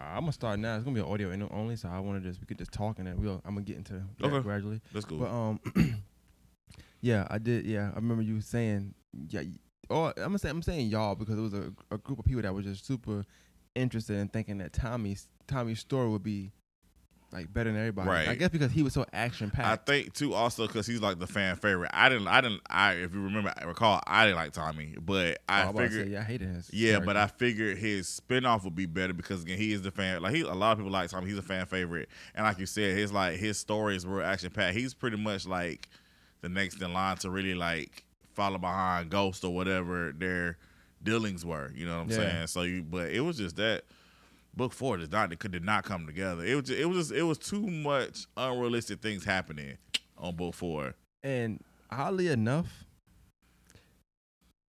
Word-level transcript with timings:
I'm 0.00 0.20
gonna 0.20 0.32
start 0.32 0.58
now. 0.58 0.76
It's 0.76 0.84
gonna 0.84 0.94
be 0.94 1.00
an 1.00 1.06
audio 1.12 1.48
only, 1.52 1.76
so 1.76 1.88
I 1.88 1.98
want 2.00 2.22
to 2.22 2.28
just 2.28 2.40
we 2.40 2.46
could 2.46 2.58
just 2.58 2.72
talk 2.72 2.98
and 2.98 3.06
then 3.06 3.20
we'll 3.20 3.40
I'm 3.44 3.54
gonna 3.54 3.64
get 3.64 3.76
into 3.76 3.94
that 4.20 4.26
Okay. 4.26 4.40
gradually. 4.40 4.80
That's 4.92 5.04
cool. 5.06 5.18
But 5.18 5.30
um, 5.30 5.60
yeah, 7.00 7.26
I 7.30 7.38
did. 7.38 7.66
Yeah, 7.66 7.90
I 7.92 7.96
remember 7.96 8.22
you 8.22 8.40
saying 8.40 8.94
yeah. 9.30 9.42
Or 9.90 10.08
I'm 10.16 10.24
gonna 10.24 10.38
say 10.38 10.50
I'm 10.50 10.62
saying 10.62 10.88
y'all 10.88 11.14
because 11.14 11.38
it 11.38 11.42
was 11.42 11.54
a, 11.54 11.72
a 11.90 11.98
group 11.98 12.18
of 12.18 12.24
people 12.24 12.42
that 12.42 12.52
were 12.54 12.62
just 12.62 12.86
super 12.86 13.24
interested 13.74 14.16
in 14.18 14.28
thinking 14.28 14.58
that 14.58 14.72
Tommy's 14.72 15.28
Tommy's 15.46 15.80
story 15.80 16.08
would 16.08 16.22
be 16.22 16.52
like 17.30 17.52
better 17.52 17.70
than 17.70 17.78
everybody. 17.78 18.08
Right. 18.08 18.28
I 18.28 18.34
guess 18.34 18.48
because 18.48 18.72
he 18.72 18.82
was 18.82 18.94
so 18.94 19.04
action 19.12 19.50
packed. 19.50 19.88
I 19.88 19.92
think 19.92 20.14
too 20.14 20.32
also 20.32 20.66
because 20.66 20.86
he's 20.86 21.00
like 21.02 21.18
the 21.18 21.26
fan 21.26 21.56
favorite. 21.56 21.90
I 21.92 22.08
didn't. 22.08 22.26
I 22.26 22.40
didn't. 22.40 22.62
I 22.70 22.92
if 22.94 23.12
you 23.12 23.22
remember, 23.22 23.52
I 23.56 23.64
recall, 23.64 24.00
I 24.06 24.24
didn't 24.24 24.36
like 24.36 24.52
Tommy, 24.52 24.94
but 25.00 25.38
I 25.48 25.66
Oh, 25.66 25.72
figured. 25.72 26.06
say, 26.06 26.12
yeah, 26.12 26.20
I 26.20 26.24
hated 26.24 26.48
his. 26.48 26.70
Yeah, 26.72 27.00
but 27.00 27.16
I 27.16 27.26
figured 27.26 27.76
his 27.78 28.20
spinoff 28.20 28.64
would 28.64 28.74
be 28.74 28.86
better 28.86 29.12
because 29.12 29.42
again, 29.42 29.58
he 29.58 29.72
is 29.72 29.82
the 29.82 29.90
fan. 29.90 30.22
Like 30.22 30.34
he, 30.34 30.40
a 30.40 30.54
lot 30.54 30.72
of 30.72 30.78
people 30.78 30.90
like 30.92 31.10
Tommy. 31.10 31.26
He's 31.28 31.38
a 31.38 31.42
fan 31.42 31.66
favorite, 31.66 32.08
and 32.34 32.44
like 32.46 32.58
you 32.58 32.66
said, 32.66 32.96
his 32.96 33.12
like 33.12 33.36
his 33.36 33.58
stories 33.58 34.06
were 34.06 34.22
action 34.22 34.50
packed. 34.50 34.76
He's 34.76 34.94
pretty 34.94 35.18
much 35.18 35.46
like 35.46 35.88
the 36.40 36.48
next 36.48 36.80
in 36.80 36.92
line 36.92 37.16
to 37.18 37.30
really 37.30 37.54
like 37.54 38.04
follow 38.32 38.56
behind 38.58 39.10
Ghost 39.10 39.44
or 39.44 39.54
whatever 39.54 40.12
their 40.16 40.56
dealings 41.02 41.44
were. 41.44 41.72
You 41.74 41.84
know 41.86 41.96
what 41.96 42.02
I'm 42.04 42.10
Yeah. 42.10 42.16
saying? 42.16 42.46
So 42.46 42.62
you, 42.62 42.82
but 42.84 43.10
it 43.10 43.20
was 43.20 43.36
just 43.36 43.56
that 43.56 43.82
book 44.54 44.72
four 44.72 44.96
did 44.96 45.12
not 45.12 45.32
it 45.32 45.38
could 45.38 45.52
did 45.52 45.64
not 45.64 45.84
come 45.84 46.06
together. 46.06 46.44
It 46.44 46.54
was 46.54 46.64
just, 46.64 46.80
it 46.80 46.86
was 46.86 46.98
just, 46.98 47.12
it 47.12 47.22
was 47.22 47.38
too 47.38 47.66
much 47.66 48.26
unrealistic 48.36 49.00
things 49.00 49.24
happening 49.24 49.78
on 50.16 50.36
book 50.36 50.54
four. 50.54 50.94
And 51.22 51.62
oddly 51.90 52.28
enough, 52.28 52.84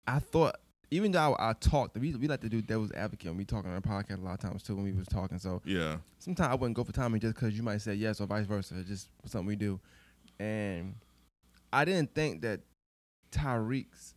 I 0.06 0.18
thought 0.18 0.56
even 0.90 1.12
though 1.12 1.34
I, 1.34 1.50
I 1.50 1.52
talked, 1.54 1.98
we, 1.98 2.14
we 2.14 2.28
like 2.28 2.40
to 2.42 2.48
do 2.48 2.62
devil's 2.62 2.92
advocate 2.92 3.28
when 3.28 3.38
we 3.38 3.44
talk 3.44 3.64
on 3.64 3.72
our 3.72 3.80
podcast 3.80 4.20
a 4.20 4.24
lot 4.24 4.34
of 4.34 4.40
times 4.40 4.62
too 4.62 4.76
when 4.76 4.84
we 4.84 4.92
was 4.92 5.06
talking. 5.06 5.38
So 5.38 5.62
Yeah, 5.64 5.96
sometimes 6.18 6.52
I 6.52 6.54
wouldn't 6.54 6.76
go 6.76 6.84
for 6.84 6.92
Tommy 6.92 7.18
just 7.18 7.34
because 7.34 7.56
you 7.56 7.62
might 7.62 7.78
say 7.78 7.94
yes 7.94 8.20
or 8.20 8.26
vice 8.26 8.46
versa. 8.46 8.74
It's 8.78 8.88
just 8.88 9.08
something 9.24 9.46
we 9.46 9.56
do. 9.56 9.80
And 10.38 10.94
I 11.72 11.84
didn't 11.84 12.14
think 12.14 12.42
that 12.42 12.60
Tariq's 13.32 14.14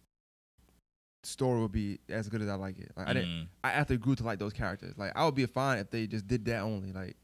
story 1.24 1.62
would 1.62 1.72
be 1.72 2.00
as 2.10 2.30
good 2.30 2.42
as 2.42 2.50
I 2.50 2.56
like 2.56 2.80
it. 2.80 2.92
Like 2.96 3.08
I 3.08 3.14
didn't. 3.14 3.30
Mhm. 3.30 3.48
I 3.64 3.72
after 3.72 3.98
grew 3.98 4.16
to 4.16 4.24
like 4.24 4.40
those 4.40 4.54
characters. 4.54 4.98
Like 4.98 5.12
I 5.16 5.26
would 5.26 5.36
be 5.36 5.46
fine 5.46 5.80
if 5.80 5.90
they 5.90 6.08
just 6.08 6.28
did 6.28 6.46
that 6.46 6.62
only. 6.62 6.92
Like 6.94 7.18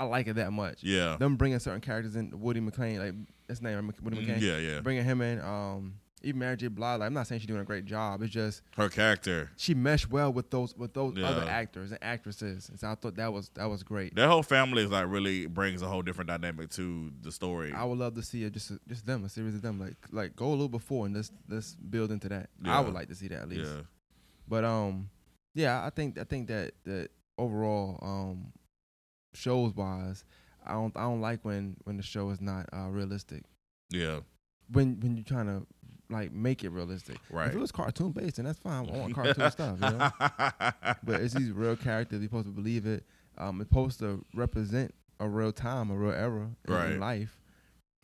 I 0.00 0.04
like 0.04 0.26
it 0.26 0.34
that 0.34 0.52
much. 0.52 0.82
Yeah, 0.82 1.16
Them 1.16 1.36
bringing 1.36 1.58
certain 1.58 1.80
characters 1.80 2.16
in, 2.16 2.40
Woody 2.40 2.60
McClain, 2.60 2.98
like 2.98 3.14
his 3.48 3.60
name? 3.62 3.92
Woody 4.02 4.16
Mhm. 4.16 4.26
McClain. 4.26 4.40
yeah, 4.40 4.56
yeah. 4.58 4.80
Bringing 4.80 5.04
him 5.04 5.20
in. 5.20 5.40
Um, 5.40 5.94
even 6.24 6.38
Mary 6.40 6.56
J. 6.56 6.68
Blige. 6.68 7.00
Like, 7.00 7.06
I'm 7.06 7.14
not 7.14 7.26
saying 7.26 7.40
she's 7.40 7.46
doing 7.48 7.60
a 7.60 7.64
great 7.64 7.84
job. 7.84 8.22
It's 8.22 8.32
just 8.32 8.62
Her 8.76 8.88
character. 8.88 9.50
she 9.56 9.74
meshed 9.74 10.10
well 10.10 10.32
with 10.32 10.50
those 10.50 10.76
with 10.76 10.94
those 10.94 11.14
Yeah. 11.16 11.28
other 11.28 11.48
actors 11.48 11.90
and 11.92 12.02
actresses. 12.02 12.68
And 12.68 12.78
so 12.80 12.88
I 12.90 12.94
thought 12.94 13.16
that 13.16 13.32
was 13.32 13.50
that 13.54 13.66
was 13.66 13.82
great. 13.82 14.14
That 14.14 14.28
whole 14.28 14.42
family 14.42 14.82
is 14.84 14.90
like 14.90 15.06
really 15.08 15.46
brings 15.46 15.82
a 15.82 15.86
whole 15.88 16.02
different 16.02 16.28
dynamic 16.28 16.70
to 16.70 17.12
the 17.22 17.32
story. 17.32 17.72
I 17.72 17.84
would 17.84 17.98
love 17.98 18.14
to 18.14 18.22
see 18.22 18.44
it 18.44 18.52
just 18.52 18.72
just 18.88 19.06
them, 19.06 19.24
a 19.24 19.28
series 19.28 19.54
of 19.54 19.62
them. 19.62 19.78
Like 19.78 19.96
like 20.10 20.36
go 20.36 20.48
a 20.48 20.50
little 20.50 20.68
before 20.68 21.06
and 21.06 21.14
let's 21.14 21.30
let's 21.48 21.74
build 21.74 22.10
into 22.12 22.28
that. 22.28 22.50
Yeah. 22.64 22.76
I 22.78 22.80
would 22.80 22.94
like 22.94 23.08
to 23.08 23.14
see 23.14 23.28
that 23.28 23.42
at 23.42 23.48
least. 23.48 23.70
yeah, 23.70 23.80
But 24.48 24.64
um, 24.64 25.10
yeah, 25.54 25.84
I 25.84 25.90
think 25.90 26.18
I 26.18 26.24
think 26.24 26.48
that 26.48 26.72
that 26.84 27.10
overall 27.38 27.98
um, 28.02 28.52
shows 29.34 29.74
wise, 29.74 30.24
I 30.64 30.72
don't 30.72 30.96
I 30.96 31.02
don't 31.02 31.20
like 31.20 31.44
when 31.44 31.76
when 31.84 31.96
the 31.96 32.02
show 32.02 32.30
is 32.30 32.40
not 32.40 32.66
uh, 32.72 32.88
realistic. 32.88 33.44
yeah, 33.90 34.20
When 34.70 35.00
when 35.00 35.16
you're 35.16 35.24
trying 35.24 35.46
to 35.46 35.66
like 36.12 36.32
make 36.32 36.64
it 36.64 36.70
realistic. 36.70 37.16
right. 37.30 37.48
If 37.48 37.54
it 37.54 37.58
was 37.58 37.72
cartoon 37.72 38.12
based, 38.12 38.36
then 38.36 38.44
that's 38.46 38.58
fine. 38.58 38.88
I 38.88 38.98
want 38.98 39.14
cartoon 39.14 39.50
stuff, 39.50 39.78
you 39.82 39.90
know. 39.90 40.10
But 41.04 41.20
it's 41.20 41.34
these 41.34 41.50
real 41.50 41.76
characters. 41.76 42.20
You're 42.20 42.28
supposed 42.28 42.46
to 42.46 42.52
believe 42.52 42.86
it. 42.86 43.04
Um, 43.38 43.60
it's 43.60 43.70
supposed 43.70 43.98
to 44.00 44.24
represent 44.34 44.94
a 45.20 45.28
real 45.28 45.52
time, 45.52 45.90
a 45.90 45.94
real 45.94 46.12
era 46.12 46.48
in, 46.66 46.74
Right. 46.74 46.90
in 46.92 47.00
life. 47.00 47.38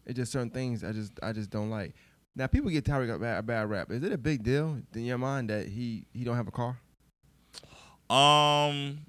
It's 0.06 0.16
just 0.16 0.32
certain 0.32 0.50
things 0.50 0.82
I 0.84 0.92
just 0.92 1.12
I 1.22 1.32
just 1.32 1.50
don't 1.50 1.70
like. 1.70 1.94
Now 2.34 2.46
people 2.46 2.70
get 2.70 2.84
Tariq 2.84 3.14
a 3.14 3.18
bad, 3.18 3.38
a 3.38 3.42
bad 3.42 3.68
rap. 3.68 3.90
Is 3.90 4.02
it 4.02 4.12
a 4.12 4.18
big 4.18 4.42
deal 4.42 4.78
in 4.94 5.04
your 5.04 5.18
mind 5.18 5.50
that 5.50 5.66
he 5.68 6.04
he 6.12 6.24
don't 6.24 6.36
have 6.36 6.48
a 6.48 6.52
car? 6.52 6.78
Um, 8.10 9.00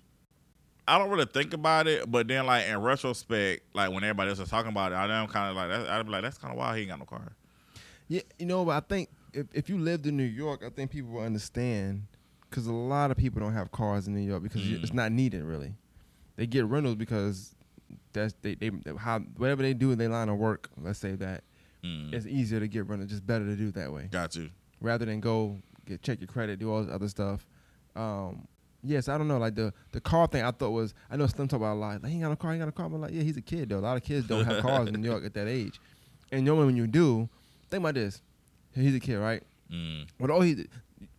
I 0.88 0.98
don't 0.98 1.10
really 1.10 1.26
think 1.26 1.54
about 1.54 1.88
it, 1.88 2.10
but 2.12 2.28
then 2.28 2.46
like 2.48 2.66
in 2.68 2.82
retrospect, 2.82 3.64
like 3.74 3.92
when 3.92 4.04
everybody 4.04 4.30
else 4.32 4.40
is 4.40 4.50
talking 4.50 4.72
about 4.72 4.92
it, 4.92 4.96
I 4.96 5.22
am 5.22 5.28
kind 5.28 5.50
of 5.52 5.56
like 5.56 5.70
that. 5.70 5.90
I'd 5.90 6.06
be 6.06 6.12
like, 6.12 6.24
that's 6.24 6.38
kind 6.38 6.52
of 6.52 6.58
why 6.58 6.76
he 6.76 6.82
ain't 6.82 6.90
got 6.90 7.00
no 7.00 7.06
car. 7.06 7.32
Yeah, 8.10 8.22
you 8.38 8.46
know, 8.46 8.66
but 8.66 8.72
I 8.72 8.80
think 8.82 9.10
if 9.34 9.46
if 9.54 9.70
you 9.70 9.78
lived 9.78 10.06
in 10.08 10.18
New 10.18 10.24
York, 10.24 10.64
I 10.66 10.70
think 10.70 10.92
people 10.92 11.12
will 11.12 11.22
understand 11.24 12.08
because 12.50 12.66
a 12.68 12.74
lot 12.74 13.12
of 13.12 13.18
people 13.18 13.40
don't 13.40 13.54
have 13.54 13.72
cars 13.72 14.08
in 14.08 14.14
New 14.16 14.22
York 14.28 14.42
because 14.44 14.62
Mm. 14.64 14.84
it's 14.84 14.94
not 14.94 15.12
needed 15.12 15.44
really. 15.44 15.76
They 16.36 16.48
get 16.48 16.66
rentals 16.66 16.96
because 16.96 17.56
that's 18.14 18.34
they 18.42 18.56
they 18.56 18.72
how 18.98 19.20
whatever 19.38 19.62
they 19.62 19.74
do 19.74 19.92
in 19.92 19.98
their 20.00 20.10
line 20.10 20.28
of 20.30 20.38
work. 20.38 20.70
Let's 20.82 21.00
say 21.00 21.14
that 21.16 21.44
Mm. 21.84 22.12
it's 22.14 22.26
easier 22.26 22.60
to 22.60 22.68
get 22.68 22.88
rentals, 22.88 23.10
just 23.12 23.26
better 23.26 23.46
to 23.46 23.56
do 23.56 23.72
that 23.72 23.94
way 23.94 24.10
Got 24.12 24.36
you. 24.36 24.50
rather 24.82 25.06
than 25.06 25.20
go 25.22 25.60
get 25.86 26.02
check 26.02 26.20
your 26.20 26.28
credit, 26.28 26.60
do 26.60 26.70
all 26.72 26.84
this 26.84 26.94
other 26.94 27.08
stuff. 27.08 27.46
Um, 27.96 28.48
yes, 28.84 29.08
I 29.08 29.18
don't 29.18 29.28
know. 29.28 29.38
Like 29.38 29.56
the 29.56 29.72
the 29.92 30.02
car 30.02 30.26
thing, 30.28 30.44
I 30.44 30.52
thought 30.52 30.72
was 30.72 30.94
I 31.12 31.16
know 31.18 31.28
Slim 31.28 31.48
talk 31.48 31.58
about 31.58 31.76
a 31.76 31.80
lot. 31.80 32.02
Like 32.02 32.10
he 32.12 32.16
ain't 32.18 32.24
got 32.24 32.32
a 32.32 32.36
car, 32.36 32.52
he 32.52 32.56
ain't 32.56 32.62
got 32.64 32.70
a 32.70 32.72
car. 32.72 32.88
I'm 32.88 33.00
like, 33.00 33.14
yeah, 33.14 33.22
he's 33.22 33.38
a 33.38 33.42
kid 33.42 33.70
though. 33.70 33.78
A 33.78 33.82
lot 33.82 33.96
of 33.98 34.04
kids 34.04 34.28
don't 34.28 34.44
have 34.46 34.62
cars 34.64 34.90
in 34.90 35.02
New 35.02 35.08
York 35.08 35.24
at 35.24 35.34
that 35.36 35.48
age. 35.48 35.80
And 36.32 36.44
normally 36.46 36.66
when 36.68 36.76
you 36.78 36.88
do, 36.88 37.30
think 37.70 37.82
about 37.82 37.96
this. 37.96 38.22
He's 38.76 38.96
a 38.96 39.00
kid, 39.00 39.18
right? 39.18 39.44
Mm. 39.72 40.08
With 40.20 40.32
all 40.32 40.42
he, 40.42 40.66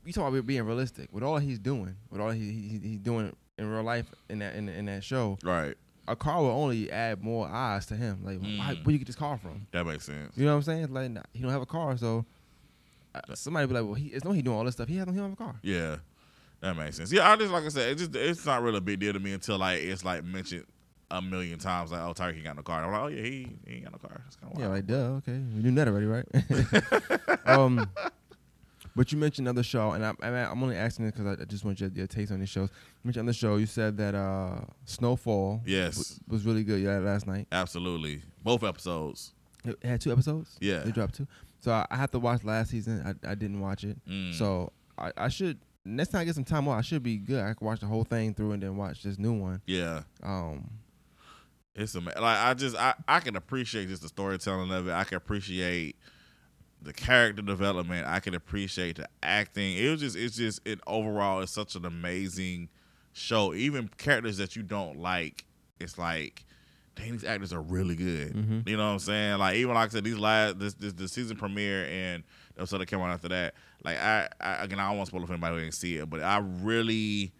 you 0.04 0.12
talk 0.12 0.28
about 0.28 0.46
being 0.46 0.62
realistic. 0.64 1.08
With 1.12 1.22
all 1.24 1.38
he's 1.38 1.58
doing, 1.58 1.96
with 2.10 2.20
all 2.20 2.30
he, 2.30 2.40
he 2.50 2.78
he's 2.82 2.98
doing 2.98 3.34
in 3.58 3.70
real 3.70 3.82
life 3.82 4.06
in 4.28 4.38
that 4.40 4.54
in, 4.56 4.68
in 4.68 4.86
that 4.86 5.04
show, 5.04 5.38
Right. 5.44 5.74
a 6.08 6.16
car 6.16 6.40
will 6.40 6.50
only 6.50 6.90
add 6.90 7.22
more 7.22 7.46
eyes 7.48 7.86
to 7.86 7.94
him. 7.96 8.20
Like, 8.24 8.38
why, 8.40 8.74
Mm. 8.74 8.84
where 8.84 8.92
you 8.92 8.98
get 8.98 9.06
this 9.06 9.16
car 9.16 9.36
from? 9.38 9.66
That 9.72 9.84
makes 9.86 10.04
sense. 10.04 10.36
You 10.36 10.44
know 10.46 10.52
what 10.52 10.56
I'm 10.56 10.62
saying? 10.62 10.92
Like, 10.92 11.10
nah, 11.10 11.22
he 11.32 11.40
don't 11.42 11.50
have 11.52 11.62
a 11.62 11.66
car, 11.66 11.96
so 11.98 12.24
uh, 13.14 13.20
somebody 13.34 13.66
be 13.66 13.74
like, 13.74 13.84
well, 13.84 13.94
he, 13.94 14.06
it's 14.08 14.24
no 14.24 14.32
he 14.32 14.42
doing 14.42 14.56
all 14.56 14.64
this 14.64 14.74
stuff. 14.74 14.88
He 14.88 14.96
has 14.96 15.06
he 15.08 15.14
don't 15.14 15.24
have 15.24 15.32
a 15.32 15.36
car. 15.36 15.56
Yeah, 15.62 15.96
that 16.60 16.76
makes 16.76 16.96
sense. 16.96 17.12
Yeah, 17.12 17.30
I 17.30 17.36
just 17.36 17.52
like 17.52 17.64
I 17.64 17.68
said, 17.68 17.90
it's 17.92 18.00
just 18.02 18.14
it's 18.16 18.46
not 18.46 18.62
really 18.62 18.78
a 18.78 18.80
big 18.82 19.00
deal 19.00 19.12
to 19.12 19.20
me 19.20 19.32
until 19.32 19.58
like 19.58 19.80
it's 19.82 20.04
like 20.04 20.24
mentioned 20.24 20.64
a 21.10 21.20
million 21.22 21.58
times. 21.58 21.92
Like, 21.92 22.00
oh, 22.02 22.14
Tariq 22.14 22.34
ain't 22.36 22.44
got 22.44 22.56
no 22.56 22.62
car. 22.62 22.84
I'm 22.84 22.92
like, 22.92 23.00
oh 23.02 23.06
yeah, 23.08 23.22
he, 23.22 23.48
he 23.66 23.74
ain't 23.74 23.84
got 23.84 23.92
no 23.92 23.98
car. 23.98 24.20
That's 24.24 24.36
kind 24.36 24.52
of 24.54 24.60
Yeah, 24.60 24.68
like 24.68 24.86
duh, 24.86 25.18
okay, 25.18 25.32
we 25.32 25.62
knew 25.62 25.72
that 25.72 25.88
already, 25.88 26.06
right? 26.06 26.24
um, 27.46 27.88
but 28.96 29.12
you 29.12 29.18
mentioned 29.18 29.46
another 29.46 29.62
show, 29.62 29.92
and 29.92 30.04
I, 30.04 30.12
I'm 30.22 30.62
only 30.62 30.76
asking 30.76 31.04
this 31.06 31.14
because 31.14 31.38
I, 31.38 31.42
I 31.42 31.44
just 31.44 31.64
want 31.64 31.80
your, 31.80 31.90
your 31.90 32.06
taste 32.06 32.32
on 32.32 32.40
these 32.40 32.48
shows. 32.48 32.68
You 32.72 33.08
mentioned 33.08 33.20
on 33.20 33.26
the 33.26 33.32
show, 33.32 33.56
you 33.56 33.66
said 33.66 33.96
that 33.98 34.14
uh, 34.14 34.60
Snowfall 34.84 35.62
Yes. 35.64 35.96
was, 35.96 36.20
was 36.28 36.44
really 36.44 36.64
good. 36.64 36.80
Yeah, 36.82 36.98
last 36.98 37.26
night 37.26 37.46
absolutely 37.52 38.22
both 38.42 38.62
episodes. 38.64 39.32
it 39.64 39.78
had 39.84 40.00
two 40.00 40.12
episodes. 40.12 40.56
Yeah. 40.60 40.80
they 40.80 40.90
dropped 40.90 41.14
two. 41.14 41.26
So 41.60 41.72
I, 41.72 41.86
I 41.90 41.96
have 41.96 42.10
to 42.12 42.18
watch 42.18 42.42
last 42.44 42.70
season. 42.70 43.02
I, 43.24 43.30
I 43.30 43.34
didn't 43.34 43.60
watch 43.60 43.84
it, 43.84 43.96
Mm. 44.08 44.34
so 44.34 44.72
I, 44.98 45.12
I 45.16 45.28
should 45.28 45.58
next 45.84 46.08
time 46.10 46.22
I 46.22 46.24
get 46.24 46.34
some 46.34 46.44
time 46.44 46.66
off. 46.68 46.78
I 46.78 46.82
should 46.82 47.02
be 47.02 47.16
good. 47.16 47.40
I 47.42 47.54
can 47.54 47.66
watch 47.66 47.80
the 47.80 47.86
whole 47.86 48.04
thing 48.04 48.34
through 48.34 48.52
and 48.52 48.62
then 48.62 48.76
watch 48.76 49.02
this 49.02 49.18
new 49.18 49.32
one. 49.32 49.62
yeah, 49.66 50.02
Um, 50.22 50.68
it's 51.82 51.94
a 51.94 52.00
like 52.00 52.16
I 52.18 52.54
just 52.54 52.76
I 52.76 52.94
I 53.08 53.20
can 53.20 53.36
appreciate 53.36 53.88
just 53.88 54.02
the 54.02 54.08
storytelling 54.08 54.70
of 54.72 54.88
it. 54.88 54.92
I 54.92 55.04
can 55.04 55.16
appreciate 55.16 55.96
the 56.82 56.92
character 56.92 57.42
development. 57.42 58.06
I 58.06 58.20
can 58.20 58.34
appreciate 58.34 58.96
the 58.96 59.08
acting. 59.22 59.76
It 59.76 59.90
was 59.90 60.00
just 60.00 60.16
it's 60.16 60.36
just 60.36 60.60
it 60.66 60.80
overall 60.86 61.40
it's 61.40 61.52
such 61.52 61.74
an 61.74 61.84
amazing 61.84 62.68
show. 63.12 63.52
Even 63.54 63.88
characters 63.98 64.38
that 64.38 64.56
you 64.56 64.62
don't 64.62 64.98
like, 64.98 65.44
it's 65.78 65.98
like 65.98 66.44
dang, 66.96 67.12
these 67.12 67.24
actors 67.24 67.52
are 67.52 67.60
really 67.62 67.96
good. 67.96 68.32
Mhm. 68.34 68.68
You 68.68 68.76
know 68.76 68.86
what 68.86 68.92
I'm 68.92 68.98
saying? 68.98 69.38
Like 69.38 69.56
even 69.56 69.74
like 69.74 69.88
I 69.90 69.92
said, 69.92 70.04
these 70.04 70.18
last 70.18 70.58
this 70.58 70.74
this 70.74 70.92
the 70.94 71.08
season 71.08 71.36
premiere 71.36 71.86
and 71.86 72.22
the 72.54 72.62
episode 72.62 72.78
that 72.78 72.86
came 72.86 73.00
out 73.00 73.10
after 73.10 73.28
that. 73.28 73.54
Like 73.84 73.98
I, 73.98 74.28
I 74.40 74.64
again 74.64 74.80
I 74.80 74.88
don't 74.88 74.96
want 74.96 75.06
to 75.08 75.10
spoil 75.10 75.22
it 75.22 75.26
for 75.26 75.32
anybody 75.34 75.54
who 75.56 75.60
didn't 75.60 75.74
see 75.74 75.96
it, 75.96 76.08
but 76.10 76.20
I 76.22 76.38
really 76.38 77.32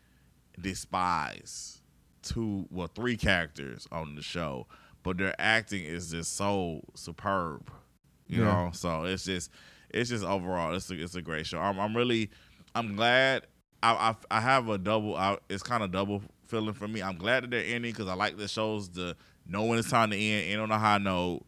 despise 0.60 1.79
two 2.22 2.66
well 2.70 2.88
three 2.88 3.16
characters 3.16 3.86
on 3.92 4.14
the 4.14 4.22
show, 4.22 4.66
but 5.02 5.18
their 5.18 5.34
acting 5.38 5.84
is 5.84 6.10
just 6.10 6.36
so 6.36 6.82
superb. 6.94 7.70
You 8.26 8.40
Yeah. 8.40 8.44
know, 8.44 8.70
so 8.72 9.04
it's 9.04 9.24
just 9.24 9.50
it's 9.90 10.10
just 10.10 10.24
overall 10.24 10.74
it's 10.74 10.90
a, 10.90 11.02
it's 11.02 11.14
a 11.16 11.22
great 11.22 11.46
show. 11.46 11.58
I'm, 11.58 11.78
I'm 11.80 11.96
really 11.96 12.30
I'm 12.74 12.96
glad 12.96 13.46
I 13.82 13.92
I, 14.30 14.38
I 14.38 14.40
have 14.40 14.68
a 14.68 14.78
double. 14.78 15.16
I, 15.16 15.38
it's 15.48 15.62
kind 15.62 15.82
of 15.82 15.90
double 15.90 16.22
feeling 16.46 16.74
for 16.74 16.88
me. 16.88 17.02
I'm 17.02 17.16
glad 17.16 17.44
that 17.44 17.50
they're 17.50 17.64
ending 17.64 17.92
because 17.92 18.08
I 18.08 18.14
like 18.14 18.36
the 18.36 18.48
shows 18.48 18.90
know 19.46 19.64
when 19.64 19.78
it's 19.78 19.90
time 19.90 20.10
to 20.10 20.16
end. 20.16 20.52
End 20.52 20.60
on 20.60 20.70
a 20.70 20.78
high 20.78 20.98
note. 20.98 21.42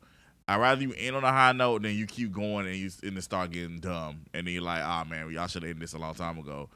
I 0.49 0.57
rather 0.57 0.83
you 0.83 0.93
end 0.97 1.15
on 1.17 1.25
a 1.25 1.31
high 1.33 1.53
note 1.53 1.83
than 1.83 1.95
you 1.95 2.07
keep 2.07 2.33
going 2.33 2.67
and 2.67 2.77
you 2.77 2.91
and 3.03 3.17
it 3.17 3.23
start 3.23 3.53
getting 3.53 3.79
dumb 3.79 4.23
and 4.35 4.47
then 4.47 4.55
you're 4.55 4.63
like, 4.63 4.83
ah 4.83 5.05
man, 5.09 5.31
y'all 5.31 5.47
should 5.47 5.63
have 5.63 5.71
ended 5.71 5.83
this 5.83 5.93
a 5.95 5.99
long 5.99 6.15
time 6.15 6.39
ago. 6.39 6.69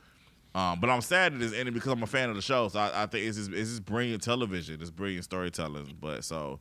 Um, 0.56 0.80
but 0.80 0.88
I'm 0.88 1.02
sad 1.02 1.34
that 1.34 1.42
it's 1.42 1.52
ending 1.54 1.74
because 1.74 1.92
I'm 1.92 2.02
a 2.02 2.06
fan 2.06 2.30
of 2.30 2.36
the 2.36 2.40
show. 2.40 2.68
So 2.68 2.78
I, 2.78 3.02
I 3.02 3.06
think 3.06 3.26
it's 3.26 3.36
just, 3.36 3.52
it's 3.52 3.68
just 3.70 3.84
brilliant 3.84 4.22
television. 4.22 4.80
It's 4.80 4.90
brilliant 4.90 5.24
storytelling. 5.24 5.98
But 6.00 6.24
so, 6.24 6.60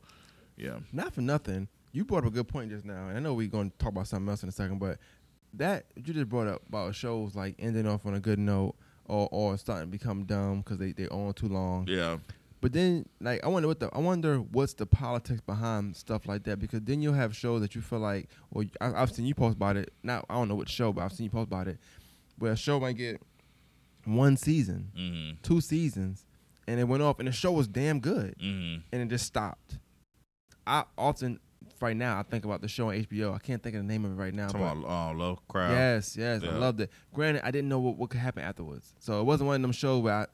yeah, 0.56 0.80
not 0.92 1.14
for 1.14 1.22
nothing. 1.22 1.68
You 1.92 2.04
brought 2.04 2.24
up 2.24 2.26
a 2.26 2.30
good 2.30 2.46
point 2.46 2.70
just 2.70 2.84
now, 2.84 3.08
and 3.08 3.16
I 3.16 3.20
know 3.20 3.32
we're 3.32 3.48
going 3.48 3.70
to 3.70 3.76
talk 3.78 3.92
about 3.92 4.06
something 4.06 4.28
else 4.28 4.42
in 4.42 4.50
a 4.50 4.52
second, 4.52 4.80
but 4.80 4.98
that 5.54 5.86
you 5.96 6.12
just 6.12 6.28
brought 6.28 6.46
up 6.46 6.60
about 6.68 6.94
shows 6.94 7.34
like 7.34 7.54
ending 7.58 7.86
off 7.88 8.04
on 8.04 8.12
a 8.12 8.20
good 8.20 8.38
note 8.38 8.74
or 9.06 9.28
or 9.32 9.56
starting 9.56 9.86
to 9.86 9.90
become 9.90 10.24
dumb 10.24 10.58
because 10.58 10.76
they 10.76 10.92
they 10.92 11.08
on 11.08 11.32
too 11.32 11.48
long. 11.48 11.86
yeah, 11.88 12.18
But 12.60 12.74
then, 12.74 13.06
like, 13.22 13.42
I 13.42 13.48
wonder 13.48 13.66
what 13.66 13.80
the 13.80 13.88
I 13.94 13.98
wonder 14.00 14.38
what's 14.38 14.74
the 14.74 14.84
politics 14.84 15.40
behind 15.40 15.96
stuff 15.96 16.26
like 16.26 16.42
that 16.44 16.58
because 16.58 16.82
then 16.82 17.00
you'll 17.00 17.14
have 17.14 17.34
shows 17.34 17.62
that 17.62 17.74
you 17.74 17.80
feel 17.80 18.00
like, 18.00 18.28
or 18.50 18.64
I, 18.78 18.92
I've 18.92 19.10
seen 19.10 19.24
you 19.24 19.34
post 19.34 19.56
about 19.56 19.78
it. 19.78 19.90
Now 20.02 20.22
I 20.28 20.34
don't 20.34 20.48
know 20.48 20.54
what 20.54 20.68
show, 20.68 20.92
but 20.92 21.02
I've 21.02 21.12
seen 21.12 21.24
you 21.24 21.30
post 21.30 21.46
about 21.46 21.68
it, 21.68 21.78
where 22.38 22.52
a 22.52 22.56
show 22.56 22.78
might 22.78 22.98
get 22.98 23.22
one 24.06 24.36
season, 24.36 24.90
Mm-hmm. 24.98 25.30
two 25.42 25.60
seasons, 25.60 26.24
and 26.68 26.80
it 26.80 26.84
went 26.84 27.02
off, 27.02 27.18
and 27.18 27.28
the 27.28 27.32
show 27.32 27.52
was 27.52 27.68
damn 27.68 28.00
good, 28.00 28.34
Mm-hmm. 28.38 28.80
and 28.92 29.02
it 29.02 29.08
just 29.08 29.26
stopped. 29.26 29.78
I 30.66 30.84
often, 30.98 31.38
right 31.80 31.96
now, 31.96 32.18
I 32.18 32.22
think 32.24 32.44
about 32.44 32.60
the 32.60 32.68
show 32.68 32.88
on 32.88 32.94
HBO. 32.96 33.34
I 33.34 33.38
can't 33.38 33.62
think 33.62 33.76
of 33.76 33.82
the 33.82 33.86
name 33.86 34.04
of 34.04 34.12
it 34.12 34.14
right 34.14 34.34
now. 34.34 34.48
Talking 34.48 34.60
but 34.82 34.86
about 34.86 35.10
uh, 35.10 35.14
low 35.14 35.38
crowd. 35.48 35.70
Yes, 35.72 36.16
yes, 36.16 36.42
I 36.42 36.48
loved 36.56 36.80
it. 36.80 36.90
Granted, 37.14 37.42
I 37.46 37.50
didn't 37.50 37.68
know 37.68 37.78
what, 37.78 37.96
what 37.96 38.10
could 38.10 38.20
happen 38.20 38.42
afterwards, 38.42 38.94
so 38.98 39.20
it 39.20 39.24
wasn't 39.24 39.46
one 39.48 39.56
of 39.56 39.62
them 39.62 39.72
shows 39.72 40.02
where 40.02 40.14
I, 40.14 40.26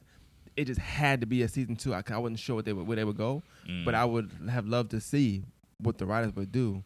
it 0.55 0.65
just 0.65 0.79
had 0.79 1.21
to 1.21 1.27
be 1.27 1.41
a 1.43 1.47
season 1.47 1.75
two. 1.75 1.93
I, 1.93 2.01
I 2.09 2.17
wasn't 2.17 2.39
sure 2.39 2.55
what 2.55 2.65
they 2.65 2.73
would, 2.73 2.87
where 2.87 2.95
they 2.95 3.03
would 3.03 3.17
go, 3.17 3.43
Mm. 3.69 3.85
but 3.85 3.95
I 3.95 4.03
would 4.05 4.29
have 4.49 4.65
loved 4.67 4.91
to 4.91 4.99
see 4.99 5.43
what 5.77 5.97
the 5.97 6.05
writers 6.05 6.35
would 6.35 6.51
do. 6.51 6.83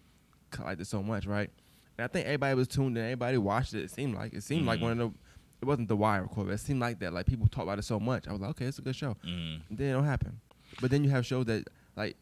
I 0.59 0.63
liked 0.63 0.81
it 0.81 0.85
so 0.87 1.01
much, 1.01 1.25
right? 1.25 1.49
And 1.97 2.03
I 2.05 2.07
think 2.07 2.25
everybody 2.27 2.53
was 2.55 2.67
tuned 2.67 2.97
in. 2.97 3.03
Everybody 3.03 3.37
watched 3.37 3.73
it. 3.73 3.83
It 3.83 3.91
seemed 3.91 4.13
like 4.15 4.33
it 4.33 4.43
seemed 4.43 4.65
like 4.67 4.79
Mhm. 4.79 4.83
one 4.83 4.91
of 4.91 4.97
the. 4.97 5.11
It 5.61 5.65
wasn't 5.65 5.87
the 5.87 5.95
Wire, 5.95 6.23
course. 6.25 6.45
But 6.45 6.53
it 6.53 6.59
seemed 6.59 6.79
like 6.79 6.99
that. 6.99 7.13
Like 7.13 7.25
people 7.25 7.47
talk 7.47 7.63
about 7.63 7.79
it 7.79 7.83
so 7.83 7.99
much. 7.99 8.27
I 8.27 8.31
was 8.31 8.41
like, 8.41 8.51
okay, 8.51 8.65
it's 8.65 8.79
a 8.79 8.81
good 8.81 8.95
show. 8.95 9.15
Mm. 9.25 9.61
And 9.69 9.77
then 9.77 9.89
it 9.89 9.93
don't 9.93 10.05
happen. 10.05 10.39
But 10.81 10.91
then 10.91 11.03
you 11.03 11.09
have 11.09 11.25
shows 11.25 11.45
that 11.45 11.67
like, 11.95 12.15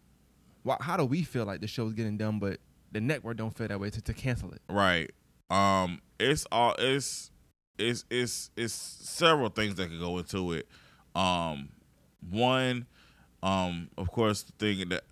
why, 0.64 0.78
how 0.80 0.98
do 0.98 1.06
we 1.06 1.24
feel 1.24 1.46
like 1.46 1.62
the 1.62 1.68
show's 1.68 1.94
getting 1.94 2.18
done, 2.18 2.40
but 2.40 2.60
the 2.92 3.02
network 3.02 3.38
don't 3.38 3.56
feel 3.56 3.68
that 3.68 3.80
way 3.80 3.90
to, 3.90 4.02
to 4.02 4.14
cancel 4.14 4.52
it? 4.52 4.62
Right. 4.70 5.12
Um. 5.50 6.02
It's 6.20 6.46
all. 6.52 6.76
It's. 6.80 7.32
It's. 7.78 8.06
It's. 8.10 8.52
It's 8.56 8.74
several 8.74 9.50
things 9.50 9.76
that 9.76 9.90
could 9.90 10.00
go 10.00 10.18
into 10.18 10.54
it. 10.54 10.68
Um. 11.14 11.70
One. 12.30 12.88
Um. 13.44 13.90
Of 13.98 14.12
course, 14.12 14.44
the 14.44 14.54
thing 14.54 14.90
that 14.90 15.04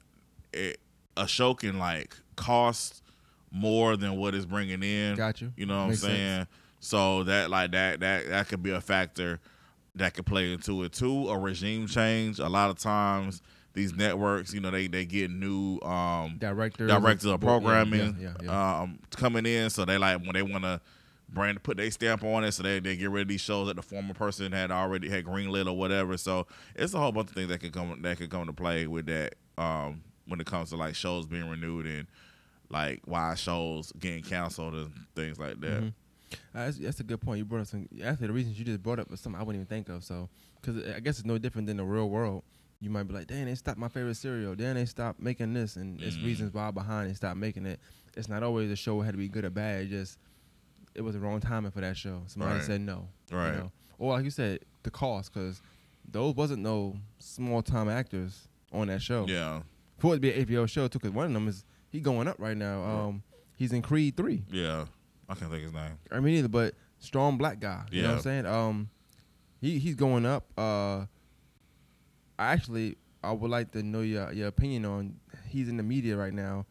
it, 0.54 0.80
a 1.18 1.28
show 1.28 1.54
can 1.54 1.78
like 1.78 2.16
cost 2.36 3.04
more 3.52 3.96
than 3.96 4.18
what 4.18 4.34
it's 4.34 4.46
bringing 4.46 4.82
in. 4.82 5.16
Got 5.16 5.42
you. 5.42 5.54
You 5.56 5.66
know 5.66 5.82
what 5.82 5.90
Makes 5.90 6.04
I'm 6.04 6.10
sense. 6.10 6.50
So 6.84 7.24
that 7.24 7.50
like 7.50 7.72
that 7.72 8.02
that 8.02 8.28
that 8.28 8.48
could 8.50 8.62
be 8.62 8.72
a 8.72 8.82
factor 8.82 9.40
that 9.96 10.14
could 10.14 10.26
play 10.26 10.52
into 10.52 10.84
it 10.84 10.92
too. 10.92 11.30
A 11.30 11.38
regime 11.40 11.88
change. 11.88 12.40
A 12.40 12.50
lot 12.50 12.70
of 12.70 12.78
times 12.78 13.42
these 13.74 13.94
networks, 13.94 14.54
you 14.54 14.60
know, 14.60 14.70
they 14.70 14.88
they 14.88 15.06
get 15.06 15.32
new 15.32 15.80
um 15.82 16.36
Directors, 16.40 16.90
directors 16.90 17.26
of 17.32 17.40
programming 17.40 18.18
yeah, 18.20 18.34
yeah, 18.42 18.46
yeah. 18.46 18.82
um 18.82 19.00
coming 19.12 19.46
in. 19.46 19.70
So 19.70 19.86
they 19.86 19.98
like 19.98 20.20
when 20.22 20.34
they 20.34 20.42
want 20.42 20.66
to 20.66 20.82
brand 21.30 21.64
put 21.64 21.78
their 21.78 21.90
stamp 21.90 22.24
on 22.24 22.44
it, 22.44 22.52
so 22.52 22.64
they, 22.64 22.80
they 22.80 22.96
get 22.98 23.10
rid 23.10 23.24
of 23.24 23.28
these 23.30 23.42
shows 23.42 23.68
that 23.68 23.76
the 23.78 23.82
former 23.82 24.14
person 24.14 24.52
had 24.52 24.70
already 24.70 25.10
had 25.10 25.24
greenlit 25.26 25.68
or 25.68 25.74
whatever. 25.78 26.18
So 26.18 26.48
it's 26.76 26.94
a 26.94 27.00
whole 27.00 27.12
bunch 27.14 27.30
of 27.30 27.36
things 27.36 27.48
that 27.48 27.60
could 27.60 27.72
come 27.74 28.02
that 28.02 28.18
could 28.18 28.30
come 28.30 28.46
to 28.46 28.54
play 28.54 28.88
with 28.88 29.06
that. 29.06 29.36
Um, 29.58 30.04
when 30.28 30.40
it 30.42 30.48
comes 30.48 30.70
to 30.72 30.76
like 30.76 30.96
shows 30.96 31.26
being 31.26 31.50
renewed 31.50 31.86
and 31.86 32.08
like 32.70 33.02
why 33.06 33.36
shows 33.36 33.92
getting 34.00 34.24
canceled 34.24 34.74
and 34.74 34.92
things 35.16 35.40
like 35.40 35.60
that. 35.62 35.82
Mhm. 35.84 35.94
Uh, 36.56 36.66
that's, 36.66 36.78
that's 36.78 37.00
a 37.00 37.04
good 37.04 37.22
point. 37.22 37.40
You 37.40 37.46
brought 37.46 37.62
up 37.62 37.68
some. 37.68 37.88
Actually, 38.04 38.28
the 38.28 38.34
reasons 38.34 38.58
you 38.60 38.66
just 38.66 38.82
brought 38.84 39.00
up 39.00 39.10
was 39.10 39.20
something 39.20 39.40
I 39.40 39.44
wouldn't 39.44 39.64
even 39.64 39.68
think 39.68 39.90
of. 39.90 40.04
So, 40.04 40.30
because 40.62 40.84
I 40.96 41.00
guess 41.00 41.18
it's 41.20 41.26
no 41.26 41.38
different 41.38 41.68
than 41.68 41.78
the 41.78 41.84
real 41.84 42.10
world. 42.10 42.44
You 42.80 42.90
might 42.90 43.04
be 43.04 43.14
like, 43.14 43.28
"Damn, 43.28 43.46
they 43.46 43.56
stopped 43.56 43.78
my 43.78 43.88
favorite 43.88 44.16
cereal. 44.16 44.56
Damn, 44.56 44.76
they 44.76 44.86
stopped 44.86 45.20
making 45.22 45.54
this, 45.54 45.78
and 45.78 46.02
it's 46.02 46.18
Mhm. 46.18 46.26
reasons 46.26 46.54
why 46.54 46.70
behind 46.72 47.10
they 47.10 47.14
stopped 47.14 47.38
making 47.38 47.66
it." 47.66 47.80
It's 48.16 48.28
not 48.28 48.44
always 48.44 48.70
the 48.70 48.76
show 48.76 49.00
had 49.02 49.14
to 49.14 49.18
be 49.18 49.28
good 49.30 49.46
or 49.46 49.50
bad. 49.50 49.86
It 49.86 49.90
just 49.90 50.18
it 50.96 51.02
was 51.02 51.16
the 51.16 51.20
wrong 51.20 51.40
timing 51.40 51.72
for 51.72 51.82
that 51.82 51.98
show. 51.98 52.22
Somebody 52.28 52.56
Right. 52.56 52.64
said 52.64 52.82
no, 52.82 53.08
you 53.32 53.38
Right. 53.38 53.56
know? 53.58 53.72
Or 53.98 54.14
like 54.14 54.26
you 54.26 54.30
said, 54.30 54.60
the 54.84 54.92
cost, 54.92 55.34
because 55.34 55.60
those 56.12 56.36
wasn't 56.36 56.62
no 56.62 56.98
small 57.20 57.64
time 57.64 57.90
actors 57.90 58.48
on 58.72 58.88
that 58.88 59.02
show. 59.02 59.26
Yeah. 59.28 59.64
For 59.98 60.14
it 60.14 60.18
to 60.18 60.22
be 60.22 60.32
an 60.34 60.40
HBO 60.42 60.66
show 60.68 60.88
too, 60.88 61.00
because 61.00 61.12
one 61.12 61.26
of 61.28 61.34
them 61.34 61.48
is 61.48 61.64
he 61.90 62.00
going 62.00 62.28
up 62.28 62.36
right 62.38 62.56
now. 62.58 62.84
Um, 62.84 63.24
he's 63.56 63.72
in 63.74 63.82
Creed 63.82 64.16
three. 64.18 64.44
Yeah. 64.52 64.86
I 65.30 65.36
can't 65.36 65.50
think 65.52 65.64
his 65.64 65.74
name. 65.74 65.98
I 66.12 66.20
mean, 66.20 66.36
either, 66.36 66.48
but 66.48 66.76
strong 67.00 67.38
black 67.38 67.60
guy. 67.60 67.84
You 67.92 68.02
know 68.04 68.10
what 68.10 68.16
I'm 68.18 68.22
saying? 68.22 68.46
Um, 68.46 68.90
he 69.62 69.80
he's 69.80 69.96
going 69.96 70.26
up. 70.26 70.46
Uh, 70.58 71.06
I 72.38 72.52
actually 72.54 72.98
I 73.24 73.32
would 73.32 73.50
like 73.50 73.72
to 73.72 73.84
know 73.84 74.02
your 74.02 74.32
your 74.34 74.48
opinion 74.48 74.86
on. 74.86 75.16
He's 75.50 75.70
in 75.70 75.78
the 75.78 75.84
media 75.84 76.18
right 76.18 76.34
now. 76.34 76.66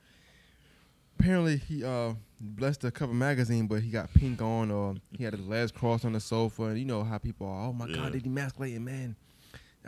Apparently, 1.19 1.57
he 1.57 1.85
uh 1.85 2.15
blessed 2.41 2.85
a 2.85 2.91
cover 2.91 3.15
magazine, 3.15 3.67
but 3.69 3.81
he 3.83 3.91
got 3.91 4.13
pink 4.13 4.43
on, 4.43 4.71
or 4.71 4.95
he 5.17 5.23
had 5.25 5.35
his 5.35 5.47
legs 5.47 5.71
crossed 5.71 6.05
on 6.05 6.13
the 6.13 6.21
sofa. 6.21 6.65
And 6.65 6.79
you 6.79 6.85
know 6.85 7.05
how 7.05 7.19
people 7.19 7.47
are. 7.47 7.69
Oh 7.69 7.73
my 7.73 7.87
Yeah. 7.87 7.97
God, 7.97 8.13
they 8.13 8.21
demasculating, 8.21 8.81
man. 8.83 9.17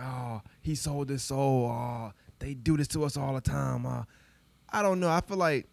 Oh, 0.00 0.40
he 0.60 0.74
sold 0.74 1.08
his 1.08 1.22
soul. 1.22 1.66
Oh, 1.70 2.12
they 2.38 2.54
do 2.54 2.76
this 2.76 2.88
to 2.88 3.04
us 3.04 3.16
all 3.16 3.34
the 3.34 3.40
time. 3.40 3.84
Uh, 3.86 4.04
I 4.70 4.82
don't 4.82 5.00
know. 5.00 5.08
I 5.08 5.20
feel 5.20 5.36
like 5.36 5.66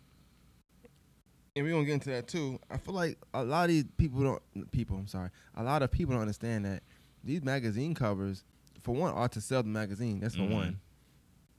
and 1.56 1.66
we're 1.66 1.72
gonna 1.72 1.86
get 1.86 1.94
into 1.94 2.10
that 2.12 2.28
too. 2.28 2.60
I 2.70 2.78
feel 2.78 2.94
like 2.94 3.18
a 3.34 3.44
lot 3.44 3.64
of 3.66 3.70
these 3.70 3.86
people 3.98 4.22
don't 4.22 4.72
people, 4.72 4.98
I'm 4.98 5.08
sorry. 5.08 5.30
A 5.56 5.64
lot 5.64 5.82
of 5.84 5.92
people 5.92 6.14
don't 6.14 6.22
understand 6.22 6.66
that 6.66 6.84
these 7.24 7.44
magazine 7.44 7.94
covers, 7.94 8.44
for 8.82 8.96
one, 8.96 9.14
are 9.14 9.28
to 9.30 9.42
sell 9.42 9.62
the 9.64 9.70
magazine. 9.70 10.20
That's 10.20 10.36
for 10.36 10.42
Mhm. 10.42 10.52
one. 10.54 10.80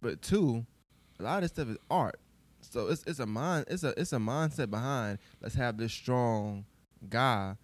But 0.00 0.22
two, 0.22 0.66
a 1.20 1.22
lot 1.22 1.36
of 1.36 1.42
this 1.42 1.50
stuff 1.52 1.68
is 1.68 1.76
art. 1.90 2.18
So 2.60 2.88
it's 2.88 3.02
it's 3.06 3.18
a 3.18 3.26
mind 3.26 3.66
it's 3.68 3.82
a 3.84 3.92
it's 4.00 4.12
a 4.12 4.16
mindset 4.18 4.70
behind 4.70 5.18
let's 5.40 5.54
have 5.56 5.76
this 5.76 5.92
strong 5.92 6.64
guy 7.08 7.56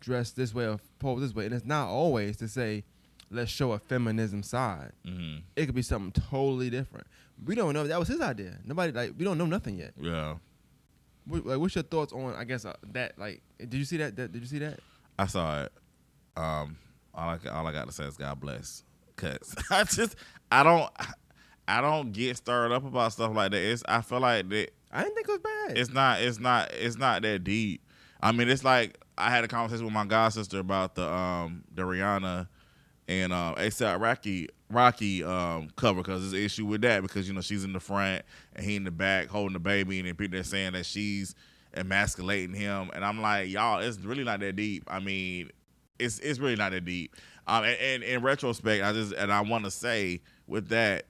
dressed 0.00 0.36
this 0.36 0.54
way 0.54 0.66
or 0.68 0.78
pose 0.98 1.20
this 1.20 1.34
way. 1.34 1.46
And 1.46 1.54
it's 1.54 1.66
not 1.66 1.88
always 1.88 2.36
to 2.38 2.48
say 2.48 2.84
let's 3.30 3.50
show 3.50 3.72
a 3.72 3.78
feminism 3.78 4.42
side. 4.42 4.92
Mm-hmm. 5.04 5.38
It 5.56 5.66
could 5.66 5.74
be 5.74 5.82
something 5.82 6.12
totally 6.30 6.70
different. 6.70 7.06
We 7.44 7.54
don't 7.54 7.74
know 7.74 7.86
that 7.86 7.98
was 7.98 8.08
his 8.08 8.20
idea. 8.20 8.58
Nobody 8.64 8.92
like 8.92 9.14
we 9.18 9.24
don't 9.24 9.36
know 9.38 9.46
nothing 9.46 9.76
yet. 9.78 9.94
Yeah. 10.00 10.36
What, 11.30 11.46
like, 11.46 11.58
what's 11.58 11.74
your 11.74 11.84
thoughts 11.84 12.12
on? 12.12 12.34
I 12.34 12.44
guess 12.44 12.64
uh, 12.64 12.74
that 12.92 13.18
like, 13.18 13.42
did 13.58 13.74
you 13.74 13.84
see 13.84 13.98
that, 13.98 14.16
that? 14.16 14.32
Did 14.32 14.42
you 14.42 14.48
see 14.48 14.58
that? 14.58 14.80
I 15.18 15.26
saw 15.26 15.62
it. 15.62 15.72
Um, 16.36 16.76
all 17.14 17.28
I 17.30 17.48
all 17.50 17.66
I 17.66 17.72
got 17.72 17.86
to 17.86 17.92
say 17.92 18.04
is 18.04 18.16
God 18.16 18.40
bless, 18.40 18.84
cause 19.16 19.54
I 19.70 19.84
just 19.84 20.16
I 20.50 20.62
don't 20.62 20.90
I 21.68 21.80
don't 21.80 22.12
get 22.12 22.36
stirred 22.36 22.72
up 22.72 22.84
about 22.84 23.12
stuff 23.12 23.34
like 23.34 23.52
that. 23.52 23.62
It's 23.62 23.82
I 23.86 24.00
feel 24.00 24.20
like 24.20 24.48
that 24.48 24.70
I 24.90 25.02
didn't 25.02 25.14
think 25.14 25.28
it 25.28 25.32
was 25.32 25.40
bad. 25.40 25.78
it's 25.78 25.90
not 25.90 26.20
it's 26.20 26.40
not 26.40 26.72
it's 26.72 26.98
not 26.98 27.22
that 27.22 27.44
deep. 27.44 27.82
I 28.20 28.32
mean, 28.32 28.48
it's 28.48 28.64
like 28.64 28.98
I 29.16 29.30
had 29.30 29.44
a 29.44 29.48
conversation 29.48 29.84
with 29.84 29.94
my 29.94 30.04
god 30.04 30.30
sister 30.30 30.58
about 30.58 30.94
the 30.94 31.08
um 31.08 31.64
the 31.72 31.82
Rihanna 31.82 32.48
and 33.10 33.32
uh, 33.32 33.54
ASAP 33.58 34.00
Rocky 34.00 34.48
Rocky 34.70 35.24
um 35.24 35.68
cover 35.76 36.00
because 36.00 36.22
there's 36.22 36.32
an 36.32 36.38
issue 36.46 36.64
with 36.64 36.80
that 36.82 37.02
because 37.02 37.26
you 37.26 37.34
know 37.34 37.40
she's 37.40 37.64
in 37.64 37.72
the 37.72 37.80
front 37.80 38.22
and 38.54 38.64
he 38.64 38.76
in 38.76 38.84
the 38.84 38.90
back 38.92 39.26
holding 39.26 39.52
the 39.52 39.58
baby 39.58 39.98
and 39.98 40.06
then 40.08 40.14
people 40.14 40.38
are 40.38 40.44
saying 40.44 40.72
that 40.74 40.86
she's 40.86 41.34
emasculating 41.74 42.54
him 42.54 42.88
and 42.94 43.04
I'm 43.04 43.20
like 43.20 43.48
y'all 43.50 43.80
it's 43.80 43.98
really 43.98 44.22
not 44.24 44.38
that 44.40 44.54
deep. 44.54 44.84
I 44.86 45.00
mean 45.00 45.50
it's 45.98 46.20
it's 46.20 46.38
really 46.38 46.54
not 46.56 46.70
that 46.70 46.84
deep. 46.84 47.16
Um 47.48 47.64
and, 47.64 47.76
and 47.80 48.02
in 48.04 48.22
retrospect 48.22 48.84
I 48.84 48.92
just 48.92 49.12
and 49.12 49.32
I 49.32 49.40
want 49.40 49.64
to 49.64 49.70
say 49.72 50.20
with 50.46 50.68
that 50.68 51.06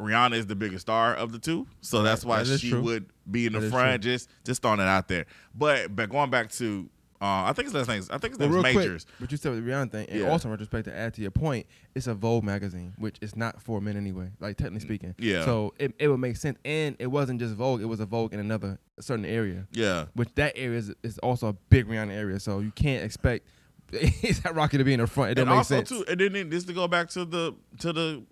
Rihanna 0.00 0.34
is 0.34 0.46
the 0.46 0.56
biggest 0.56 0.82
star 0.82 1.14
of 1.14 1.30
the 1.30 1.38
two, 1.38 1.66
so 1.80 2.02
that's 2.02 2.24
why 2.24 2.42
That 2.42 2.58
she 2.58 2.70
true. 2.70 2.82
would 2.82 3.06
be 3.30 3.46
in 3.46 3.52
the 3.52 3.60
That 3.60 3.70
front. 3.70 4.02
Just 4.02 4.28
just 4.44 4.60
throwing 4.60 4.80
it 4.80 4.88
out 4.88 5.06
there. 5.08 5.26
But 5.54 5.94
but 5.94 6.10
going 6.10 6.30
back 6.30 6.50
to, 6.52 6.90
uh, 7.24 7.44
I 7.48 7.52
think 7.54 7.66
his 7.66 7.74
last 7.74 7.88
name. 7.88 8.02
I 8.10 8.18
think 8.18 8.34
his 8.34 8.38
Well, 8.38 8.48
name 8.48 8.54
real 8.56 8.66
is 8.66 8.72
quick, 8.74 8.84
Majors. 8.86 9.06
what 9.18 9.32
you 9.32 9.38
said 9.38 9.52
with 9.52 9.64
the 9.64 9.70
Rihanna 9.70 9.90
thing, 9.90 10.06
and 10.10 10.20
Yeah. 10.20 10.28
also 10.30 10.48
in 10.48 10.52
retrospect 10.52 10.84
to 10.86 10.94
add 10.96 11.14
to 11.14 11.22
your 11.22 11.30
point, 11.30 11.66
it's 11.94 12.06
a 12.06 12.14
Vogue 12.14 12.44
magazine, 12.44 12.92
which 12.98 13.16
is 13.22 13.34
not 13.34 13.62
for 13.62 13.80
men 13.80 13.96
anyway, 13.96 14.30
like 14.40 14.56
technically 14.56 14.80
speaking. 14.80 15.14
Yeah. 15.18 15.44
So 15.44 15.72
it, 15.78 15.94
it 15.98 16.08
would 16.08 16.20
make 16.20 16.36
sense, 16.36 16.58
and 16.64 16.96
it 16.98 17.06
wasn't 17.06 17.40
just 17.40 17.54
Vogue; 17.54 17.80
it 17.80 17.86
was 17.86 18.00
a 18.00 18.06
Vogue 18.06 18.34
in 18.34 18.40
another 18.40 18.78
certain 19.00 19.24
area, 19.24 19.66
Yeah, 19.72 20.06
which 20.14 20.28
that 20.34 20.52
area 20.56 20.78
is, 20.78 20.92
is 21.02 21.18
also 21.18 21.48
a 21.48 21.52
big 21.70 21.86
Rihanna 21.88 22.12
area. 22.12 22.38
So 22.40 22.60
you 22.60 22.70
can't 22.72 23.02
expect 23.04 23.46
that 23.90 24.52
Rocky 24.54 24.78
to 24.78 24.84
be 24.84 24.92
in 24.94 25.00
the 25.00 25.06
front. 25.06 25.30
It 25.32 25.34
don't 25.36 25.42
and 25.42 25.50
make 25.50 25.56
also 25.58 25.76
sense. 25.76 25.88
too, 25.90 26.04
and 26.08 26.20
then 26.20 26.50
just 26.50 26.66
to 26.66 26.72
go 26.72 26.88
back 26.88 27.08
to 27.10 27.24
the 27.24 27.54
to 27.78 27.92
the 27.92 28.22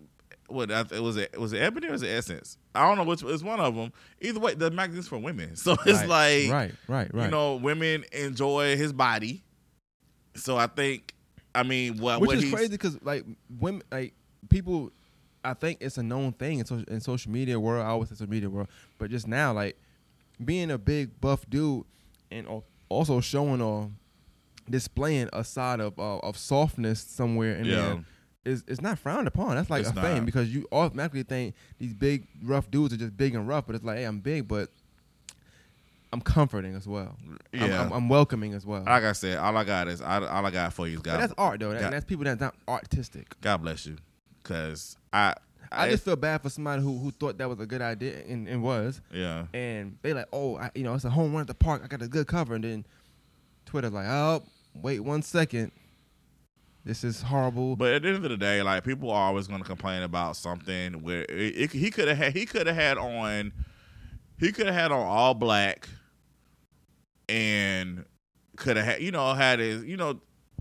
what 0.53 0.71
I 0.71 0.83
th- 0.85 1.01
was 1.01 1.17
it 1.17 1.39
was 1.41 1.53
it 1.53 1.59
Ebony 1.63 1.89
or 1.89 1.93
was 1.93 2.03
it 2.03 2.09
Essence? 2.09 2.59
I 2.75 2.87
don't 2.87 2.97
know 2.99 3.05
which 3.05 3.23
it's 3.23 3.43
one 3.43 3.61
of 3.61 3.75
them. 3.75 3.93
Either 4.21 4.41
way, 4.41 4.55
the 4.55 4.71
magazine's 4.71 5.09
for 5.09 5.19
women, 5.19 5.57
so 5.57 5.73
it's 5.87 6.01
Right, 6.07 6.49
like 6.49 6.51
right, 6.53 6.75
right, 6.89 7.15
right. 7.15 7.25
you 7.25 7.31
know 7.31 7.57
women 7.57 8.05
enjoy 8.13 8.77
his 8.77 8.93
body. 8.93 9.43
So 10.35 10.57
I 10.57 10.67
think, 10.67 11.15
I 11.55 11.63
mean, 11.63 11.99
what 11.99 12.21
which 12.21 12.29
what 12.29 12.39
is 12.39 12.51
crazy 12.53 12.69
because 12.71 12.99
like 13.03 13.25
women, 13.61 13.83
like 13.91 14.15
people, 14.49 14.91
I 15.45 15.55
think 15.55 15.79
it's 15.81 15.99
a 15.99 16.03
known 16.03 16.33
thing 16.33 16.59
in 16.61 16.65
social 16.65 16.85
in 16.89 17.01
social 17.01 17.31
media 17.33 17.59
world. 17.61 17.85
I 17.85 17.89
always 17.89 18.09
say 18.09 18.15
social 18.15 18.31
media 18.31 18.49
world, 18.49 18.69
but 18.99 19.11
just 19.11 19.27
now, 19.29 19.53
like 19.53 19.77
being 20.43 20.71
a 20.71 20.79
big 20.79 21.21
buff 21.21 21.45
dude 21.51 21.85
and 22.31 22.47
also 22.89 23.21
showing 23.21 23.61
or 23.61 23.91
displaying 24.71 25.29
a 25.33 25.45
side 25.45 25.81
of 25.81 25.99
uh, 25.99 26.19
of 26.19 26.37
softness 26.39 27.01
somewhere 27.01 27.57
in 27.57 27.65
Yeah. 27.67 27.75
there 27.77 28.05
is 28.45 28.65
is 28.67 28.81
not 28.81 28.99
frowned 28.99 29.29
upon. 29.29 29.57
That's 29.57 29.71
like 29.71 29.83
It's 29.83 29.91
a 29.91 29.95
thing 29.95 30.17
not. 30.19 30.27
because 30.27 30.53
you 30.55 30.67
automatically 30.73 31.23
think 31.23 31.55
these 31.79 31.95
big 31.95 32.27
rough 32.43 32.71
dudes 32.71 32.93
are 32.95 32.97
just 32.97 33.17
big 33.17 33.35
and 33.35 33.47
rough, 33.47 33.67
but 33.67 33.77
it's 33.77 33.85
like, 33.85 33.99
hey, 33.99 34.05
I'm 34.05 34.19
big, 34.21 34.49
but 34.49 34.69
I'm 36.13 36.21
comforting 36.21 36.75
as 36.75 36.87
well. 36.87 37.17
I'm- 37.55 37.71
Yeah. 37.71 37.83
I'm, 37.83 37.93
I'm 37.93 38.09
welcoming 38.09 38.53
as 38.53 38.67
well. 38.67 38.83
like 38.85 39.05
I 39.05 39.13
said, 39.13 39.39
all 39.39 39.57
I 39.57 39.65
got 39.65 39.89
is 39.89 40.03
I, 40.03 40.17
all 40.27 40.45
I 40.45 40.51
got 40.51 40.73
for 40.73 40.87
you 40.87 40.97
is 40.97 41.03
But 41.03 41.11
God. 41.13 41.21
that's 41.21 41.35
art 41.39 41.61
though, 41.61 41.73
God- 41.73 41.83
and 41.83 41.93
that's 41.93 42.05
people 42.05 42.25
that's 42.25 42.41
not 42.41 42.55
artistic. 42.69 43.35
God 43.41 43.59
bless 43.59 43.87
you. 43.87 43.97
Cause 44.43 44.97
I, 45.13 45.35
I 45.71 45.89
just 45.89 46.05
feel 46.05 46.17
bad 46.17 46.43
for 46.43 46.51
somebody 46.51 46.83
who 46.83 46.99
who 46.99 47.13
thought 47.13 47.39
that 47.39 47.49
was 47.49 47.61
a 47.61 47.67
good 47.67 47.81
idea 47.81 48.23
and, 48.29 48.47
and 48.49 48.63
was, 48.63 49.01
yeah, 49.13 49.47
and 49.55 49.97
they 50.03 50.13
like, 50.13 50.27
oh, 50.33 50.57
I, 50.57 50.71
you 50.75 50.83
know, 50.83 50.95
it's 50.95 51.05
a 51.05 51.11
home 51.11 51.33
run 51.33 51.43
at 51.43 51.47
the 51.47 51.55
park. 51.55 51.81
I 51.85 51.87
got 51.87 52.03
a 52.03 52.09
good 52.09 52.27
cover, 52.27 52.55
and 52.57 52.65
then 52.65 52.85
Twitter's 53.65 53.93
like, 53.93 54.07
oh, 54.09 54.43
wait 54.75 55.01
one 55.01 55.23
second, 55.23 55.71
this 56.85 57.05
is 57.05 57.23
horrible. 57.23 57.77
But 57.77 57.93
at 57.93 58.03
the 58.03 58.09
end 58.09 58.25
of 58.25 58.31
the 58.31 58.37
day, 58.37 58.63
like 58.63 58.85
people 58.85 59.11
are 59.11 59.29
always 59.29 59.47
going 59.47 59.61
to 59.61 59.67
complain 59.67 60.03
about 60.03 60.37
something 60.37 61.03
where 61.03 61.23
it, 61.23 61.31
it, 61.57 61.73
he 61.73 61.91
could 61.91 62.09
have 62.09 62.17
had 62.17 62.33
he 62.37 62.47
could 62.47 62.67
have 62.67 62.77
had 62.77 62.99
on 62.99 63.53
he 64.39 64.53
could 64.53 64.67
have 64.67 64.75
had 64.75 64.93
on 64.93 65.07
all 65.07 65.35
black 65.35 65.89
and 67.29 68.05
could 68.57 68.77
have 68.77 68.87
had 68.87 69.03
you 69.03 69.11
know 69.11 69.33
had 69.35 69.59
his 69.59 69.85
you 69.85 69.97
know 69.97 70.21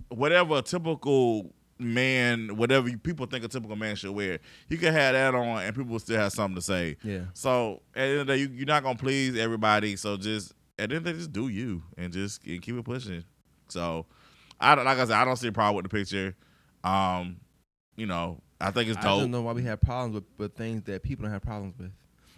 whatever 0.09 0.57
a 0.57 0.61
typical 0.61 1.53
man 1.79 2.55
whatever 2.57 2.95
people 2.97 3.25
think 3.25 3.43
a 3.43 3.47
typical 3.47 3.75
man 3.75 3.95
should 3.95 4.11
wear 4.11 4.37
he 4.69 4.77
could 4.77 4.93
have 4.93 4.93
had 4.93 5.11
that 5.13 5.35
on 5.35 5.63
and 5.63 5.75
people 5.75 5.91
would 5.91 6.01
still 6.01 6.19
have 6.19 6.31
something 6.31 6.55
to 6.55 6.61
say 6.61 6.95
yeah. 7.03 7.21
so 7.33 7.81
at 7.95 8.01
the 8.01 8.01
end 8.03 8.19
of 8.19 8.27
the 8.27 8.33
day 8.33 8.39
you, 8.39 8.49
you're 8.53 8.67
not 8.67 8.83
gonna 8.83 8.97
please 8.97 9.35
everybody 9.35 9.95
so 9.95 10.15
just 10.15 10.53
at 10.77 10.89
the 10.89 10.95
end 10.95 10.97
of 10.97 11.03
the 11.05 11.11
day 11.13 11.17
just 11.17 11.33
do 11.33 11.47
you 11.47 11.81
and 11.97 12.13
just 12.13 12.45
and 12.45 12.61
keep 12.61 12.75
it 12.75 12.85
pushing 12.85 13.23
so 13.67 14.05
I 14.61 14.75
don't 14.75 14.85
like 14.85 14.97
I 14.97 15.05
said 15.05 15.15
I 15.15 15.25
don't 15.25 15.35
see 15.37 15.47
a 15.47 15.51
problem 15.51 15.75
with 15.75 15.91
the 15.91 15.97
picture 15.97 16.35
um 16.83 17.37
you 17.95 18.05
know 18.05 18.41
I 18.59 18.71
think 18.71 18.89
it's 18.89 18.97
I 18.99 19.01
don't 19.03 19.31
know 19.31 19.41
why 19.41 19.53
we 19.53 19.63
have 19.63 19.81
problems 19.81 20.13
with, 20.15 20.23
with 20.37 20.55
things 20.55 20.83
that 20.83 21.01
people 21.03 21.23
don't 21.23 21.31
have 21.33 21.41
problems 21.41 21.73
with. 21.77 21.91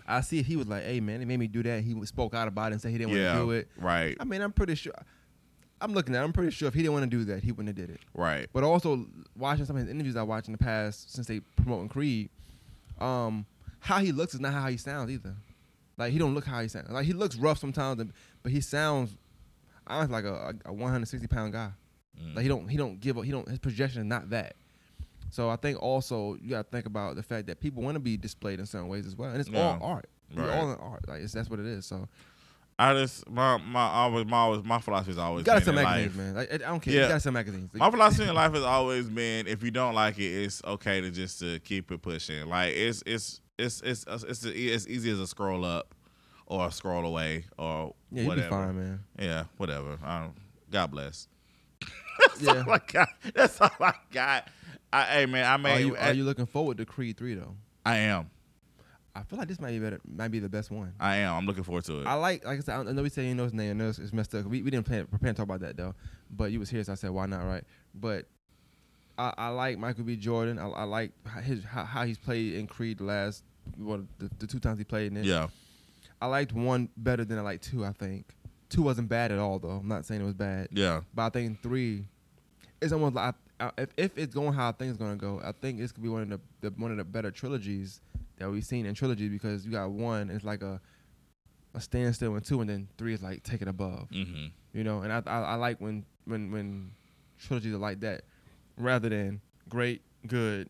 I 0.07 0.21
see 0.21 0.39
if 0.39 0.45
he 0.45 0.55
was 0.55 0.67
like, 0.67 0.83
"Hey 0.83 0.99
man, 0.99 1.21
it 1.21 1.27
made 1.27 1.39
me 1.39 1.47
do 1.47 1.63
that." 1.63 1.83
He 1.83 2.05
spoke 2.05 2.33
out 2.33 2.47
about 2.47 2.71
it 2.71 2.73
and 2.73 2.81
said 2.81 2.91
he 2.91 2.97
didn't 2.97 3.13
yeah 3.13 3.35
want 3.35 3.39
to 3.39 3.45
do 3.45 3.51
it. 3.51 3.67
right 3.77 4.17
I 4.19 4.23
mean, 4.23 4.41
I'm 4.41 4.51
pretty 4.51 4.75
sure. 4.75 4.93
I'm 5.81 5.93
looking 5.93 6.15
at. 6.15 6.21
it, 6.21 6.23
I'm 6.23 6.31
pretty 6.33 6.51
sure 6.51 6.69
if 6.69 6.73
he 6.73 6.81
didn't 6.81 6.93
want 6.93 7.03
to 7.03 7.17
do 7.17 7.25
that, 7.25 7.43
he 7.43 7.51
wouldn't 7.51 7.77
have 7.77 7.87
did 7.87 7.93
it. 7.93 8.01
right 8.13 8.47
But 8.53 8.63
also 8.63 9.05
watching 9.37 9.65
some 9.65 9.75
of 9.75 9.81
his 9.81 9.91
interviews 9.91 10.15
I 10.15 10.23
watched 10.23 10.47
in 10.47 10.53
the 10.53 10.57
past 10.57 11.13
since 11.13 11.27
they 11.27 11.41
promoting 11.57 11.89
Creed, 11.89 12.29
um, 12.99 13.45
how 13.79 13.99
he 13.99 14.11
looks 14.13 14.33
is 14.33 14.39
not 14.39 14.53
how 14.53 14.67
he 14.67 14.77
sounds 14.77 15.11
either. 15.11 15.35
Like 15.97 16.13
he 16.13 16.19
don't 16.19 16.33
look 16.33 16.45
how 16.45 16.61
he 16.61 16.69
sounds. 16.69 16.89
Like 16.89 17.05
he 17.05 17.13
looks 17.13 17.35
rough 17.35 17.59
sometimes, 17.59 18.11
but 18.41 18.51
he 18.51 18.61
sounds 18.61 19.15
honestly 19.85 20.13
like 20.13 20.25
a, 20.25 20.53
a 20.65 20.73
160 20.73 21.27
pound 21.27 21.51
guy. 21.53 21.71
Mm. 22.21 22.35
Like 22.35 22.43
he 22.43 22.49
don't 22.49 22.67
he 22.67 22.77
don't 22.77 22.99
give 22.99 23.17
up. 23.17 23.23
He 23.25 23.31
don't 23.31 23.47
his 23.47 23.59
projection 23.59 24.01
is 24.01 24.07
not 24.07 24.29
that. 24.31 24.55
So 25.29 25.49
I 25.49 25.55
think 25.55 25.81
also 25.81 26.35
you 26.41 26.51
got 26.51 26.65
to 26.65 26.69
think 26.71 26.85
about 26.85 27.15
the 27.15 27.23
fact 27.23 27.47
that 27.47 27.59
people 27.59 27.81
want 27.81 27.95
to 27.95 27.99
be 27.99 28.17
displayed 28.17 28.59
in 28.59 28.65
certain 28.67 28.87
ways 28.87 29.05
as 29.07 29.15
well, 29.15 29.29
and 29.31 29.39
it's 29.39 29.49
Yeah. 29.49 29.77
all 29.79 29.79
art. 29.93 30.09
It's 30.29 30.39
Right. 30.39 30.49
all 30.49 30.71
in 30.71 30.77
art. 30.79 31.07
Like 31.07 31.21
it's, 31.21 31.33
that's 31.33 31.49
what 31.49 31.59
it 31.59 31.65
is. 31.65 31.85
So 31.87 32.07
I 32.77 32.93
just 32.93 33.27
my 33.29 33.57
my 33.57 33.81
always 33.87 34.25
my 34.25 34.37
always 34.37 34.63
my 34.63 34.79
philosophy 34.79 35.11
is 35.11 35.17
always 35.17 35.41
you 35.41 35.45
gotta 35.45 35.63
sell 35.65 35.73
magazines, 35.73 36.15
life- 36.15 36.25
man. 36.25 36.35
Like, 36.35 36.53
I 36.53 36.57
don't 36.57 36.79
care. 36.79 36.93
Yeah. 36.93 37.01
You 37.03 37.07
gotta 37.07 37.19
sell 37.19 37.31
magazines. 37.31 37.69
My 37.73 37.89
philosophy 37.89 38.27
in 38.29 38.35
life 38.35 38.53
has 38.53 38.63
always 38.63 39.09
been 39.09 39.47
if 39.47 39.63
you 39.63 39.71
don't 39.71 39.95
like 39.95 40.19
it, 40.19 40.23
it's 40.43 40.63
okay 40.65 41.01
to 41.01 41.09
just 41.11 41.39
to 41.39 41.59
keep 41.59 41.91
it 41.91 42.01
pushing. 42.01 42.47
Like 42.47 42.73
it's 42.75 43.01
it's 43.05 43.41
it's 43.57 43.81
it's 43.81 44.05
it's, 44.07 44.23
it's 44.23 44.45
as 44.45 44.87
easy 44.87 45.09
as 45.11 45.19
a 45.19 45.27
scroll 45.27 45.65
up 45.65 45.93
or 46.45 46.67
a 46.67 46.71
scroll 46.71 47.05
away 47.05 47.45
or 47.57 47.93
yeah, 48.11 48.25
whatever. 48.27 48.47
be 48.47 48.51
fine, 48.51 48.75
man. 48.77 48.99
Yeah, 49.19 49.43
whatever. 49.57 49.97
God 50.71 50.91
bless. 50.91 51.27
Yeah. 52.39 52.53
That's 52.53 52.67
all 52.67 52.73
I 52.73 52.79
got. 52.91 53.09
That's 53.35 53.61
all 53.61 53.71
I 53.79 53.93
got. 54.11 54.47
I, 54.91 55.03
hey 55.05 55.25
man, 55.25 55.45
I 55.45 55.53
Are 55.53 55.57
mean, 55.57 55.87
you, 55.87 55.97
are 55.97 56.13
you 56.13 56.23
looking 56.23 56.45
forward 56.45 56.77
to 56.77 56.85
Creed 56.85 57.17
three 57.17 57.33
though? 57.33 57.55
I 57.85 57.97
am. 57.97 58.29
I 59.15 59.23
feel 59.23 59.37
like 59.37 59.47
this 59.47 59.59
might 59.59 59.71
be 59.71 59.79
better. 59.79 59.99
Might 60.05 60.29
be 60.29 60.39
the 60.39 60.49
best 60.49 60.71
one. 60.71 60.93
I 60.99 61.17
am. 61.17 61.35
I'm 61.35 61.45
looking 61.45 61.63
forward 61.63 61.85
to 61.85 62.01
it. 62.01 62.07
I 62.07 62.15
like, 62.15 62.45
like 62.45 62.57
I 62.59 62.61
said, 62.61 62.87
I 62.87 62.91
know 62.91 63.03
we 63.03 63.09
say 63.09 63.27
you 63.27 63.35
know 63.35 63.43
his 63.43 63.53
name. 63.53 63.71
I 63.71 63.73
know 63.73 63.89
it's, 63.89 63.99
it's 63.99 64.13
messed 64.13 64.33
up. 64.35 64.45
We, 64.45 64.61
we 64.61 64.71
didn't 64.71 64.85
plan, 64.85 65.05
prepare 65.05 65.31
to 65.31 65.37
talk 65.37 65.43
about 65.43 65.59
that 65.61 65.77
though. 65.77 65.93
But 66.31 66.51
you 66.51 66.59
was 66.59 66.69
here, 66.69 66.83
so 66.83 66.91
I 66.93 66.95
said 66.95 67.11
why 67.11 67.25
not, 67.27 67.45
right? 67.45 67.63
But 67.93 68.25
I, 69.17 69.33
I 69.37 69.49
like 69.49 69.77
Michael 69.77 70.03
B. 70.03 70.15
Jordan. 70.15 70.57
I, 70.59 70.67
I 70.67 70.83
like 70.83 71.11
how 71.25 71.41
his 71.41 71.63
how, 71.63 71.83
how 71.83 72.05
he's 72.05 72.17
played 72.17 72.53
in 72.55 72.67
Creed 72.67 72.97
the 72.99 73.03
last 73.05 73.43
well, 73.77 74.03
the, 74.17 74.29
the 74.39 74.47
two 74.47 74.59
times 74.59 74.77
he 74.79 74.83
played 74.83 75.11
in 75.11 75.17
it. 75.17 75.25
yeah. 75.25 75.47
I 76.21 76.27
liked 76.27 76.53
one 76.53 76.89
better 76.97 77.25
than 77.25 77.37
I 77.37 77.41
liked 77.41 77.65
two. 77.65 77.83
I 77.83 77.91
think 77.91 78.25
two 78.73 78.81
wasn't 78.81 79.07
bad 79.09 79.31
at 79.31 79.39
all 79.39 79.59
though. 79.59 79.69
I'm 79.81 79.87
not 79.87 80.05
saying 80.05 80.21
it 80.21 80.25
was 80.25 80.33
bad, 80.33 80.67
Yeah. 80.71 81.01
but 81.13 81.23
I 81.23 81.29
think 81.29 81.61
three, 81.61 82.05
it's 82.81 82.91
almost 82.93 83.15
like 83.15 83.35
I, 83.59 83.71
if 83.77 83.89
if 83.97 84.17
it's 84.17 84.33
going 84.33 84.53
how 84.53 84.69
I 84.69 84.71
think 84.71 84.89
it's 84.89 84.97
gonna 84.99 85.15
go, 85.15 85.39
I 85.43 85.51
think 85.51 85.79
this 85.79 85.91
gonna 85.91 86.03
be 86.03 86.09
one 86.09 86.21
of 86.23 86.29
the, 86.29 86.39
the 86.69 86.75
one 86.81 86.91
of 86.91 86.97
the 86.97 87.03
better 87.03 87.31
trilogies 87.31 88.01
that 88.37 88.49
we've 88.49 88.65
seen 88.65 88.85
in 88.85 88.95
trilogy 88.95 89.29
because 89.29 89.65
you 89.65 89.71
got 89.71 89.91
one, 89.91 90.29
it's 90.29 90.43
like 90.43 90.61
a 90.63 90.81
a 91.75 91.81
standstill, 91.81 92.35
and 92.35 92.45
two, 92.45 92.61
and 92.61 92.69
then 92.69 92.87
three 92.97 93.13
is 93.13 93.21
like 93.23 93.43
take 93.43 93.61
it 93.61 93.67
above, 93.67 94.07
Mm-hmm. 94.11 94.45
you 94.73 94.83
know. 94.83 95.01
And 95.01 95.11
I, 95.13 95.21
I 95.25 95.39
I 95.41 95.55
like 95.55 95.79
when 95.79 96.05
when 96.25 96.51
when 96.51 96.91
trilogies 97.39 97.73
are 97.73 97.77
like 97.77 97.99
that, 98.01 98.23
rather 98.77 99.09
than 99.09 99.39
great, 99.69 100.01
good, 100.27 100.69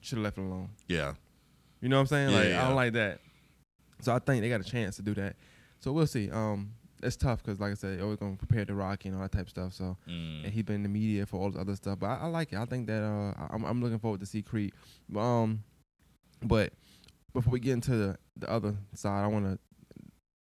should 0.00 0.18
have 0.18 0.24
left 0.24 0.38
it 0.38 0.42
alone. 0.42 0.70
Yeah. 0.88 1.14
You 1.80 1.88
know 1.88 1.96
what 1.96 2.00
I'm 2.02 2.06
saying? 2.06 2.30
Yeah, 2.30 2.36
like 2.36 2.48
yeah. 2.48 2.62
I 2.62 2.66
don't 2.66 2.76
like 2.76 2.92
that. 2.94 3.20
So 4.00 4.14
I 4.14 4.18
think 4.18 4.42
they 4.42 4.48
got 4.48 4.60
a 4.60 4.64
chance 4.64 4.96
to 4.96 5.02
do 5.02 5.14
that. 5.14 5.36
So 5.80 5.92
we'll 5.92 6.06
see. 6.06 6.30
Um, 6.30 6.72
it's 7.02 7.16
tough 7.16 7.42
because, 7.42 7.58
like 7.60 7.72
I 7.72 7.74
said, 7.74 8.00
always 8.00 8.18
gonna 8.18 8.36
prepare 8.36 8.64
the 8.64 8.74
Rocky 8.74 9.08
and 9.08 9.16
all 9.16 9.22
that 9.22 9.32
type 9.32 9.42
of 9.42 9.50
stuff. 9.50 9.72
So 9.74 9.96
Mm. 10.08 10.44
and 10.44 10.52
he's 10.52 10.62
been 10.64 10.76
in 10.76 10.82
the 10.84 10.88
media 10.88 11.26
for 11.26 11.40
all 11.40 11.50
this 11.50 11.60
other 11.60 11.76
stuff. 11.76 11.98
But 11.98 12.06
I, 12.10 12.14
I 12.22 12.26
like 12.26 12.52
it. 12.52 12.58
I 12.58 12.64
think 12.64 12.86
that 12.86 13.02
uh, 13.02 13.34
I'm, 13.50 13.64
I'm 13.64 13.82
looking 13.82 13.98
forward 13.98 14.20
to 14.20 14.26
see 14.26 14.42
Creed. 14.42 14.72
Um, 15.16 15.64
but 16.42 16.72
before 17.32 17.52
we 17.52 17.60
get 17.60 17.72
into 17.72 17.92
the, 17.96 18.16
the 18.36 18.50
other 18.50 18.74
side, 18.94 19.24
I 19.24 19.26
want 19.26 19.46
to 19.46 19.58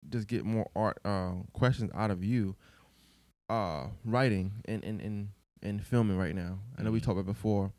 just 0.09 0.27
get 0.27 0.43
more 0.45 0.69
art 0.75 0.99
uh, 1.05 1.33
questions 1.53 1.91
out 1.95 2.11
of 2.11 2.23
you. 2.23 2.55
Uh, 3.49 3.87
writing 4.05 4.53
and 4.65 4.81
and, 4.85 5.01
and 5.01 5.29
and 5.61 5.85
filming 5.85 6.17
right 6.17 6.33
now. 6.33 6.59
I 6.77 6.83
know 6.83 6.91
we 6.91 6.99
Mhm. 6.99 7.03
talked 7.03 7.19
about 7.19 7.29
it 7.31 7.33
before, 7.33 7.73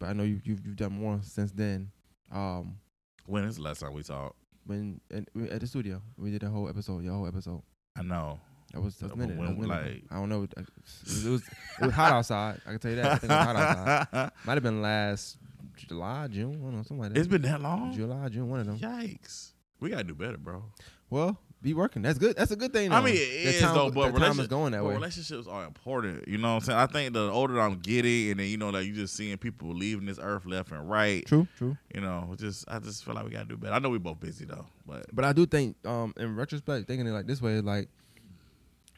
but 0.00 0.08
I 0.08 0.12
know 0.14 0.24
you 0.24 0.40
you've, 0.44 0.66
you've 0.66 0.76
done 0.76 0.92
more 0.94 1.20
since 1.22 1.52
then. 1.52 1.92
Um, 2.32 2.78
When 3.26 3.44
is 3.44 3.56
the 3.56 3.62
last 3.62 3.80
time 3.80 3.92
we 3.92 4.02
talked? 4.02 4.36
when 4.64 5.00
and, 5.10 5.28
at 5.50 5.60
the 5.60 5.66
studio 5.66 6.00
we 6.16 6.30
did 6.30 6.42
a 6.44 6.48
whole 6.48 6.68
episode, 6.68 7.02
your 7.04 7.14
whole 7.14 7.26
episode. 7.28 7.62
I 7.96 8.02
know. 8.02 8.40
That 8.72 8.80
was 8.80 9.00
a 9.02 9.14
minute. 9.14 9.36
when, 9.38 9.68
like- 9.68 10.02
I 10.10 10.14
don't 10.16 10.28
know. 10.30 10.44
It 10.44 10.56
was, 10.56 11.24
it 11.26 11.28
was 11.30 11.42
it 11.80 11.84
was 11.86 11.92
hot 11.94 12.12
outside. 12.12 12.60
I 12.66 12.70
can 12.70 12.78
tell 12.78 12.90
you 12.90 12.96
that. 12.96 13.06
I 13.12 13.16
think 13.16 13.30
it 13.32 13.36
was 13.36 13.44
hot 13.46 13.56
outside. 13.56 14.30
Might 14.46 14.54
have 14.54 14.62
been 14.62 14.80
last 14.80 15.36
July, 15.76 16.28
June. 16.28 16.52
I 16.52 16.64
don't 16.64 16.70
know, 16.76 16.82
something 16.82 16.98
like 17.00 17.12
that. 17.12 17.18
it's 17.18 17.28
been 17.28 17.42
that 17.42 17.60
long. 17.60 17.92
July, 17.92 18.28
June, 18.30 18.48
one 18.48 18.60
of 18.60 18.66
them. 18.66 18.78
Yikes. 18.78 19.50
We 19.80 19.90
gotta 19.90 20.04
do 20.04 20.14
better, 20.14 20.38
bro. 20.38 20.64
Well, 21.10 21.38
be 21.62 21.74
working. 21.74 22.02
That's 22.02 22.18
good. 22.18 22.36
That's 22.36 22.50
a 22.50 22.56
good 22.56 22.72
thing. 22.72 22.90
Though. 22.90 22.96
I 22.96 23.00
mean, 23.00 23.14
it 23.14 23.18
is 23.18 23.60
time, 23.60 23.74
though, 23.74 23.90
but 23.90 24.16
time 24.16 24.38
is 24.40 24.48
going 24.48 24.72
that 24.72 24.84
way. 24.84 24.94
relationships 24.94 25.46
are 25.46 25.64
important. 25.64 26.26
You 26.26 26.38
know 26.38 26.54
what 26.54 26.62
I'm 26.62 26.66
saying? 26.66 26.78
I 26.78 26.86
think 26.86 27.14
the 27.14 27.30
older 27.30 27.60
I'm 27.60 27.78
getting, 27.78 28.32
and 28.32 28.40
then 28.40 28.48
you 28.48 28.56
know, 28.56 28.70
like 28.70 28.84
you 28.84 28.94
just 28.94 29.14
seeing 29.14 29.38
people 29.38 29.68
leaving 29.68 30.06
this 30.06 30.18
earth 30.20 30.44
left 30.44 30.72
and 30.72 30.90
right. 30.90 31.24
True, 31.24 31.46
true. 31.56 31.76
You 31.94 32.00
know, 32.00 32.34
just 32.36 32.64
I 32.68 32.80
just 32.80 33.04
feel 33.04 33.14
like 33.14 33.24
we 33.24 33.30
gotta 33.30 33.44
do 33.46 33.56
better. 33.56 33.74
I 33.74 33.78
know 33.78 33.90
we 33.90 33.98
both 33.98 34.20
busy 34.20 34.44
though, 34.44 34.66
but 34.86 35.06
But 35.14 35.24
I 35.24 35.32
do 35.32 35.46
think, 35.46 35.76
um, 35.86 36.12
in 36.16 36.34
retrospect, 36.34 36.88
thinking 36.88 37.06
it 37.06 37.10
like 37.12 37.26
this 37.26 37.40
way, 37.40 37.60
like, 37.60 37.88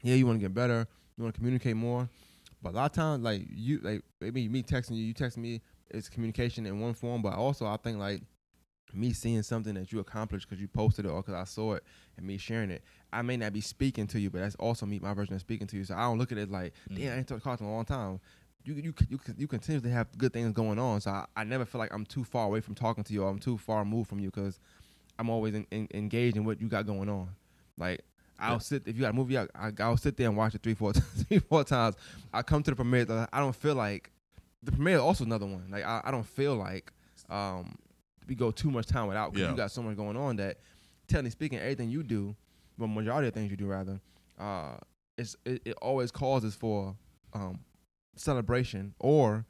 yeah, 0.03 0.15
you 0.15 0.27
want 0.27 0.41
to 0.41 0.43
get 0.43 0.55
better, 0.55 0.87
you 1.17 1.23
want 1.23 1.35
to 1.35 1.39
communicate 1.39 1.77
more, 1.77 2.09
but 2.63 2.73
a 2.73 2.77
lot 2.77 2.87
of 2.87 2.93
times, 2.93 3.23
like 3.23 3.43
you, 3.51 3.79
like 3.83 4.03
maybe 4.21 4.49
me 4.49 4.63
texting 4.63 4.93
you, 4.93 5.05
you 5.05 5.15
texting 5.15 5.39
me, 5.39 5.61
it's 5.91 6.09
communication 6.09 6.65
in 6.67 6.81
one 6.81 6.95
form. 6.95 7.21
But 7.21 7.35
also, 7.35 7.67
I 7.67 7.77
think 7.77 7.99
like 7.99 8.23
me 8.95 9.13
seeing 9.13 9.43
something 9.43 9.75
that 9.75 9.93
you 9.93 9.99
accomplished 10.01 10.49
because 10.49 10.61
you 10.61 10.69
posted 10.69 11.05
it 11.05 11.09
or 11.09 11.23
because 11.23 11.35
I 11.35 11.45
saw 11.45 11.75
it 11.75 11.85
and 12.17 12.27
me 12.27 12.37
sharing 12.39 12.71
it, 12.71 12.83
I 13.13 13.23
may 13.23 13.37
not 13.37 13.53
be 13.53 13.61
speaking 13.61 14.07
to 14.09 14.21
you, 14.21 14.31
but 14.31 14.41
that's 14.41 14.55
also 14.57 14.87
me, 14.87 14.99
my 14.99 15.15
version 15.15 15.35
of 15.35 15.41
speaking 15.41 15.67
to 15.69 15.77
you. 15.77 15.85
So 15.85 15.95
I 15.95 16.01
don't 16.03 16.19
look 16.19 16.33
at 16.33 16.39
it 16.39 16.51
like, 16.51 16.73
damn, 16.95 17.13
I 17.15 17.17
ain't 17.19 17.29
talked 17.29 17.41
to 17.41 17.45
Carlton 17.45 17.67
in 17.67 17.73
a 17.73 17.75
long 17.75 17.85
time. 17.85 18.21
You 18.65 18.75
you 18.75 18.95
you 19.11 19.21
you 19.37 19.47
continuously 19.47 19.91
have 19.91 20.17
good 20.17 20.33
things 20.33 20.53
going 20.55 20.79
on. 20.79 21.01
So 21.03 21.11
I, 21.11 21.27
I 21.37 21.45
never 21.45 21.65
feel 21.67 21.79
like 21.79 21.93
I'm 21.93 22.07
too 22.07 22.25
far 22.25 22.47
away 22.47 22.61
from 22.61 22.75
talking 22.75 23.05
to 23.05 23.13
you 23.13 23.23
or 23.25 23.29
I'm 23.29 23.39
too 23.39 23.59
far 23.59 23.81
removed 23.81 24.09
from 24.09 24.21
you 24.21 24.31
because 24.31 24.59
I'm 25.19 25.29
always 25.29 25.55
in, 25.55 25.67
in, 25.71 25.87
engaged 25.93 26.37
in 26.37 26.45
what 26.45 26.61
you 26.61 26.69
got 26.69 26.87
going 26.87 27.09
on. 27.11 27.29
Like 27.77 28.01
I'll 28.39 28.55
Yeah. 28.55 28.59
sit 28.59 28.83
if 28.87 28.97
you 28.97 29.03
got 29.03 29.11
a 29.11 29.13
movie, 29.13 29.37
I, 29.39 29.47
I 29.55 29.71
I'll 29.81 29.97
sit 29.99 30.17
there 30.17 30.29
and 30.29 30.37
watch 30.37 30.55
it 30.55 30.63
three 30.63 30.75
four 30.75 30.93
three 31.29 31.41
four 31.41 31.63
times. 31.65 31.97
I 32.33 32.43
come 32.43 32.63
to 32.63 32.71
the 32.71 32.75
premiere, 32.77 33.29
I 33.33 33.39
don't 33.41 33.55
feel 33.55 33.75
like 33.75 34.11
the 34.63 34.73
premiere 34.73 34.95
is 34.97 35.03
also 35.03 35.25
another 35.25 35.45
one. 35.47 35.67
Like 35.71 35.85
I, 35.85 36.01
I 36.05 36.11
don't 36.11 36.27
feel 36.27 36.57
like 36.57 36.91
um 37.29 37.77
we 38.27 38.35
go 38.35 38.51
too 38.51 38.71
much 38.71 38.87
time 38.87 39.07
without 39.07 39.33
because 39.33 39.45
Yeah. 39.47 39.51
you 39.51 39.57
got 39.57 39.71
so 39.71 39.83
much 39.83 39.97
going 39.97 40.17
on 40.17 40.37
that 40.37 40.59
technically 41.09 41.31
speaking, 41.31 41.59
everything 41.59 41.91
you 41.91 42.03
do, 42.03 42.35
but 42.79 42.87
majority 42.89 43.29
of 43.29 43.35
things 43.35 43.51
you 43.51 43.57
do 43.57 43.67
rather, 43.67 44.01
uh, 44.39 44.77
it's 45.19 45.37
it, 45.45 45.63
it 45.65 45.73
always 45.83 46.11
causes 46.11 46.55
for 46.55 46.97
um 47.35 47.61
celebration 48.17 48.95
or 49.01 49.45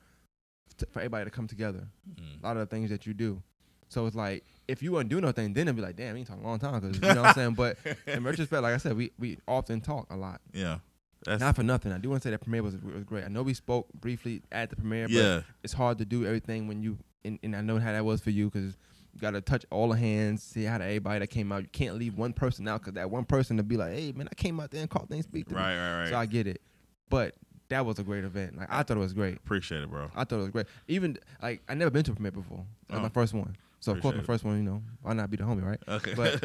t- 0.78 0.86
for 0.90 1.00
everybody 1.00 1.24
to 1.24 1.30
come 1.30 1.46
together 1.46 1.86
mm, 2.10 2.42
a 2.42 2.46
lot 2.46 2.56
of 2.56 2.60
the 2.68 2.74
things 2.74 2.90
that 2.90 3.06
you 3.06 3.14
do. 3.14 3.42
So 3.88 4.06
it's 4.06 4.16
like 4.16 4.44
if 4.66 4.82
you 4.82 4.92
wouldn't 4.92 5.10
do 5.10 5.20
nothing, 5.20 5.52
then 5.52 5.68
it'd 5.68 5.76
be 5.76 5.82
like, 5.82 5.96
damn, 5.96 6.14
we 6.14 6.20
ain't 6.20 6.28
talking 6.28 6.42
a 6.42 6.46
long 6.46 6.58
time 6.58 6.80
because 6.80 6.96
you 6.96 7.14
know 7.14 7.22
what 7.22 7.28
I'm 7.28 7.34
saying. 7.34 7.54
But 7.54 7.76
in 8.06 8.24
retrospect, 8.24 8.62
like 8.62 8.74
I 8.74 8.78
said, 8.78 8.96
we 8.96 9.12
we 9.18 9.38
often 9.46 9.80
talk 9.80 10.06
a 10.10 10.16
lot. 10.16 10.40
yeah, 10.52 10.78
that's 11.24 11.40
Not 11.40 11.54
for 11.56 11.62
nothing. 11.62 11.92
I 11.92 11.98
do 11.98 12.08
want 12.10 12.22
to 12.22 12.26
say 12.26 12.30
that 12.30 12.38
premiere 12.40 12.62
was 12.62 12.74
was 12.76 13.04
great. 13.04 13.24
I 13.24 13.28
know 13.28 13.42
we 13.42 13.54
spoke 13.54 13.92
briefly 13.92 14.42
at 14.50 14.70
the 14.70 14.76
premiere, 14.76 15.06
but 15.06 15.14
yeah, 15.14 15.40
it's 15.62 15.74
hard 15.74 15.98
to 15.98 16.04
do 16.04 16.24
everything 16.26 16.66
when 16.66 16.82
you 16.82 16.98
and, 17.24 17.38
and 17.42 17.54
I 17.56 17.60
know 17.60 17.78
how 17.78 17.92
that 17.92 18.04
was 18.04 18.20
for 18.20 18.30
you 18.30 18.50
because 18.50 18.76
you 19.14 19.20
got 19.20 19.30
to 19.32 19.40
touch 19.40 19.64
all 19.70 19.88
the 19.88 19.96
hands, 19.96 20.42
see 20.42 20.64
how 20.64 20.78
to 20.78 20.84
everybody 20.84 21.20
that 21.20 21.28
came 21.28 21.52
out. 21.52 21.62
You 21.62 21.68
can't 21.68 21.96
leave 21.96 22.16
one 22.16 22.32
person 22.32 22.66
out 22.68 22.80
because 22.80 22.94
that 22.94 23.10
one 23.10 23.24
person 23.24 23.56
to 23.58 23.62
be 23.62 23.76
like, 23.76 23.92
hey 23.92 24.12
man, 24.12 24.28
I 24.30 24.34
came 24.34 24.58
out 24.60 24.70
there 24.70 24.80
and 24.80 24.90
caught 24.90 25.08
things 25.08 25.24
speak 25.24 25.46
to 25.48 25.54
me. 25.54 25.60
right, 25.60 25.76
right, 25.76 26.00
right. 26.02 26.08
So 26.10 26.16
I 26.16 26.26
get 26.26 26.46
it. 26.46 26.60
But 27.08 27.34
that 27.68 27.86
was 27.86 27.98
a 27.98 28.02
great 28.02 28.24
event. 28.24 28.56
Like 28.58 28.68
I 28.70 28.82
thought 28.82 28.96
it 28.96 29.00
was 29.00 29.12
great. 29.12 29.36
Appreciate 29.36 29.82
it, 29.82 29.90
bro. 29.90 30.10
I 30.14 30.24
thought 30.24 30.36
it 30.38 30.42
was 30.42 30.50
great. 30.50 30.66
Even 30.88 31.18
like 31.42 31.62
I 31.68 31.74
never 31.74 31.90
been 31.90 32.02
to 32.04 32.12
a 32.12 32.14
premiere 32.14 32.32
before. 32.32 32.64
That 32.88 32.94
was 32.94 33.00
Oh. 33.00 33.02
my 33.02 33.08
first 33.08 33.34
one. 33.34 33.56
So 33.80 33.92
of 33.92 34.00
course 34.00 34.14
Appreciate 34.14 34.16
my 34.16 34.22
it. 34.22 34.26
first 34.26 34.44
one, 34.44 34.56
you 34.56 34.62
know, 34.62 34.82
why 35.02 35.12
not 35.12 35.30
be 35.30 35.36
the 35.36 35.44
homie, 35.44 35.64
right? 35.64 35.78
Okay. 35.88 36.14
But- 36.14 36.44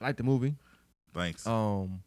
I 0.00 0.04
like 0.06 0.16
the 0.16 0.22
movie. 0.24 0.56
Thanks. 1.14 1.46
Um, 1.46 2.02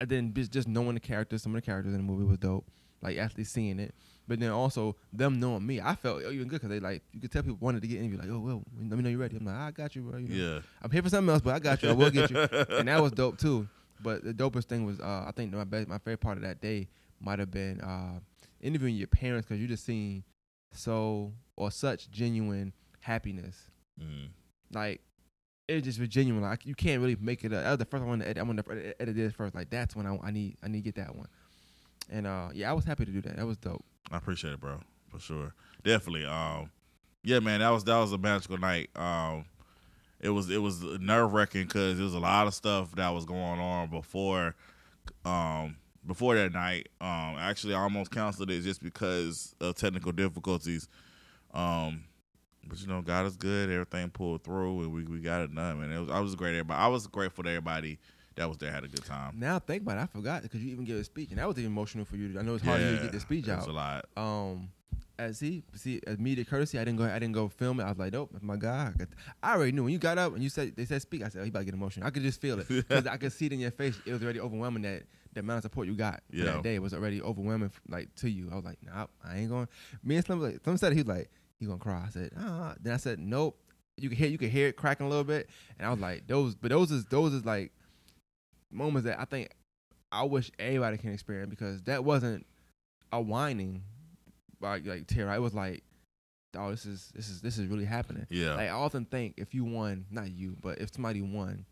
and 0.00 0.08
then 0.10 0.34
just 0.34 0.50
just 0.52 0.66
knowing 0.68 0.94
the 0.94 1.00
characters, 1.00 1.42
some 1.42 1.54
of 1.54 1.60
the 1.62 1.64
characters 1.64 1.92
in 1.94 1.98
the 1.98 2.04
movie 2.12 2.24
was 2.24 2.38
dope. 2.38 2.66
Like 3.00 3.18
actually 3.18 3.44
seeing 3.44 3.78
it, 3.78 3.94
but 4.32 4.40
then 4.40 4.50
also 4.50 4.96
them 5.12 5.38
knowing 5.38 5.66
me, 5.66 5.78
I 5.78 5.94
felt 5.94 6.22
even 6.22 6.48
good 6.48 6.62
because 6.62 6.70
they 6.70 6.80
like 6.80 7.02
you 7.12 7.20
could 7.20 7.30
tell 7.30 7.42
people 7.42 7.58
wanted 7.60 7.82
to 7.82 7.86
get 7.86 7.98
interviewed. 7.98 8.20
Like, 8.20 8.30
oh 8.30 8.38
well, 8.38 8.62
let 8.78 8.96
me 8.96 9.02
know 9.02 9.10
you're 9.10 9.18
ready. 9.18 9.36
I'm 9.36 9.44
like, 9.44 9.54
I 9.54 9.70
got 9.72 9.94
you, 9.94 10.00
bro. 10.00 10.18
You 10.18 10.28
know, 10.28 10.54
yeah. 10.54 10.60
I'm 10.80 10.90
here 10.90 11.02
for 11.02 11.10
something 11.10 11.30
else, 11.30 11.42
but 11.42 11.54
I 11.54 11.58
got 11.58 11.82
you. 11.82 11.90
I 11.90 11.92
will 11.92 12.10
get 12.10 12.30
you. 12.30 12.38
and 12.70 12.88
that 12.88 13.02
was 13.02 13.12
dope 13.12 13.36
too. 13.36 13.68
But 14.00 14.24
the 14.24 14.32
dopest 14.32 14.64
thing 14.64 14.86
was, 14.86 14.98
uh, 15.00 15.26
I 15.28 15.32
think 15.36 15.52
my 15.52 15.64
best, 15.64 15.86
my 15.86 15.98
favorite 15.98 16.22
part 16.22 16.38
of 16.38 16.44
that 16.44 16.62
day 16.62 16.88
might 17.20 17.40
have 17.40 17.50
been 17.50 17.82
uh, 17.82 18.20
interviewing 18.62 18.94
your 18.94 19.06
parents 19.06 19.46
because 19.46 19.60
you 19.60 19.68
just 19.68 19.84
seen 19.84 20.24
so 20.72 21.34
or 21.54 21.70
such 21.70 22.10
genuine 22.10 22.72
happiness. 23.00 23.68
Mm. 24.00 24.30
Like 24.72 25.02
it 25.68 25.82
just 25.82 26.00
was 26.00 26.08
genuine. 26.08 26.40
Like 26.40 26.64
you 26.64 26.74
can't 26.74 27.02
really 27.02 27.18
make 27.20 27.44
it. 27.44 27.52
Up. 27.52 27.64
That 27.64 27.70
was 27.72 27.78
the 27.80 27.84
first 27.84 28.02
one. 28.02 28.20
To 28.20 28.24
edit. 28.26 28.40
I'm 28.40 28.46
gonna 28.46 28.64
edit 28.70 28.96
edit 28.98 29.14
this 29.14 29.34
first. 29.34 29.54
Like 29.54 29.68
that's 29.68 29.94
when 29.94 30.06
I, 30.06 30.18
I 30.22 30.30
need 30.30 30.56
I 30.62 30.68
need 30.68 30.84
to 30.84 30.90
get 30.90 30.94
that 30.94 31.14
one. 31.14 31.28
And 32.10 32.26
uh, 32.26 32.48
yeah, 32.54 32.70
I 32.70 32.72
was 32.72 32.86
happy 32.86 33.04
to 33.04 33.10
do 33.10 33.20
that. 33.20 33.36
That 33.36 33.46
was 33.46 33.58
dope. 33.58 33.84
I 34.10 34.16
appreciate 34.16 34.54
it, 34.54 34.60
bro. 34.60 34.80
For 35.10 35.18
sure. 35.18 35.54
Definitely. 35.84 36.26
Um 36.26 36.70
yeah, 37.24 37.38
man, 37.38 37.60
that 37.60 37.70
was 37.70 37.84
that 37.84 37.98
was 37.98 38.12
a 38.12 38.18
magical 38.18 38.58
night. 38.58 38.90
Um 38.96 39.44
it 40.20 40.30
was 40.30 40.50
it 40.50 40.58
was 40.58 40.82
nerve 40.82 41.32
wracking 41.32 41.64
because 41.64 41.96
there 41.96 42.04
was 42.04 42.14
a 42.14 42.20
lot 42.20 42.46
of 42.46 42.54
stuff 42.54 42.94
that 42.96 43.10
was 43.10 43.24
going 43.24 43.60
on 43.60 43.90
before 43.90 44.54
um 45.24 45.76
before 46.06 46.34
that 46.34 46.52
night. 46.52 46.88
Um 47.00 47.36
actually 47.38 47.74
I 47.74 47.80
almost 47.80 48.10
canceled 48.10 48.50
it 48.50 48.62
just 48.62 48.82
because 48.82 49.54
of 49.60 49.74
technical 49.76 50.12
difficulties. 50.12 50.88
Um 51.54 52.04
but 52.64 52.80
you 52.80 52.86
know, 52.86 53.02
God 53.02 53.26
is 53.26 53.36
good. 53.36 53.70
Everything 53.70 54.08
pulled 54.10 54.44
through, 54.44 54.82
and 54.82 54.92
we, 54.92 55.02
we 55.02 55.18
got 55.18 55.42
it 55.42 55.52
done. 55.52 55.80
Man, 55.80 55.90
it 55.90 55.98
was 55.98 56.10
I 56.10 56.20
was 56.20 56.34
great. 56.36 56.50
Everybody, 56.50 56.78
I 56.78 56.86
was 56.86 57.06
grateful 57.08 57.42
to 57.44 57.50
everybody 57.50 57.98
that 58.36 58.48
was 58.48 58.58
there. 58.58 58.70
Had 58.72 58.84
a 58.84 58.88
good 58.88 59.04
time. 59.04 59.34
Now 59.38 59.58
think 59.58 59.82
about 59.82 59.98
it. 59.98 60.02
I 60.02 60.06
forgot 60.06 60.42
because 60.42 60.62
you 60.62 60.70
even 60.72 60.84
gave 60.84 60.96
a 60.96 61.04
speech, 61.04 61.30
and 61.30 61.38
that 61.38 61.48
was 61.48 61.58
even 61.58 61.70
emotional 61.72 62.04
for 62.04 62.16
you. 62.16 62.38
I 62.38 62.42
know 62.42 62.54
it's 62.54 62.64
hard 62.64 62.80
for 62.80 62.86
you 62.90 62.96
to 62.96 63.02
get 63.02 63.12
the 63.12 63.20
speech 63.20 63.48
out. 63.48 63.58
was 63.58 63.66
a 63.68 63.72
lot. 63.72 64.04
um 64.16 64.70
as 65.18 65.38
he 65.38 65.62
see 65.74 66.00
as 66.06 66.18
media 66.18 66.44
courtesy, 66.44 66.78
I 66.78 66.84
didn't 66.84 66.98
go 66.98 67.04
I 67.04 67.18
didn't 67.18 67.32
go 67.34 67.48
film 67.48 67.80
it. 67.80 67.84
I 67.84 67.90
was 67.90 67.98
like, 67.98 68.12
nope, 68.12 68.30
my 68.40 68.56
God. 68.56 69.06
I, 69.42 69.50
I 69.50 69.54
already 69.54 69.72
knew 69.72 69.84
when 69.84 69.92
you 69.92 69.98
got 69.98 70.18
up 70.18 70.34
and 70.34 70.42
you 70.42 70.48
said 70.48 70.74
they 70.74 70.84
said 70.84 71.02
speak. 71.02 71.22
I 71.22 71.28
said, 71.28 71.40
oh, 71.40 71.44
he 71.44 71.50
about 71.50 71.60
to 71.60 71.64
get 71.66 71.74
emotional. 71.74 72.06
I 72.06 72.10
could 72.10 72.22
just 72.22 72.40
feel 72.40 72.58
it 72.58 72.68
because 72.68 73.06
I 73.06 73.16
could 73.18 73.32
see 73.32 73.46
it 73.46 73.52
in 73.52 73.60
your 73.60 73.70
face. 73.70 73.98
It 74.06 74.12
was 74.12 74.22
already 74.22 74.40
overwhelming 74.40 74.82
that 74.82 75.02
the 75.34 75.40
amount 75.40 75.58
of 75.58 75.62
support 75.62 75.86
you 75.86 75.94
got 75.94 76.22
Yeah. 76.32 76.44
that 76.46 76.62
day 76.62 76.78
was 76.78 76.92
already 76.94 77.20
overwhelming 77.22 77.70
like 77.88 78.14
to 78.16 78.30
you. 78.30 78.48
I 78.50 78.56
was 78.56 78.64
like, 78.64 78.78
nah, 78.82 79.06
I 79.24 79.38
ain't 79.38 79.50
going. 79.50 79.68
Me 80.02 80.16
and 80.16 80.24
Slim 80.24 80.40
like 80.40 80.60
Slim 80.64 80.76
said 80.78 80.92
he 80.92 80.98
was 81.02 81.08
like 81.08 81.30
he 81.60 81.66
gonna 81.66 81.78
cry. 81.78 82.04
I 82.06 82.10
said, 82.10 82.30
ah. 82.40 82.74
Then 82.80 82.94
I 82.94 82.96
said, 82.96 83.18
nope. 83.20 83.58
You 83.98 84.08
can 84.08 84.16
hear 84.18 84.28
you 84.28 84.38
can 84.38 84.50
hear 84.50 84.68
it 84.68 84.76
cracking 84.76 85.06
a 85.06 85.08
little 85.08 85.22
bit, 85.24 85.50
and 85.78 85.86
I 85.86 85.90
was 85.90 86.00
like, 86.00 86.26
those, 86.26 86.54
but 86.54 86.70
those 86.70 86.90
is 86.90 87.04
those 87.04 87.34
is 87.34 87.44
like 87.44 87.72
moments 88.72 89.06
that 89.06 89.20
I 89.20 89.24
think 89.24 89.50
I 90.10 90.24
wish 90.24 90.50
everybody 90.58 90.98
can 90.98 91.12
experience 91.12 91.50
because 91.50 91.82
that 91.82 92.04
wasn't 92.04 92.46
a 93.12 93.20
whining 93.20 93.82
like 94.60 94.86
like 94.86 95.06
tear. 95.06 95.32
It 95.32 95.40
was 95.40 95.54
like, 95.54 95.82
oh, 96.56 96.70
this 96.70 96.86
is 96.86 97.10
this 97.14 97.28
is 97.28 97.40
this 97.40 97.58
is 97.58 97.66
really 97.66 97.84
happening. 97.84 98.26
Yeah. 98.30 98.50
Like 98.54 98.68
I 98.68 98.70
often 98.70 99.04
think 99.04 99.34
if 99.36 99.54
you 99.54 99.64
won, 99.64 100.06
not 100.10 100.30
you, 100.30 100.56
but 100.60 100.78
if 100.80 100.92
somebody 100.92 101.22
won, 101.22 101.64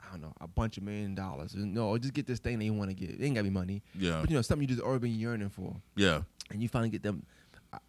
I 0.00 0.12
don't 0.12 0.22
know, 0.22 0.32
a 0.40 0.46
bunch 0.46 0.76
of 0.78 0.82
million 0.84 1.14
dollars, 1.14 1.54
no, 1.54 1.96
just 1.98 2.14
get 2.14 2.26
this 2.26 2.38
thing 2.38 2.58
they 2.58 2.70
want 2.70 2.90
to 2.90 2.94
get. 2.94 3.10
It 3.10 3.22
ain't 3.24 3.34
gotta 3.34 3.44
be 3.44 3.50
money, 3.50 3.82
yeah. 3.94 4.20
but 4.20 4.30
you 4.30 4.36
know 4.36 4.42
something 4.42 4.68
you 4.68 4.74
just 4.74 4.84
already 4.86 5.08
been 5.08 5.18
yearning 5.18 5.50
for, 5.50 5.76
Yeah. 5.96 6.22
and 6.50 6.62
you 6.62 6.68
finally 6.68 6.90
get 6.90 7.02
them. 7.02 7.24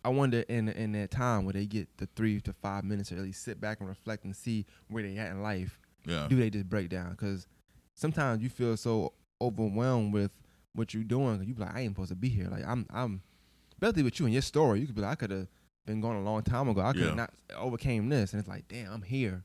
I- 0.04 0.10
wonder 0.10 0.42
in 0.50 0.68
in 0.68 0.92
that 0.94 1.10
time 1.12 1.46
where 1.46 1.54
they 1.54 1.66
get 1.66 1.88
the 1.98 2.08
three 2.18 2.42
to 2.42 2.52
five 2.52 2.84
minutes 2.84 3.10
to 3.10 3.16
really 3.16 3.32
sit 3.32 3.62
back 3.62 3.80
and 3.80 3.88
reflect 3.88 4.26
and 4.26 4.36
see 4.36 4.66
where 4.90 5.02
they 5.04 5.16
at 5.18 5.32
in 5.32 5.42
life 5.42 5.80
Yeah. 6.06 6.28
do 6.28 6.36
they 6.36 6.50
just 6.50 6.68
break 6.68 6.90
down? 6.90 7.12
Because 7.12 7.48
sometimes 8.00 8.42
you 8.42 8.50
feel 8.50 8.78
so 8.78 9.14
overwhelmed 9.42 10.14
with 10.14 10.32
what 10.74 10.94
you're 10.94 11.04
doing. 11.04 11.44
You 11.46 11.54
be 11.54 11.62
like, 11.62 11.76
I 11.76 11.82
ain't 11.82 11.92
supposed 11.96 12.10
to 12.10 12.16
be 12.16 12.30
here. 12.30 12.48
Like 12.50 12.66
I'm, 12.66 12.86
I'm, 12.92 13.22
especially 13.74 14.04
with 14.04 14.20
you 14.20 14.26
and 14.26 14.34
your 14.34 14.42
story. 14.42 14.80
You 14.80 14.86
could 14.86 14.96
be 14.96 15.02
like, 15.02 15.12
I 15.12 15.16
could 15.16 15.32
have 15.32 15.48
been 15.86 16.02
gone 16.02 16.16
a 16.16 16.22
long 16.24 16.42
time 16.44 16.70
ago. 16.70 16.82
I 16.82 16.94
could 16.94 17.02
have 17.02 17.10
Yeah. 17.12 17.16
not 17.16 17.34
overcame 17.58 18.10
this, 18.10 18.34
and 18.34 18.40
it's 18.40 18.50
like, 18.50 18.68
damn, 18.68 18.92
I'm 18.92 19.02
here. 19.02 19.44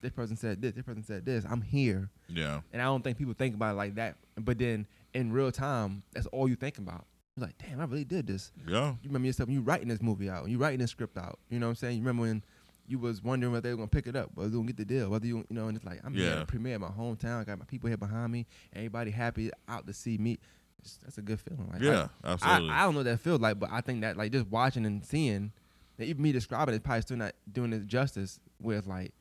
This 0.00 0.12
person 0.12 0.36
said 0.36 0.60
this. 0.60 0.72
This 0.74 0.84
person 0.84 1.02
said 1.02 1.24
this. 1.24 1.44
I'm 1.48 1.62
here, 1.62 2.10
Yeah. 2.28 2.60
and 2.72 2.80
I 2.82 2.84
don't 2.86 3.02
think 3.02 3.16
people 3.18 3.32
think 3.34 3.54
about 3.54 3.72
it 3.72 3.76
like 3.76 3.94
that. 3.96 4.16
But 4.36 4.58
then 4.58 4.86
in 5.14 5.32
real 5.32 5.50
time, 5.50 6.02
that's 6.12 6.26
all 6.26 6.48
you 6.48 6.56
think 6.56 6.78
about. 6.78 7.06
You're 7.36 7.46
like, 7.46 7.58
damn, 7.58 7.80
I 7.80 7.84
really 7.84 8.04
did 8.04 8.26
this. 8.26 8.52
Yeah. 8.66 8.90
You 9.02 9.08
remember 9.08 9.26
yourself 9.26 9.48
when 9.48 9.54
you 9.56 9.62
writing 9.62 9.88
this 9.88 10.02
movie 10.02 10.28
out, 10.30 10.48
you 10.48 10.58
writing 10.58 10.78
this 10.78 10.90
script 10.90 11.16
out. 11.18 11.38
You 11.48 11.58
know 11.58 11.66
what 11.66 11.70
I'm 11.70 11.76
saying? 11.76 11.96
You 11.96 12.02
remember 12.02 12.22
when 12.22 12.44
you 12.86 12.98
was 12.98 13.22
wondering 13.22 13.52
whether 13.52 13.68
they 13.68 13.70
were 13.72 13.78
gonna 13.78 13.88
pick 13.88 14.06
it 14.06 14.16
up, 14.16 14.30
whether 14.34 14.50
they 14.50 14.56
were 14.56 14.62
gonna 14.62 14.72
get 14.72 14.76
the 14.76 14.84
deal, 14.84 15.08
whether 15.08 15.26
you 15.26 15.38
you 15.38 15.46
know, 15.50 15.68
and 15.68 15.76
it's 15.76 15.86
like 15.86 16.00
I'm 16.04 16.14
here 16.14 16.32
at 16.32 16.42
a 16.42 16.46
premiere 16.46 16.74
in 16.74 16.80
my 16.80 16.88
hometown, 16.88 17.40
I 17.40 17.44
got 17.44 17.58
my 17.58 17.64
people 17.64 17.88
here 17.88 17.96
behind 17.96 18.32
me, 18.32 18.46
everybody 18.74 19.10
happy 19.10 19.50
out 19.68 19.86
to 19.86 19.92
see 19.92 20.18
me. 20.18 20.38
It's, 20.80 20.98
that's 20.98 21.16
a 21.18 21.22
good 21.22 21.40
feeling. 21.40 21.68
Like, 21.72 21.80
Yeah. 21.80 22.08
I, 22.22 22.32
Absolutely. 22.32 22.70
I, 22.70 22.80
I 22.80 22.82
don't 22.84 22.94
know 22.94 22.98
what 23.00 23.04
that 23.04 23.20
feels 23.20 23.40
like, 23.40 23.58
but 23.58 23.70
I 23.72 23.80
think 23.80 24.02
that 24.02 24.16
like 24.16 24.32
just 24.32 24.46
watching 24.48 24.84
and 24.84 25.04
seeing, 25.04 25.52
that 25.96 26.04
even 26.06 26.22
me 26.22 26.32
describing 26.32 26.74
it, 26.74 26.82
probably 26.82 27.02
still 27.02 27.16
not 27.16 27.32
doing 27.50 27.72
it 27.72 27.86
justice. 27.86 28.38
With 28.60 28.86
like, 28.86 29.12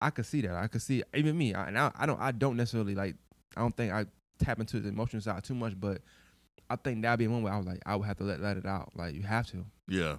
I 0.00 0.10
could 0.10 0.26
see 0.26 0.40
that. 0.42 0.54
I 0.54 0.66
could 0.66 0.82
see 0.82 1.02
even 1.14 1.36
me, 1.36 1.54
I, 1.54 1.68
and 1.68 1.78
I, 1.78 1.90
I 1.94 2.06
don't, 2.06 2.20
I 2.20 2.32
don't 2.32 2.56
necessarily 2.56 2.94
like. 2.94 3.16
I 3.56 3.60
don't 3.60 3.76
think 3.76 3.92
I 3.92 4.06
tap 4.38 4.60
into 4.60 4.80
the 4.80 4.88
emotional 4.88 5.20
side 5.20 5.44
too 5.44 5.54
much, 5.54 5.78
but 5.78 6.00
I 6.70 6.76
think 6.76 7.02
that'd 7.02 7.18
be 7.18 7.28
one 7.28 7.42
where 7.42 7.52
I 7.52 7.58
was 7.58 7.66
like, 7.66 7.80
I 7.84 7.96
would 7.96 8.06
have 8.06 8.16
to 8.18 8.24
let 8.24 8.40
let 8.40 8.56
it 8.56 8.64
out. 8.66 8.92
Like 8.94 9.14
you 9.14 9.22
have 9.22 9.46
to. 9.48 9.64
Yeah, 9.88 10.16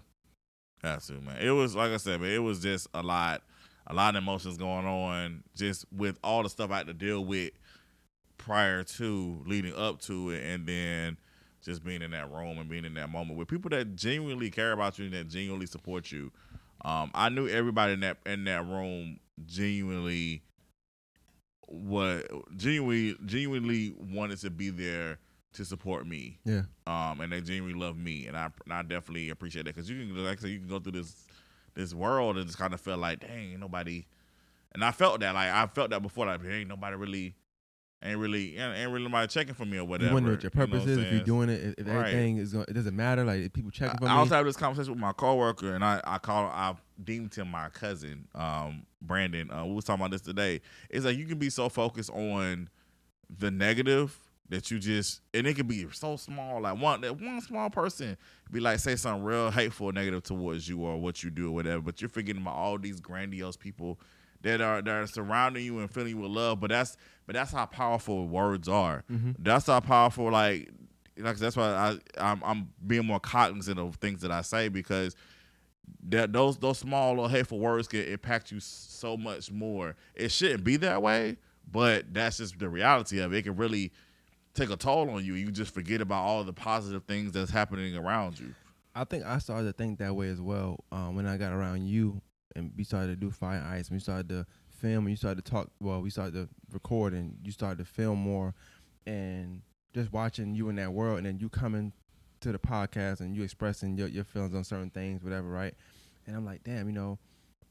to 0.84 1.14
man. 1.22 1.38
It 1.42 1.52
was 1.52 1.76
like 1.76 1.92
I 1.92 1.98
said, 1.98 2.22
man. 2.22 2.32
It 2.32 2.40
was 2.40 2.60
just 2.60 2.88
a 2.94 3.02
lot, 3.02 3.42
a 3.88 3.94
lot 3.94 4.16
of 4.16 4.24
emotions 4.24 4.58
going 4.58 4.86
on, 4.86 5.44
just 5.56 5.86
with 5.92 6.20
all 6.24 6.44
the 6.44 6.50
stuff 6.50 6.72
I 6.72 6.78
had 6.78 6.88
to 6.88 6.94
deal 6.94 7.24
with 7.24 7.52
prior 8.38 8.84
to, 8.84 9.42
leading 9.46 9.76
up 9.76 10.02
to 10.02 10.32
it, 10.32 10.44
and 10.44 10.68
then 10.68 11.18
just 11.64 11.84
being 11.84 12.02
in 12.02 12.12
that 12.12 12.30
room 12.30 12.58
and 12.58 12.70
being 12.70 12.84
in 12.84 12.94
that 12.96 13.10
moment 13.10 13.40
with 13.40 13.48
people 13.48 13.70
that 13.70 13.96
genuinely 13.96 14.52
care 14.52 14.74
about 14.74 15.00
you 15.00 15.06
and 15.06 15.14
that 15.14 15.30
genuinely 15.30 15.66
support 15.66 16.12
you. 16.12 16.32
Um, 16.84 17.12
I 17.14 17.30
knew 17.30 17.48
everybody 17.48 17.94
in 17.94 18.02
that 18.02 18.18
in 18.26 18.44
that 18.46 18.68
room 18.68 19.20
genuinely 19.46 20.44
what 21.68 22.28
genuinely 22.58 23.16
genuinely 23.26 23.96
wanted 23.98 24.38
to 24.40 24.50
be 24.50 24.70
there 24.70 25.18
to 25.54 25.66
support 25.66 26.08
me 26.08 26.40
Yeah. 26.46 26.64
um, 26.88 27.22
and 27.22 27.32
they 27.32 27.42
genuinely 27.42 27.80
love 27.80 27.98
me, 27.98 28.28
and 28.28 28.36
I 28.38 28.50
and 28.66 28.74
I 28.74 28.82
definitely 28.82 29.30
appreciate 29.30 29.66
that 29.66 29.76
because 29.76 29.90
you 29.90 29.98
can 29.98 30.24
like 30.24 30.40
I 30.40 30.42
said, 30.42 30.50
you 30.52 30.60
can 30.60 30.68
go 30.68 30.80
through 30.80 30.94
this 30.94 31.16
this 31.76 31.94
world 31.94 32.38
and 32.38 32.46
just 32.46 32.58
kind 32.58 32.74
of 32.74 32.82
feel 32.82 32.98
like, 32.98 33.20
dang, 33.20 33.60
nobody, 33.60 34.06
and 34.74 34.84
I 34.84 34.92
felt 34.92 35.20
that 35.22 35.34
like 35.34 35.50
I 35.50 35.66
felt 35.68 35.90
that 35.92 36.02
before, 36.02 36.26
like 36.26 36.42
ain't 36.46 36.70
nobody 36.70 36.96
really, 36.96 37.36
ain't 38.04 38.20
really, 38.20 38.58
ain't, 38.58 38.92
really 38.92 39.04
nobody 39.06 39.28
checking 39.28 39.54
for 39.56 39.66
me 39.66 39.78
or 39.78 39.86
whatever. 39.86 40.10
You 40.10 40.14
wonder 40.14 40.32
what 40.32 40.44
your 40.44 40.50
purpose 40.52 40.82
what 40.82 40.90
I'm 40.90 40.90
is 40.90 40.98
if 41.00 41.12
you're 41.12 41.22
doing 41.22 41.50
it. 41.50 41.64
If, 41.64 41.74
if 41.80 41.88
Right. 41.88 42.08
everything 42.10 42.38
is 42.38 42.54
going, 42.54 42.66
it 42.68 42.74
doesn't 42.74 42.96
matter. 42.96 43.24
Like 43.24 43.42
if 43.42 43.54
people 43.54 43.72
checking 43.72 43.98
for 43.98 44.08
I, 44.08 44.14
I 44.14 44.16
me. 44.16 44.22
was 44.22 44.30
having 44.30 44.46
this 44.48 44.58
conversation 44.58 44.92
with 44.94 45.02
my 45.02 45.14
coworker, 45.14 45.74
and 45.74 45.84
I 45.84 46.02
I 46.04 46.18
call 46.20 46.46
I 46.46 46.76
deemed 47.04 47.34
him 47.34 47.50
my 47.50 47.70
cousin, 47.70 48.28
um, 48.36 48.86
Brandon. 49.02 49.50
Uh, 49.52 49.66
we 49.66 49.74
was 49.74 49.86
talking 49.86 50.02
about 50.02 50.12
this 50.12 50.22
today. 50.22 50.62
It's 50.90 51.06
like 51.06 51.18
you 51.18 51.26
can 51.26 51.38
be 51.40 51.50
so 51.50 51.70
focused 51.70 52.10
on 52.12 52.70
the 53.36 53.50
negative 53.50 54.18
that 54.54 54.72
you 54.72 54.80
just 54.80 55.22
and 55.34 55.46
it 55.46 55.56
can 55.56 55.68
be 55.68 55.86
so 55.92 56.16
small. 56.16 56.62
Like 56.62 56.80
one 56.80 57.02
that 57.02 57.20
one 57.20 57.42
small 57.42 57.70
person 57.70 58.18
be 58.52 58.60
like 58.60 58.80
say 58.80 58.96
something 58.96 59.24
real 59.24 59.52
hateful, 59.52 59.88
or 59.88 59.94
negative 59.94 60.24
towards 60.24 60.68
you 60.70 60.80
or 60.82 60.98
what 61.00 61.24
you 61.24 61.30
do 61.30 61.50
or 61.50 61.52
whatever. 61.52 61.82
But 61.82 62.02
you're 62.02 62.10
forgetting 62.10 62.42
about 62.42 62.56
all 62.56 62.78
these 62.78 63.00
grandiose 63.00 63.58
people 63.58 64.00
that 64.42 64.62
are 64.62 64.82
that 64.82 64.92
are 64.92 65.08
surrounding 65.08 65.66
you 65.66 65.80
and 65.80 65.90
filling 65.92 66.10
you 66.10 66.18
with 66.18 66.32
love. 66.32 66.60
But 66.60 66.70
that's 66.70 66.98
but 67.26 67.34
that's 67.36 67.52
how 67.52 67.66
powerful 67.66 68.28
words 68.28 68.68
are. 68.70 69.04
Mhm. 69.12 69.36
That's 69.40 69.68
how 69.68 69.80
powerful 69.80 70.32
like 70.32 70.70
like 71.18 71.38
that's 71.38 71.56
why 71.56 71.66
I 71.70 71.98
I'm, 72.32 72.42
I'm 72.44 72.70
being 72.86 73.06
more 73.06 73.20
cognizant 73.20 73.80
of 73.80 73.96
things 73.98 74.22
that 74.22 74.32
I 74.32 74.42
say 74.42 74.70
because 74.70 75.16
that 76.10 76.34
those 76.34 76.58
those 76.58 76.80
small 76.80 77.12
little 77.12 77.28
hateful 77.28 77.60
words 77.60 77.88
can 77.88 78.02
impact 78.02 78.52
you 78.52 78.60
so 78.60 79.18
much 79.18 79.52
more. 79.52 79.96
It 80.16 80.32
shouldn't 80.32 80.64
be 80.64 80.78
that 80.78 81.02
way, 81.02 81.38
but 81.72 82.14
that's 82.14 82.38
just 82.38 82.58
the 82.60 82.70
reality 82.70 83.20
of 83.20 83.34
it. 83.34 83.38
It 83.38 83.44
can 83.44 83.56
really 83.56 83.92
take 84.54 84.70
a 84.70 84.76
toll 84.78 85.10
on 85.10 85.24
you. 85.24 85.34
You 85.34 85.52
just 85.52 85.74
forget 85.74 86.02
about 86.02 86.24
all 86.24 86.44
the 86.44 86.54
positive 86.54 87.04
things 87.06 87.32
that's 87.32 87.52
happening 87.52 87.96
around 87.96 88.40
you. 88.40 88.54
I 88.96 89.04
think 89.04 89.26
I 89.26 89.40
started 89.40 89.66
to 89.66 89.74
think 89.74 90.00
that 90.00 90.16
way 90.16 90.30
as 90.30 90.40
well 90.40 90.84
um, 90.92 91.16
when 91.16 91.26
I 91.26 91.38
got 91.38 91.52
around 91.52 91.88
you 91.88 92.22
and 92.56 92.72
we 92.78 92.84
started 92.84 93.08
to 93.08 93.16
do 93.16 93.32
Fire 93.32 93.58
and 93.58 93.68
Ice. 93.68 93.90
We 93.90 94.00
started 94.00 94.30
to 94.30 94.46
film 94.70 95.06
and 95.06 95.10
you 95.10 95.16
started 95.16 95.44
to 95.44 95.52
talk. 95.52 95.70
Well, 95.80 96.02
we 96.02 96.10
started 96.10 96.34
to 96.34 96.50
record 96.72 97.14
and 97.14 97.38
you 97.44 97.52
started 97.52 97.80
to 97.80 97.86
film 97.86 98.20
more, 98.20 98.54
and 99.06 99.62
just 99.94 100.14
watching 100.14 100.56
you 100.56 100.70
in 100.70 100.76
that 100.78 100.94
world, 100.94 101.18
and 101.18 101.26
then 101.26 101.40
you 101.40 101.50
coming 101.50 101.94
to 102.42 102.52
the 102.52 102.60
podcast 102.60 103.22
and 103.22 103.36
you 103.36 103.44
expressing 103.44 103.98
your, 103.98 104.08
your 104.08 104.24
feelings 104.24 104.54
on 104.54 104.64
certain 104.64 104.90
things, 104.90 105.24
whatever, 105.24 105.48
right? 105.48 105.74
And 106.28 106.36
I'm 106.36 106.46
like, 106.46 106.64
damn, 106.64 106.88
you 106.88 106.94
know, 106.94 107.20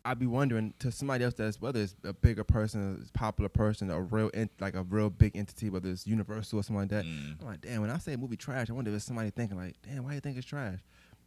I'd 0.04 0.18
be 0.18 0.26
wondering 0.26 0.74
to 0.80 0.90
somebody 0.90 1.24
else 1.24 1.34
that's 1.34 1.60
whether 1.60 1.80
it's 1.80 1.94
a 2.04 2.12
bigger 2.12 2.44
person, 2.44 3.06
a 3.08 3.18
popular 3.18 3.48
person, 3.48 3.90
a 3.90 4.00
real 4.00 4.30
ent- 4.34 4.50
like 4.60 4.74
a 4.74 4.82
real 4.82 5.10
big 5.10 5.36
entity, 5.36 5.70
whether 5.70 5.88
it's 5.90 6.06
Universal 6.06 6.58
or 6.58 6.62
something 6.62 6.80
like 6.80 6.88
that. 6.90 7.04
Mm. 7.04 7.40
I'm 7.40 7.46
like, 7.46 7.60
damn. 7.60 7.80
When 7.82 7.90
I 7.90 7.98
say 7.98 8.16
movie 8.16 8.36
trash, 8.36 8.68
I 8.68 8.72
wonder 8.72 8.90
if 8.90 8.96
it's 8.96 9.04
somebody 9.04 9.30
thinking 9.30 9.56
like, 9.56 9.76
damn, 9.82 10.04
why 10.04 10.14
you 10.14 10.20
think 10.20 10.36
it's 10.36 10.46
trash? 10.46 10.78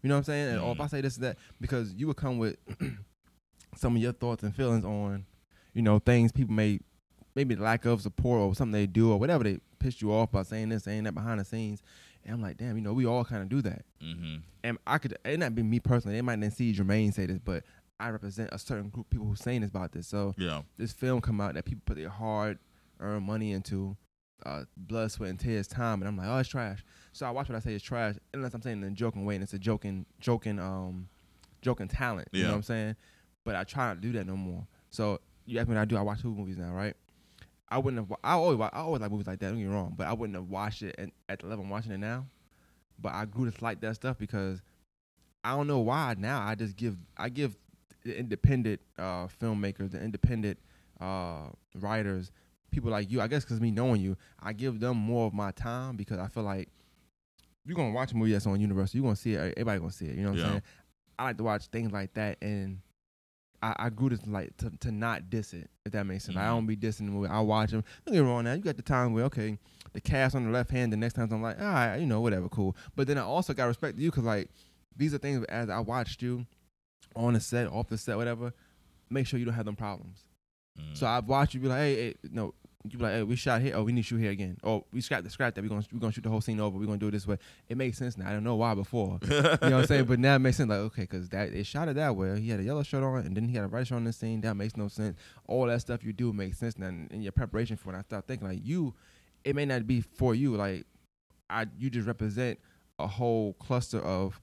You 0.02 0.10
know 0.10 0.16
what 0.16 0.20
I'm 0.20 0.24
saying? 0.26 0.50
And, 0.50 0.60
Or 0.62 0.74
if 0.74 0.82
I 0.82 0.86
Mm. 0.86 0.90
say 0.90 1.02
this 1.02 1.16
and 1.16 1.24
that, 1.26 1.38
because 1.62 1.94
you 1.94 2.08
would 2.08 2.18
come 2.18 2.38
with 2.38 2.58
some 3.78 3.96
of 3.96 4.02
your 4.02 4.14
thoughts 4.14 4.44
and 4.44 4.56
feelings 4.56 4.86
on, 4.86 5.26
you 5.74 5.82
know, 5.82 6.00
things 6.00 6.32
people 6.32 6.54
may 6.54 6.80
maybe 7.36 7.56
lack 7.56 7.86
of 7.86 8.02
support 8.02 8.40
or 8.40 8.56
something 8.56 8.72
they 8.72 8.88
do 8.88 9.12
or 9.12 9.20
whatever 9.20 9.44
they 9.44 9.60
pissed 9.80 10.02
you 10.02 10.12
off 10.14 10.32
by 10.32 10.44
saying 10.44 10.70
this, 10.70 10.84
saying 10.86 11.04
that 11.04 11.14
behind 11.14 11.40
the 11.40 11.46
scenes. 11.46 11.82
And 12.24 12.34
I'm 12.34 12.42
like, 12.42 12.58
damn, 12.58 12.76
you 12.78 12.82
know, 12.82 12.94
we 12.94 13.06
all 13.06 13.24
kind 13.26 13.42
of 13.44 13.50
do 13.50 13.62
that. 13.64 13.84
Mm-hmm. 14.02 14.38
And 14.64 14.78
I 14.88 14.98
could, 14.98 15.18
it 15.26 15.38
not 15.40 15.54
be 15.54 15.62
me 15.64 15.80
personally. 15.80 16.16
They 16.18 16.22
might 16.22 16.40
not 16.40 16.54
see 16.54 16.74
Jermaine 16.74 17.14
say 17.14 17.26
this, 17.26 17.40
but 17.44 17.64
I 18.00 18.10
represent 18.10 18.50
a 18.52 18.60
certain 18.60 18.90
group 18.90 19.06
of 19.08 19.10
people 19.10 19.26
who 19.28 19.36
saying 19.36 19.62
this 19.62 19.70
about 19.70 19.92
this. 19.94 20.08
So 20.08 20.34
Yeah. 20.38 20.64
this 20.78 20.92
film 20.92 21.22
come 21.22 21.40
out 21.40 21.54
that 21.54 21.66
people 21.66 21.82
put 21.86 21.96
their 21.98 22.10
hard 22.10 22.60
earned 23.00 23.26
money 23.26 23.52
into, 23.52 23.96
uh, 24.46 24.66
blood, 24.78 25.12
sweat, 25.12 25.30
and 25.30 25.40
tears, 25.40 25.68
time, 25.68 26.02
and 26.02 26.08
I'm 26.08 26.18
like, 26.18 26.28
oh, 26.28 26.38
it's 26.38 26.50
trash. 26.50 26.84
So 27.14 27.26
I 27.26 27.32
watch 27.32 27.50
what 27.50 27.56
I 27.56 27.60
say 27.60 27.74
is 27.74 27.82
trash, 27.82 28.16
unless 28.34 28.54
I'm 28.54 28.62
saying 28.62 28.82
it 28.84 28.86
in 28.86 28.94
a 28.94 28.96
joking 28.96 29.26
way, 29.26 29.36
and 29.36 29.44
it's 29.44 29.54
a 29.54 29.60
joking, 29.60 30.06
joking, 30.20 30.60
um, 30.60 31.08
joking 31.62 31.88
talent. 31.88 32.28
You 32.32 32.44
know 32.44 32.50
what 32.52 32.56
I'm 32.58 32.64
saying? 32.64 32.96
But 33.44 33.56
I 33.56 33.64
try 33.64 33.88
not 33.88 33.96
to 33.96 34.02
do 34.02 34.12
that 34.14 34.28
no 34.28 34.36
more. 34.36 34.66
So 34.90 35.20
you 35.46 35.60
ask 35.60 35.68
me 35.68 35.76
what 35.76 35.82
I 35.82 35.86
do. 35.86 35.98
I 35.98 36.02
watch 36.02 36.22
two 36.22 36.34
movies 36.34 36.58
now, 36.58 36.74
right? 36.74 36.96
I 37.70 37.78
wouldn't 37.80 38.08
have. 38.08 38.18
I 38.24 38.34
always, 38.34 38.60
I 38.60 38.70
always 38.80 39.02
like 39.02 39.12
movies 39.12 39.28
like 39.28 39.40
that. 39.40 39.48
Don't 39.50 39.58
get 39.58 39.68
me 39.68 39.74
wrong, 39.74 39.94
but 39.98 40.08
I 40.08 40.14
wouldn't 40.14 40.36
have 40.36 40.50
watched 40.50 40.84
it 40.84 40.96
at, 41.00 41.10
at 41.30 41.40
the 41.40 41.48
level 41.48 41.64
I'm 41.64 41.70
watching 41.70 41.92
it 41.92 41.98
now. 42.00 42.28
But 43.00 43.14
I 43.14 43.26
grew 43.26 43.50
to 43.50 43.64
like 43.64 43.82
that 43.82 43.96
stuff 43.96 44.18
because 44.18 44.62
I 45.44 45.56
don't 45.56 45.68
know 45.68 45.80
why 45.80 46.16
now. 46.18 46.42
I 46.46 46.56
just 46.56 46.76
give, 46.76 46.98
I 47.18 47.30
give 47.30 47.56
the 48.06 48.18
independent 48.18 48.80
uh, 48.98 49.28
filmmakers, 49.42 49.92
the 49.92 50.02
independent 50.02 50.58
uh, 51.02 51.48
writers, 51.76 52.32
people 52.72 52.92
like 52.92 53.12
you. 53.12 53.20
I 53.20 53.28
guess 53.28 53.44
because 53.44 53.60
me 53.60 53.72
knowing 53.72 54.00
you, 54.00 54.16
I 54.42 54.54
give 54.54 54.80
them 54.80 54.96
more 54.96 55.28
of 55.28 55.34
my 55.34 55.52
time 55.52 55.98
because 55.98 56.20
I 56.20 56.28
feel 56.28 56.44
like 56.44 56.70
you're 57.66 57.76
gonna 57.76 57.92
watch 57.94 58.14
a 58.14 58.16
movie 58.16 58.32
that's 58.32 58.46
on 58.46 58.62
Universal. 58.62 58.98
You're 58.98 59.04
gonna 59.06 59.16
see 59.16 59.34
it. 59.34 59.54
Everybody 59.58 59.80
gonna 59.80 59.92
see 59.92 60.06
it. 60.06 60.16
You 60.16 60.24
know 60.24 60.30
what 60.30 60.38
Yeah. 60.38 60.44
I'm 60.46 60.50
saying? 60.52 60.64
I 61.18 61.24
like 61.26 61.38
to 61.38 61.44
watch 61.44 61.66
things 61.68 61.92
like 61.92 62.14
that, 62.14 62.38
and 62.42 62.80
I, 63.64 63.76
I 63.80 63.90
grew 63.90 64.10
to 64.10 64.20
like 64.30 64.56
to, 64.58 64.70
to 64.82 64.92
not 64.92 65.30
diss 65.30 65.54
it. 65.54 65.70
If 65.86 65.94
that 65.94 66.06
makes 66.06 66.26
sense, 66.26 66.38
I 66.38 66.42
Mhm. 66.42 66.48
don't 66.50 66.66
be 66.68 66.78
dissing 66.78 67.06
the 67.08 67.12
movie. 67.12 67.28
I 67.30 67.40
watch 67.40 67.72
them. 67.72 67.84
Don't 68.06 68.14
get 68.14 68.22
me 68.24 68.30
wrong. 68.30 68.44
Now 68.44 68.54
you 68.54 68.62
got 68.62 68.76
the 68.78 68.84
time 68.84 69.14
where 69.14 69.24
okay, 69.26 69.58
the 69.94 70.02
cast 70.02 70.36
on 70.36 70.46
the 70.46 70.52
left 70.52 70.70
hand. 70.70 70.94
The 70.94 70.98
next 70.98 71.14
times 71.16 71.34
I'm 71.34 71.42
like, 71.42 71.60
all 71.60 71.66
right, 71.66 71.98
you 71.98 72.06
know, 72.06 72.22
whatever, 72.22 72.50
cool. 72.50 72.76
But 72.96 73.08
then 73.08 73.18
I 73.18 73.22
also 73.22 73.54
got 73.54 73.66
respect 73.66 73.98
to 73.98 74.04
you 74.04 74.12
because 74.12 74.26
like 74.26 74.50
these 74.96 75.14
are 75.14 75.18
things 75.18 75.44
as 75.46 75.70
I 75.70 75.80
watched 75.80 76.22
you 76.22 76.46
on 77.16 77.34
the 77.34 77.40
set, 77.40 77.68
off 77.68 77.88
the 77.88 77.98
set, 77.98 78.18
whatever. 78.18 78.54
Make 79.10 79.28
sure 79.28 79.40
you 79.40 79.46
don't 79.46 79.54
have 79.54 79.66
them 79.66 79.76
problems. 79.76 80.20
Mm. 80.80 80.98
So 80.98 81.08
I've 81.08 81.28
watched 81.28 81.54
you 81.54 81.60
be 81.60 81.68
like, 81.68 81.80
hey, 81.80 81.96
hey 81.96 82.16
no, 82.32 82.54
you 82.92 82.98
be 82.98 83.04
like, 83.04 83.14
hey, 83.14 83.24
we 83.24 83.36
shot 83.36 83.62
here. 83.62 83.74
Oh, 83.76 83.84
we 83.84 83.92
need 83.92 84.02
to 84.02 84.08
shoot 84.08 84.18
here 84.18 84.32
again. 84.32 84.58
Oh, 84.64 84.86
we 84.92 85.02
scrapped 85.02 85.24
the 85.24 85.30
scrap 85.30 85.56
that. 85.56 85.62
We're 85.62 85.70
gonna 85.70 85.86
we're 85.92 86.00
gonna 86.00 86.12
shoot 86.12 86.24
the 86.24 86.30
whole 86.30 86.42
scene 86.42 86.60
over. 86.60 86.78
We're 86.78 86.86
gonna 86.86 86.98
do 86.98 87.08
it 87.08 87.12
this 87.12 87.28
way. 87.28 87.38
It 87.68 87.78
makes 87.78 87.98
sense 87.98 88.18
now. 88.18 88.28
I 88.30 88.32
don't 88.32 88.44
know 88.44 88.56
why 88.56 88.74
before. 88.76 89.20
you 89.24 89.30
know 89.30 89.42
what 89.52 89.64
I'm 89.64 89.86
saying? 89.86 90.06
But 90.06 90.20
now 90.20 90.36
it 90.36 90.40
makes 90.40 90.58
sense. 90.58 90.70
Like, 90.70 90.80
okay, 90.80 91.02
because 91.04 91.30
that 91.30 91.52
they 91.52 91.64
shot 91.64 91.88
it 91.88 91.96
that 91.96 92.16
way. 92.16 92.40
He 92.40 92.50
had 92.50 92.60
a 92.60 92.64
yellow 92.64 92.84
shirt 92.84 93.04
on, 93.04 93.26
and 93.26 93.36
then 93.36 93.48
he 93.48 93.56
had 93.56 93.66
a 93.66 93.68
red 93.68 93.88
shirt 93.88 93.96
on 93.98 94.04
the 94.04 94.14
scene. 94.14 94.42
That 94.42 94.56
makes 94.56 94.78
no 94.78 94.88
sense. 94.88 95.18
All 95.48 95.66
that 95.68 95.82
stuff 95.82 96.04
you 96.04 96.14
do 96.14 96.34
makes 96.34 96.58
sense 96.58 96.78
now. 96.78 96.88
In 96.88 97.22
your 97.22 97.32
preparation 97.32 97.78
for 97.78 97.94
it, 97.94 97.98
I 97.98 98.02
start 98.02 98.28
thinking 98.28 98.48
like 98.48 98.62
you, 98.64 98.94
it 99.44 99.56
may 99.56 99.66
not 99.66 99.88
be 99.88 100.02
for 100.02 100.36
you. 100.36 100.56
Like, 100.56 100.86
I 101.50 101.68
you 101.78 101.90
just 101.90 102.08
represent 102.08 102.60
a 103.00 103.08
whole 103.08 103.54
cluster 103.54 104.00
of 104.00 104.40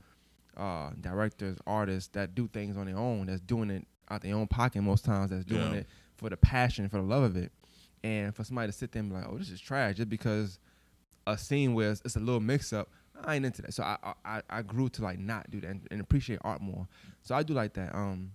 uh, 0.56 0.90
directors, 1.00 1.58
artists 1.66 2.08
that 2.12 2.34
do 2.34 2.48
things 2.48 2.76
on 2.76 2.86
their 2.86 2.96
own. 2.98 3.26
That's 3.26 3.40
doing 3.40 3.70
it 3.70 3.86
out 4.10 4.22
their 4.22 4.34
own 4.34 4.46
pocket 4.46 4.82
most 4.82 5.04
times. 5.04 5.30
That's 5.30 5.44
doing 5.44 5.72
Yeah. 5.72 5.78
it 5.80 5.86
for 6.16 6.28
the 6.30 6.36
passion, 6.36 6.88
for 6.88 6.96
the 6.96 7.02
love 7.02 7.22
of 7.22 7.36
it. 7.36 7.52
And 8.04 8.34
for 8.34 8.44
somebody 8.44 8.66
to 8.70 8.72
sit 8.76 8.92
there 8.92 9.00
and 9.00 9.10
be 9.10 9.16
like, 9.16 9.26
"Oh, 9.28 9.38
this 9.38 9.50
is 9.50 9.60
trash," 9.60 9.96
just 9.96 10.08
because 10.08 10.58
a 11.26 11.38
scene 11.38 11.72
where 11.74 11.92
it's, 11.92 12.02
it's 12.04 12.16
a 12.16 12.20
little 12.20 12.40
mix 12.40 12.72
up, 12.72 12.90
I 13.24 13.36
ain't 13.36 13.44
into 13.46 13.62
that. 13.62 13.72
So 13.74 13.84
I, 13.84 14.14
I 14.24 14.42
I 14.50 14.62
grew 14.62 14.88
to 14.90 15.02
like 15.02 15.18
not 15.20 15.50
do 15.50 15.60
that 15.60 15.70
and, 15.70 15.86
and 15.90 16.00
appreciate 16.00 16.40
art 16.42 16.60
more. 16.60 16.88
So 17.22 17.34
I 17.36 17.42
do 17.44 17.54
like 17.54 17.74
that. 17.74 17.94
Um, 17.94 18.32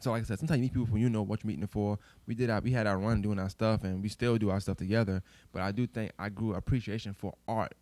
so 0.00 0.10
like 0.12 0.22
I 0.22 0.26
said, 0.26 0.38
sometimes 0.38 0.58
you 0.58 0.62
meet 0.64 0.72
people 0.74 0.86
from 0.86 0.98
you 0.98 1.08
know 1.08 1.22
what 1.22 1.42
you're 1.42 1.48
meeting 1.48 1.66
for. 1.66 1.98
We 2.26 2.34
did 2.34 2.50
our 2.50 2.60
we 2.60 2.70
had 2.72 2.86
our 2.86 2.98
run 2.98 3.22
doing 3.22 3.38
our 3.38 3.48
stuff, 3.48 3.82
and 3.82 4.02
we 4.02 4.10
still 4.10 4.36
do 4.36 4.50
our 4.50 4.60
stuff 4.60 4.76
together. 4.76 5.22
But 5.52 5.62
I 5.62 5.72
do 5.72 5.86
think 5.86 6.12
I 6.18 6.28
grew 6.28 6.54
appreciation 6.54 7.14
for 7.14 7.34
art, 7.48 7.74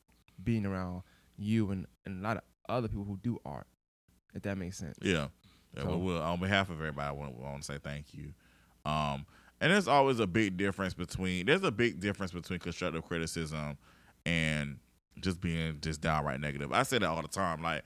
being 0.43 0.65
around 0.65 1.03
you 1.37 1.71
and, 1.73 1.87
and 2.07 2.21
a 2.21 2.23
lot 2.23 2.37
of 2.39 2.43
other 2.69 2.89
people 2.89 3.05
who 3.05 3.19
do 3.23 3.39
art. 3.45 3.67
If 4.35 4.43
that 4.43 4.59
makes 4.59 4.77
sense. 4.79 4.97
Yeah. 5.03 5.29
Yeah, 5.75 5.83
So- 5.83 5.89
well, 5.91 6.01
we'll, 6.01 6.23
on 6.23 6.41
behalf 6.41 6.69
of 6.71 6.77
everybody, 6.79 7.09
I 7.09 7.13
want, 7.13 7.35
want 7.35 7.63
to 7.63 7.67
say 7.67 7.79
thank 7.83 8.15
you. 8.15 8.33
Um, 8.85 9.27
and 9.61 9.73
there's 9.73 9.89
always 9.89 10.21
a 10.21 10.27
big 10.27 10.57
difference 10.57 10.95
between 10.95 11.47
there's 11.47 11.63
a 11.63 11.71
big 11.73 11.99
difference 12.01 12.33
between 12.33 12.59
constructive 12.59 13.05
criticism 13.05 13.79
and 14.27 14.79
just 15.21 15.41
being 15.41 15.79
just 15.81 16.01
downright 16.01 16.41
negative. 16.41 16.73
I 16.73 16.83
say 16.83 16.99
that 16.99 17.09
all 17.09 17.23
the 17.23 17.29
time. 17.29 17.63
Like, 17.63 17.83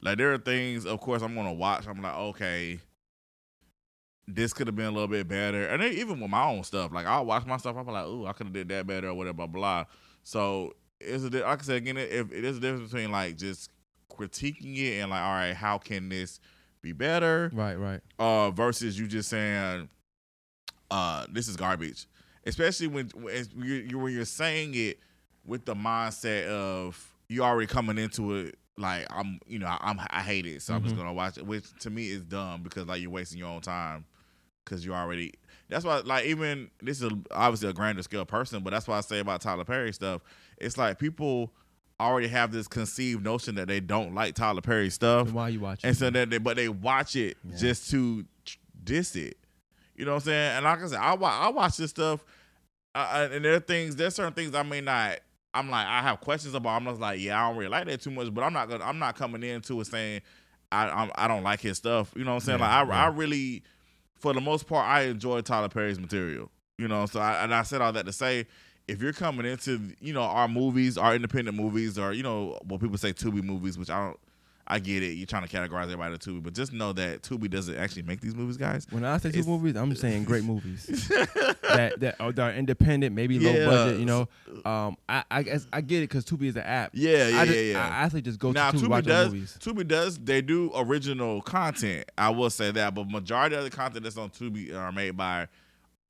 like 0.00 0.18
there 0.18 0.32
are 0.32 0.38
things, 0.38 0.86
of 0.86 1.00
course, 1.00 1.22
I'm 1.22 1.34
gonna 1.34 1.52
watch. 1.52 1.86
I'm 1.86 2.00
like, 2.02 2.14
okay, 2.16 2.80
this 4.26 4.52
could 4.52 4.66
have 4.68 4.76
been 4.76 4.86
a 4.86 4.90
little 4.90 5.08
bit 5.08 5.28
better. 5.28 5.66
And 5.66 5.82
then 5.82 5.92
even 5.92 6.20
with 6.20 6.30
my 6.30 6.44
own 6.44 6.64
stuff, 6.64 6.92
like 6.92 7.06
I'll 7.06 7.26
watch 7.26 7.44
my 7.44 7.56
stuff, 7.56 7.76
I'm 7.76 7.86
like, 7.86 8.06
ooh, 8.06 8.26
I 8.26 8.32
could 8.32 8.46
have 8.46 8.54
did 8.54 8.68
that 8.68 8.86
better 8.86 9.08
or 9.08 9.14
whatever, 9.14 9.34
blah 9.34 9.46
blah. 9.46 9.84
So 10.22 10.74
it's 11.00 11.24
a 11.24 11.28
like 11.28 11.60
I 11.60 11.62
said 11.62 11.76
again, 11.76 11.98
if 11.98 12.32
it 12.32 12.44
is 12.44 12.56
a 12.56 12.60
difference 12.60 12.90
between 12.90 13.10
like 13.12 13.36
just 13.36 13.70
critiquing 14.16 14.76
it 14.78 15.00
and 15.00 15.10
like, 15.10 15.22
all 15.22 15.32
right, 15.32 15.54
how 15.54 15.78
can 15.78 16.08
this 16.08 16.40
be 16.82 16.92
better? 16.92 17.50
Right, 17.54 17.74
right. 17.76 18.00
uh, 18.18 18.50
versus 18.50 18.98
you 18.98 19.06
just 19.06 19.28
saying, 19.28 19.88
uh, 20.90 21.26
"This 21.30 21.48
is 21.48 21.56
garbage." 21.56 22.06
Especially 22.44 22.88
when 22.88 23.08
when 23.14 23.46
you're, 23.56 23.98
when 24.00 24.12
you're 24.12 24.24
saying 24.24 24.72
it 24.74 24.98
with 25.44 25.64
the 25.64 25.74
mindset 25.74 26.46
of 26.48 27.14
you 27.28 27.42
already 27.42 27.66
coming 27.66 27.98
into 27.98 28.34
it 28.34 28.58
like 28.76 29.06
I'm, 29.10 29.38
you 29.46 29.58
know, 29.58 29.66
I'm 29.80 30.00
I 30.10 30.20
hate 30.22 30.46
it, 30.46 30.62
so 30.62 30.74
I'm 30.74 30.82
just 30.82 30.94
Mhm. 30.94 30.98
gonna 30.98 31.12
watch 31.12 31.38
it. 31.38 31.46
Which 31.46 31.64
to 31.80 31.90
me 31.90 32.08
is 32.10 32.24
dumb 32.24 32.62
because 32.62 32.86
like 32.86 33.00
you're 33.00 33.10
wasting 33.10 33.38
your 33.38 33.48
own 33.48 33.60
time 33.60 34.04
because 34.64 34.84
you 34.84 34.92
already. 34.94 35.34
That's 35.68 35.84
why, 35.84 35.98
like, 36.00 36.26
even 36.26 36.70
this 36.82 37.00
is 37.00 37.10
obviously 37.30 37.68
a 37.68 37.72
grander 37.72 38.02
scale 38.02 38.26
person, 38.26 38.62
but 38.62 38.70
that's 38.70 38.86
why 38.86 38.98
I 38.98 39.00
say 39.00 39.20
about 39.20 39.40
Tyler 39.40 39.64
Perry 39.64 39.92
stuff. 39.92 40.20
It's 40.58 40.76
like 40.76 40.98
people 40.98 41.52
already 42.02 42.28
have 42.28 42.52
this 42.52 42.68
conceived 42.68 43.24
notion 43.24 43.54
that 43.56 43.68
they 43.68 43.80
don't 43.80 44.14
like 44.14 44.34
Tyler 44.34 44.60
Perry 44.60 44.90
stuff, 44.90 45.32
why 45.32 45.48
you 45.48 45.60
watching? 45.60 45.88
and 45.88 45.96
so 45.96 46.10
that 46.10 46.30
they 46.30 46.38
but 46.38 46.56
they 46.56 46.68
watch 46.68 47.16
it 47.16 47.36
Yeah. 47.48 47.56
just 47.56 47.90
to 47.90 48.24
diss 48.84 49.16
it. 49.16 49.36
You 49.96 50.04
know 50.04 50.12
what 50.12 50.22
I'm 50.22 50.26
saying? 50.26 50.56
And 50.56 50.64
like 50.64 50.82
I 50.82 50.86
said, 50.86 50.98
I 50.98 51.14
wa- 51.14 51.28
I 51.40 51.48
watch 51.50 51.76
this 51.76 51.90
stuff, 51.90 52.24
uh, 52.94 53.28
and 53.30 53.44
there 53.44 53.54
are 53.54 53.60
things, 53.60 53.96
there's 53.96 54.14
certain 54.14 54.32
things 54.32 54.54
I 54.54 54.62
may 54.62 54.80
not. 54.80 55.18
I'm 55.54 55.68
like 55.70 55.86
I 55.86 56.00
have 56.02 56.20
questions 56.20 56.54
about. 56.54 56.70
I'm 56.80 56.86
just 56.86 57.00
like, 57.00 57.20
yeah, 57.20 57.42
I 57.42 57.48
don't 57.48 57.58
really 57.58 57.70
like 57.70 57.86
that 57.86 58.00
too 58.00 58.10
much, 58.10 58.32
but 58.32 58.42
I'm 58.42 58.52
not 58.54 58.68
gonna. 58.70 58.84
I'm 58.84 58.98
not 58.98 59.16
coming 59.16 59.42
into 59.42 59.80
it 59.80 59.86
saying 59.86 60.22
I 60.70 60.88
I'm, 60.88 61.10
I 61.14 61.28
don't 61.28 61.42
like 61.42 61.60
his 61.60 61.76
stuff. 61.76 62.10
You 62.16 62.24
know 62.24 62.30
what 62.30 62.42
I'm 62.42 62.46
saying? 62.46 62.58
Yeah, 62.60 62.66
like 62.84 62.88
I 62.88 62.90
yeah. 62.90 63.04
I 63.04 63.08
really, 63.08 63.62
for 64.18 64.32
the 64.32 64.40
most 64.40 64.66
part, 64.66 64.86
I 64.86 65.02
enjoy 65.02 65.42
Tyler 65.42 65.68
Perry's 65.68 66.00
material. 66.00 66.50
You 66.78 66.88
know, 66.88 67.04
so 67.06 67.20
I, 67.20 67.44
and 67.44 67.54
I 67.54 67.62
said 67.64 67.82
all 67.82 67.92
that 67.92 68.06
to 68.06 68.12
say. 68.12 68.46
If 68.88 69.00
you're 69.00 69.12
coming 69.12 69.46
into 69.46 69.80
you 70.00 70.12
know 70.12 70.22
our 70.22 70.48
movies, 70.48 70.98
our 70.98 71.14
independent 71.14 71.56
movies, 71.56 71.98
or 71.98 72.12
you 72.12 72.22
know 72.22 72.58
what 72.64 72.80
people 72.80 72.98
say 72.98 73.12
Tubi 73.12 73.42
movies, 73.42 73.78
which 73.78 73.90
I 73.90 74.06
don't, 74.06 74.18
I 74.66 74.78
get 74.78 75.02
it. 75.02 75.14
You're 75.14 75.26
trying 75.26 75.46
to 75.46 75.48
categorize 75.56 75.84
everybody 75.84 76.16
to 76.18 76.30
Tubi, 76.30 76.42
but 76.42 76.52
just 76.54 76.72
know 76.72 76.92
that 76.94 77.22
Tubi 77.22 77.48
doesn't 77.50 77.76
actually 77.76 78.02
make 78.02 78.20
these 78.20 78.34
movies, 78.34 78.56
guys. 78.56 78.86
when 78.90 79.04
I 79.04 79.18
say 79.18 79.28
it's- 79.30 79.46
movies, 79.46 79.76
I'm 79.76 79.94
saying 79.94 80.24
great 80.32 80.44
movies 80.44 80.86
that 81.08 81.94
that 81.98 82.16
are, 82.20 82.32
that 82.32 82.42
are 82.42 82.52
independent, 82.54 83.14
maybe 83.14 83.38
low 83.38 83.52
Yeah. 83.52 83.66
budget. 83.66 84.00
You 84.00 84.06
know, 84.06 84.28
um, 84.64 84.96
I 85.08 85.24
I 85.30 85.42
guess 85.44 85.66
I 85.72 85.80
get 85.80 85.98
it 85.98 86.08
because 86.08 86.24
Tubi 86.24 86.44
is 86.48 86.56
an 86.56 86.62
app. 86.62 86.90
Yeah, 86.92 87.28
yeah, 87.28 87.40
I 87.40 87.44
just, 87.46 87.56
yeah, 87.58 87.64
yeah. 87.72 87.84
I 87.84 88.04
actually 88.04 88.22
just 88.22 88.38
go 88.40 88.50
now 88.52 88.70
to 88.72 88.76
Tubi, 88.76 88.82
Tubi 88.82 88.88
watch 88.88 89.04
does. 89.04 89.32
movies. 89.32 89.58
Tubi 89.60 89.86
does. 89.86 90.18
They 90.18 90.42
do 90.42 90.70
original 90.74 91.40
content. 91.42 92.10
I 92.18 92.30
will 92.30 92.50
say 92.50 92.70
that, 92.72 92.94
but 92.94 93.08
majority 93.08 93.54
of 93.56 93.64
the 93.64 93.70
content 93.70 94.04
that's 94.04 94.16
on 94.16 94.30
Tubi 94.30 94.74
are 94.74 94.90
made 94.92 95.16
by 95.16 95.48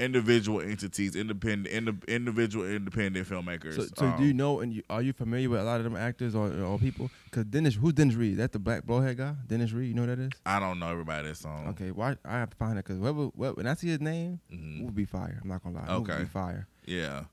individual 0.02 0.60
entities, 0.60 1.14
independent, 1.16 1.68
indi- 1.74 2.06
individual 2.08 2.66
independent 2.68 3.28
filmmakers. 3.28 3.74
So, 3.76 3.82
so 3.82 3.90
do 3.96 4.06
Um, 4.06 4.24
you 4.24 4.34
know 4.34 4.60
and 4.60 4.72
you, 4.74 4.82
are 4.90 5.00
you 5.02 5.12
familiar 5.12 5.48
with 5.48 5.60
a 5.60 5.64
lot 5.64 5.78
of 5.78 5.84
them 5.84 5.96
actors 5.96 6.34
or, 6.34 6.52
or 6.60 6.78
people? 6.78 7.10
Because 7.24 7.44
Dennis, 7.44 7.74
who's 7.76 7.92
Dennis 7.92 8.14
Reed? 8.16 8.36
That's 8.36 8.52
the 8.52 8.58
black 8.58 8.84
blowhead 8.84 9.16
guy. 9.16 9.34
Dennis 9.46 9.72
Reed, 9.72 9.88
you 9.88 9.94
know 9.94 10.02
who 10.02 10.08
that 10.14 10.18
is? 10.18 10.30
I 10.44 10.58
don't 10.60 10.78
know 10.78 10.88
everybody 10.90 11.28
that's 11.28 11.44
on. 11.44 11.68
Okay, 11.68 11.90
why 11.90 12.16
I 12.24 12.32
have 12.38 12.50
to 12.50 12.56
find 12.56 12.78
it 12.78 12.84
because 12.84 12.98
whoever, 12.98 13.26
what, 13.26 13.56
when 13.56 13.66
I 13.66 13.74
see 13.74 13.88
his 13.88 14.00
name, 14.00 14.40
Mhm. 14.52 14.80
it 14.80 14.84
would 14.84 14.94
be 14.94 15.04
fire. 15.04 15.38
I'm 15.42 15.48
not 15.48 15.62
gonna 15.62 15.76
lie, 15.76 15.98
would 15.98 16.10
Okay. 16.10 16.22
be 16.22 16.28
fire. 16.28 16.66
Yeah. 16.84 17.24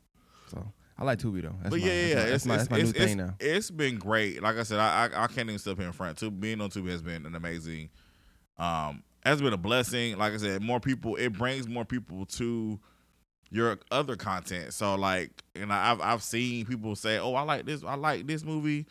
So 0.51 0.71
I 0.97 1.03
like 1.05 1.19
Tubi 1.19 1.41
though. 1.41 1.55
That's 1.61 1.69
but 1.71 1.79
my, 1.79 1.85
yeah, 1.87 2.05
yeah, 2.07 2.25
that's 2.25 2.45
my, 2.45 2.55
it's, 2.55 2.67
that's 2.67 2.69
my, 2.69 2.77
it's, 2.77 2.91
that's 2.91 2.99
my 2.99 2.99
it's, 2.99 2.99
new 2.99 3.05
thing 3.05 3.17
now. 3.17 3.35
it's 3.39 3.71
been 3.71 3.97
great. 3.97 4.43
Like 4.43 4.57
I 4.57 4.63
said, 4.63 4.79
I 4.79 5.05
I, 5.07 5.23
I 5.23 5.27
can't 5.27 5.49
even 5.49 5.57
step 5.59 5.77
here 5.77 5.87
in 5.87 5.93
front. 5.93 6.17
Tubi, 6.19 6.39
being 6.39 6.61
on 6.61 6.69
Tubi 6.69 6.89
has 6.91 7.01
been 7.01 7.25
an 7.25 7.35
amazing, 7.35 7.89
um, 8.57 9.03
has 9.29 9.41
been 9.41 9.53
a 9.53 9.57
blessing. 9.57 10.17
Like 10.17 10.33
I 10.33 10.37
said, 10.37 10.61
more 10.61 10.79
people. 10.79 11.15
It 11.15 11.29
brings 11.33 11.67
more 11.67 11.85
people 11.85 12.25
to 12.25 12.79
your 13.51 13.79
other 13.91 14.15
content. 14.15 14.73
So 14.73 14.95
like, 14.95 15.31
and 15.55 15.71
I've 15.73 16.01
I've 16.01 16.21
seen 16.23 16.65
people 16.65 16.95
say, 16.95 17.17
"Oh, 17.17 17.33
I 17.33 17.41
like 17.43 17.65
this. 17.65 17.83
I 17.83 17.95
like 17.95 18.27
this 18.27 18.43
movie. 18.43 18.85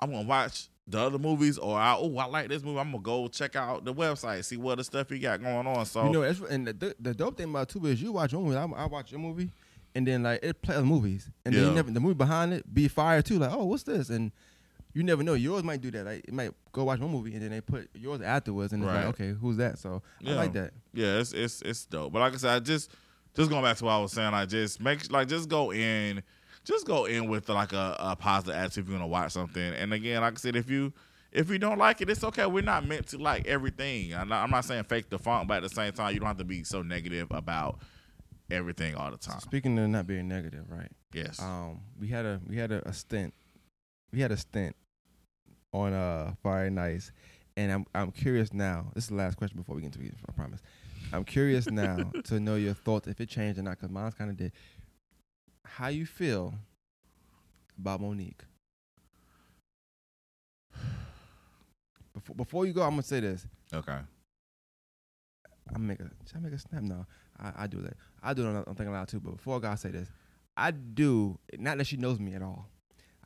I'm 0.00 0.10
gonna 0.12 0.26
watch 0.26 0.68
the 0.86 0.98
other 0.98 1.18
movies, 1.18 1.58
or 1.58 1.76
I, 1.78 1.96
oh 1.98 2.16
I 2.16 2.24
like 2.24 2.48
this 2.48 2.62
movie, 2.62 2.78
I'm 2.78 2.90
gonna 2.92 3.02
go 3.02 3.28
check 3.28 3.56
out 3.56 3.84
the 3.84 3.92
website, 3.92 4.42
see 4.46 4.56
what 4.56 4.78
the 4.78 4.84
stuff 4.84 5.10
he 5.10 5.18
got 5.18 5.42
going 5.42 5.66
on. 5.66 5.84
So 5.84 6.06
You 6.06 6.12
know, 6.12 6.20
that's, 6.22 6.40
and 6.40 6.66
the, 6.66 6.96
the 6.98 7.12
dope 7.12 7.36
thing 7.36 7.50
about 7.50 7.68
Tubi 7.68 7.88
is 7.88 8.00
you 8.00 8.12
watch 8.12 8.32
your 8.32 8.40
movie. 8.40 8.56
I, 8.56 8.64
I 8.64 8.86
watch 8.86 9.10
your 9.12 9.20
movie, 9.20 9.50
and 9.94 10.06
then 10.06 10.22
like 10.22 10.40
it 10.42 10.62
plays 10.62 10.82
movies, 10.82 11.28
and 11.44 11.54
then 11.54 11.62
Yeah. 11.62 11.68
you 11.68 11.74
never 11.74 11.90
the 11.90 12.00
movie 12.00 12.14
behind 12.14 12.54
it 12.54 12.72
be 12.72 12.88
fire 12.88 13.20
too. 13.20 13.38
Like, 13.38 13.52
oh, 13.52 13.64
what's 13.66 13.82
this? 13.82 14.08
And 14.08 14.32
you 14.94 15.02
never 15.02 15.22
know. 15.22 15.34
Yours 15.34 15.62
might 15.62 15.80
do 15.80 15.90
that. 15.92 16.06
Like, 16.06 16.24
it 16.26 16.32
might 16.34 16.50
go 16.72 16.84
watch 16.84 16.98
one 17.00 17.10
movie, 17.10 17.34
and 17.34 17.42
then 17.42 17.50
they 17.50 17.60
put 17.60 17.88
yours 17.94 18.20
afterwards, 18.20 18.72
and 18.72 18.82
it's 18.82 18.88
Right. 18.90 19.04
like, 19.06 19.14
okay, 19.14 19.30
who's 19.32 19.56
that? 19.58 19.78
So 19.78 20.02
I 20.26 20.32
like 20.32 20.52
that. 20.54 20.72
yeah, 20.94 21.18
it's 21.18 21.32
it's 21.32 21.62
it's 21.62 21.84
dope. 21.86 22.12
But 22.12 22.20
like 22.20 22.34
I 22.34 22.36
said, 22.36 22.50
I 22.50 22.58
just 22.60 22.90
just 23.34 23.50
going 23.50 23.62
back 23.62 23.76
to 23.78 23.84
what 23.84 23.92
I 23.92 23.98
was 23.98 24.12
saying, 24.12 24.34
I 24.34 24.46
just 24.46 24.80
make 24.80 25.10
like 25.12 25.28
just 25.28 25.48
go 25.48 25.72
in, 25.72 26.22
just 26.64 26.86
go 26.86 27.04
in 27.04 27.28
with 27.28 27.48
like 27.48 27.72
a, 27.72 27.96
a 27.98 28.16
positive 28.16 28.54
attitude 28.56 28.84
if 28.84 28.88
you're 28.90 28.98
gonna 28.98 29.08
watch 29.08 29.32
something. 29.32 29.62
And 29.74 29.92
again, 29.92 30.20
like 30.22 30.34
I 30.34 30.36
said, 30.36 30.56
if 30.56 30.68
you 30.70 30.92
if 31.30 31.50
you 31.50 31.58
don't 31.58 31.78
like 31.78 32.00
it, 32.00 32.08
it's 32.08 32.24
okay. 32.24 32.46
We're 32.46 32.62
not 32.62 32.86
meant 32.86 33.08
to 33.08 33.18
like 33.18 33.46
everything. 33.46 34.14
I'm 34.14 34.28
not, 34.28 34.42
I'm 34.42 34.50
not 34.50 34.64
saying 34.64 34.84
fake 34.84 35.10
the 35.10 35.18
funk, 35.18 35.46
but 35.46 35.58
at 35.58 35.62
the 35.64 35.68
same 35.68 35.92
time, 35.92 36.14
you 36.14 36.20
don't 36.20 36.26
have 36.26 36.38
to 36.38 36.44
be 36.44 36.64
so 36.64 36.80
negative 36.82 37.28
about 37.30 37.80
everything 38.50 38.94
all 38.94 39.10
the 39.10 39.18
time. 39.18 39.40
Speaking 39.40 39.78
of 39.78 39.88
not 39.90 40.06
being 40.06 40.26
negative, 40.26 40.64
right? 40.70 40.90
Yes. 41.12 41.40
Um, 41.40 41.80
we 42.00 42.08
had 42.08 42.24
a 42.24 42.40
we 42.46 42.56
had 42.56 42.72
a, 42.72 42.86
a 42.88 42.92
stint, 42.92 43.34
we 44.12 44.20
had 44.20 44.32
a 44.32 44.36
stint 44.36 44.74
on 45.72 45.92
uh 45.92 46.32
Friday 46.42 46.70
nights, 46.70 47.12
and 47.56 47.70
I'm 47.72 47.86
I'm 47.94 48.10
curious 48.10 48.52
now. 48.52 48.90
This 48.94 49.04
is 49.04 49.10
the 49.10 49.16
last 49.16 49.36
question 49.36 49.56
before 49.58 49.74
we 49.76 49.82
get 49.82 49.94
into 49.94 50.06
it. 50.06 50.14
I 50.28 50.32
promise. 50.32 50.60
I'm 51.12 51.24
curious 51.24 51.70
now 51.70 52.10
to 52.24 52.40
know 52.40 52.56
your 52.56 52.74
thoughts 52.74 53.08
if 53.08 53.20
it 53.20 53.28
changed 53.28 53.58
or 53.58 53.62
not, 53.62 53.78
because 53.78 53.90
mine's 53.90 54.14
kind 54.14 54.30
of 54.30 54.36
did. 54.36 54.52
How 55.64 55.88
you 55.88 56.06
feel 56.06 56.54
about 57.78 58.00
Mo'Nique? 58.00 58.40
Before 62.14 62.34
before 62.36 62.66
you 62.66 62.72
go, 62.72 62.82
I'm 62.82 62.90
gonna 62.90 63.02
say 63.02 63.20
this. 63.20 63.46
okay. 63.72 63.98
I 65.74 65.78
make 65.78 66.00
a 66.00 66.04
should 66.26 66.36
I 66.36 66.40
make 66.40 66.52
a 66.54 66.58
snap? 66.58 66.82
No, 66.82 67.04
I, 67.38 67.52
I 67.64 67.66
do 67.66 67.82
that. 67.82 67.94
I 68.22 68.32
do 68.32 68.42
it 68.42 68.48
on 68.48 68.56
I'm 68.66 68.74
thinking 68.74 68.92
loud 68.92 69.06
too. 69.08 69.20
But 69.20 69.36
before 69.36 69.56
I 69.56 69.60
go, 69.60 69.68
I 69.68 69.74
say 69.74 69.90
this. 69.90 70.08
I 70.56 70.70
do 70.70 71.38
not 71.58 71.76
that 71.78 71.86
she 71.86 71.96
knows 71.98 72.18
me 72.18 72.32
at 72.34 72.42
all. 72.42 72.68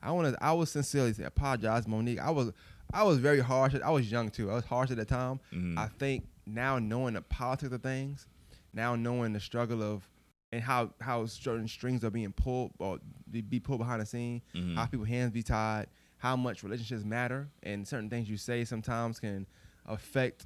I 0.03 0.11
want 0.11 0.33
to. 0.35 0.43
I 0.43 0.51
was 0.51 0.69
sincerely 0.71 1.13
say 1.13 1.23
apologize, 1.23 1.85
Mo'Nique. 1.87 2.19
I 2.19 2.29
was 2.31 2.51
I 2.93 3.03
was 3.03 3.17
very 3.17 3.39
harsh. 3.39 3.73
I 3.83 3.89
was 3.89 4.11
young 4.11 4.29
too. 4.29 4.51
I 4.51 4.55
was 4.55 4.65
harsh 4.65 4.91
at 4.91 4.97
the 4.97 5.05
time. 5.05 5.39
Mhm. 5.51 5.77
I 5.77 5.87
think 5.87 6.27
now 6.45 6.77
knowing 6.77 7.13
the 7.15 7.21
politics 7.21 7.71
of 7.73 7.81
things, 7.81 8.27
now 8.73 8.95
knowing 8.95 9.33
the 9.33 9.39
struggle 9.39 9.81
of 9.81 10.07
and 10.51 10.61
how 10.61 10.91
how 10.99 11.25
certain 11.25 11.67
strings 11.67 12.03
are 12.03 12.11
being 12.11 12.33
pulled 12.33 12.71
or 12.79 12.99
be 13.31 13.59
pulled 13.59 13.79
behind 13.79 14.01
the 14.01 14.05
scene, 14.05 14.41
Mhm. 14.53 14.75
how 14.75 14.85
people 14.85 15.05
hands 15.05 15.31
be 15.31 15.41
tied, 15.41 15.87
how 16.17 16.35
much 16.35 16.61
relationships 16.63 17.03
matter, 17.03 17.49
and 17.63 17.87
certain 17.87 18.09
things 18.09 18.29
you 18.29 18.37
say 18.37 18.63
sometimes 18.65 19.19
can 19.19 19.47
affect 19.85 20.45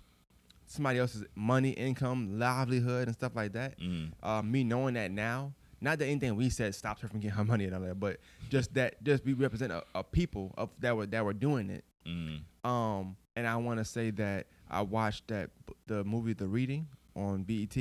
somebody 0.65 0.99
else's 0.99 1.23
money, 1.35 1.71
income, 1.71 2.37
livelihood, 2.39 3.07
and 3.07 3.15
stuff 3.15 3.35
like 3.35 3.53
that. 3.53 3.77
Mhm. 3.79 4.11
Uh, 4.21 4.41
me 4.41 4.63
knowing 4.63 4.93
that 4.95 5.11
now, 5.11 5.53
not 5.81 5.99
that 5.99 6.05
anything 6.05 6.35
we 6.35 6.49
said 6.49 6.73
stops 6.75 7.01
her 7.01 7.07
from 7.07 7.19
getting 7.19 7.35
her 7.37 7.45
money 7.45 7.65
and 7.65 7.75
all 7.75 7.81
that, 7.81 7.99
but 7.99 8.19
just 8.49 8.73
that 8.73 9.03
just 9.03 9.23
we 9.25 9.33
represent 9.33 9.71
a, 9.71 9.83
a 9.95 10.03
people 10.03 10.53
of 10.57 10.69
that 10.79 10.95
were 10.95 11.05
that 11.07 11.23
were 11.25 11.33
doing 11.33 11.69
it. 11.69 11.83
Mhm. 12.07 12.41
Um, 12.67 13.15
and 13.35 13.45
I 13.47 13.55
want 13.57 13.79
to 13.79 13.85
say 13.85 14.09
that 14.11 14.47
I 14.69 14.81
watched 14.81 15.27
that 15.27 15.49
the 15.87 16.03
movie 16.03 16.33
The 16.33 16.47
Reading 16.47 16.87
on 17.15 17.43
BET 17.43 17.75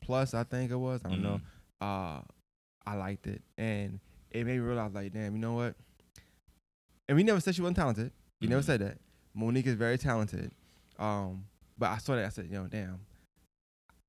Plus, 0.00 0.34
I 0.34 0.42
think 0.44 0.70
it 0.70 0.76
was. 0.76 1.00
I 1.04 1.08
don't 1.10 1.22
know. 1.22 1.40
Uh, 1.80 2.20
I 2.86 2.94
liked 2.96 3.26
it, 3.26 3.42
and 3.56 4.00
it 4.30 4.44
made 4.44 4.54
me 4.54 4.58
realize, 4.58 4.92
like, 4.92 5.12
damn, 5.12 5.34
you 5.34 5.38
know 5.40 5.52
what? 5.54 5.74
And 7.08 7.16
we 7.16 7.22
never 7.22 7.40
said 7.40 7.54
she 7.54 7.62
wasn't 7.62 7.76
talented. 7.76 8.12
We 8.40 8.48
never 8.48 8.62
Mhm. 8.62 8.66
said 8.66 8.80
that. 8.80 8.98
Mo'Nique 9.36 9.66
is 9.66 9.74
very 9.74 9.98
talented. 9.98 10.52
Um, 10.98 11.44
but 11.78 11.90
I 11.90 11.98
saw 11.98 12.16
that. 12.16 12.24
I 12.24 12.28
said, 12.30 12.46
yo, 12.50 12.66
damn. 12.66 13.00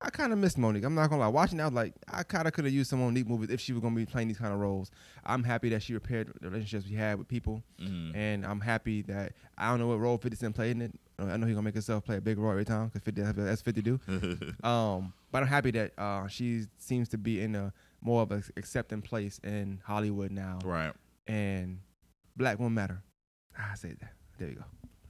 I 0.05 0.09
kind 0.09 0.33
of 0.33 0.37
missed 0.39 0.57
Mo'Nique. 0.57 0.83
I'm 0.83 0.95
not 0.95 1.09
gonna 1.09 1.21
lie. 1.21 1.27
Watching 1.29 1.59
that, 1.59 1.63
I 1.63 1.67
was 1.67 1.73
like, 1.75 1.93
I 2.11 2.23
kind 2.23 2.45
of 2.45 2.53
could 2.53 2.65
have 2.65 2.73
used 2.73 2.89
some 2.89 2.99
Mo'Nique 2.99 3.25
movies 3.27 3.49
if 3.49 3.61
she 3.61 3.71
was 3.71 3.81
gonna 3.81 3.95
be 3.95 4.05
playing 4.05 4.27
these 4.27 4.37
kind 4.37 4.53
of 4.53 4.59
roles. 4.59 4.91
I'm 5.25 5.43
happy 5.43 5.69
that 5.69 5.81
she 5.81 5.93
repaired 5.93 6.31
the 6.41 6.49
relationships 6.49 6.85
we 6.89 6.95
had 6.95 7.17
with 7.17 7.27
people, 7.29 7.63
Mhm. 7.79 8.13
and 8.13 8.45
I'm 8.45 8.59
happy 8.59 9.01
that 9.03 9.31
I 9.57 9.69
don't 9.69 9.79
know 9.79 9.87
what 9.87 9.99
role 9.99 10.17
50 10.17 10.35
Cent 10.35 10.55
played 10.55 10.71
in 10.71 10.81
it. 10.81 10.99
I 11.19 11.37
know 11.37 11.45
he's 11.45 11.55
gonna 11.55 11.63
make 11.63 11.73
himself 11.75 12.03
play 12.03 12.17
a 12.17 12.21
big 12.21 12.37
role 12.37 12.51
every 12.51 12.65
time 12.65 12.87
because 12.87 13.01
50 13.03 13.21
that's 13.21 13.61
50 13.61 13.81
do. 13.81 13.99
Um, 14.67 15.13
but 15.31 15.41
I'm 15.43 15.47
happy 15.47 15.71
that 15.71 15.93
uh, 15.97 16.27
she 16.27 16.65
seems 16.77 17.07
to 17.09 17.17
be 17.17 17.41
in 17.41 17.55
a 17.55 17.71
more 18.01 18.23
of 18.23 18.31
an 18.31 18.43
accepting 18.57 19.01
place 19.01 19.39
in 19.43 19.79
Hollywood 19.85 20.31
now, 20.31 20.59
right. 20.65 20.93
and 21.27 21.79
black 22.35 22.59
women 22.59 22.73
matter. 22.73 23.01
Ah, 23.57 23.69
I 23.71 23.75
said 23.75 23.97
that. 24.01 24.13
There 24.37 24.49
you 24.49 24.55
go. 24.55 24.63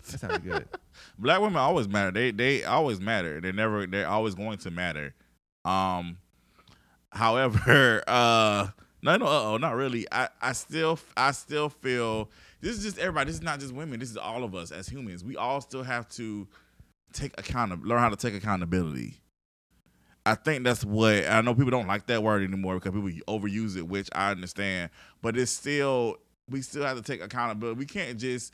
That 0.03 0.43
good. 0.43 0.67
Black 1.19 1.39
women 1.39 1.57
always 1.57 1.87
matter. 1.87 2.11
They 2.11 2.31
they 2.31 2.63
always 2.63 2.99
matter. 2.99 3.39
They 3.41 3.51
never 3.51 3.87
they're 3.87 4.07
always 4.07 4.35
going 4.35 4.57
to 4.59 4.71
matter. 4.71 5.13
Um 5.65 6.17
however, 7.11 8.03
uh 8.07 8.67
no 9.01 9.17
no 9.17 9.25
uh 9.25 9.43
oh 9.51 9.57
not 9.57 9.75
really. 9.75 10.05
I, 10.11 10.29
I 10.41 10.53
still 10.53 10.99
I 11.15 11.31
still 11.31 11.69
feel 11.69 12.29
this 12.61 12.77
is 12.77 12.83
just 12.83 12.97
everybody, 12.97 13.27
this 13.27 13.35
is 13.35 13.41
not 13.41 13.59
just 13.59 13.73
women, 13.73 13.99
this 13.99 14.09
is 14.09 14.17
all 14.17 14.43
of 14.43 14.55
us 14.55 14.71
as 14.71 14.87
humans. 14.87 15.23
We 15.23 15.35
all 15.35 15.61
still 15.61 15.83
have 15.83 16.07
to 16.09 16.47
take 17.13 17.37
account 17.39 17.85
learn 17.85 17.99
how 17.99 18.09
to 18.09 18.15
take 18.15 18.33
accountability. 18.33 19.19
I 20.25 20.35
think 20.35 20.63
that's 20.63 20.85
what 20.85 21.27
I 21.27 21.41
know 21.41 21.53
people 21.53 21.71
don't 21.71 21.87
like 21.87 22.07
that 22.07 22.23
word 22.23 22.43
anymore 22.43 22.75
because 22.75 22.91
people 22.91 23.09
overuse 23.27 23.75
it, 23.75 23.87
which 23.87 24.09
I 24.13 24.31
understand. 24.31 24.89
But 25.21 25.37
it's 25.37 25.51
still 25.51 26.17
we 26.49 26.61
still 26.61 26.83
have 26.83 26.97
to 26.97 27.03
take 27.03 27.21
accountability. 27.21 27.77
We 27.79 27.85
can't 27.85 28.17
just 28.17 28.53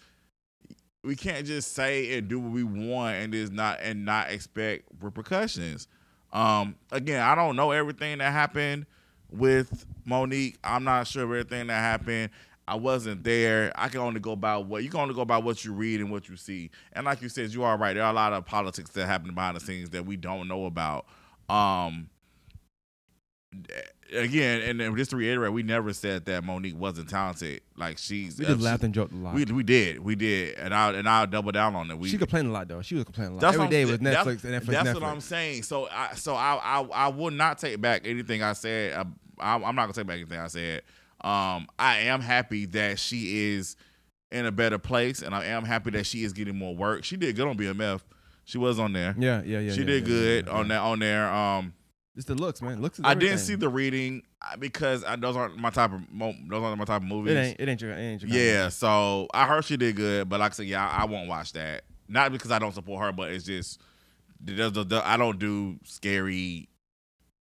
we 1.03 1.15
can't 1.15 1.45
just 1.45 1.73
say 1.73 2.17
and 2.17 2.27
do 2.27 2.39
what 2.39 2.51
we 2.51 2.63
want 2.63 3.15
and 3.15 3.33
is 3.33 3.51
not 3.51 3.79
and 3.81 4.05
not 4.05 4.31
expect 4.31 4.85
repercussions. 5.01 5.87
Um, 6.31 6.75
again, 6.91 7.21
I 7.21 7.35
don't 7.35 7.55
know 7.55 7.71
everything 7.71 8.17
that 8.19 8.31
happened 8.31 8.85
with 9.31 9.85
Mo'Nique. 10.07 10.57
I'm 10.63 10.83
not 10.83 11.07
sure 11.07 11.23
of 11.23 11.29
everything 11.29 11.67
that 11.67 11.79
happened. 11.79 12.31
I 12.67 12.75
wasn't 12.75 13.23
there. 13.23 13.71
I 13.75 13.89
can 13.89 14.01
only 14.01 14.19
go 14.19 14.35
by 14.35 14.57
what 14.57 14.83
you 14.83 14.89
can 14.89 14.99
only 14.99 15.15
go 15.15 15.25
by 15.25 15.39
what 15.39 15.65
you 15.65 15.73
read 15.73 16.01
and 16.01 16.11
what 16.11 16.29
you 16.29 16.35
see. 16.35 16.69
And 16.93 17.05
like 17.05 17.21
you 17.21 17.29
said, 17.29 17.51
you 17.51 17.63
are 17.63 17.77
right. 17.77 17.93
There 17.93 18.03
are 18.03 18.11
a 18.11 18.15
lot 18.15 18.31
of 18.31 18.45
politics 18.45 18.91
that 18.91 19.07
happen 19.07 19.33
behind 19.33 19.55
the 19.55 19.61
scenes 19.61 19.89
that 19.91 20.05
we 20.05 20.17
don't 20.17 20.47
know 20.47 20.65
about. 20.65 21.07
Um, 21.49 22.09
again, 24.13 24.79
and 24.79 24.97
just 24.97 25.11
to 25.11 25.17
reiterate, 25.17 25.51
we 25.53 25.63
never 25.63 25.93
said 25.93 26.25
that 26.25 26.43
Mo'Nique 26.43 26.75
wasn't 26.75 27.09
talented. 27.09 27.61
Like 27.77 27.97
she's 27.97 28.37
We 28.39 28.45
uh, 28.45 28.49
just 28.49 28.59
she- 28.59 28.65
laughed 28.65 28.83
and 28.83 28.93
joked 28.93 29.13
a 29.13 29.15
lot. 29.17 29.35
we 29.35 29.45
we 29.45 29.63
did, 29.63 29.99
we 29.99 30.15
did, 30.15 30.55
and 30.57 30.73
I 30.73 30.91
and 30.93 31.07
I'll 31.07 31.27
double 31.27 31.51
down 31.51 31.75
on 31.75 31.89
it. 31.91 31.97
We 31.97 32.09
she 32.09 32.17
complained 32.17 32.47
a 32.47 32.51
lot 32.51 32.67
though. 32.67 32.81
She 32.81 32.95
was 32.95 33.03
complaining 33.05 33.33
a 33.33 33.35
lot. 33.35 33.41
that's 33.41 33.53
Every 33.57 33.85
what 33.85 33.91
was 33.91 33.99
Netflix 33.99 34.43
and 34.43 34.53
Netflix. 34.53 34.65
That's 34.65 34.89
Netflix. 34.89 34.93
what 34.95 35.03
I'm 35.03 35.21
saying. 35.21 35.63
So 35.63 35.87
I 35.91 36.13
so 36.15 36.35
I 36.35 36.55
I, 36.55 36.81
I 36.81 37.07
would 37.09 37.33
not 37.33 37.57
take 37.59 37.79
back 37.81 38.01
anything 38.05 38.41
I 38.43 38.53
said. 38.53 38.93
I, 38.95 39.01
I'm 39.53 39.63
I'm 39.63 39.75
not 39.75 39.83
gonna 39.83 39.93
take 39.93 40.07
back 40.07 40.17
anything 40.17 40.39
I 40.39 40.47
said. 40.47 40.81
Um, 41.21 41.67
I 41.77 41.97
am 42.03 42.21
happy 42.21 42.65
that 42.67 42.97
she 42.99 43.53
is 43.55 43.75
in 44.31 44.45
a 44.45 44.51
better 44.51 44.77
place, 44.77 45.21
and 45.21 45.33
I 45.35 45.45
am 45.45 45.65
happy 45.65 45.89
that 45.91 46.05
she 46.05 46.23
is 46.23 46.33
getting 46.33 46.55
more 46.55 46.75
work. 46.75 47.03
She 47.03 47.17
did 47.17 47.35
good 47.35 47.47
on 47.47 47.57
BMF. 47.57 48.01
She 48.45 48.57
was 48.57 48.79
on 48.79 48.93
there. 48.93 49.15
Yeah, 49.17 49.41
yeah, 49.45 49.59
yeah. 49.59 49.73
she 49.73 49.81
yeah, 49.81 49.85
did 49.85 50.03
yeah, 50.03 50.07
good 50.13 50.45
yeah, 50.47 50.51
on 50.53 50.67
that 50.69 50.79
on 50.81 50.99
there. 50.99 51.31
Um, 51.31 51.73
It's 52.19 52.27
the 52.27 52.35
looks, 52.35 52.61
man. 52.61 52.81
Looks. 52.81 52.99
Is 52.99 53.05
I 53.05 53.13
didn't 53.13 53.37
see 53.37 53.55
the 53.55 53.69
reading 53.69 54.23
uh, 54.41 54.57
because 54.57 55.05
I, 55.05 55.15
those 55.15 55.37
aren't 55.37 55.55
my 55.57 55.69
type 55.69 55.93
of 55.93 56.01
those 56.11 56.61
aren't 56.61 56.77
my 56.77 56.83
type 56.83 57.01
of 57.01 57.07
movies. 57.07 57.31
It 57.31 57.37
ain't. 57.37 57.59
It 57.61 57.69
ain't 57.69 57.81
your. 57.81 57.91
It 57.91 57.97
ain't 57.97 58.21
your 58.21 58.29
Yeah, 58.29 58.67
so 58.67 59.29
I 59.33 59.47
heard 59.47 59.63
she 59.63 59.77
did 59.77 59.95
good, 59.95 60.27
but 60.27 60.41
like 60.41 60.51
I 60.51 60.55
said, 60.55 60.65
yeah, 60.65 60.85
I, 60.85 61.03
I 61.03 61.05
won't 61.05 61.29
watch 61.29 61.53
that. 61.53 61.83
Not 62.09 62.33
because 62.33 62.51
I 62.51 62.59
don't 62.59 62.73
support 62.73 63.05
her, 63.05 63.13
but 63.13 63.31
it's 63.31 63.45
just 63.45 63.79
there's 64.41 64.73
the, 64.73 64.83
the- 64.83 65.07
I 65.07 65.15
don't 65.15 65.39
do 65.39 65.79
scary. 65.85 66.67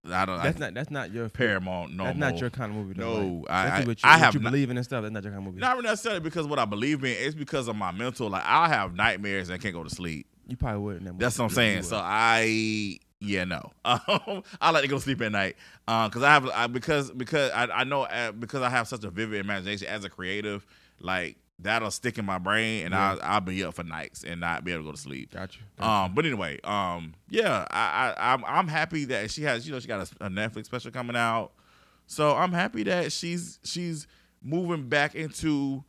I 0.08 0.24
don't. 0.26 0.40
That's 0.44 0.56
I, 0.58 0.66
not. 0.66 0.74
That's 0.74 0.90
not 0.92 1.10
your. 1.12 1.28
Paramount. 1.28 1.96
No, 1.96 2.04
That's 2.04 2.16
more. 2.16 2.30
not 2.30 2.40
your 2.40 2.50
kind 2.50 2.70
of 2.70 2.78
movie. 2.78 2.94
Though, 2.94 3.20
No, 3.20 3.34
like, 3.48 3.50
I- 3.50 3.80
I- 3.80 3.84
what 3.84 4.00
you, 4.00 4.08
I 4.08 4.12
what 4.12 4.18
have 4.20 4.34
you 4.34 4.40
not- 4.40 4.52
believe 4.52 4.70
in 4.70 4.76
and 4.76 4.86
stuff. 4.86 5.02
That's 5.02 5.12
not 5.12 5.24
your 5.24 5.32
kind 5.32 5.44
of 5.44 5.52
movie. 5.54 5.60
Not 5.60 5.82
necessarily 5.82 6.20
because 6.20 6.46
what 6.46 6.60
I 6.60 6.64
believe 6.66 7.02
in. 7.02 7.16
It's 7.18 7.34
because 7.34 7.66
of 7.66 7.74
my 7.74 7.90
mental. 7.90 8.30
Like 8.30 8.44
I 8.46 8.68
have 8.68 8.94
nightmares 8.94 9.48
and 9.48 9.56
I 9.56 9.58
can't 9.60 9.74
go 9.74 9.82
to 9.82 9.90
sleep. 9.90 10.28
You 10.46 10.56
probably 10.56 10.82
wouldn't. 10.82 11.04
that. 11.06 11.18
That's 11.18 11.36
what 11.36 11.46
I'm 11.46 11.50
saying. 11.50 11.82
So 11.82 11.96
I 12.00 12.98
yeah 13.20 13.44
no. 13.44 13.72
Um, 13.84 14.42
I 14.60 14.70
like 14.70 14.82
to 14.82 14.88
go 14.88 14.96
to 14.96 15.02
sleep 15.02 15.20
at 15.22 15.32
night 15.32 15.56
because 15.86 16.22
I 16.22 16.30
have 16.30 16.48
I, 16.50 16.66
because 16.66 17.10
because 17.10 17.50
I, 17.52 17.64
I 17.66 17.84
know 17.84 18.02
uh, 18.02 18.32
because 18.32 18.62
I 18.62 18.68
have 18.70 18.86
such 18.88 19.04
a 19.04 19.10
vivid 19.10 19.40
imagination 19.40 19.88
as 19.88 20.04
a 20.04 20.10
creative. 20.10 20.66
Like 21.00 21.36
that'll 21.60 21.90
stick 21.90 22.18
in 22.18 22.24
my 22.24 22.38
brain 22.38 22.84
and 22.84 22.92
Yeah. 22.92 23.12
I'll 23.12 23.18
I'll 23.22 23.40
be 23.40 23.64
up 23.64 23.74
for 23.74 23.82
nights 23.82 24.22
and 24.24 24.40
not 24.40 24.64
be 24.64 24.72
able 24.72 24.82
to 24.82 24.86
go 24.88 24.92
to 24.92 24.98
sleep. 24.98 25.32
Got 25.34 25.56
you. 25.56 25.84
Um, 25.84 26.14
but 26.14 26.24
anyway, 26.26 26.60
um, 26.64 27.14
yeah, 27.30 27.66
I, 27.70 28.14
I 28.16 28.32
I'm 28.32 28.44
I'm 28.44 28.68
happy 28.68 29.04
that 29.06 29.30
she 29.30 29.42
has 29.42 29.66
you 29.66 29.72
know 29.72 29.80
she 29.80 29.88
got 29.88 30.12
a, 30.20 30.26
a 30.26 30.28
Netflix 30.28 30.66
special 30.66 30.90
coming 30.90 31.16
out, 31.16 31.52
so 32.06 32.34
I'm 32.36 32.52
happy 32.52 32.82
that 32.84 33.10
she's 33.12 33.58
she's 33.64 34.06
moving 34.42 34.88
back 34.88 35.14
into 35.14 35.82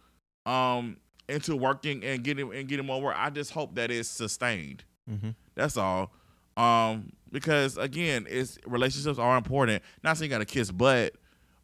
um 0.46 0.98
into 1.28 1.56
working 1.56 2.04
and 2.04 2.24
getting 2.24 2.52
and 2.54 2.68
getting 2.68 2.86
more 2.86 3.02
work. 3.02 3.15
I 3.18 3.30
just 3.30 3.52
hope 3.52 3.76
that 3.76 3.92
it's 3.92 4.10
sustained. 4.10 4.84
hmm 5.08 5.30
That's 5.56 5.78
all. 5.78 6.12
Um, 6.58 7.13
because 7.32 7.78
again, 7.78 8.26
it's 8.30 8.58
relationships 8.65 9.20
are 9.20 9.38
important. 9.38 9.84
Not 10.04 10.18
saying 10.18 10.32
you 10.32 10.36
got 10.36 10.39
to 10.39 10.46
kiss 10.46 10.72
butt, 10.72 11.13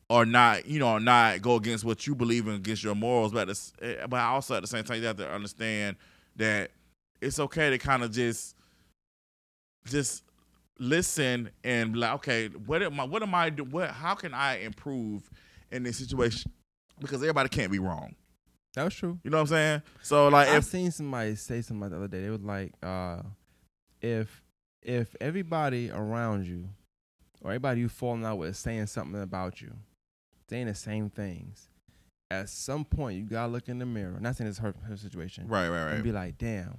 or 0.10 0.26
not, 0.26 0.68
you 0.68 0.80
know, 0.80 0.98
not 0.98 1.42
go 1.42 1.56
against 1.56 1.84
what 1.84 2.06
you 2.06 2.16
believe 2.16 2.48
in, 2.48 2.56
against 2.56 2.84
your 2.84 2.96
morals. 2.96 3.32
But 3.32 3.48
the, 3.48 4.06
but 4.10 4.20
also 4.20 4.56
at 4.56 4.62
the 4.62 4.68
same 4.68 4.84
time, 4.84 5.00
you 5.00 5.08
have 5.08 5.18
to 5.18 5.30
understand 5.30 5.98
that 6.36 6.72
it's 7.22 7.40
okay 7.40 7.70
to 7.72 7.78
kind 7.78 8.04
of 8.04 8.12
just 8.12 8.56
just 9.86 10.24
listen 10.80 11.50
and 11.64 11.94
be 11.94 12.00
like, 12.00 12.14
okay, 12.16 12.48
what 12.48 12.84
am 12.84 13.00
I? 13.00 13.04
What 13.06 13.24
am 13.24 13.34
I? 13.34 13.50
Do, 13.50 13.64
what? 13.64 13.92
How 13.92 14.16
can 14.16 14.34
I 14.34 14.60
improve 14.60 15.30
in 15.72 15.84
this 15.84 15.98
situation? 15.98 16.52
Because 17.00 17.22
everybody 17.22 17.50
can't 17.50 17.72
be 17.72 17.80
wrong. 17.80 18.16
That 18.76 18.84
was 18.84 18.94
true. 18.94 19.20
You 19.24 19.32
know 19.32 19.38
what 19.38 19.42
I'm 19.42 19.48
saying? 19.48 19.82
So 20.02 20.28
like, 20.28 20.50
I've 20.50 20.58
if 20.58 20.66
seen 20.66 20.92
somebody 20.92 21.36
say 21.36 21.62
something 21.62 21.90
the 21.90 21.96
other 21.96 22.08
day. 22.08 22.22
They 22.22 22.30
was 22.30 22.42
like, 22.42 22.74
uh, 22.84 23.22
if 24.02 24.42
if 24.86 25.16
everybody 25.20 25.90
around 25.92 26.46
you 26.48 26.70
or 27.42 27.52
everybody 27.52 27.82
you 27.82 27.90
falling 27.90 28.24
out 28.26 28.38
with 28.38 28.50
is 28.52 28.58
saying 28.58 28.88
something 28.88 29.22
about 29.22 29.62
you, 29.62 29.74
saying 30.50 30.68
the 30.68 30.76
same 30.76 31.10
things, 31.10 31.70
at 32.32 32.50
some 32.50 32.86
point 32.86 33.18
you 33.18 33.24
gotta 33.24 33.52
look 33.52 33.68
in 33.68 33.80
the 33.80 33.86
mirror. 33.86 34.18
Not 34.20 34.36
saying 34.36 34.50
it's 34.50 34.60
her, 34.60 34.74
her 34.88 34.98
situation, 34.98 35.48
right, 35.48 35.68
right, 35.70 35.86
right. 35.86 35.94
and 35.96 36.04
be 36.04 36.12
like, 36.12 36.38
damn, 36.38 36.78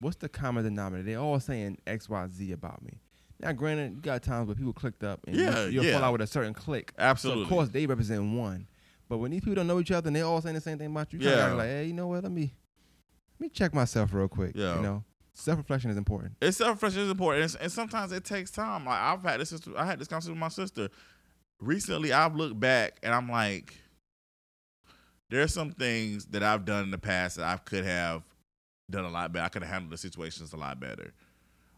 what's 0.00 0.16
the 0.16 0.28
common 0.28 0.64
denominator? 0.64 1.04
They 1.04 1.14
all 1.16 1.38
saying 1.40 1.78
X, 1.86 2.08
Y, 2.08 2.26
Z 2.28 2.52
about 2.52 2.82
me. 2.82 3.00
Now, 3.40 3.52
granted, 3.52 3.94
you 3.94 4.00
got 4.02 4.22
times 4.22 4.48
where 4.48 4.54
people 4.56 4.72
clicked 4.74 5.02
up 5.02 5.20
and 5.26 5.36
Yeah, 5.36 5.64
you, 5.64 5.70
you'll 5.70 5.84
yeah. 5.84 5.94
fall 5.94 6.04
out 6.04 6.12
with 6.12 6.20
a 6.22 6.26
certain 6.26 6.52
clique. 6.52 6.92
absolutely. 6.98 7.42
So 7.42 7.44
of 7.44 7.48
course 7.50 7.68
they 7.70 7.86
represent 7.86 8.22
one. 8.34 8.66
But 9.08 9.18
when 9.18 9.30
these 9.30 9.40
people 9.40 9.54
don't 9.56 9.66
know 9.66 9.80
each 9.80 9.90
other 9.90 10.08
and 10.08 10.14
they 10.16 10.20
all 10.20 10.40
saying 10.40 10.54
the 10.54 10.60
same 10.60 10.78
thing 10.78 10.90
about 10.90 11.12
you, 11.12 11.18
you 11.20 11.28
Yeah. 11.28 11.36
gotta 11.36 11.52
be 11.52 11.56
like, 11.58 11.68
hey, 11.68 11.84
you 11.86 11.92
know 11.94 12.06
what? 12.08 12.22
Let 12.22 12.32
me 12.32 12.52
let 13.38 13.46
me 13.46 13.48
check 13.48 13.72
myself 13.72 14.12
real 14.12 14.28
quick. 14.28 14.52
Yeah. 14.54 14.76
You 14.76 14.82
know, 14.82 15.04
self 15.40 15.58
reflection 15.58 15.90
is 15.90 15.96
important. 15.96 16.34
It's 16.40 16.56
self 16.56 16.70
reflection 16.70 17.02
is 17.02 17.10
important, 17.10 17.52
and, 17.54 17.62
and 17.62 17.72
sometimes 17.72 18.12
it 18.12 18.24
takes 18.24 18.50
time. 18.50 18.84
Like 18.84 19.00
I've 19.00 19.22
had 19.22 19.40
this, 19.40 19.52
I 19.76 19.84
had 19.84 19.98
this 19.98 20.08
conversation 20.08 20.34
with 20.34 20.40
my 20.40 20.48
sister 20.48 20.88
recently. 21.60 22.12
I've 22.12 22.36
looked 22.36 22.58
back 22.58 22.98
and 23.02 23.14
I'm 23.14 23.28
like, 23.28 23.74
there's 25.28 25.54
some 25.54 25.72
things 25.72 26.26
that 26.26 26.42
I've 26.42 26.64
done 26.64 26.84
in 26.84 26.90
the 26.90 26.98
past 26.98 27.36
that 27.36 27.46
I 27.46 27.56
could 27.56 27.84
have 27.84 28.22
done 28.90 29.04
a 29.04 29.10
lot 29.10 29.32
better. 29.32 29.44
I 29.44 29.48
could 29.48 29.62
have 29.62 29.70
handled 29.70 29.92
the 29.92 29.98
situations 29.98 30.52
a 30.52 30.56
lot 30.56 30.80
better. 30.80 31.12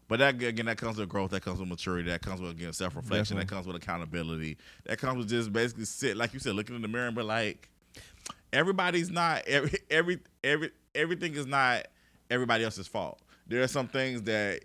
But 0.07 0.19
that 0.19 0.41
again, 0.41 0.65
that 0.65 0.77
comes 0.77 0.97
with 0.97 1.09
growth. 1.09 1.31
That 1.31 1.41
comes 1.41 1.59
with 1.59 1.69
maturity. 1.69 2.09
That 2.09 2.21
comes 2.21 2.41
with 2.41 2.51
again 2.51 2.73
self 2.73 2.95
reflection. 2.95 3.37
That 3.37 3.47
comes 3.47 3.65
with 3.65 3.75
accountability. 3.75 4.57
That 4.85 4.99
comes 4.99 5.17
with 5.17 5.29
just 5.29 5.53
basically 5.53 5.85
sit, 5.85 6.17
like 6.17 6.33
you 6.33 6.39
said, 6.39 6.55
looking 6.55 6.75
in 6.75 6.81
the 6.81 6.87
mirror 6.87 7.07
and 7.07 7.15
be 7.15 7.23
like, 7.23 7.69
everybody's 8.51 9.09
not 9.09 9.47
every 9.47 9.79
every 9.89 10.19
every 10.43 10.71
everything 10.93 11.33
is 11.35 11.47
not 11.47 11.87
everybody 12.29 12.63
else's 12.63 12.87
fault. 12.87 13.19
There 13.47 13.61
are 13.61 13.67
some 13.67 13.87
things 13.87 14.21
that 14.23 14.61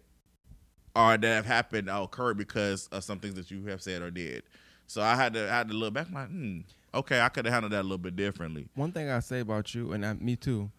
are 0.95 1.17
that 1.17 1.29
have 1.29 1.47
happened 1.47 1.89
or 1.91 2.05
occurred 2.05 2.37
because 2.37 2.89
of 2.89 3.05
some 3.05 3.19
things 3.19 3.35
that 3.35 3.51
you 3.51 3.65
have 3.67 3.83
said 3.83 4.03
or 4.03 4.11
did. 4.11 4.43
So 4.87 5.03
I 5.03 5.15
had 5.15 5.35
to 5.35 5.45
I 5.51 5.59
had 5.59 5.69
to 5.69 5.75
look 5.75 5.95
back. 5.95 6.11
Like, 6.13 6.29
hmm, 6.29 6.61
okay, 6.95 7.21
I 7.21 7.29
could 7.29 7.45
have 7.45 7.53
handled 7.53 7.73
that 7.73 7.83
a 7.83 7.83
little 7.83 7.99
bit 7.99 8.17
differently. 8.17 8.69
One 8.75 8.93
thing 8.93 9.11
I 9.11 9.21
say 9.21 9.41
about 9.41 9.75
you, 9.75 9.93
and 9.93 10.05
I, 10.05 10.15
me 10.15 10.37
too, 10.37 10.71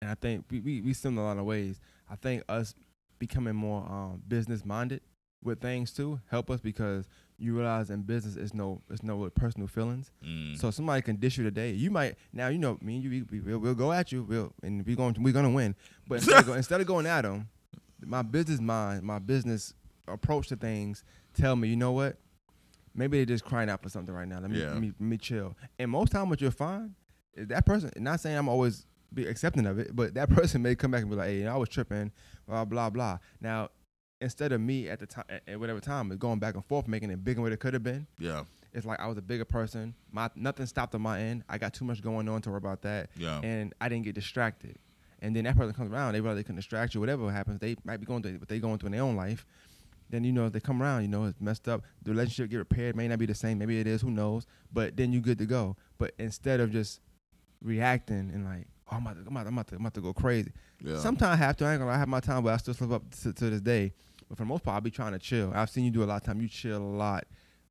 and 0.00 0.10
I 0.10 0.14
think 0.14 0.44
we, 0.50 0.60
we, 0.60 0.80
we 0.80 0.92
similar 0.92 1.22
in 1.22 1.26
a 1.26 1.34
lot 1.34 1.40
of 1.40 1.46
ways. 1.46 1.80
I 2.10 2.16
think 2.16 2.44
us 2.48 2.74
becoming 3.18 3.56
more 3.56 3.82
um, 3.82 4.22
business 4.28 4.64
minded 4.64 5.00
with 5.42 5.60
things 5.60 5.92
too 5.92 6.20
help 6.30 6.50
us 6.50 6.60
because 6.60 7.08
you 7.38 7.54
realize 7.54 7.90
in 7.90 8.02
business 8.02 8.36
it's 8.36 8.54
no 8.54 8.80
it's 8.90 9.02
no 9.02 9.16
really 9.16 9.30
personal 9.30 9.68
feelings. 9.68 10.10
Mm. 10.24 10.58
So 10.58 10.70
somebody 10.70 11.02
can 11.02 11.16
dish 11.16 11.36
you 11.38 11.44
today. 11.44 11.72
You 11.72 11.90
might 11.90 12.16
now 12.32 12.48
you 12.48 12.58
know 12.58 12.78
me 12.80 12.96
and 12.96 13.04
you 13.04 13.10
we, 13.10 13.22
we, 13.22 13.40
we'll, 13.40 13.58
we'll 13.58 13.74
go 13.74 13.92
at 13.92 14.10
you. 14.12 14.22
We'll 14.22 14.52
and 14.62 14.84
we 14.86 14.94
going 14.94 15.16
we're 15.20 15.32
gonna 15.32 15.50
win. 15.50 15.74
But 16.08 16.16
instead 16.16 16.40
of, 16.40 16.46
go, 16.46 16.52
instead 16.54 16.80
of 16.80 16.86
going 16.86 17.06
at 17.06 17.22
them, 17.22 17.48
my 18.04 18.22
business 18.22 18.60
mind, 18.60 19.02
my 19.02 19.18
business 19.18 19.74
approach 20.08 20.48
to 20.48 20.56
things 20.56 21.04
tell 21.34 21.56
me, 21.56 21.68
you 21.68 21.76
know 21.76 21.92
what? 21.92 22.16
Maybe 22.94 23.18
they're 23.18 23.26
just 23.26 23.44
crying 23.44 23.68
out 23.68 23.82
for 23.82 23.88
something 23.90 24.14
right 24.14 24.26
now. 24.26 24.40
Let 24.40 24.50
me 24.50 24.60
Yeah. 24.60 24.70
let 24.72 24.80
me, 24.80 24.92
let 24.98 25.06
me 25.06 25.18
chill. 25.18 25.54
And 25.78 25.90
most 25.90 26.12
time, 26.12 26.30
what 26.30 26.40
you'll 26.40 26.50
find 26.50 26.94
is 27.34 27.48
that 27.48 27.66
person. 27.66 27.90
Not 27.98 28.20
saying 28.20 28.36
I'm 28.36 28.48
always 28.48 28.86
be 29.12 29.26
accepting 29.26 29.66
of 29.66 29.78
it, 29.78 29.94
but 29.94 30.14
that 30.14 30.30
person 30.36 30.62
may 30.62 30.74
come 30.74 30.90
back 30.90 31.02
and 31.02 31.10
be 31.10 31.16
like, 31.16 31.28
"Hey, 31.28 31.46
I 31.46 31.56
was 31.56 31.68
tripping," 31.68 32.12
blah 32.48 32.64
blah 32.64 32.88
blah. 32.88 33.18
Now, 33.40 33.68
instead 34.20 34.52
of 34.52 34.60
me 34.60 34.88
at 34.88 34.98
the 35.00 35.06
time, 35.06 35.24
at- 35.28 35.42
at 35.48 35.60
whatever 35.60 35.80
time, 35.80 36.10
is 36.12 36.18
going 36.18 36.38
back 36.38 36.54
and 36.54 36.64
forth, 36.64 36.88
making 36.88 37.10
it 37.10 37.22
bigger 37.24 37.36
than 37.36 37.42
what 37.44 37.52
it 37.52 37.60
could 37.60 37.74
have 37.74 37.82
been 37.82 38.06
yeah, 38.18 38.44
it's 38.72 38.86
like 38.86 38.98
I 39.00 39.06
was 39.06 39.18
a 39.18 39.22
bigger 39.22 39.44
person. 39.44 39.94
My 40.10 40.30
nothing 40.34 40.66
stopped 40.66 40.94
on 40.94 41.02
my 41.02 41.20
end. 41.20 41.44
I 41.48 41.58
got 41.58 41.74
too 41.74 41.84
much 41.84 42.02
going 42.02 42.28
on 42.28 42.42
to 42.42 42.50
worry 42.50 42.58
about 42.58 42.82
that, 42.82 43.10
yeah, 43.16 43.40
and 43.42 43.74
I 43.80 43.88
didn't 43.88 44.04
get 44.04 44.14
distracted. 44.14 44.78
And 45.20 45.34
then 45.34 45.44
that 45.44 45.56
person 45.56 45.72
comes 45.74 45.90
around, 45.92 46.12
they 46.12 46.20
realize 46.20 46.36
they 46.36 46.44
can 46.44 46.56
distract 46.56 46.94
you. 46.94 47.00
Whatever 47.00 47.30
happens, 47.32 47.58
they 47.60 47.76
might 47.84 47.96
be 47.98 48.06
going 48.06 48.22
through 48.22 48.34
what 48.38 48.48
they 48.48 48.58
going 48.58 48.78
through 48.78 48.88
in 48.88 48.92
their 48.92 49.02
own 49.02 49.16
life. 49.16 49.46
Then 50.10 50.22
you 50.24 50.30
know 50.32 50.48
they 50.48 50.60
come 50.60 50.82
around, 50.82 51.02
you 51.02 51.08
know 51.08 51.24
it's 51.24 51.40
messed 51.40 51.66
up. 51.68 51.82
The 52.02 52.10
relationship 52.10 52.50
get 52.50 52.58
repaired, 52.58 52.94
may 52.96 53.08
not 53.08 53.18
be 53.18 53.26
the 53.26 53.34
same, 53.34 53.58
maybe 53.58 53.80
it 53.80 53.86
is, 53.86 54.02
who 54.02 54.10
knows? 54.10 54.46
But 54.72 54.96
then 54.96 55.12
you 55.12 55.20
good 55.20 55.38
to 55.38 55.46
go. 55.46 55.76
But 55.98 56.14
instead 56.18 56.60
of 56.60 56.70
just 56.70 57.00
reacting 57.62 58.30
and 58.32 58.44
like, 58.44 58.68
oh, 58.90 58.96
I'm 58.96 59.02
about 59.06 59.14
to, 59.14 59.20
I'm 59.28 59.36
about 59.36 59.42
to, 59.42 59.48
I'm 59.48 59.54
about 59.54 59.66
to, 59.68 59.74
I'm 59.76 59.80
about 59.82 59.94
to 59.94 60.00
go 60.00 60.12
crazy. 60.12 60.52
yeah. 60.82 60.98
Sometimes 60.98 61.32
I 61.32 61.36
have 61.36 61.56
to. 61.58 61.64
I 61.66 61.72
ain't 61.72 61.80
gonna 61.80 61.90
lie, 61.90 61.96
I 61.96 61.98
have 61.98 62.08
my 62.08 62.20
time, 62.20 62.42
but 62.44 62.52
I 62.54 62.56
still 62.58 62.74
slip 62.74 62.92
up 62.92 63.02
to, 63.22 63.32
to 63.32 63.50
this 63.50 63.60
day. 63.60 63.92
But 64.28 64.38
for 64.38 64.42
the 64.44 64.48
most 64.48 64.64
part, 64.64 64.74
I'll 64.74 64.80
be 64.80 64.90
trying 64.90 65.12
to 65.12 65.18
chill. 65.18 65.52
I've 65.54 65.70
seen 65.70 65.84
you 65.84 65.90
do 65.90 66.02
a 66.02 66.06
lot 66.06 66.16
of 66.16 66.22
time. 66.24 66.40
You 66.40 66.48
chill 66.48 66.78
a 66.78 66.78
lot, 66.78 67.24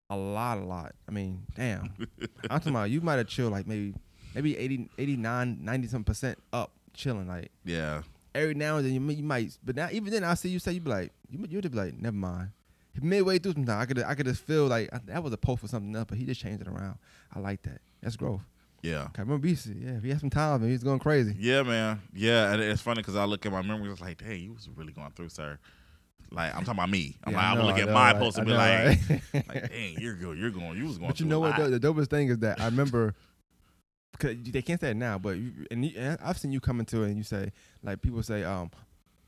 a 0.09 0.15
lot, 0.17 0.57
a 0.57 0.61
lot. 0.61 0.93
I 1.07 1.11
mean, 1.11 1.43
damn. 1.55 1.93
I'm 2.49 2.59
talking 2.59 2.69
about 2.71 2.89
you 2.89 3.01
might 3.01 3.15
have 3.15 3.27
chilled 3.27 3.51
like 3.51 3.67
maybe, 3.67 3.93
maybe 4.33 4.57
80, 4.57 4.89
89, 4.97 5.57
90 5.61 5.87
some 5.87 6.03
percent 6.03 6.37
up 6.53 6.71
chilling. 6.93 7.27
Like 7.27 7.51
yeah, 7.65 8.03
every 8.33 8.53
now 8.53 8.77
and 8.77 8.85
then 8.85 8.93
you, 8.93 9.15
you 9.15 9.23
might, 9.23 9.57
but 9.63 9.75
now 9.75 9.89
even 9.91 10.11
then 10.13 10.23
I 10.23 10.33
see 10.35 10.49
you 10.49 10.59
say 10.59 10.71
you 10.73 10.79
be 10.81 10.89
like, 10.89 11.11
you 11.29 11.45
you'd 11.49 11.69
be 11.71 11.77
like, 11.77 11.99
never 11.99 12.15
mind. 12.15 12.49
Midway 13.01 13.39
through 13.39 13.51
sometimes 13.53 13.81
I 13.83 13.85
could 13.85 14.03
I 14.03 14.15
could 14.15 14.25
just 14.25 14.41
feel 14.41 14.67
like 14.67 14.87
I- 14.93 15.01
that 15.07 15.21
was 15.21 15.33
a 15.33 15.37
post 15.37 15.59
for 15.61 15.67
something 15.67 15.93
else, 15.93 16.05
but 16.07 16.17
he 16.17 16.23
just 16.23 16.39
changed 16.39 16.61
it 16.61 16.67
around. 16.69 16.97
I 17.33 17.39
like 17.39 17.61
that. 17.63 17.81
That's 18.01 18.15
growth. 18.15 18.39
Yeah. 18.85 19.39
He 19.41 19.55
said, 19.55 19.77
yeah, 19.79 19.97
if 19.97 20.03
he 20.03 20.09
had 20.09 20.19
some 20.19 20.29
time, 20.29 20.61
man, 20.61 20.69
he's 20.69 20.83
going 20.83 20.99
crazy. 20.99 21.35
Yeah, 21.39 21.63
man. 21.63 22.01
Yeah, 22.13 22.53
and 22.53 22.61
it's 22.61 22.81
funny 22.81 23.01
because 23.01 23.15
I 23.15 23.25
look 23.25 23.45
at 23.45 23.51
my 23.51 23.61
memories. 23.61 23.93
It's 23.93 24.01
like, 24.01 24.21
hey, 24.21 24.35
you 24.37 24.53
was 24.53 24.69
really 24.75 24.93
going 24.93 25.11
through, 25.11 25.29
sir. 25.29 25.57
Like 26.31 26.51
I'm 26.55 26.61
talking 26.65 26.79
about 26.79 26.89
me. 26.89 27.17
I'm 27.23 27.33
Yeah, 27.33 27.37
like, 27.37 27.47
I'm 27.47 27.55
gonna 27.57 27.67
look 27.67 27.77
at 27.77 27.93
my 27.93 28.11
right? 28.11 28.19
post 28.19 28.37
and 28.37 28.47
be 28.47 28.53
like, 28.53 28.85
right? 28.85 29.21
like, 29.47 29.69
dang, 29.71 29.95
you're 29.99 30.15
good. 30.15 30.37
You're 30.37 30.49
going. 30.49 30.77
You 30.77 30.85
was 30.85 30.97
going. 30.97 31.09
But 31.09 31.19
you 31.19 31.25
know 31.25 31.39
what? 31.39 31.55
The, 31.55 31.77
the 31.77 31.79
dopest 31.79 32.07
thing 32.09 32.29
is 32.29 32.39
that 32.39 32.59
I 32.59 32.65
remember, 32.65 33.13
cause 34.17 34.35
they 34.43 34.61
can't 34.61 34.81
say 34.81 34.91
it 34.91 34.97
now, 34.97 35.17
but 35.17 35.37
you, 35.37 35.51
and, 35.69 35.85
you, 35.85 35.93
and 35.97 36.17
I've 36.23 36.37
seen 36.37 36.51
you 36.51 36.59
come 36.59 36.79
into 36.79 37.03
it 37.03 37.07
and 37.07 37.17
you 37.17 37.23
say 37.23 37.51
like 37.83 38.01
people 38.01 38.23
say, 38.23 38.43
um, 38.43 38.71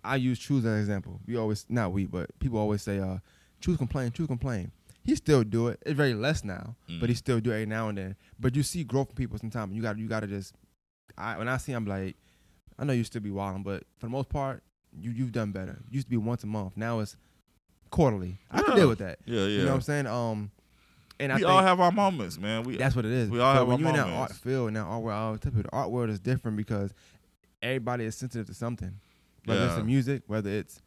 I 0.04 0.16
use 0.16 0.40
choose 0.40 0.66
as 0.66 0.74
an 0.74 0.80
example. 0.80 1.20
We 1.28 1.38
always 1.38 1.66
not 1.70 1.92
we, 1.92 2.06
but 2.06 2.38
people 2.40 2.60
always 2.60 2.82
say, 2.82 3.00
uh, 3.00 3.18
choose 3.62 3.78
complain, 3.78 4.12
choose 4.12 4.28
complain. 4.28 4.72
He 5.08 5.16
still 5.16 5.44
do 5.44 5.70
it. 5.70 5.82
It's 5.86 5.96
very 5.96 6.14
less 6.14 6.44
now, 6.44 6.76
but 7.00 7.08
he 7.10 7.16
Mm. 7.16 7.18
still 7.18 7.40
do 7.40 7.50
it 7.52 7.56
every 7.56 7.66
now 7.66 7.88
and 7.90 7.98
then. 7.98 8.16
But 8.40 8.56
you 8.56 8.62
see 8.62 8.84
growth 8.84 9.08
from 9.08 9.16
people 9.16 9.38
sometimes. 9.40 9.74
You 9.74 9.82
got 9.82 9.98
you 9.98 10.08
got 10.08 10.20
to 10.20 10.28
just. 10.28 10.54
I 11.18 11.38
when 11.38 11.48
I 11.48 11.58
see, 11.58 11.72
I'm 11.72 11.86
like, 11.86 12.16
I 12.78 12.84
know 12.84 12.94
you 12.94 13.04
still 13.06 13.22
be 13.22 13.32
wilding, 13.32 13.64
but 13.64 13.84
for 13.98 14.06
the 14.08 14.12
most 14.12 14.28
part, 14.30 14.62
you 15.00 15.12
you've 15.12 15.32
done 15.32 15.52
better. 15.54 15.80
It 15.88 15.94
used 15.96 16.08
to 16.08 16.12
be 16.12 16.18
once 16.18 16.44
a 16.44 16.48
month. 16.48 16.74
Now 16.76 17.00
it's 17.00 17.16
quarterly. 17.90 18.38
I 18.52 18.62
can 18.62 18.76
deal 18.76 18.90
with 18.90 19.00
that. 19.00 19.20
Yeah, 19.26 19.40
yeah. 19.42 19.48
You 19.48 19.58
know 19.64 19.68
what 19.70 19.76
I'm 19.76 19.82
saying? 19.82 20.08
Um, 20.08 20.52
and 21.20 21.32
I 21.32 21.36
we 21.36 21.42
think 21.42 21.52
all 21.52 21.62
have 21.64 21.80
our 21.80 21.92
moments, 21.92 22.38
man. 22.38 22.64
We 22.64 22.76
that's 22.78 22.96
what 22.96 23.06
it 23.06 23.12
is. 23.12 23.30
we 23.30 23.40
all 23.40 23.54
But 23.54 23.60
have 23.60 23.68
when 23.70 23.76
our 23.76 23.80
you're 23.80 23.90
in 23.90 23.96
that 23.96 24.14
art 24.20 24.32
field, 24.34 24.74
that 24.74 24.82
art 24.82 25.02
world, 25.02 25.18
I 25.18 25.22
always 25.22 25.40
tell 25.40 25.52
people 25.54 25.64
the 25.72 25.76
art 25.76 25.90
world 25.90 26.10
is 26.10 26.20
different 26.20 26.58
because 26.58 26.94
everybody 27.62 28.04
is 28.06 28.16
sensitive 28.16 28.46
to 28.48 28.54
something. 28.54 29.00
Whether 29.46 29.66
it's 29.68 29.76
the 29.76 29.84
music, 29.86 30.24
whether 30.28 30.50
it's 30.50 30.82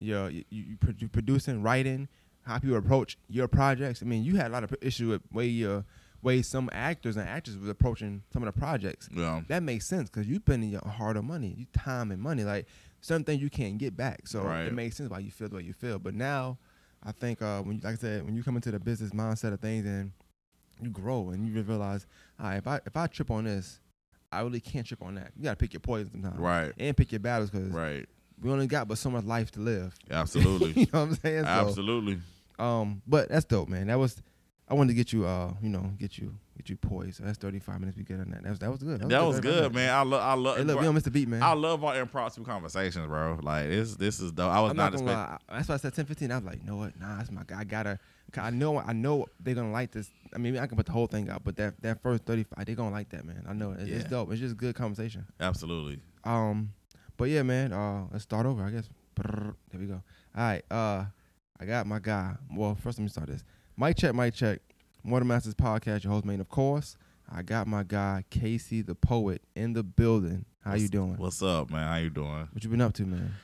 your 0.00 0.28
you, 0.28 0.44
you, 0.50 0.64
you 0.98 1.08
producing, 1.08 1.62
writing, 1.62 2.08
how 2.50 2.58
people 2.58 2.76
approach 2.76 3.16
your 3.28 3.46
projects. 3.48 4.02
I 4.02 4.06
mean, 4.06 4.24
you 4.24 4.36
had 4.36 4.48
a 4.48 4.52
lot 4.52 4.64
of 4.64 4.74
issue 4.82 5.08
with 5.10 5.22
way 5.32 5.46
your 5.46 5.84
way 6.22 6.42
some 6.42 6.68
actors 6.72 7.16
and 7.16 7.26
actresses 7.28 7.58
was 7.60 7.70
approaching 7.70 8.22
some 8.32 8.42
of 8.46 8.52
the 8.52 8.58
projects. 8.60 9.08
yeah, 9.14 9.40
That 9.48 9.62
makes 9.62 9.86
sense 9.86 10.10
because 10.10 10.26
you 10.26 10.36
spending 10.36 10.68
your 10.70 10.82
hard-earned 10.86 11.26
money, 11.26 11.54
you 11.56 11.66
time 11.72 12.10
and 12.10 12.20
money. 12.20 12.44
Like 12.44 12.66
certain 13.00 13.24
things 13.24 13.40
you 13.40 13.48
can't 13.48 13.78
get 13.78 13.96
back, 13.96 14.26
so 14.28 14.42
Right. 14.42 14.66
it 14.66 14.74
makes 14.74 14.96
sense 14.96 15.08
why 15.10 15.20
you 15.20 15.30
feel 15.30 15.48
the 15.48 15.56
way 15.56 15.62
you 15.62 15.72
feel. 15.72 15.98
But 15.98 16.14
now, 16.14 16.58
I 17.02 17.12
think 17.12 17.40
uh, 17.40 17.62
when 17.62 17.76
you, 17.76 17.80
like 17.82 17.94
I 17.94 17.96
said, 17.96 18.24
when 18.26 18.34
you 18.36 18.42
come 18.42 18.56
into 18.56 18.70
the 18.70 18.78
business 18.78 19.12
mindset 19.12 19.52
of 19.54 19.60
things 19.60 19.86
and 19.86 20.12
you 20.82 20.90
grow 20.90 21.30
and 21.30 21.46
you 21.48 21.62
realize, 21.62 22.06
all 22.38 22.46
right, 22.48 22.56
if 22.56 22.66
I 22.66 22.80
if 22.84 22.96
I 22.96 23.06
trip 23.06 23.30
on 23.30 23.44
this, 23.44 23.80
I 24.32 24.40
really 24.42 24.60
can't 24.60 24.86
trip 24.86 25.02
on 25.02 25.14
that. 25.14 25.30
You 25.36 25.44
gotta 25.44 25.56
pick 25.56 25.72
your 25.72 25.80
poison 25.80 26.10
sometimes, 26.10 26.38
right, 26.38 26.72
And 26.78 26.94
pick 26.96 27.12
your 27.12 27.20
battles 27.20 27.48
because 27.50 27.68
right. 27.68 28.06
we 28.42 28.50
only 28.50 28.66
got 28.66 28.88
but 28.88 28.98
so 28.98 29.08
much 29.10 29.24
life 29.24 29.50
to 29.52 29.60
live. 29.60 29.94
Absolutely, 30.10 30.72
you 30.82 30.86
know 30.92 31.00
what 31.00 31.08
I'm 31.08 31.14
saying? 31.14 31.44
So, 31.44 31.48
absolutely. 31.48 32.18
Um, 32.60 33.02
but 33.06 33.28
that's 33.28 33.44
dope, 33.44 33.68
man. 33.68 33.86
That 33.88 33.98
was 33.98 34.22
I 34.68 34.74
wanted 34.74 34.88
to 34.90 34.94
get 34.94 35.12
you, 35.12 35.26
uh, 35.26 35.52
you 35.60 35.68
know, 35.68 35.92
get 35.98 36.16
you 36.18 36.34
get 36.56 36.68
you 36.68 36.76
poised. 36.76 37.16
So 37.16 37.24
that's 37.24 37.38
35 37.38 37.80
minutes 37.80 37.96
we 37.98 38.04
get 38.04 38.20
on 38.20 38.30
that. 38.30 38.42
That 38.44 38.50
was 38.50 38.58
that 38.60 38.70
was 38.70 38.82
good. 38.82 39.00
That 39.00 39.22
was 39.24 39.36
35 39.36 39.42
good, 39.42 39.54
minutes. 39.56 39.74
man. 39.74 39.90
I 39.94 40.02
love, 40.02 40.20
I 40.22 40.34
love. 40.34 40.56
Hey, 40.58 40.62
look, 40.64 40.78
we 40.78 40.84
don't 40.84 40.94
miss 40.94 41.02
the 41.04 41.10
beat, 41.10 41.26
man. 41.28 41.42
I 41.42 41.54
love 41.54 41.82
our 41.82 41.98
impromptu 41.98 42.44
conversations, 42.44 43.06
bro. 43.08 43.38
Like 43.42 43.68
this, 43.68 43.96
this 43.96 44.20
is 44.20 44.30
dope. 44.32 44.52
I 44.52 44.60
was 44.60 44.70
I'm 44.70 44.76
not, 44.76 44.92
not, 44.92 44.98
gonna 45.00 45.10
expecting. 45.10 45.32
lie. 45.48 45.56
That's 45.56 45.68
why 45.68 45.74
I 45.74 45.78
said 45.78 45.94
10, 45.94 46.04
15. 46.04 46.30
I 46.30 46.36
was 46.36 46.44
like, 46.44 46.58
you 46.58 46.70
know 46.70 46.76
what? 46.76 47.00
Nah, 47.00 47.16
that's 47.16 47.30
my 47.32 47.42
guy. 47.46 47.60
I 47.60 47.64
gotta. 47.64 47.98
I 48.36 48.50
know. 48.50 48.78
I 48.78 48.92
know 48.92 49.26
they're 49.40 49.54
gonna 49.56 49.72
like 49.72 49.90
this. 49.90 50.08
I 50.32 50.38
mean, 50.38 50.56
I 50.56 50.68
can 50.68 50.76
put 50.76 50.86
the 50.86 50.92
whole 50.92 51.08
thing 51.08 51.28
out, 51.28 51.42
but 51.42 51.56
that 51.56 51.82
that 51.82 52.00
first 52.00 52.24
35, 52.24 52.64
they're 52.64 52.76
gonna 52.76 52.92
like 52.92 53.08
that, 53.10 53.24
man. 53.24 53.44
I 53.48 53.52
know. 53.54 53.72
it. 53.72 53.80
It's 53.80 54.04
Yeah. 54.04 54.08
dope. 54.08 54.30
It's 54.30 54.40
just 54.40 54.56
good 54.56 54.76
conversation. 54.76 55.26
Absolutely. 55.40 55.98
Um, 56.22 56.72
but 57.16 57.24
yeah, 57.28 57.42
man. 57.42 57.72
Uh, 57.72 58.06
let's 58.12 58.22
start 58.22 58.46
over. 58.46 58.62
I 58.62 58.70
guess. 58.70 58.88
There 59.16 59.80
we 59.80 59.86
go. 59.86 59.94
All 60.36 60.42
right. 60.44 60.62
Uh, 60.70 61.06
I 61.60 61.66
got 61.66 61.86
my 61.86 61.98
guy. 61.98 62.36
Well, 62.56 62.74
first 62.74 62.98
let 62.98 63.02
me 63.02 63.10
start 63.10 63.28
this. 63.28 63.44
Mic 63.76 63.98
check. 63.98 64.14
Mic 64.14 64.32
check. 64.32 64.60
Water 65.04 65.26
Masters 65.26 65.54
Podcast, 65.54 66.04
your 66.04 66.12
host, 66.14 66.24
man. 66.24 66.40
Of 66.40 66.48
course, 66.48 66.96
I 67.30 67.42
got 67.42 67.66
my 67.66 67.82
guy 67.82 68.24
Casey 68.30 68.80
the 68.80 68.94
poet 68.94 69.42
in 69.54 69.74
the 69.74 69.82
building. 69.82 70.46
How 70.64 70.70
what's, 70.70 70.82
you 70.82 70.88
doing? 70.88 71.16
What's 71.18 71.42
up, 71.42 71.70
man? 71.70 71.86
How 71.86 71.96
you 71.96 72.08
doing? 72.08 72.48
What 72.50 72.64
you 72.64 72.70
been 72.70 72.80
up 72.80 72.94
to, 72.94 73.04
man? 73.04 73.34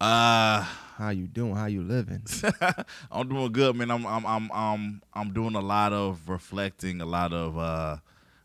Uh 0.00 0.60
how 0.96 1.08
you 1.08 1.26
doing? 1.26 1.56
How 1.56 1.66
you 1.66 1.82
living? 1.82 2.22
I'm 3.10 3.28
doing 3.28 3.50
good, 3.50 3.74
man. 3.74 3.90
I'm 3.90 4.06
I'm 4.06 4.26
I'm 4.26 4.50
I'm 4.52 5.02
I'm 5.12 5.32
doing 5.32 5.56
a 5.56 5.60
lot 5.60 5.92
of 5.92 6.28
reflecting, 6.28 7.00
a 7.00 7.06
lot 7.06 7.32
of 7.32 7.58
uh 7.58 7.96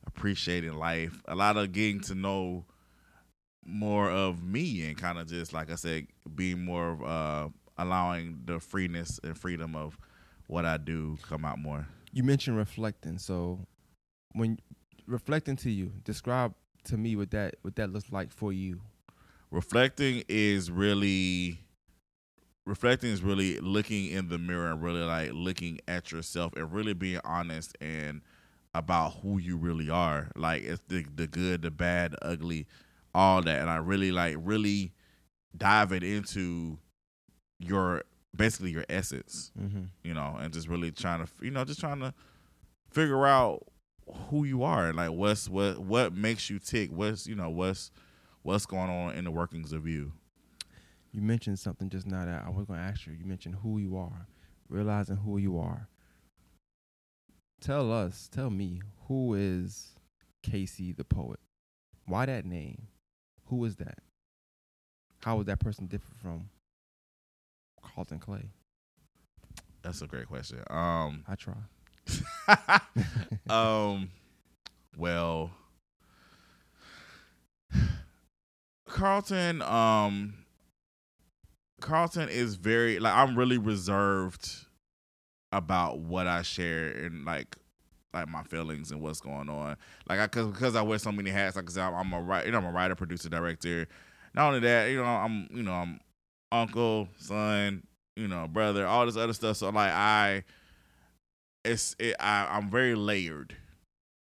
appreciating 0.07 0.73
life, 0.73 1.21
a 1.27 1.35
lot 1.35 1.57
of 1.57 1.71
getting 1.73 1.99
to 2.01 2.15
know 2.15 2.65
more 3.63 4.09
of 4.09 4.43
me 4.43 4.87
and 4.87 4.97
kind 4.97 5.19
of 5.19 5.27
just 5.27 5.53
like 5.53 5.69
I 5.69 5.75
said, 5.75 6.07
being 6.33 6.63
more 6.65 6.91
of 6.91 7.03
uh 7.03 7.49
allowing 7.77 8.41
the 8.45 8.59
freeness 8.59 9.19
and 9.23 9.37
freedom 9.37 9.75
of 9.75 9.97
what 10.47 10.65
I 10.65 10.77
do 10.77 11.17
come 11.27 11.45
out 11.45 11.59
more. 11.59 11.87
You 12.11 12.23
mentioned 12.23 12.57
reflecting, 12.57 13.17
so 13.17 13.65
when 14.33 14.59
reflecting 15.07 15.55
to 15.57 15.71
you, 15.71 15.91
describe 16.03 16.53
to 16.85 16.97
me 16.97 17.15
what 17.15 17.31
that 17.31 17.55
what 17.61 17.75
that 17.75 17.91
looks 17.91 18.11
like 18.11 18.31
for 18.31 18.51
you. 18.51 18.81
Reflecting 19.49 20.23
is 20.27 20.71
really 20.71 21.59
reflecting 22.65 23.11
is 23.11 23.21
really 23.21 23.59
looking 23.59 24.07
in 24.07 24.29
the 24.29 24.37
mirror 24.37 24.71
and 24.71 24.81
really 24.81 25.01
like 25.01 25.31
looking 25.33 25.79
at 25.87 26.11
yourself 26.11 26.53
and 26.55 26.71
really 26.71 26.93
being 26.93 27.19
honest 27.23 27.75
and 27.81 28.21
about 28.73 29.15
who 29.21 29.37
you 29.37 29.57
really 29.57 29.89
are. 29.89 30.31
Like 30.35 30.63
it's 30.63 30.81
the 30.87 31.05
the 31.15 31.27
good, 31.27 31.61
the 31.61 31.71
bad, 31.71 32.13
the 32.13 32.25
ugly, 32.25 32.67
all 33.13 33.41
that. 33.41 33.61
And 33.61 33.69
I 33.69 33.77
really 33.77 34.11
like 34.11 34.35
really 34.39 34.93
diving 35.55 36.03
into 36.03 36.77
your 37.61 38.03
basically 38.35 38.71
your 38.71 38.85
essence, 38.89 39.51
mm-hmm. 39.59 39.83
you 40.03 40.13
know, 40.13 40.37
and 40.39 40.53
just 40.53 40.67
really 40.67 40.91
trying 40.91 41.25
to 41.25 41.31
you 41.41 41.51
know 41.51 41.63
just 41.63 41.79
trying 41.79 41.99
to 41.99 42.13
figure 42.91 43.25
out 43.25 43.65
who 44.29 44.43
you 44.43 44.63
are 44.63 44.91
like 44.91 45.11
what's 45.11 45.47
what 45.47 45.79
what 45.79 46.13
makes 46.13 46.49
you 46.49 46.59
tick? 46.59 46.89
What's 46.91 47.27
you 47.27 47.35
know 47.35 47.49
what's 47.49 47.91
what's 48.43 48.65
going 48.65 48.89
on 48.89 49.15
in 49.15 49.23
the 49.23 49.31
workings 49.31 49.73
of 49.73 49.87
you? 49.87 50.13
You 51.11 51.21
mentioned 51.21 51.59
something 51.59 51.89
just 51.89 52.07
now 52.07 52.23
that 52.23 52.43
i 52.45 52.49
was 52.49 52.65
going 52.65 52.79
to 52.79 52.85
ask 52.85 53.05
you. 53.05 53.11
You 53.11 53.25
mentioned 53.25 53.55
who 53.61 53.77
you 53.79 53.97
are 53.97 54.27
realizing 54.71 55.17
who 55.17 55.37
you 55.37 55.59
are. 55.59 55.89
Tell 57.59 57.91
us 57.91 58.27
tell 58.31 58.49
me 58.49 58.81
who 59.07 59.35
is 59.35 59.89
casey 60.41 60.93
the 60.93 61.03
poet? 61.03 61.39
Why 62.05 62.25
that 62.25 62.45
name? 62.45 62.87
Who 63.47 63.63
is 63.65 63.75
that? 63.75 63.99
How 65.23 65.39
is 65.39 65.45
that 65.45 65.59
person 65.59 65.85
different 65.85 66.19
from 66.19 66.49
carlton 67.93 68.19
clay 68.19 68.43
that's 69.81 70.01
a 70.01 70.07
great 70.07 70.27
question 70.27 70.59
um 70.69 71.23
i 71.27 71.35
try 71.35 71.53
um, 73.49 74.09
well, 74.97 75.51
Carlton, 78.87 79.61
um, 79.61 80.33
Carlton 81.79 82.29
is 82.29 82.55
very 82.55 82.99
like 82.99 83.13
I'm 83.13 83.37
really 83.37 83.57
reserved 83.57 84.49
about 85.51 85.99
what 85.99 86.27
I 86.27 86.41
share 86.41 86.89
and 86.89 87.25
like 87.25 87.55
like 88.13 88.27
my 88.27 88.43
feelings 88.43 88.91
and 88.91 89.01
what's 89.01 89.21
going 89.21 89.49
on. 89.49 89.77
Like 90.07 90.19
I 90.19 90.27
cause 90.27 90.47
because 90.47 90.75
I 90.75 90.81
wear 90.81 90.99
so 90.99 91.11
many 91.11 91.29
hats. 91.29 91.55
Like 91.55 91.69
said, 91.69 91.81
I'm 91.81 92.13
a 92.13 92.21
writer, 92.21 92.45
you 92.47 92.51
know, 92.51 92.59
I'm 92.59 92.65
a 92.65 92.71
writer, 92.71 92.95
producer, 92.95 93.29
director. 93.29 93.87
Not 94.33 94.47
only 94.47 94.59
that, 94.61 94.91
you 94.91 94.97
know, 94.97 95.05
I'm 95.05 95.47
you 95.51 95.63
know 95.63 95.73
I'm 95.73 95.99
uncle, 96.51 97.07
son, 97.17 97.83
you 98.15 98.27
know, 98.27 98.47
brother, 98.47 98.85
all 98.85 99.05
this 99.05 99.17
other 99.17 99.33
stuff. 99.33 99.57
So 99.57 99.69
like 99.69 99.91
I 99.91 100.43
it's 101.63 101.95
it, 101.99 102.15
I, 102.19 102.47
I'm 102.49 102.69
very 102.69 102.95
layered, 102.95 103.55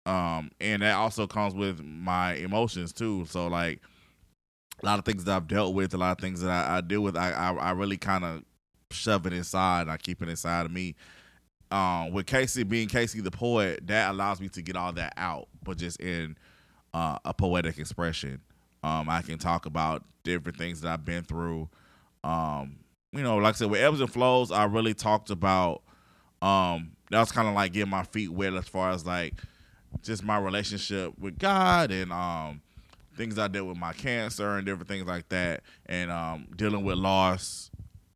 um, 0.06 0.50
and 0.60 0.82
that 0.82 0.94
also 0.94 1.26
comes 1.26 1.54
with 1.54 1.82
my 1.82 2.34
emotions 2.34 2.92
too. 2.92 3.24
So 3.26 3.46
like 3.46 3.80
a 4.82 4.86
lot 4.86 4.98
of 4.98 5.04
things 5.04 5.24
that 5.24 5.36
I've 5.36 5.48
dealt 5.48 5.74
with, 5.74 5.94
a 5.94 5.98
lot 5.98 6.12
of 6.12 6.18
things 6.18 6.40
that 6.42 6.50
I, 6.50 6.78
I 6.78 6.80
deal 6.80 7.00
with, 7.00 7.16
I 7.16 7.30
I, 7.30 7.52
I 7.54 7.70
really 7.72 7.96
kind 7.96 8.24
of 8.24 8.42
shove 8.90 9.26
it 9.26 9.32
inside. 9.32 9.88
I 9.88 9.96
keep 9.96 10.22
it 10.22 10.28
inside 10.28 10.66
of 10.66 10.72
me. 10.72 10.96
Um, 11.70 12.12
with 12.12 12.26
Casey 12.26 12.62
being 12.62 12.88
Casey 12.88 13.20
the 13.20 13.30
poet, 13.30 13.86
that 13.88 14.10
allows 14.10 14.40
me 14.40 14.48
to 14.50 14.62
get 14.62 14.74
all 14.74 14.92
that 14.94 15.12
out, 15.16 15.48
but 15.62 15.76
just 15.76 16.00
in 16.00 16.36
uh, 16.94 17.18
a 17.24 17.34
poetic 17.34 17.78
expression. 17.78 18.40
Um, 18.82 19.08
I 19.10 19.22
can 19.22 19.38
talk 19.38 19.66
about 19.66 20.04
different 20.24 20.56
things 20.56 20.80
that 20.80 20.92
I've 20.92 21.04
been 21.04 21.24
through. 21.24 21.68
Um, 22.24 22.78
you 23.12 23.22
know, 23.22 23.36
like 23.36 23.54
I 23.54 23.58
said, 23.58 23.70
with 23.70 23.80
ebbs 23.80 24.00
and 24.00 24.12
flows, 24.12 24.50
I 24.50 24.64
really 24.64 24.94
talked 24.94 25.30
about 25.30 25.82
um, 26.42 26.92
that 27.10 27.20
was 27.20 27.32
kind 27.32 27.48
of 27.48 27.54
like 27.54 27.72
getting 27.72 27.90
my 27.90 28.04
feet 28.04 28.30
wet 28.30 28.54
as 28.54 28.68
far 28.68 28.90
as 28.90 29.06
like 29.06 29.34
just 30.02 30.22
my 30.22 30.38
relationship 30.38 31.18
with 31.18 31.38
God 31.38 31.90
and 31.90 32.12
um, 32.12 32.60
things 33.16 33.38
I 33.38 33.48
did 33.48 33.62
with 33.62 33.78
my 33.78 33.92
cancer 33.92 34.56
and 34.56 34.66
different 34.66 34.88
things 34.88 35.06
like 35.06 35.28
that, 35.30 35.62
and 35.86 36.10
um, 36.10 36.48
dealing 36.56 36.84
with 36.84 36.96
loss, 36.98 37.70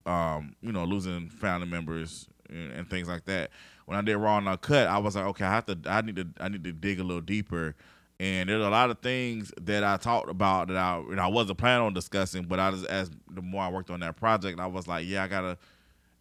um, 0.07 0.55
you 0.61 0.72
know, 0.72 0.84
losing 0.84 1.28
family 1.28 1.66
members 1.66 2.28
and, 2.48 2.72
and, 2.72 2.90
things 2.90 3.09
like 3.09 3.24
that. 3.24 3.50
When 3.86 3.98
I 3.98 4.03
did 4.03 4.16
Raw 4.16 4.38
and 4.38 4.48
Uncut, 4.48 4.88
I 4.88 4.98
was 4.98 5.16
like, 5.16 5.24
okay, 5.26 5.44
I 5.44 5.50
have 5.50 5.66
to, 5.66 5.78
I 5.86 6.03
need 6.03 6.16
to, 6.16 6.28
I 6.40 6.48
need 6.48 6.64
to 6.64 6.72
dig 6.72 7.00
a 7.00 7.05
little 7.05 7.20
deeper. 7.20 7.74
And 8.22 8.48
there's 8.48 8.64
a 8.64 8.70
lot 8.70 8.88
of 8.88 9.00
things 9.00 9.52
that 9.62 9.82
I 9.82 9.96
talked 9.96 10.30
about 10.30 10.68
that 10.68 10.76
I, 10.76 11.02
know, 11.02 11.22
I 11.22 11.26
wasn't 11.26 11.58
planning 11.58 11.86
on 11.86 11.92
discussing, 11.92 12.44
but 12.44 12.60
I 12.60 12.70
just, 12.70 12.84
as 12.84 13.10
the 13.28 13.42
more 13.42 13.64
I 13.64 13.68
worked 13.68 13.90
on 13.90 13.98
that 13.98 14.14
project, 14.14 14.60
I 14.60 14.66
was 14.66 14.86
like, 14.86 15.08
yeah, 15.08 15.24
I 15.24 15.26
gotta 15.26 15.58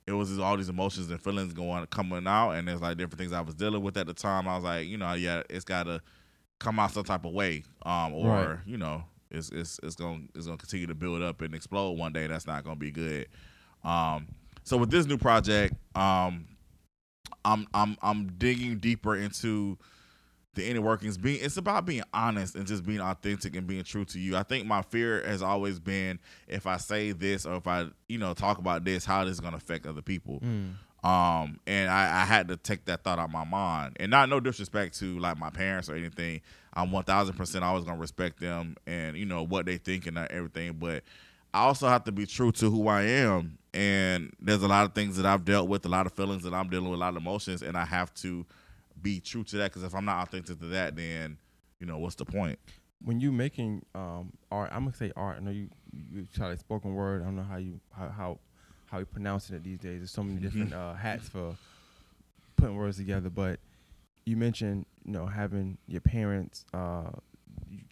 it 0.08 0.14
was 0.14 0.40
all 0.40 0.58
these 0.58 0.70
emotions 0.70 1.12
and 1.12 1.22
feelings 1.22 1.54
going 1.54 1.86
coming 1.86 2.26
out, 2.26 2.54
and 2.54 2.68
there's 2.68 2.82
like 2.82 2.98
different 2.98 3.20
things 3.20 3.32
I 3.32 3.42
was 3.42 3.54
dealing 3.54 3.84
with 3.84 3.98
at 3.98 4.08
the 4.08 4.16
time. 4.16 4.48
I 4.48 4.56
was 4.56 4.64
like, 4.64 4.88
you 4.88 4.98
know, 4.98 5.14
yeah, 5.14 5.44
it's 5.48 5.64
got 5.64 5.84
to 5.84 6.02
come 6.58 6.80
out 6.80 6.90
some 6.90 7.04
type 7.04 7.24
of 7.24 7.34
way, 7.34 7.66
um, 7.84 8.16
or 8.16 8.30
right. 8.30 8.58
you 8.66 8.78
know, 8.78 9.04
it's 9.30 9.52
it's 9.52 9.80
it's 9.84 9.96
gonna 9.96 10.24
it's 10.34 10.48
gonna 10.48 10.58
continue 10.58 10.88
to 10.88 10.96
build 10.96 11.22
up 11.22 11.42
and 11.42 11.54
explode 11.54 12.00
one 12.00 12.14
day. 12.14 12.26
That's 12.26 12.48
not 12.48 12.64
gonna 12.64 12.78
be 12.78 12.90
good. 12.90 13.28
Um, 13.84 14.28
so 14.64 14.76
with 14.76 14.90
this 14.90 15.06
new 15.06 15.20
project, 15.20 15.76
um, 15.96 16.48
I'm 17.46 17.68
I'm 17.76 17.96
I'm 18.02 18.28
digging 18.40 18.80
deeper 18.80 19.16
into 19.16 19.78
the 20.54 20.68
inner 20.68 20.82
workings 20.82 21.18
being 21.18 21.40
it's 21.42 21.58
about 21.58 21.86
being 21.86 22.04
honest 22.14 22.56
and 22.56 22.68
just 22.68 22.86
being 22.86 23.00
authentic 23.00 23.56
and 23.56 23.68
being 23.68 23.84
true 23.84 24.04
to 24.06 24.20
you. 24.20 24.36
I 24.36 24.44
think 24.44 24.66
my 24.68 24.82
fear 24.82 25.24
has 25.26 25.42
always 25.42 25.80
been 25.80 26.20
if 26.48 26.68
i 26.68 26.78
say 26.78 27.14
this 27.14 27.46
or 27.46 27.56
if 27.56 27.68
i 27.68 27.86
you 28.10 28.18
know 28.18 28.34
talk 28.34 28.58
about 28.58 28.84
this 28.84 29.06
how 29.06 29.24
this 29.24 29.34
is 29.34 29.40
going 29.40 29.54
to 29.54 29.58
affect 29.58 29.86
other 29.86 30.02
people. 30.02 30.42
Mm. 30.42 30.74
um 31.08 31.60
and 31.68 31.90
I, 31.90 32.22
I, 32.22 32.26
had 32.26 32.50
to 32.50 32.58
take 32.58 32.86
that 32.86 33.04
thought 33.04 33.18
out 33.18 33.26
of 33.26 33.32
my 33.32 33.46
mind. 33.46 33.98
And 34.00 34.12
not 34.12 34.28
no 34.30 34.40
disrespect 34.40 35.00
to 35.00 35.18
like 35.20 35.38
my 35.38 35.50
parents 35.50 35.90
or 35.90 35.96
anything. 35.96 36.42
I'm 36.74 36.90
1000% 36.90 37.62
always 37.62 37.84
going 37.84 37.98
to 37.98 38.02
respect 38.02 38.40
them 38.40 38.76
and 38.86 39.18
you 39.18 39.26
know 39.26 39.44
what 39.44 39.66
they 39.66 39.78
think 39.78 40.06
and 40.06 40.18
everything. 40.18 40.74
But 40.74 41.04
i 41.54 41.62
also 41.62 41.88
have 41.88 42.04
to 42.06 42.12
be 42.12 42.26
true 42.26 42.52
to 42.54 42.70
who 42.70 42.90
i 42.90 43.04
am. 43.04 43.58
And 43.74 44.34
there's 44.42 44.64
a 44.64 44.68
lot 44.68 44.86
of 44.86 44.94
things 44.94 45.16
that 45.16 45.26
i've 45.26 45.46
dealt 45.46 45.70
with 45.70 45.86
a 45.86 45.90
lot 45.90 46.06
of 46.06 46.12
feelings 46.12 46.44
that 46.44 46.54
i'm 46.54 46.70
dealing 46.70 46.90
with 46.90 47.00
a 47.00 47.02
lot 47.02 47.16
of 47.16 47.22
emotions. 47.22 47.62
And 47.62 47.78
i 47.78 47.86
have 47.86 48.14
to 48.16 48.46
be 49.02 49.20
true 49.20 49.44
to 49.46 49.58
that 49.58 49.72
because 49.72 49.84
if 49.84 49.94
I'm 49.96 50.06
not 50.06 50.28
authentic 50.28 50.60
to 50.60 50.66
that, 50.68 50.96
then 50.96 51.38
you 51.80 51.86
know 51.86 51.98
what's 51.98 52.16
the 52.16 52.26
point? 52.26 52.60
When 53.04 53.20
you're 53.20 53.32
making 53.32 53.86
um, 53.96 54.34
art, 54.52 54.70
I'm 54.72 54.84
gonna 54.84 54.96
say 54.96 55.12
art. 55.16 55.38
I 55.38 55.40
know 55.42 55.52
you 55.52 55.70
you 55.92 56.28
try 56.34 56.50
to 56.50 56.58
spoken 56.58 56.94
word. 56.94 57.22
I 57.22 57.26
don't 57.26 57.36
know 57.36 57.44
how 57.44 57.58
you 57.58 57.80
how 57.92 58.10
how, 58.10 58.40
how 58.86 59.00
you 59.00 59.06
pronouncing 59.06 59.56
it 59.56 59.64
these 59.64 59.80
days. 59.80 60.00
There's 60.00 60.12
so 60.12 60.24
many 60.24 60.36
mm-hmm. 60.36 60.46
different 60.46 60.74
uh, 60.74 60.94
hats 60.94 61.28
for 61.28 61.56
putting 62.58 62.76
words 62.76 62.98
together. 62.98 63.30
But 63.30 63.60
you 64.26 64.38
mentioned 64.38 64.86
you 65.06 65.14
know 65.14 65.26
having 65.26 65.78
your 65.88 66.02
parents 66.02 66.66
uh, 66.74 67.10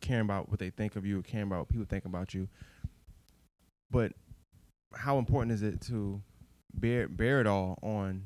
caring 0.01 0.21
about 0.21 0.49
what 0.49 0.59
they 0.59 0.69
think 0.69 0.95
of 0.95 1.05
you, 1.05 1.21
caring 1.23 1.47
about 1.47 1.59
what 1.59 1.69
people 1.69 1.85
think 1.89 2.05
about 2.05 2.33
you. 2.33 2.47
But 3.91 4.13
how 4.93 5.17
important 5.17 5.51
is 5.53 5.63
it 5.63 5.81
to 5.81 6.21
bear 6.73 7.07
bear 7.07 7.41
it 7.41 7.47
all 7.47 7.79
on 7.81 8.23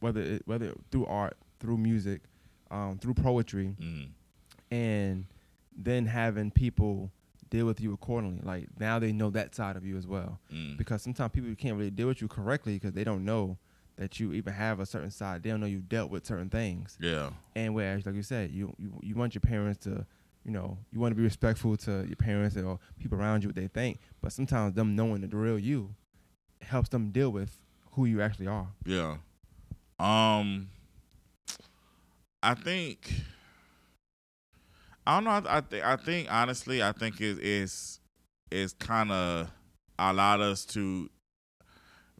whether 0.00 0.20
it, 0.20 0.42
whether 0.46 0.72
through 0.90 1.06
art 1.06 1.36
through 1.66 1.78
music, 1.78 2.22
um, 2.70 2.98
through 3.00 3.14
poetry, 3.14 3.74
mm. 3.80 4.08
and 4.70 5.26
then 5.76 6.06
having 6.06 6.52
people 6.52 7.10
deal 7.50 7.66
with 7.66 7.80
you 7.80 7.92
accordingly. 7.92 8.40
Like 8.44 8.68
now 8.78 8.98
they 9.00 9.12
know 9.12 9.30
that 9.30 9.54
side 9.54 9.76
of 9.76 9.84
you 9.84 9.96
as 9.96 10.06
well. 10.06 10.38
Mm. 10.52 10.78
Because 10.78 11.02
sometimes 11.02 11.32
people 11.32 11.52
can't 11.56 11.76
really 11.76 11.90
deal 11.90 12.06
with 12.06 12.22
you 12.22 12.28
correctly 12.28 12.74
because 12.74 12.92
they 12.92 13.02
don't 13.04 13.24
know 13.24 13.58
that 13.96 14.20
you 14.20 14.32
even 14.32 14.52
have 14.52 14.78
a 14.78 14.86
certain 14.86 15.10
side. 15.10 15.42
They 15.42 15.50
don't 15.50 15.60
know 15.60 15.66
you've 15.66 15.88
dealt 15.88 16.10
with 16.10 16.24
certain 16.24 16.50
things. 16.50 16.96
Yeah. 17.00 17.30
And 17.56 17.74
whereas, 17.74 18.06
like 18.06 18.14
you 18.14 18.22
said, 18.22 18.52
you 18.52 18.72
you, 18.78 18.92
you 19.02 19.14
want 19.16 19.34
your 19.34 19.40
parents 19.40 19.82
to, 19.84 20.06
you 20.44 20.52
know, 20.52 20.78
you 20.92 21.00
want 21.00 21.10
to 21.10 21.16
be 21.16 21.24
respectful 21.24 21.76
to 21.78 22.04
your 22.06 22.16
parents 22.16 22.56
or 22.56 22.78
people 23.00 23.18
around 23.18 23.42
you 23.42 23.48
what 23.48 23.56
they 23.56 23.66
think. 23.66 23.98
But 24.22 24.32
sometimes 24.32 24.74
them 24.74 24.94
knowing 24.94 25.22
the 25.22 25.36
real 25.36 25.58
you 25.58 25.96
helps 26.62 26.90
them 26.90 27.10
deal 27.10 27.30
with 27.30 27.58
who 27.92 28.04
you 28.04 28.22
actually 28.22 28.46
are. 28.46 28.68
Yeah. 28.84 29.16
Um 29.98 30.68
I 32.46 32.54
think 32.54 33.12
I 35.04 35.16
don't 35.16 35.24
know. 35.24 35.50
I, 35.50 35.60
think 35.62 35.84
I 35.84 35.96
think 35.96 36.28
honestly, 36.30 36.80
I 36.80 36.92
think 36.92 37.20
it 37.20 37.40
is 37.40 37.98
is 38.52 38.72
kind 38.72 39.10
of 39.10 39.50
allowed 39.98 40.40
us 40.40 40.64
to 40.66 41.10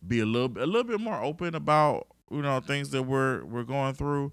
be 0.05 0.19
a 0.19 0.27
little 0.27 0.51
a 0.61 0.67
little 0.67 0.83
bit 0.83 0.99
more 0.99 1.23
open 1.23 1.55
about 1.55 2.09
you 2.29 2.43
know 2.43 2.59
things 2.59 2.91
that 2.91 3.05
we're 3.05 3.45
we're 3.45 3.63
going 3.63 3.95
through. 3.95 4.33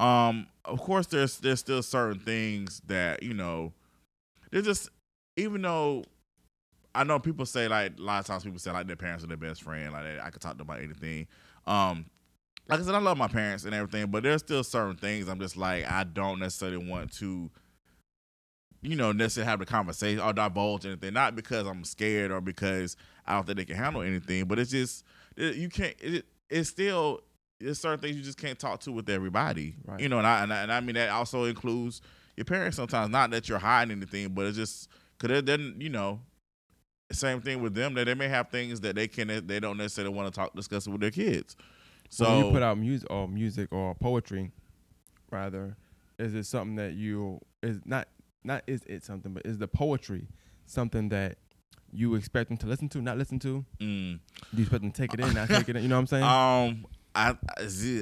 Um, 0.00 0.46
of 0.64 0.80
course, 0.80 1.06
there's 1.08 1.36
there's 1.36 1.60
still 1.60 1.82
certain 1.82 2.18
things 2.18 2.80
that 2.86 3.22
you 3.22 3.34
know. 3.34 3.74
There's 4.50 4.64
just 4.64 4.88
even 5.36 5.60
though 5.60 6.04
I 6.94 7.04
know 7.04 7.18
people 7.18 7.44
say 7.44 7.68
like 7.68 7.98
a 7.98 8.02
lot 8.02 8.20
of 8.20 8.26
times 8.26 8.42
people 8.42 8.58
say 8.58 8.70
like 8.70 8.86
their 8.86 8.96
parents 8.96 9.22
are 9.22 9.26
their 9.26 9.36
best 9.36 9.62
friend, 9.62 9.92
like 9.92 10.18
I 10.18 10.30
could 10.30 10.40
talk 10.40 10.52
to 10.52 10.58
them 10.58 10.66
about 10.66 10.82
anything. 10.82 11.26
Um, 11.66 12.06
like 12.68 12.80
I 12.80 12.82
said, 12.82 12.94
I 12.94 12.98
love 12.98 13.16
my 13.18 13.28
parents 13.28 13.64
and 13.64 13.74
everything, 13.74 14.06
but 14.10 14.22
there's 14.22 14.40
still 14.42 14.64
certain 14.64 14.96
things 14.96 15.28
I'm 15.28 15.38
just 15.40 15.56
like 15.56 15.84
I 15.90 16.04
don't 16.04 16.38
necessarily 16.40 16.78
want 16.78 17.12
to, 17.18 17.50
you 18.82 18.96
know, 18.96 19.12
necessarily 19.12 19.48
have 19.50 19.58
the 19.60 19.66
conversation 19.66 20.20
or 20.20 20.32
divulge 20.32 20.84
anything. 20.86 21.12
Not 21.14 21.36
because 21.36 21.66
I'm 21.66 21.84
scared 21.84 22.30
or 22.30 22.40
because 22.40 22.96
I 23.26 23.34
don't 23.34 23.46
think 23.46 23.58
they 23.58 23.64
can 23.64 23.76
handle 23.76 24.02
anything, 24.02 24.44
but 24.46 24.58
it's 24.58 24.70
just 24.70 25.04
you 25.36 25.68
can't. 25.68 25.94
It, 26.00 26.26
it's 26.50 26.68
still 26.68 27.20
there's 27.58 27.78
certain 27.78 28.00
things 28.00 28.16
you 28.16 28.22
just 28.22 28.38
can't 28.38 28.58
talk 28.58 28.80
to 28.80 28.92
with 28.92 29.08
everybody, 29.08 29.76
Right. 29.84 30.00
you 30.00 30.08
know. 30.08 30.18
And 30.18 30.26
I, 30.26 30.42
and 30.42 30.52
I 30.52 30.62
and 30.62 30.72
I 30.72 30.80
mean 30.80 30.94
that 30.94 31.08
also 31.10 31.44
includes 31.44 32.00
your 32.36 32.44
parents. 32.44 32.76
Sometimes 32.76 33.10
not 33.10 33.30
that 33.30 33.48
you're 33.48 33.58
hiding 33.58 33.92
anything, 33.96 34.28
but 34.30 34.46
it's 34.46 34.56
just 34.56 34.88
because 35.18 35.42
then 35.44 35.76
you 35.78 35.88
know. 35.88 36.20
Same 37.12 37.40
thing 37.40 37.62
with 37.62 37.72
them 37.72 37.94
that 37.94 38.06
they 38.06 38.14
may 38.14 38.26
have 38.26 38.48
things 38.50 38.80
that 38.80 38.96
they 38.96 39.06
can 39.06 39.46
they 39.46 39.60
don't 39.60 39.76
necessarily 39.78 40.12
want 40.12 40.26
to 40.26 40.36
talk 40.40 40.52
discuss 40.56 40.88
with 40.88 41.00
their 41.00 41.12
kids. 41.12 41.54
So 42.10 42.28
when 42.28 42.38
you 42.46 42.52
put 42.52 42.62
out 42.62 42.78
music 42.78 43.10
or 43.10 43.28
music 43.28 43.68
or 43.72 43.94
poetry, 43.94 44.52
rather, 45.30 45.76
is 46.18 46.34
it 46.34 46.44
something 46.46 46.76
that 46.76 46.94
you 46.94 47.40
is 47.62 47.80
not 47.84 48.08
not 48.44 48.62
is 48.66 48.82
it 48.86 49.04
something, 49.04 49.32
but 49.32 49.44
is 49.46 49.58
the 49.58 49.68
poetry 49.68 50.28
something 50.66 51.08
that 51.10 51.38
you 51.92 52.14
expect 52.14 52.48
them 52.48 52.56
to 52.58 52.66
listen 52.66 52.88
to, 52.90 53.00
not 53.00 53.18
listen 53.18 53.38
to? 53.40 53.64
mm, 53.80 54.18
Do 54.18 54.20
you 54.56 54.62
expect 54.62 54.82
them 54.82 54.92
to 54.92 55.02
take 55.02 55.14
it 55.14 55.20
in, 55.20 55.34
not 55.34 55.48
take 55.48 55.68
it 55.68 55.76
in? 55.76 55.82
You 55.82 55.88
know 55.88 55.96
what 55.96 56.00
I'm 56.00 56.06
saying? 56.06 56.24
um 56.24 56.86
I 57.14 57.30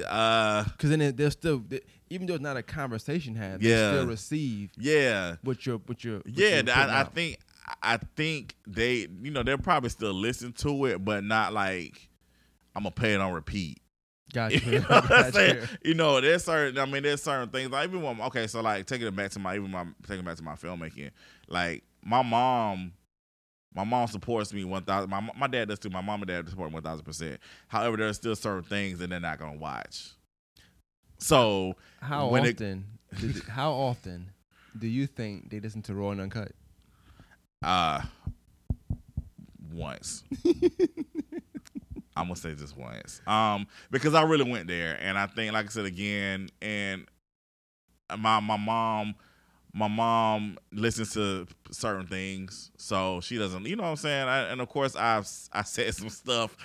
uh 0.07 0.63
Because 0.65 0.89
then 0.89 1.15
they'll 1.15 1.31
still, 1.31 1.59
they, 1.59 1.79
even 2.09 2.27
though 2.27 2.33
it's 2.35 2.43
not 2.43 2.57
a 2.57 2.63
conversation 2.63 3.35
had, 3.35 3.61
they 3.61 3.69
Yeah. 3.69 3.91
still 3.91 4.05
receive 4.05 4.71
yeah 4.77 5.35
what 5.41 5.65
you're, 5.65 5.77
what 5.77 6.03
you're. 6.03 6.17
what 6.17 6.25
yeah 6.27 6.61
you're 6.65 6.69
I, 6.75 7.01
I 7.01 7.03
think 7.05 7.39
I 7.81 7.97
think 8.15 8.55
they 8.67 9.07
you 9.21 9.31
know 9.31 9.41
they'll 9.43 9.57
probably 9.57 9.89
still 9.89 10.13
listen 10.13 10.51
to 10.53 10.85
it 10.85 11.03
but 11.03 11.23
not 11.23 11.53
like 11.53 12.09
I'm 12.75 12.83
gonna 12.83 12.91
play 12.91 13.13
it 13.13 13.21
on 13.21 13.31
repeat. 13.33 13.79
Gotcha. 14.33 14.57
You 14.59 14.79
know 14.79 14.85
what 14.87 15.11
I'm 15.11 15.31
saying? 15.31 15.55
Gotcha. 15.59 15.77
You 15.83 15.93
know, 15.93 16.19
there's 16.21 16.43
certain. 16.43 16.77
I 16.77 16.85
mean, 16.85 17.03
there's 17.03 17.21
certain 17.23 17.49
things. 17.49 17.69
Like 17.71 17.87
even 17.89 18.01
when 18.01 18.19
okay, 18.21 18.47
so 18.47 18.61
like 18.61 18.85
taking 18.85 19.07
it 19.07 19.15
back 19.15 19.31
to 19.31 19.39
my 19.39 19.55
even 19.55 19.71
my 19.71 19.85
taking 20.03 20.19
it 20.19 20.25
back 20.25 20.37
to 20.37 20.43
my 20.43 20.55
filmmaking. 20.55 21.11
Like 21.47 21.83
my 22.03 22.21
mom, 22.21 22.91
my 23.73 23.83
mom 23.83 24.07
supports 24.07 24.51
me 24.53 24.63
one 24.65 24.83
thousand. 24.83 25.09
My 25.09 25.21
my 25.37 25.47
dad 25.47 25.69
does 25.69 25.79
too. 25.79 25.89
My 25.89 26.01
mom 26.01 26.21
and 26.21 26.27
dad 26.27 26.49
support 26.49 26.71
one 26.71 26.81
thousand 26.83 27.05
percent. 27.05 27.39
However, 27.67 27.97
there's 27.97 28.17
still 28.17 28.35
certain 28.35 28.63
things 28.63 28.99
that 28.99 29.09
they're 29.09 29.19
not 29.19 29.39
gonna 29.39 29.57
watch. 29.57 30.11
So 31.17 31.75
How 32.01 32.33
it- 32.35 32.39
often? 32.55 32.85
did 33.19 33.35
it- 33.37 33.43
how 33.45 33.71
often 33.71 34.31
do 34.77 34.87
you 34.87 35.07
think 35.07 35.49
they 35.49 35.59
listen 35.61 35.81
to 35.83 35.93
Raw 35.95 36.09
and 36.09 36.19
Uncut? 36.21 36.51
uh 37.63 38.01
once. 39.71 40.23
I'm 42.15 42.25
gonna 42.25 42.35
say 42.35 42.53
this 42.53 42.75
once. 42.75 43.21
Um, 43.27 43.67
because 43.91 44.13
I 44.13 44.23
really 44.23 44.49
went 44.49 44.67
there, 44.67 44.97
and 45.01 45.17
I 45.17 45.27
think, 45.27 45.53
like 45.53 45.65
I 45.65 45.69
said 45.69 45.85
again, 45.85 46.49
and 46.61 47.05
my 48.17 48.39
my 48.39 48.57
mom, 48.57 49.15
my 49.73 49.87
mom 49.87 50.57
listens 50.71 51.13
to 51.13 51.47
certain 51.71 52.07
things, 52.07 52.71
so 52.77 53.19
she 53.21 53.37
doesn't. 53.37 53.65
You 53.65 53.75
know 53.75 53.83
what 53.83 53.89
I'm 53.89 53.95
saying? 53.97 54.27
I, 54.27 54.49
and 54.49 54.61
of 54.61 54.69
course, 54.69 54.95
I've 54.95 55.27
I 55.51 55.63
said 55.63 55.93
some 55.95 56.09
stuff 56.09 56.55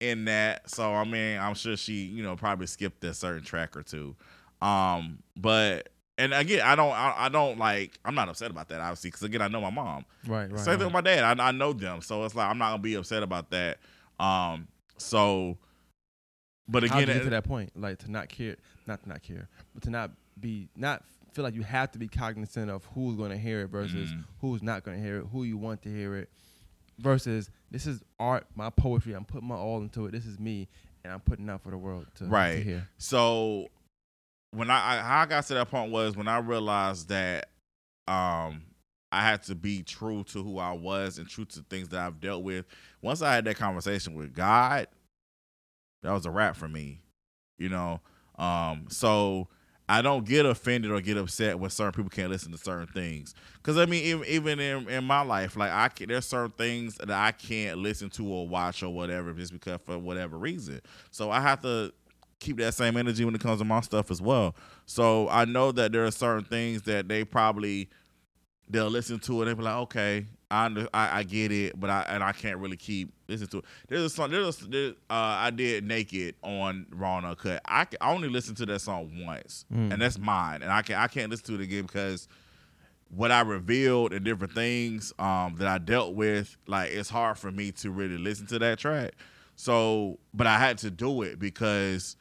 in 0.00 0.24
that, 0.26 0.70
so 0.70 0.94
I 0.94 1.04
mean, 1.04 1.38
I'm 1.38 1.54
sure 1.54 1.76
she, 1.76 2.04
you 2.04 2.22
know, 2.22 2.36
probably 2.36 2.66
skipped 2.66 3.02
a 3.04 3.14
certain 3.14 3.44
track 3.44 3.76
or 3.76 3.82
two. 3.82 4.16
Um, 4.60 5.22
but 5.36 5.88
and 6.18 6.32
again, 6.34 6.60
I 6.60 6.76
don't, 6.76 6.92
I, 6.92 7.14
I 7.16 7.28
don't 7.28 7.58
like, 7.58 7.98
I'm 8.04 8.14
not 8.14 8.28
upset 8.28 8.50
about 8.50 8.68
that, 8.68 8.80
obviously, 8.80 9.10
because 9.10 9.22
again, 9.22 9.42
I 9.42 9.48
know 9.48 9.60
my 9.60 9.70
mom. 9.70 10.04
Right, 10.26 10.50
right. 10.50 10.60
Same 10.60 10.76
thing 10.78 10.86
with 10.86 10.92
my 10.92 11.00
dad. 11.00 11.40
I, 11.40 11.48
I 11.48 11.50
know 11.52 11.72
them, 11.72 12.00
so 12.02 12.24
it's 12.24 12.34
like 12.34 12.48
I'm 12.48 12.58
not 12.58 12.70
gonna 12.70 12.82
be 12.82 12.94
upset 12.94 13.22
about 13.22 13.50
that. 13.50 13.78
Um, 14.20 14.68
so, 15.02 15.58
but 16.68 16.84
again, 16.84 17.06
get 17.06 17.24
to 17.24 17.30
that 17.30 17.44
point? 17.44 17.70
Like 17.76 17.98
to 17.98 18.10
not 18.10 18.28
care, 18.28 18.56
not 18.86 19.02
to 19.02 19.08
not 19.08 19.22
care, 19.22 19.48
but 19.74 19.82
to 19.84 19.90
not 19.90 20.10
be, 20.40 20.68
not 20.76 21.02
feel 21.32 21.44
like 21.44 21.54
you 21.54 21.62
have 21.62 21.90
to 21.92 21.98
be 21.98 22.08
cognizant 22.08 22.70
of 22.70 22.84
who's 22.94 23.16
going 23.16 23.30
to 23.30 23.36
hear 23.38 23.62
it 23.62 23.68
versus 23.70 24.10
Mhm. 24.10 24.24
who's 24.40 24.62
not 24.62 24.84
going 24.84 24.98
to 24.98 25.02
hear 25.02 25.18
it, 25.18 25.26
who 25.32 25.44
you 25.44 25.56
want 25.56 25.82
to 25.82 25.88
hear 25.88 26.14
it, 26.16 26.30
versus 26.98 27.50
this 27.70 27.86
is 27.86 28.02
art, 28.18 28.46
my 28.54 28.70
poetry. 28.70 29.14
I'm 29.14 29.24
putting 29.24 29.48
my 29.48 29.54
all 29.56 29.80
into 29.80 30.06
it. 30.06 30.12
This 30.12 30.26
is 30.26 30.38
me, 30.38 30.68
and 31.04 31.12
I'm 31.12 31.20
putting 31.20 31.48
out 31.48 31.62
for 31.62 31.70
the 31.70 31.78
world 31.78 32.06
to, 32.16 32.24
to 32.24 32.30
Right. 32.30 32.62
hear. 32.62 32.88
so 32.98 33.68
when 34.52 34.68
I, 34.70 34.98
I 34.98 35.02
how 35.02 35.20
I 35.22 35.26
got 35.26 35.46
to 35.46 35.54
that 35.54 35.70
point 35.70 35.90
was 35.90 36.14
when 36.14 36.28
I 36.28 36.38
realized 36.38 37.08
that 37.08 37.48
um 38.06 38.62
I 39.12 39.22
had 39.22 39.42
to 39.44 39.54
be 39.54 39.82
true 39.82 40.24
to 40.24 40.42
who 40.42 40.58
I 40.58 40.72
was 40.72 41.18
and 41.18 41.28
true 41.28 41.44
to 41.44 41.60
things 41.68 41.90
that 41.90 42.00
I've 42.00 42.20
dealt 42.20 42.42
with. 42.42 42.64
Once 43.02 43.20
I 43.20 43.34
had 43.34 43.44
that 43.44 43.56
conversation 43.56 44.14
with 44.14 44.34
God, 44.34 44.88
that 46.02 46.12
was 46.12 46.24
a 46.24 46.30
wrap 46.30 46.56
for 46.56 46.68
me. 46.68 47.02
You 47.58 47.68
know, 47.68 48.00
um, 48.38 48.86
so 48.88 49.48
I 49.88 50.00
don't 50.00 50.24
get 50.24 50.46
offended 50.46 50.90
or 50.90 51.00
get 51.02 51.18
upset 51.18 51.58
when 51.58 51.68
certain 51.68 51.92
people 51.92 52.10
can't 52.10 52.30
listen 52.30 52.50
to 52.52 52.58
certain 52.58 52.86
things. 52.86 53.34
Because 53.56 53.76
I 53.76 53.84
mean, 53.84 54.02
even 54.04 54.24
even 54.26 54.60
in, 54.60 54.88
in 54.88 55.04
my 55.04 55.20
life, 55.20 55.56
like 55.56 55.70
I 55.70 55.88
can, 55.88 56.08
there's 56.08 56.24
certain 56.24 56.52
things 56.52 56.96
that 56.96 57.10
I 57.10 57.32
can't 57.32 57.78
listen 57.78 58.08
to 58.10 58.26
or 58.26 58.48
watch 58.48 58.82
or 58.82 58.88
whatever 58.88 59.32
just 59.34 59.52
because 59.52 59.80
for 59.84 59.98
whatever 59.98 60.38
reason. 60.38 60.80
So 61.10 61.30
I 61.30 61.40
have 61.40 61.60
to 61.62 61.92
keep 62.40 62.56
that 62.56 62.74
same 62.74 62.96
energy 62.96 63.24
when 63.24 63.34
it 63.34 63.40
comes 63.40 63.60
to 63.60 63.64
my 63.64 63.80
stuff 63.82 64.10
as 64.10 64.22
well. 64.22 64.56
So 64.86 65.28
I 65.28 65.44
know 65.44 65.70
that 65.72 65.92
there 65.92 66.04
are 66.04 66.10
certain 66.10 66.44
things 66.44 66.82
that 66.82 67.08
they 67.08 67.24
probably 67.24 67.88
they'll 68.72 68.90
listen 68.90 69.18
to 69.20 69.42
it 69.42 69.48
and 69.48 69.56
be 69.56 69.62
like, 69.62 69.76
okay, 69.76 70.26
I 70.50 70.64
under, 70.66 70.88
I, 70.92 71.18
I 71.20 71.22
get 71.22 71.52
it, 71.52 71.78
but 71.78 71.88
I 71.90 72.02
and 72.08 72.22
I 72.24 72.32
can't 72.32 72.58
really 72.58 72.76
keep 72.76 73.12
listening 73.28 73.48
to 73.50 73.58
it. 73.58 73.64
There's 73.88 74.02
a 74.02 74.10
song. 74.10 74.30
There's 74.30 74.62
a, 74.62 74.66
there, 74.66 74.88
uh, 75.08 75.14
I 75.46 75.50
did 75.50 75.84
naked 75.84 76.34
on 76.42 76.86
Raw 76.90 77.18
and 77.18 77.26
Uncut. 77.26 77.60
I, 77.64 77.84
can, 77.84 77.98
I 78.00 78.10
only 78.12 78.28
listened 78.28 78.56
to 78.58 78.66
that 78.66 78.80
song 78.80 79.24
once, 79.24 79.64
Mm. 79.72 79.92
and 79.92 80.02
that's 80.02 80.18
mine. 80.18 80.62
And 80.62 80.72
I 80.72 80.82
can 80.82 80.96
I 80.96 81.06
can't 81.06 81.30
listen 81.30 81.46
to 81.46 81.54
it 81.54 81.60
again 81.64 81.82
because 81.82 82.28
what 83.08 83.30
I 83.30 83.42
revealed 83.42 84.12
and 84.14 84.24
different 84.24 84.54
things 84.54 85.12
um, 85.18 85.56
that 85.58 85.68
I 85.68 85.78
dealt 85.78 86.14
with, 86.14 86.56
like 86.66 86.90
it's 86.92 87.10
hard 87.10 87.38
for 87.38 87.50
me 87.52 87.70
to 87.72 87.90
really 87.90 88.16
listen 88.18 88.46
to 88.48 88.58
that 88.58 88.78
track. 88.78 89.12
So, 89.56 90.18
but 90.32 90.46
I 90.46 90.58
had 90.58 90.78
to 90.78 90.90
do 90.90 91.22
it 91.22 91.38
because 91.38 92.16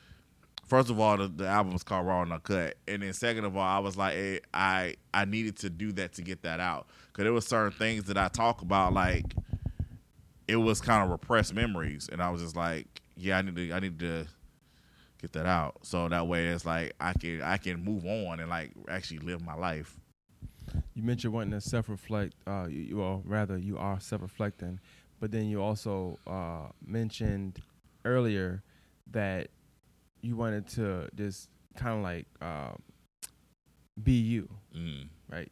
first 0.71 0.89
of 0.89 0.97
all, 1.01 1.17
the, 1.17 1.27
the 1.27 1.45
album 1.45 1.73
was 1.73 1.83
called 1.83 2.07
Raw 2.07 2.21
and 2.21 2.31
Uncut, 2.31 2.77
and 2.87 3.03
then 3.03 3.11
second 3.11 3.43
of 3.43 3.57
all, 3.57 3.61
I 3.67 3.79
was 3.79 3.97
like, 3.97 4.15
eh, 4.15 4.39
I 4.53 4.95
I 5.13 5.25
needed 5.25 5.57
to 5.57 5.69
do 5.69 5.91
that 5.93 6.13
to 6.13 6.21
get 6.21 6.43
that 6.43 6.61
out 6.61 6.87
because 7.07 7.25
there 7.25 7.33
was 7.33 7.45
certain 7.45 7.77
things 7.77 8.05
that 8.05 8.17
I 8.17 8.29
talk 8.29 8.61
about, 8.61 8.93
like 8.93 9.35
it 10.47 10.55
was 10.55 10.79
kind 10.79 11.03
of 11.03 11.09
repressed 11.09 11.53
memories, 11.53 12.09
and 12.11 12.21
I 12.23 12.29
was 12.29 12.41
just 12.41 12.55
like, 12.55 12.87
yeah, 13.17 13.37
I 13.37 13.41
need 13.41 13.55
to 13.57 13.71
I 13.73 13.79
need 13.81 13.99
to 13.99 14.25
get 15.21 15.33
that 15.33 15.45
out 15.45 15.75
so 15.83 16.09
that 16.09 16.25
way 16.25 16.47
it's 16.47 16.65
like 16.65 16.93
I 16.99 17.13
can 17.13 17.41
I 17.41 17.57
can 17.57 17.83
move 17.83 18.05
on 18.05 18.39
and 18.39 18.49
like 18.49 18.71
actually 18.89 19.19
live 19.19 19.43
my 19.45 19.53
life. 19.55 19.97
You 20.93 21.03
mentioned 21.03 21.33
wanting 21.33 21.51
to 21.51 21.61
self-reflect. 21.61 22.33
Uh, 22.47 22.67
you, 22.69 22.81
you- 22.81 22.97
well, 22.97 23.21
rather, 23.25 23.57
you 23.57 23.77
are 23.77 23.99
self-reflecting, 23.99 24.79
but 25.19 25.31
then 25.31 25.47
you 25.47 25.61
also 25.61 26.17
uh, 26.25 26.69
mentioned 26.85 27.59
earlier 28.05 28.63
that 29.11 29.49
you 30.21 30.35
wanted 30.35 30.67
to 30.69 31.09
just 31.15 31.49
kind 31.75 31.97
of 31.97 32.03
like 32.03 32.27
uh, 32.41 32.73
be 34.01 34.13
you, 34.13 34.49
Mm. 34.75 35.07
right? 35.29 35.51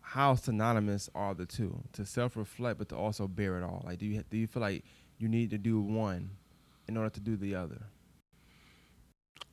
How 0.00 0.34
synonymous 0.34 1.10
are 1.14 1.34
the 1.34 1.44
two? 1.46 1.78
To 1.92 2.06
self-reflect, 2.06 2.78
but 2.78 2.88
to 2.90 2.96
also 2.96 3.28
bear 3.28 3.58
it 3.58 3.62
all. 3.62 3.82
Like, 3.86 3.98
do 3.98 4.06
you 4.06 4.22
do 4.30 4.36
you 4.38 4.46
feel 4.46 4.62
like 4.62 4.84
you 5.18 5.28
need 5.28 5.50
to 5.50 5.58
do 5.58 5.80
one 5.80 6.30
in 6.88 6.96
order 6.96 7.10
to 7.10 7.20
do 7.20 7.36
the 7.36 7.54
other? 7.54 7.82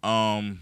Um, 0.01 0.59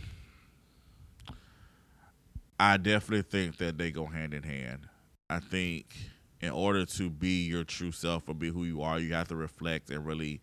I 2.59 2.77
definitely 2.77 3.23
think 3.23 3.57
that 3.57 3.77
they 3.77 3.91
go 3.91 4.05
hand 4.05 4.33
in 4.33 4.43
hand. 4.43 4.87
I 5.29 5.39
think 5.39 5.95
in 6.41 6.49
order 6.51 6.85
to 6.85 7.09
be 7.09 7.45
your 7.45 7.63
true 7.63 7.91
self 7.91 8.27
or 8.27 8.33
be 8.35 8.49
who 8.49 8.63
you 8.63 8.81
are, 8.81 8.99
you 8.99 9.13
have 9.13 9.27
to 9.29 9.35
reflect 9.35 9.89
and 9.89 10.05
really 10.05 10.41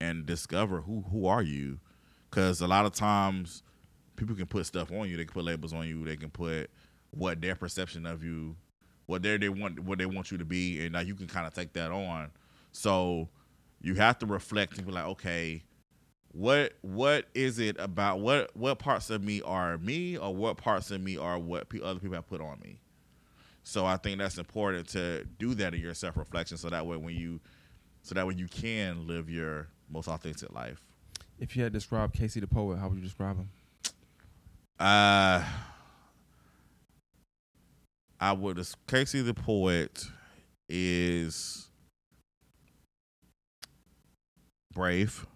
and 0.00 0.24
discover 0.26 0.80
who 0.82 1.02
who 1.10 1.26
are 1.26 1.42
you. 1.42 1.78
Because 2.30 2.60
a 2.60 2.66
lot 2.66 2.86
of 2.86 2.92
times 2.92 3.62
people 4.16 4.34
can 4.34 4.46
put 4.46 4.66
stuff 4.66 4.90
on 4.92 5.08
you. 5.08 5.16
They 5.16 5.24
can 5.24 5.34
put 5.34 5.44
labels 5.44 5.72
on 5.72 5.86
you. 5.86 6.04
They 6.04 6.16
can 6.16 6.30
put 6.30 6.70
what 7.10 7.40
their 7.40 7.54
perception 7.54 8.06
of 8.06 8.22
you, 8.22 8.56
what 9.06 9.22
they 9.22 9.36
they 9.36 9.48
want, 9.48 9.80
what 9.80 9.98
they 9.98 10.06
want 10.06 10.30
you 10.30 10.38
to 10.38 10.44
be, 10.44 10.82
and 10.82 10.92
now 10.92 11.00
you 11.00 11.14
can 11.14 11.26
kind 11.26 11.46
of 11.46 11.54
take 11.54 11.72
that 11.74 11.90
on. 11.90 12.30
So 12.72 13.28
you 13.80 13.94
have 13.94 14.18
to 14.18 14.26
reflect 14.26 14.76
and 14.76 14.86
be 14.86 14.92
like, 14.92 15.06
okay, 15.06 15.62
what 16.36 16.74
what 16.82 17.24
is 17.34 17.58
it 17.58 17.76
about 17.78 18.20
what 18.20 18.54
what 18.54 18.78
parts 18.78 19.08
of 19.08 19.22
me 19.22 19.40
are 19.42 19.78
me 19.78 20.18
or 20.18 20.34
what 20.34 20.58
parts 20.58 20.90
of 20.90 21.00
me 21.00 21.16
are 21.16 21.38
what 21.38 21.68
pe- 21.70 21.80
other 21.80 21.98
people 21.98 22.14
have 22.14 22.28
put 22.28 22.42
on 22.42 22.60
me 22.60 22.78
so 23.62 23.86
i 23.86 23.96
think 23.96 24.18
that's 24.18 24.36
important 24.36 24.86
to 24.86 25.24
do 25.38 25.54
that 25.54 25.72
in 25.74 25.80
your 25.80 25.94
self-reflection 25.94 26.58
so 26.58 26.68
that 26.68 26.84
way 26.86 26.94
when 26.94 27.14
you 27.14 27.40
so 28.02 28.14
that 28.14 28.26
way 28.26 28.34
you 28.36 28.46
can 28.48 29.06
live 29.06 29.30
your 29.30 29.68
most 29.88 30.08
authentic 30.08 30.52
life 30.52 30.84
If 31.38 31.54
you 31.54 31.62
had 31.62 31.72
to 31.72 31.78
describe 31.78 32.14
Casey 32.14 32.40
the 32.40 32.46
poet, 32.46 32.78
how 32.78 32.88
would 32.88 32.96
you 32.96 33.04
describe 33.04 33.36
him? 33.36 33.50
Uh, 34.78 35.44
I 38.18 38.32
would. 38.32 38.58
Casey 38.86 39.20
the 39.20 39.34
poet 39.34 40.06
is 40.68 41.68
brave. 44.72 45.26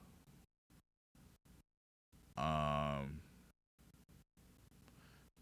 Um, 2.38 3.20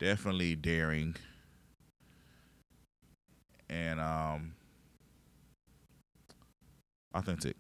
definitely 0.01 0.57
daring, 0.57 1.15
and 3.69 4.01
um, 4.01 4.55
authentic. 7.15 7.55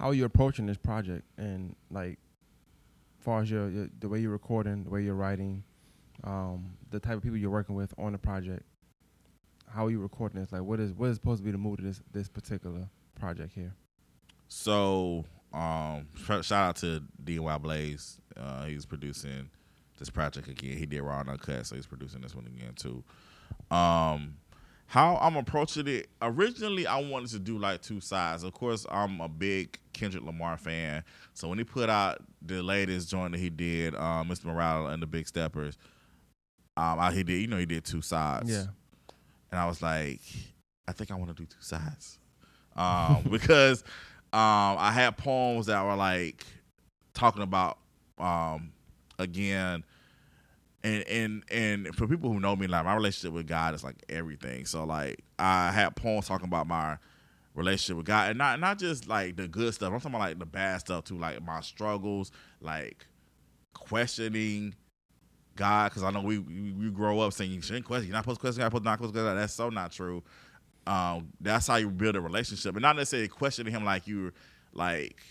How 0.00 0.08
are 0.08 0.14
you 0.14 0.24
approaching 0.24 0.64
this 0.64 0.78
project 0.78 1.26
and 1.36 1.76
like, 1.90 2.18
far 3.18 3.42
as 3.42 3.50
your, 3.50 3.68
your 3.68 3.90
the 4.00 4.08
way 4.08 4.18
you're 4.18 4.30
recording, 4.30 4.84
the 4.84 4.88
way 4.88 5.02
you're 5.02 5.14
writing, 5.14 5.62
um, 6.24 6.72
the 6.90 6.98
type 6.98 7.18
of 7.18 7.22
people 7.22 7.36
you're 7.36 7.50
working 7.50 7.74
with 7.74 7.92
on 7.98 8.12
the 8.12 8.18
project? 8.18 8.62
How 9.68 9.84
are 9.84 9.90
you 9.90 10.00
recording 10.00 10.40
this? 10.40 10.52
Like, 10.52 10.62
what 10.62 10.80
is 10.80 10.94
what 10.94 11.10
is 11.10 11.16
supposed 11.16 11.40
to 11.40 11.44
be 11.44 11.50
the 11.50 11.58
mood 11.58 11.80
of 11.80 11.84
this 11.84 12.00
this 12.12 12.30
particular 12.30 12.88
project 13.14 13.52
here? 13.52 13.74
So, 14.48 15.26
um, 15.52 16.06
shout 16.16 16.52
out 16.52 16.76
to 16.76 17.02
DY 17.22 17.58
Blaze. 17.58 18.22
Uh, 18.34 18.64
he's 18.64 18.86
producing 18.86 19.50
this 19.98 20.08
project 20.08 20.48
again. 20.48 20.78
He 20.78 20.86
did 20.86 21.02
Raw 21.02 21.20
and 21.20 21.28
Uncut, 21.28 21.66
so 21.66 21.76
he's 21.76 21.86
producing 21.86 22.22
this 22.22 22.34
one 22.34 22.46
again 22.46 22.72
too. 22.74 23.04
Um, 23.70 24.38
how 24.90 25.18
I'm 25.18 25.36
approaching 25.36 25.86
it. 25.86 26.08
Originally, 26.20 26.84
I 26.84 27.00
wanted 27.00 27.30
to 27.30 27.38
do 27.38 27.58
like 27.58 27.80
two 27.80 28.00
sides. 28.00 28.42
Of 28.42 28.54
course, 28.54 28.84
I'm 28.90 29.20
a 29.20 29.28
big 29.28 29.78
Kendrick 30.00 30.24
Lamar 30.24 30.56
fan, 30.56 31.04
so 31.34 31.48
when 31.48 31.58
he 31.58 31.64
put 31.64 31.90
out 31.90 32.22
the 32.42 32.62
latest 32.62 33.10
joint 33.10 33.32
that 33.32 33.38
he 33.38 33.50
did, 33.50 33.94
um, 33.94 34.28
Mr. 34.28 34.46
Morale 34.46 34.88
and 34.88 35.02
the 35.02 35.06
Big 35.06 35.28
Steppers, 35.28 35.76
um, 36.76 36.98
I, 36.98 37.12
he 37.12 37.22
did. 37.22 37.40
You 37.40 37.46
know, 37.46 37.58
he 37.58 37.66
did 37.66 37.84
two 37.84 38.00
sides. 38.02 38.50
Yeah. 38.50 38.64
and 39.50 39.60
I 39.60 39.66
was 39.66 39.82
like, 39.82 40.20
I 40.88 40.92
think 40.92 41.10
I 41.10 41.14
want 41.14 41.28
to 41.28 41.34
do 41.34 41.46
two 41.46 41.60
sides, 41.60 42.18
um, 42.76 43.24
because 43.30 43.82
um, 44.32 44.76
I 44.78 44.90
had 44.92 45.16
poems 45.16 45.66
that 45.66 45.84
were 45.84 45.96
like 45.96 46.44
talking 47.12 47.42
about 47.42 47.78
um, 48.18 48.72
again, 49.18 49.84
and 50.82 51.04
and 51.08 51.44
and 51.50 51.94
for 51.94 52.06
people 52.06 52.32
who 52.32 52.40
know 52.40 52.56
me, 52.56 52.66
like 52.66 52.84
my 52.84 52.94
relationship 52.94 53.34
with 53.34 53.46
God 53.46 53.74
is 53.74 53.84
like 53.84 54.02
everything. 54.08 54.64
So 54.64 54.84
like 54.84 55.20
I 55.38 55.70
had 55.70 55.94
poems 55.96 56.26
talking 56.26 56.46
about 56.46 56.66
my 56.66 56.96
relationship 57.54 57.96
with 57.96 58.06
God, 58.06 58.30
and 58.30 58.38
not 58.38 58.60
not 58.60 58.78
just 58.78 59.08
like 59.08 59.36
the 59.36 59.48
good 59.48 59.74
stuff. 59.74 59.92
I'm 59.92 60.00
talking 60.00 60.14
about 60.14 60.28
like 60.28 60.38
the 60.38 60.46
bad 60.46 60.80
stuff 60.80 61.04
too, 61.04 61.18
like 61.18 61.42
my 61.42 61.60
struggles, 61.60 62.30
like 62.60 63.06
questioning 63.74 64.74
God, 65.56 65.90
because 65.90 66.02
I 66.02 66.10
know 66.10 66.22
we, 66.22 66.38
we 66.38 66.72
we 66.72 66.90
grow 66.90 67.20
up 67.20 67.32
saying 67.32 67.50
you 67.50 67.62
shouldn't 67.62 67.84
question, 67.84 68.08
you're 68.08 68.14
not 68.14 68.24
supposed 68.24 68.40
to 68.40 68.42
question, 68.42 68.60
you're 68.60 68.66
not 68.66 68.70
supposed 68.70 68.84
to 68.84 68.90
not 68.90 68.98
question 68.98 69.14
God. 69.14 69.34
That's 69.34 69.52
so 69.54 69.68
not 69.68 69.92
true. 69.92 70.22
Um, 70.86 71.28
that's 71.40 71.66
how 71.66 71.76
you 71.76 71.90
build 71.90 72.16
a 72.16 72.20
relationship, 72.20 72.74
and 72.74 72.82
not 72.82 72.96
necessarily 72.96 73.28
questioning 73.28 73.72
him 73.72 73.84
like 73.84 74.06
you're 74.06 74.32
like 74.72 75.22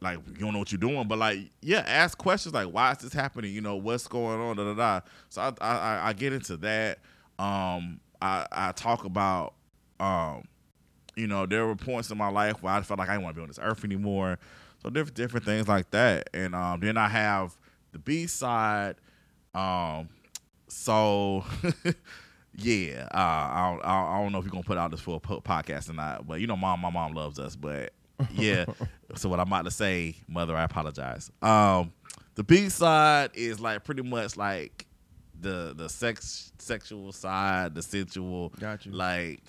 like 0.00 0.18
you 0.28 0.34
don't 0.34 0.52
know 0.52 0.60
what 0.60 0.70
you're 0.70 0.78
doing, 0.78 1.08
but 1.08 1.18
like 1.18 1.50
yeah, 1.60 1.82
ask 1.86 2.16
questions 2.16 2.54
like 2.54 2.68
why 2.68 2.92
is 2.92 2.98
this 2.98 3.12
happening? 3.12 3.52
You 3.52 3.60
know 3.60 3.76
what's 3.76 4.06
going 4.06 4.40
on? 4.40 4.56
Da 4.56 4.64
da 4.64 4.74
da. 4.74 5.00
So 5.28 5.42
I 5.42 5.52
I, 5.60 6.08
I 6.08 6.12
get 6.12 6.32
into 6.32 6.56
that. 6.58 6.98
Um, 7.38 8.00
I 8.20 8.46
I 8.50 8.72
talk 8.72 9.04
about 9.04 9.54
um, 9.98 10.44
you 11.18 11.26
know 11.26 11.46
there 11.46 11.66
were 11.66 11.76
points 11.76 12.10
in 12.10 12.18
my 12.18 12.28
life 12.28 12.62
where 12.62 12.72
I 12.72 12.80
felt 12.82 12.98
like 12.98 13.08
I 13.08 13.12
didn't 13.12 13.24
want 13.24 13.34
to 13.36 13.40
be 13.40 13.42
on 13.42 13.48
this 13.48 13.58
earth 13.60 13.84
anymore. 13.84 14.38
So 14.82 14.90
different 14.90 15.16
different 15.16 15.44
things 15.44 15.66
like 15.66 15.90
that, 15.90 16.30
and 16.32 16.54
um, 16.54 16.80
then 16.80 16.96
I 16.96 17.08
have 17.08 17.56
the 17.92 17.98
B 17.98 18.26
side. 18.26 18.96
Um, 19.54 20.08
so 20.68 21.44
yeah, 22.56 23.08
uh, 23.12 23.16
I 23.16 23.70
don't, 23.72 23.84
I 23.84 24.22
don't 24.22 24.32
know 24.32 24.38
if 24.38 24.44
you're 24.44 24.52
gonna 24.52 24.62
put 24.62 24.78
out 24.78 24.90
this 24.90 25.00
full 25.00 25.20
podcast 25.20 25.90
or 25.90 25.94
not, 25.94 26.26
but 26.26 26.40
you 26.40 26.46
know, 26.46 26.56
mom, 26.56 26.80
my 26.80 26.90
mom 26.90 27.14
loves 27.14 27.38
us, 27.38 27.56
but 27.56 27.92
yeah. 28.32 28.66
so 29.16 29.28
what 29.28 29.40
I'm 29.40 29.48
about 29.48 29.64
to 29.64 29.70
say, 29.70 30.16
mother, 30.28 30.56
I 30.56 30.64
apologize. 30.64 31.30
Um, 31.42 31.92
the 32.34 32.44
B 32.44 32.68
side 32.68 33.30
is 33.34 33.58
like 33.58 33.84
pretty 33.84 34.02
much 34.02 34.36
like 34.36 34.86
the 35.40 35.74
the 35.76 35.88
sex 35.88 36.52
sexual 36.58 37.12
side, 37.12 37.74
the 37.74 37.82
sensual, 37.82 38.50
Got 38.60 38.86
you. 38.86 38.92
like 38.92 39.42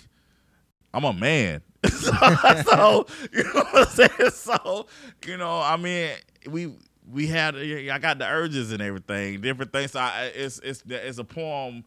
I'm 0.92 1.04
a 1.04 1.12
man. 1.12 1.62
so, 1.88 1.90
so, 2.66 3.06
you 3.32 3.44
know 3.44 3.64
what 3.70 3.74
I'm 3.74 3.86
saying? 3.86 4.30
So, 4.32 4.86
you 5.26 5.36
know, 5.36 5.60
I 5.60 5.76
mean, 5.76 6.10
we 6.48 6.72
we 7.10 7.26
had 7.26 7.56
I 7.56 7.98
got 7.98 8.18
the 8.18 8.26
urges 8.26 8.72
and 8.72 8.82
everything, 8.82 9.40
different 9.40 9.72
things. 9.72 9.92
So 9.92 10.00
I, 10.00 10.30
it's 10.34 10.58
it's 10.60 10.82
it's 10.86 11.18
a 11.18 11.24
poem 11.24 11.84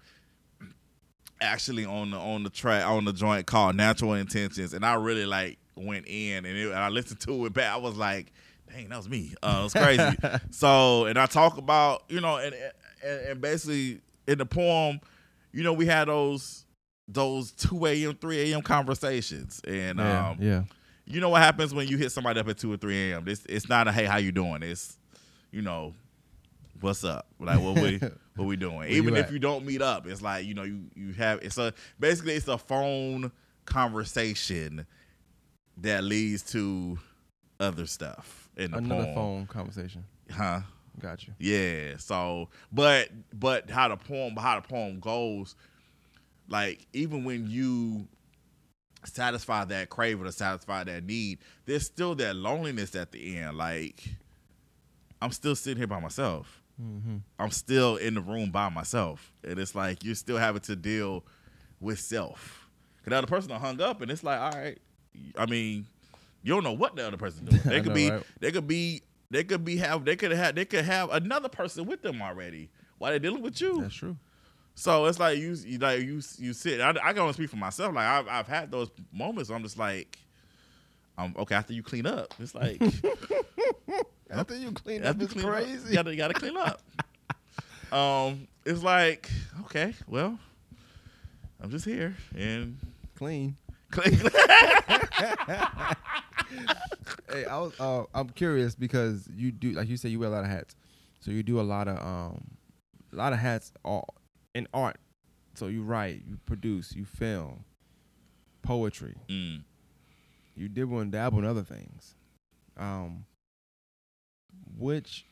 actually 1.42 1.86
on 1.86 2.12
the 2.12 2.18
on 2.18 2.44
the 2.44 2.50
track 2.50 2.86
on 2.86 3.06
the 3.06 3.14
joint 3.14 3.46
called 3.46 3.76
Natural 3.76 4.14
Intentions, 4.14 4.74
and 4.74 4.86
I 4.86 4.96
really 4.96 5.26
like 5.26 5.60
went 5.76 6.08
in 6.08 6.46
and, 6.46 6.58
it, 6.58 6.68
and 6.68 6.78
I 6.78 6.90
listened 6.90 7.20
to 7.22 7.46
it 7.46 7.54
back. 7.54 7.74
I 7.74 7.78
was 7.78 7.98
like, 7.98 8.32
dang, 8.70 8.90
that 8.90 8.98
was 8.98 9.10
me. 9.10 9.34
Uh, 9.42 9.58
it 9.60 9.64
was 9.64 9.74
crazy. 9.74 10.18
so, 10.52 11.06
and 11.06 11.18
I 11.18 11.26
talk 11.26 11.58
about 11.58 12.04
you 12.10 12.22
know, 12.22 12.38
and, 12.38 12.56
and 13.04 13.20
and 13.28 13.42
basically 13.42 14.02
in 14.28 14.38
the 14.38 14.46
poem, 14.46 15.00
you 15.52 15.64
know, 15.64 15.74
we 15.74 15.86
had 15.86 16.08
those 16.08 16.63
those 17.14 17.52
two 17.52 17.86
a.m. 17.86 18.16
three 18.16 18.52
a.m. 18.52 18.62
conversations, 18.62 19.62
and 19.68 20.00
yeah, 20.00 20.30
um, 20.30 20.38
yeah. 20.40 20.64
you 21.06 21.20
know 21.22 21.30
what 21.30 21.42
happens 21.42 21.74
when 21.74 21.88
you 21.88 21.98
hit 21.98 22.12
somebody 22.12 22.40
up 22.40 22.48
at 22.48 22.58
two 22.58 22.72
or 22.74 22.78
three 22.78 23.12
a.m. 23.12 23.28
It's 23.28 23.46
it's 23.48 23.70
not 23.70 23.88
a 23.88 23.92
hey, 23.92 24.06
how 24.06 24.18
you 24.18 24.32
doing? 24.32 24.64
It's 24.64 24.98
you 25.52 25.62
know, 25.62 25.94
what's 26.82 27.04
up? 27.04 27.28
Like 27.40 27.60
what 27.62 27.76
we 27.76 28.00
what 28.36 28.46
we 28.46 28.56
doing? 28.56 28.90
Even 28.90 29.14
you 29.14 29.20
if 29.20 29.28
at? 29.28 29.34
you 29.34 29.40
don't 29.40 29.66
meet 29.66 29.82
up, 29.82 30.08
it's 30.08 30.22
like 30.22 30.46
you 30.46 30.54
know 30.54 30.64
you 30.64 30.86
you 30.96 31.14
have 31.14 31.40
it's 31.44 31.58
a 31.58 31.74
basically 32.00 32.34
it's 32.34 32.48
a 32.48 32.58
phone 32.58 33.32
conversation 33.66 34.86
that 35.78 36.04
leads 36.04 36.42
to 36.52 36.98
other 37.60 37.86
stuff 37.86 38.50
in 38.58 38.72
the 38.72 38.78
Another 38.78 39.04
poem. 39.06 39.16
phone 39.16 39.48
conversation. 39.48 40.04
huh? 40.32 40.62
Got 41.00 41.26
you. 41.28 41.34
Yeah. 41.40 41.98
So, 41.98 42.50
but 42.72 43.10
but 43.34 43.70
how 43.70 43.88
the 43.88 43.98
poem 43.98 44.36
how 44.36 44.60
the 44.60 44.68
poem 44.68 45.00
goes, 45.00 45.56
like 46.48 46.86
even 46.94 47.24
when 47.24 47.48
you 47.50 48.08
satisfy 49.06 49.66
that 49.66 49.90
craving 49.90 50.26
or 50.26 50.32
satisfy 50.32 50.84
that 50.84 51.04
need, 51.06 51.40
there's 51.66 51.86
still 51.86 52.16
that 52.16 52.36
loneliness 52.36 52.96
at 52.96 53.12
the 53.12 53.38
end. 53.38 53.58
Like 53.58 54.04
I'm 55.22 55.32
still 55.32 55.56
sitting 55.56 55.78
here 55.78 55.88
by 55.88 56.00
myself. 56.00 56.62
Mm-hmm. 56.82 57.18
I'm 57.40 57.52
still 57.52 57.98
in 57.98 58.16
the 58.16 58.22
room 58.22 58.52
by 58.52 58.70
myself, 58.70 59.32
and 59.44 59.60
it's 59.60 59.76
like 59.76 60.04
you're 60.04 60.16
still 60.16 60.38
having 60.38 60.62
to 60.62 60.76
deal 60.76 61.24
with 61.80 62.00
self. 62.00 62.68
Cause 63.04 63.12
the 63.12 63.18
other 63.18 63.28
person 63.28 63.52
hung 63.52 63.82
up, 63.82 64.02
and 64.02 64.10
it's 64.10 64.24
like, 64.24 64.40
all 64.40 64.60
right. 64.60 64.80
I 65.38 65.46
mean, 65.46 65.86
you 66.42 66.54
don't 66.54 66.64
know 66.64 66.74
what 66.74 66.96
the 66.96 67.06
other 67.06 67.18
person 67.18 67.46
doing. 67.46 67.62
They 67.66 67.82
could 67.82 67.90
know, 67.90 67.94
be, 67.94 68.10
right? 68.10 68.24
they 68.40 68.52
could 68.52 68.68
be, 68.68 69.04
they 69.30 69.44
could 69.44 69.64
be 69.64 69.78
have, 69.78 70.04
they 70.04 70.16
could 70.16 70.32
have, 70.32 70.56
they 70.56 70.66
could 70.66 70.84
have 70.86 71.12
another 71.12 71.50
person 71.50 71.86
with 71.86 72.02
them 72.02 72.22
already 72.22 72.70
while 72.98 73.12
they're 73.12 73.20
dealing 73.20 73.44
with 73.44 73.62
you. 73.62 73.82
That's 73.82 73.94
true. 73.94 74.18
So 74.76 75.06
it's 75.06 75.20
like 75.20 75.38
you, 75.38 75.56
you 75.66 75.78
like 75.78 76.02
you, 76.02 76.22
you 76.38 76.54
sit. 76.54 76.82
I, 76.82 76.90
I 76.90 77.14
can 77.14 77.20
only 77.20 77.34
speak 77.34 77.50
for 77.50 77.58
myself. 77.58 77.94
Like 77.94 78.06
I've, 78.06 78.28
I've 78.28 78.48
had 78.48 78.72
those 78.72 78.90
moments. 79.12 79.50
I'm 79.50 79.62
just 79.64 79.78
like, 79.78 80.18
um, 81.18 81.36
okay. 81.38 81.56
After 81.56 81.74
you 81.74 81.84
clean 81.84 82.06
up, 82.08 82.34
it's 82.40 82.56
like 82.56 82.82
After 84.32 84.56
you 84.56 84.72
clean 84.72 85.04
after 85.04 85.24
you 85.24 85.28
clean 85.28 85.46
up, 85.46 85.64
you 85.88 85.94
gotta, 85.94 86.12
you 86.12 86.18
gotta 86.18 86.34
clean 86.34 86.58
up. 86.58 86.82
um, 87.94 88.48
it's 88.66 88.82
like 88.82 89.30
okay, 89.66 89.94
well, 90.08 90.40
I'm 91.62 91.70
just 91.70 91.86
here 91.86 92.16
and 92.36 92.78
Clean. 93.16 93.56
clean. 93.92 94.20
Hey, 97.32 97.46
I 97.46 97.58
was. 97.58 97.80
Uh, 97.80 98.04
I'm 98.14 98.30
curious 98.30 98.76
because 98.76 99.28
you 99.36 99.52
do, 99.52 99.72
like 99.72 99.88
you 99.88 99.98
said, 99.98 100.12
you 100.12 100.20
wear 100.20 100.30
a 100.30 100.32
lot 100.32 100.44
of 100.44 100.50
hats. 100.52 100.76
So 101.20 101.32
you 101.32 101.42
do 101.42 101.60
a 101.60 101.64
lot 101.64 101.88
of 101.88 101.98
um, 101.98 102.44
a 103.12 103.16
lot 103.16 103.34
of 103.34 103.40
hats 103.40 103.72
all 103.84 104.14
in 104.54 104.68
art. 104.74 104.98
So 105.56 105.68
you 105.68 105.84
write, 105.84 106.24
you 106.28 106.38
produce, 106.46 106.96
you 106.96 107.06
film, 107.06 107.64
poetry. 108.62 109.16
mm. 109.30 109.64
You 110.56 110.68
dibble 110.70 111.00
and 111.00 111.12
dabble 111.12 111.40
in 111.40 111.46
other 111.46 111.64
things. 111.64 112.16
Um, 112.78 113.26
which, 114.78 115.26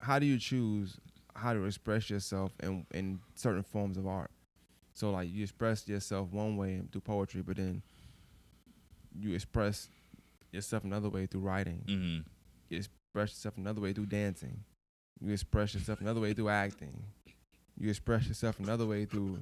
how 0.00 0.18
do 0.18 0.26
you 0.26 0.38
choose 0.38 0.98
how 1.34 1.52
to 1.52 1.64
express 1.64 2.10
yourself 2.10 2.52
in 2.62 2.86
in 2.92 3.20
certain 3.34 3.62
forms 3.62 3.96
of 3.96 4.06
art? 4.06 4.30
So 4.92 5.10
like 5.10 5.30
you 5.32 5.42
express 5.42 5.88
yourself 5.88 6.32
one 6.32 6.56
way 6.56 6.82
through 6.90 7.00
poetry, 7.02 7.42
but 7.42 7.56
then 7.56 7.82
you 9.18 9.34
express 9.34 9.88
yourself 10.52 10.84
another 10.84 11.08
way 11.08 11.26
through 11.26 11.40
writing. 11.40 11.82
hmm 11.86 12.18
You 12.68 12.78
express 12.78 13.30
yourself 13.30 13.56
another 13.56 13.80
way 13.80 13.92
through 13.92 14.06
dancing. 14.06 14.64
You 15.20 15.32
express 15.32 15.74
yourself 15.74 16.00
another 16.00 16.20
way 16.20 16.34
through 16.34 16.48
acting. 16.50 17.04
You 17.82 17.90
express 17.90 18.28
yourself 18.28 18.60
another 18.60 18.86
way 18.86 19.06
through 19.06 19.40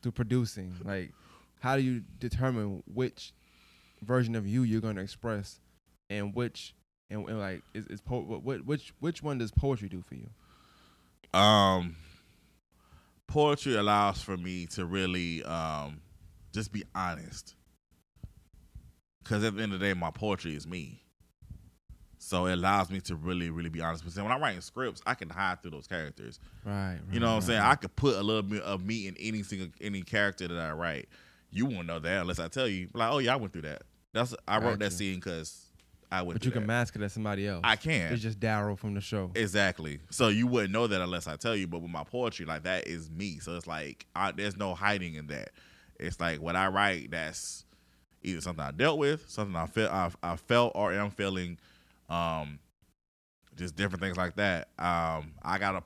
through 0.00 0.12
producing. 0.12 0.74
Like, 0.82 1.12
how 1.60 1.76
do 1.76 1.82
you 1.82 2.02
determine 2.18 2.82
which 2.92 3.34
version 4.00 4.34
of 4.34 4.46
you 4.46 4.62
you're 4.62 4.80
going 4.80 4.96
to 4.96 5.02
express, 5.02 5.60
and 6.08 6.34
which 6.34 6.74
and, 7.10 7.28
and 7.28 7.38
like 7.38 7.62
is, 7.74 7.86
is 7.88 8.00
po- 8.00 8.22
what 8.22 8.64
which 8.64 8.94
which 9.00 9.22
one 9.22 9.36
does 9.36 9.50
poetry 9.50 9.90
do 9.90 10.00
for 10.00 10.14
you? 10.14 10.30
Um, 11.38 11.96
poetry 13.26 13.76
allows 13.76 14.22
for 14.22 14.38
me 14.38 14.64
to 14.68 14.86
really 14.86 15.44
um 15.44 16.00
just 16.54 16.72
be 16.72 16.84
honest. 16.94 17.54
Because 19.22 19.44
at 19.44 19.54
the 19.54 19.62
end 19.62 19.74
of 19.74 19.80
the 19.80 19.86
day, 19.86 19.92
my 19.92 20.10
poetry 20.10 20.54
is 20.54 20.66
me. 20.66 21.02
So 22.18 22.46
it 22.46 22.54
allows 22.54 22.90
me 22.90 23.00
to 23.02 23.16
really, 23.16 23.50
really 23.50 23.68
be 23.68 23.80
honest. 23.80 24.04
But 24.04 24.22
when 24.22 24.32
I'm 24.32 24.42
writing 24.42 24.60
scripts, 24.60 25.00
I 25.06 25.14
can 25.14 25.30
hide 25.30 25.62
through 25.62 25.70
those 25.72 25.86
characters. 25.86 26.40
Right. 26.64 26.74
right 26.74 26.98
You 27.12 27.20
know 27.20 27.28
what 27.28 27.36
I'm 27.36 27.42
saying? 27.42 27.60
I 27.60 27.74
could 27.76 27.94
put 27.94 28.16
a 28.16 28.22
little 28.22 28.42
bit 28.42 28.62
of 28.62 28.84
me 28.84 29.06
in 29.06 29.16
any 29.18 29.42
single 29.42 29.68
any 29.80 30.02
character 30.02 30.48
that 30.48 30.58
I 30.58 30.72
write. 30.72 31.08
You 31.50 31.66
won't 31.66 31.86
know 31.86 31.98
that 31.98 32.20
unless 32.20 32.38
I 32.38 32.48
tell 32.48 32.68
you. 32.68 32.88
Like, 32.92 33.10
oh 33.12 33.18
yeah, 33.18 33.34
I 33.34 33.36
went 33.36 33.52
through 33.52 33.62
that. 33.62 33.82
That's 34.12 34.34
I 34.46 34.58
wrote 34.58 34.78
that 34.80 34.92
scene 34.92 35.16
because 35.16 35.66
I 36.10 36.22
went. 36.22 36.40
But 36.40 36.44
you 36.44 36.50
can 36.50 36.62
that. 36.62 36.66
mask 36.66 36.96
it 36.96 37.02
as 37.02 37.12
somebody 37.12 37.46
else. 37.46 37.60
I 37.64 37.76
can. 37.76 38.12
It's 38.12 38.22
just 38.22 38.40
Daryl 38.40 38.78
from 38.78 38.94
the 38.94 39.00
show. 39.00 39.30
Exactly. 39.34 40.00
So 40.10 40.28
you 40.28 40.46
wouldn't 40.46 40.72
know 40.72 40.86
that 40.86 41.00
unless 41.00 41.28
I 41.28 41.36
tell 41.36 41.54
you. 41.54 41.66
But 41.66 41.82
with 41.82 41.90
my 41.90 42.04
poetry, 42.04 42.46
like 42.46 42.64
that 42.64 42.88
is 42.88 43.10
me. 43.10 43.38
So 43.38 43.56
it's 43.56 43.66
like 43.66 44.06
I, 44.14 44.32
there's 44.32 44.56
no 44.56 44.74
hiding 44.74 45.14
in 45.14 45.28
that. 45.28 45.50
It's 46.00 46.20
like 46.20 46.40
what 46.40 46.56
I 46.56 46.68
write. 46.68 47.10
That's 47.10 47.64
either 48.22 48.40
something 48.40 48.64
I 48.64 48.70
dealt 48.70 48.98
with, 48.98 49.28
something 49.28 49.56
I 49.56 49.66
felt, 49.66 49.92
I, 49.92 50.10
I 50.22 50.36
felt 50.36 50.72
or 50.74 50.92
am 50.92 51.10
feeling, 51.10 51.58
um, 52.08 52.58
just 53.56 53.76
different 53.76 54.02
things 54.02 54.16
like 54.16 54.36
that. 54.36 54.68
Um, 54.78 55.32
I 55.42 55.58
got 55.58 55.74
a 55.76 55.82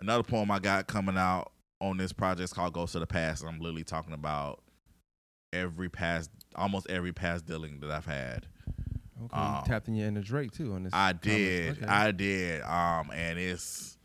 another 0.00 0.22
poem 0.22 0.50
I 0.50 0.58
got 0.58 0.86
coming 0.86 1.16
out 1.16 1.52
on 1.80 1.96
this 1.96 2.12
project 2.12 2.40
It's 2.44 2.52
called 2.52 2.72
"Ghost 2.72 2.94
of 2.94 3.00
the 3.00 3.06
Past." 3.06 3.44
I'm 3.44 3.58
literally 3.58 3.84
talking 3.84 4.14
about 4.14 4.62
every 5.52 5.88
past, 5.88 6.30
almost 6.54 6.88
every 6.90 7.12
past 7.12 7.46
dealing 7.46 7.80
that 7.80 7.90
I've 7.90 8.06
had. 8.06 8.46
Okay. 9.24 9.28
Tapping 9.36 9.38
you 9.52 9.58
um, 9.58 9.64
tapped 9.64 9.88
in 9.88 9.94
your 9.94 10.08
inner 10.08 10.20
Drake 10.22 10.52
too 10.52 10.72
on 10.72 10.84
this. 10.84 10.92
I 10.92 11.12
did, 11.12 11.78
Okay. 11.78 11.86
I 11.86 12.10
did, 12.10 12.62
um, 12.62 13.10
and 13.12 13.38
it's. 13.38 13.98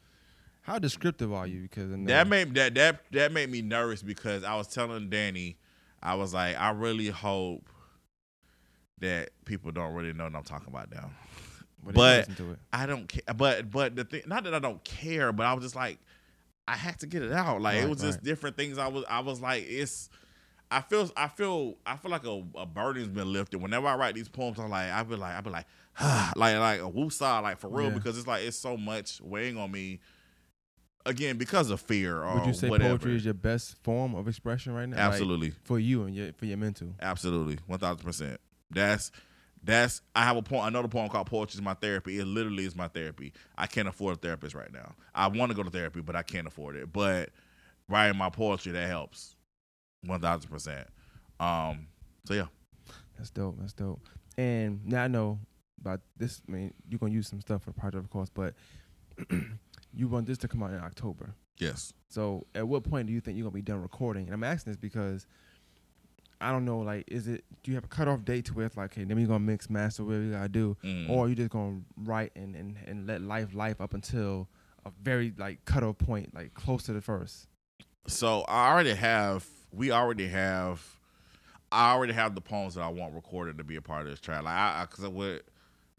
How 0.62 0.78
descriptive 0.78 1.34
are 1.34 1.48
you? 1.48 1.64
Because 1.64 1.92
in 1.92 2.04
the- 2.06 2.14
That 2.14 2.28
made 2.28 2.54
that 2.54 2.76
that 2.76 3.02
that 3.12 3.32
made 3.32 3.50
me 3.50 3.62
nervous 3.64 4.04
because 4.04 4.44
I 4.44 4.56
was 4.56 4.68
telling 4.68 5.10
Danny, 5.10 5.58
I 6.02 6.14
was 6.16 6.34
like, 6.34 6.60
I 6.60 6.70
really 6.72 7.10
hope 7.10 7.68
that 9.00 9.30
people 9.46 9.72
don't 9.72 9.94
really 9.94 10.14
know 10.14 10.26
what 10.26 10.36
I'm 10.36 10.44
talking 10.44 10.68
about 10.68 10.92
now. 10.92 11.12
but, 11.84 12.28
it. 12.30 12.40
I 12.74 12.86
don't 12.86 13.08
care, 13.08 13.34
but 13.36 13.70
but 13.72 13.96
the 13.96 14.04
thing, 14.04 14.24
not 14.28 14.44
that 14.44 14.54
I 14.54 14.60
don't 14.60 14.84
care, 14.84 15.32
but 15.32 15.46
I 15.46 15.54
was 15.54 15.64
just 15.64 15.76
like, 15.76 15.98
I 16.68 16.76
had 16.76 17.00
to 17.00 17.08
get 17.08 17.24
it 17.24 17.32
out. 17.32 17.62
Like 17.62 17.78
it 17.78 17.82
Right, 17.82 17.90
was 17.90 18.02
just 18.02 18.22
different 18.24 18.58
things. 18.58 18.78
I 18.78 18.88
was 18.88 19.04
I 19.10 19.20
was 19.22 19.42
like, 19.42 19.66
it's. 19.68 20.10
I 20.72 20.82
feel 20.82 21.10
I 21.18 21.28
feel 21.28 21.78
I 21.84 21.96
feel 21.98 22.12
like 22.12 22.26
a, 22.28 22.44
a 22.56 22.66
burden's 22.68 23.08
been 23.08 23.34
lifted. 23.34 23.60
Whenever 23.60 23.88
I 23.88 23.96
write 23.96 24.14
these 24.14 24.30
poems, 24.30 24.60
I'm 24.60 24.70
like 24.70 24.92
I 24.92 25.02
be 25.02 25.16
like 25.16 25.36
I 25.36 25.42
be 25.42 25.50
like 25.50 25.66
like 26.36 26.58
like 26.60 26.80
a 26.82 26.84
woosah 26.92 27.42
like 27.42 27.58
for 27.58 27.70
real 27.70 27.88
Yeah. 27.88 27.94
because 27.96 28.20
it's 28.20 28.28
like 28.28 28.44
it's 28.44 28.56
so 28.58 28.78
much 28.78 29.20
weighing 29.20 29.58
on 29.58 29.72
me. 29.72 30.00
Again, 31.06 31.38
because 31.38 31.72
of 31.72 31.82
fear 31.82 32.22
or 32.22 32.36
Would 32.36 32.46
you 32.46 32.54
say 32.54 32.70
whatever. 32.70 32.90
poetry 32.98 33.16
is 33.16 33.26
your 33.26 33.34
best 33.34 33.82
form 33.82 34.14
of 34.14 34.28
expression 34.28 34.74
right 34.74 34.88
now? 34.88 34.98
Like, 34.98 35.06
Absolutely, 35.06 35.52
for 35.64 35.80
you 35.80 36.04
and 36.04 36.14
your 36.14 36.34
for 36.34 36.46
your 36.46 36.58
mental. 36.58 36.90
absolutely, 37.02 37.58
one 37.66 37.80
thousand 37.80 38.06
percent. 38.06 38.40
That's 38.72 39.12
that's. 39.64 40.02
I 40.16 40.24
have 40.24 40.38
a 40.38 40.42
point. 40.42 40.68
Another 40.68 40.88
poem 40.88 41.10
called 41.10 41.28
"Poetry 41.28 41.58
is 41.58 41.62
My 41.62 41.74
Therapy." 41.74 42.20
It 42.20 42.26
literally 42.26 42.66
is 42.66 42.76
my 42.76 42.88
therapy. 42.88 43.34
I 43.58 43.68
can't 43.68 43.88
afford 43.88 44.16
a 44.16 44.20
therapist 44.20 44.56
right 44.56 44.72
now. 44.72 44.96
I 45.14 45.28
want 45.28 45.52
to 45.52 45.56
go 45.56 45.64
to 45.64 45.70
therapy, 45.70 46.02
but 46.02 46.16
I 46.16 46.22
can't 46.24 46.48
afford 46.48 46.76
it. 46.76 46.92
But 46.94 47.30
writing 47.88 48.18
my 48.18 48.30
poetry 48.30 48.72
that 48.74 48.88
helps, 48.88 49.36
one 50.06 50.22
thousand 50.22 50.50
percent. 50.50 50.88
Um. 51.40 51.88
So 52.26 52.34
yeah, 52.36 52.48
That's 53.18 53.30
dope. 53.32 53.58
That's 53.60 53.74
dope. 53.74 54.02
And 54.38 54.86
now 54.86 55.04
I 55.04 55.08
know 55.08 55.40
about 55.82 56.02
this. 56.18 56.42
I 56.48 56.52
mean, 56.52 56.74
you're 56.88 57.00
gonna 57.00 57.12
use 57.14 57.28
some 57.28 57.42
stuff 57.42 57.64
for 57.64 57.72
the 57.72 57.80
project, 57.80 58.04
of 58.04 58.10
course, 58.10 58.30
but 58.30 58.54
you 59.94 60.08
want 60.08 60.28
this 60.28 60.38
to 60.40 60.48
come 60.48 60.64
out 60.64 60.72
in 60.72 60.80
October. 60.80 61.34
yes. 61.60 61.94
So, 62.12 62.48
at 62.56 62.68
what 62.68 62.84
point 62.84 63.06
do 63.08 63.14
you 63.14 63.22
think 63.22 63.38
you're 63.38 63.44
gonna 63.44 63.54
be 63.54 63.62
done 63.62 63.82
recording? 63.82 64.26
And 64.26 64.34
I'm 64.34 64.44
asking 64.44 64.72
this 64.72 64.78
because 64.78 65.28
I 66.42 66.52
don't 66.52 66.64
know. 66.66 66.80
Like, 66.80 67.06
is 67.08 67.28
it? 67.28 67.44
Do 67.64 67.72
you 67.72 67.76
have 67.76 67.84
a 67.84 67.88
cutoff 67.88 68.24
date 68.24 68.46
to 68.46 68.54
where 68.54 68.66
it's 68.66 68.78
like, 68.78 68.94
hey, 68.94 69.04
then 69.04 69.18
we're 69.18 69.28
gonna 69.28 69.40
mix, 69.40 69.70
master, 69.70 70.04
whatever 70.04 70.24
you 70.24 70.32
gotta 70.32 70.50
do, 70.50 70.78
Mm. 70.84 71.10
or 71.10 71.26
are 71.26 71.30
you 71.30 71.36
just 71.36 71.50
gonna 71.50 71.82
write 71.98 72.32
and, 72.36 72.56
and 72.56 72.78
and 72.88 73.06
let 73.08 73.22
life 73.22 73.54
life 73.54 73.82
up 73.82 73.94
until 73.94 74.48
a 74.86 74.92
very 75.02 75.34
like 75.38 75.66
cutoff 75.66 75.98
point, 75.98 76.34
like 76.34 76.54
close 76.54 76.84
to 76.84 76.94
the 76.94 77.02
first? 77.02 77.48
So 78.08 78.42
I 78.48 78.72
already 78.72 78.94
have. 78.94 79.46
We 79.72 79.92
already 79.92 80.28
have. 80.28 80.82
I 81.72 81.92
already 81.92 82.14
have 82.14 82.34
the 82.34 82.42
poems 82.42 82.76
that 82.76 82.82
I 82.82 82.88
want 82.88 83.14
recorded 83.14 83.58
to 83.60 83.64
be 83.64 83.76
a 83.76 83.82
part 83.82 84.02
of 84.04 84.08
this 84.08 84.20
track. 84.20 84.42
Like 84.44 84.56
I, 84.56 84.88
because 84.90 85.04
I 85.04 85.08
would, 85.10 85.44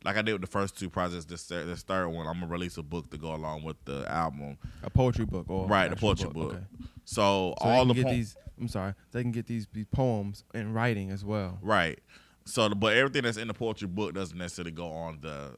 like 0.04 0.16
I 0.16 0.22
did 0.22 0.32
with 0.32 0.40
the 0.40 0.48
first 0.48 0.76
two 0.78 0.90
projects. 0.90 1.26
This 1.26 1.44
third- 1.44 1.68
this 1.68 1.82
third 1.82 2.08
one, 2.08 2.26
I'm 2.26 2.40
gonna 2.40 2.46
release 2.50 2.76
a 2.78 2.82
book 2.82 3.10
to 3.10 3.18
go 3.18 3.34
along 3.34 3.62
with 3.62 3.76
the 3.84 4.10
album. 4.10 4.56
A 4.82 4.90
poetry 4.90 5.26
book, 5.26 5.44
or 5.48 5.66
Right, 5.68 5.92
a 5.92 5.96
poetry 5.96 6.30
book. 6.30 6.54
Okay. 6.54 6.64
So, 7.04 7.54
So 7.60 7.68
all 7.68 7.84
the 7.84 7.94
get 7.94 8.06
these. 8.06 8.36
I'm 8.60 8.68
sorry, 8.68 8.94
they 9.12 9.22
can 9.22 9.32
get 9.32 9.46
these, 9.46 9.66
these 9.72 9.86
poems 9.90 10.44
in 10.54 10.72
writing 10.72 11.10
as 11.10 11.24
well. 11.24 11.58
Right. 11.62 11.98
So, 12.44 12.68
the, 12.68 12.74
but 12.74 12.96
everything 12.96 13.22
that's 13.22 13.36
in 13.36 13.48
the 13.48 13.54
poetry 13.54 13.88
book 13.88 14.14
doesn't 14.14 14.36
necessarily 14.36 14.72
go 14.72 14.86
on 14.86 15.20
the 15.20 15.54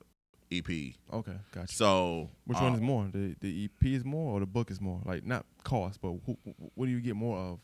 EP. 0.51 0.95
Okay, 1.13 1.37
gotcha. 1.53 1.73
So, 1.75 2.29
Which 2.45 2.59
um, 2.59 2.65
one 2.65 2.75
is 2.75 2.81
more? 2.81 3.09
The 3.13 3.35
the 3.41 3.65
EP 3.65 3.87
is 3.89 4.05
more, 4.05 4.35
or 4.35 4.41
the 4.41 4.47
book 4.47 4.71
is 4.71 4.81
more? 4.81 5.01
Like 5.05 5.25
not 5.25 5.47
cost, 5.65 6.01
but 6.01 6.13
who, 6.27 6.37
what 6.75 6.87
do 6.87 6.91
you 6.93 7.01
get 7.01 7.17
more 7.17 7.39
of? 7.39 7.61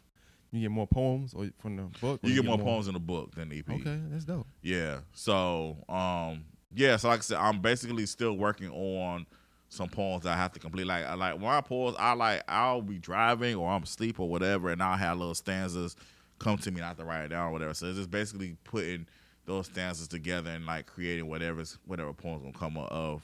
You 0.51 0.63
get 0.63 0.71
more 0.71 0.87
poems, 0.87 1.35
or 1.35 1.51
from 1.59 1.77
the 1.77 1.83
book? 2.01 2.21
or 2.23 2.29
You 2.29 2.37
get 2.37 2.45
more 2.47 2.59
poems 2.59 2.89
in 2.89 2.95
the 2.95 3.01
book 3.01 3.35
than 3.35 3.51
the 3.51 3.59
EP. 3.59 3.69
Okay, 3.71 4.01
that's 4.09 4.25
dope. 4.25 4.47
Yeah. 4.63 5.01
So, 5.13 5.77
um, 5.89 6.45
yeah. 6.75 6.97
So, 6.97 7.09
like 7.09 7.19
I 7.19 7.23
said, 7.23 7.39
I'm 7.39 7.61
basically 7.61 8.07
still 8.07 8.33
working 8.35 8.71
on 8.71 9.27
some 9.69 9.89
poems 9.89 10.25
that 10.25 10.35
I 10.35 10.37
have 10.37 10.53
to 10.53 10.61
complete. 10.61 10.87
Like, 10.87 11.05
I 11.05 11.15
like 11.15 11.35
when 11.35 11.47
I 11.51 11.61
pause, 11.61 11.95
I 11.99 12.15
like 12.15 12.43
I'll 12.49 12.83
be 12.83 12.99
driving 12.99 13.57
or 13.57 13.71
I'm 13.71 13.83
asleep 13.83 14.19
or 14.21 14.29
whatever, 14.29 14.71
and 14.71 14.83
I'll 14.83 14.97
have 14.97 15.19
little 15.19 15.35
stanzas 15.35 15.97
come 16.39 16.59
to 16.59 16.71
me, 16.71 16.77
and 16.77 16.85
I 16.85 16.89
have 16.89 16.97
to 16.99 17.05
write 17.05 17.25
it 17.25 17.29
down 17.29 17.49
or 17.49 17.53
whatever. 17.53 17.75
So 17.75 17.87
it's 17.87 17.99
just 17.99 18.11
basically 18.11 18.57
putting 18.65 19.07
those 19.45 19.67
stanzas 19.67 20.09
together 20.09 20.51
and 20.51 20.67
like 20.67 20.87
creating 20.87 21.27
whatever's 21.27 21.79
whatever 21.87 22.13
poems 22.13 22.43
gonna 22.43 22.53
come 22.53 22.77
up 22.77 22.91
of 22.91 23.23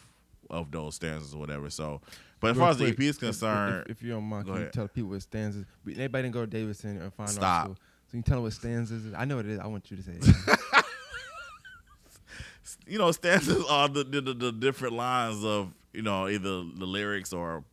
of 0.50 0.70
those 0.70 0.96
stanzas 0.96 1.34
or 1.34 1.38
whatever. 1.38 1.70
So, 1.70 2.00
but 2.40 2.50
as 2.50 2.56
Real 2.56 2.64
far 2.64 2.70
as 2.72 2.78
the 2.78 2.88
EP 2.88 3.00
is 3.00 3.18
concerned, 3.18 3.84
if, 3.86 3.98
if 3.98 4.02
you 4.02 4.10
don't 4.10 4.24
mind, 4.24 4.46
can 4.46 4.56
you 4.56 4.70
tell 4.72 4.88
people 4.88 5.10
what 5.10 5.22
stanzas? 5.22 5.64
Everybody 5.86 6.24
didn't 6.24 6.34
go 6.34 6.40
to 6.40 6.46
Davidson 6.46 7.00
or 7.00 7.10
find 7.10 7.30
Stop. 7.30 7.44
art 7.44 7.64
school, 7.64 7.76
so 8.10 8.16
you 8.16 8.22
tell 8.22 8.36
them 8.36 8.44
what 8.44 8.52
stanzas 8.52 9.06
is. 9.06 9.14
I 9.14 9.24
know 9.24 9.36
what 9.36 9.46
it 9.46 9.52
is. 9.52 9.60
I 9.60 9.66
want 9.66 9.90
you 9.90 9.96
to 9.96 10.02
say. 10.02 10.12
it. 10.12 10.58
you 12.86 12.98
know, 12.98 13.10
stanzas 13.12 13.64
are 13.70 13.88
the, 13.88 14.04
the 14.04 14.20
the, 14.20 14.34
the 14.34 14.52
different 14.52 14.94
lines 14.94 15.44
of 15.44 15.72
you 15.92 16.02
know 16.02 16.28
either 16.28 16.64
the 16.74 16.86
lyrics 16.86 17.32
or 17.32 17.64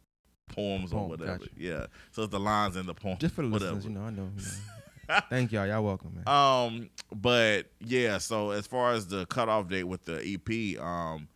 poems 0.50 0.92
or 0.94 1.08
whatever. 1.08 1.38
gotcha. 1.40 1.50
Yeah, 1.58 1.86
so 2.12 2.24
it's 2.24 2.32
the 2.32 2.40
lines 2.40 2.76
in 2.76 2.86
the 2.86 2.94
poem. 2.94 3.18
Just 3.20 3.36
for 3.36 3.42
the 3.44 3.50
whatever. 3.50 3.76
listeners, 3.76 3.86
you 3.94 4.00
know. 4.00 4.06
I 4.06 4.10
know. 4.12 4.30
You 4.36 4.44
know. 4.44 5.20
Thank 5.30 5.52
y'all. 5.52 5.68
Y'all 5.68 5.84
welcome, 5.84 6.14
man. 6.26 6.28
Um, 6.28 6.90
but 7.14 7.68
yeah, 7.80 8.18
so 8.18 8.52
as 8.52 8.66
far 8.68 8.94
as 8.94 9.08
the 9.08 9.26
cutoff 9.26 9.68
date 9.68 9.84
with 9.84 10.06
the 10.06 10.18
EP, 10.24 10.82
um, 10.82 11.28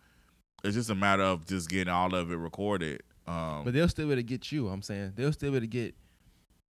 it's 0.63 0.75
just 0.75 0.89
a 0.89 0.95
matter 0.95 1.23
of 1.23 1.45
just 1.45 1.69
getting 1.69 1.93
all 1.93 2.13
of 2.15 2.31
it 2.31 2.35
recorded. 2.37 3.03
Um, 3.27 3.63
But 3.65 3.73
they'll 3.73 3.89
still 3.89 4.05
be 4.05 4.13
able 4.13 4.19
to 4.21 4.23
get 4.23 4.51
you. 4.51 4.69
I'm 4.69 4.81
saying 4.81 5.13
they'll 5.15 5.33
still 5.33 5.51
be 5.51 5.57
able 5.57 5.63
to 5.65 5.69
get 5.69 5.95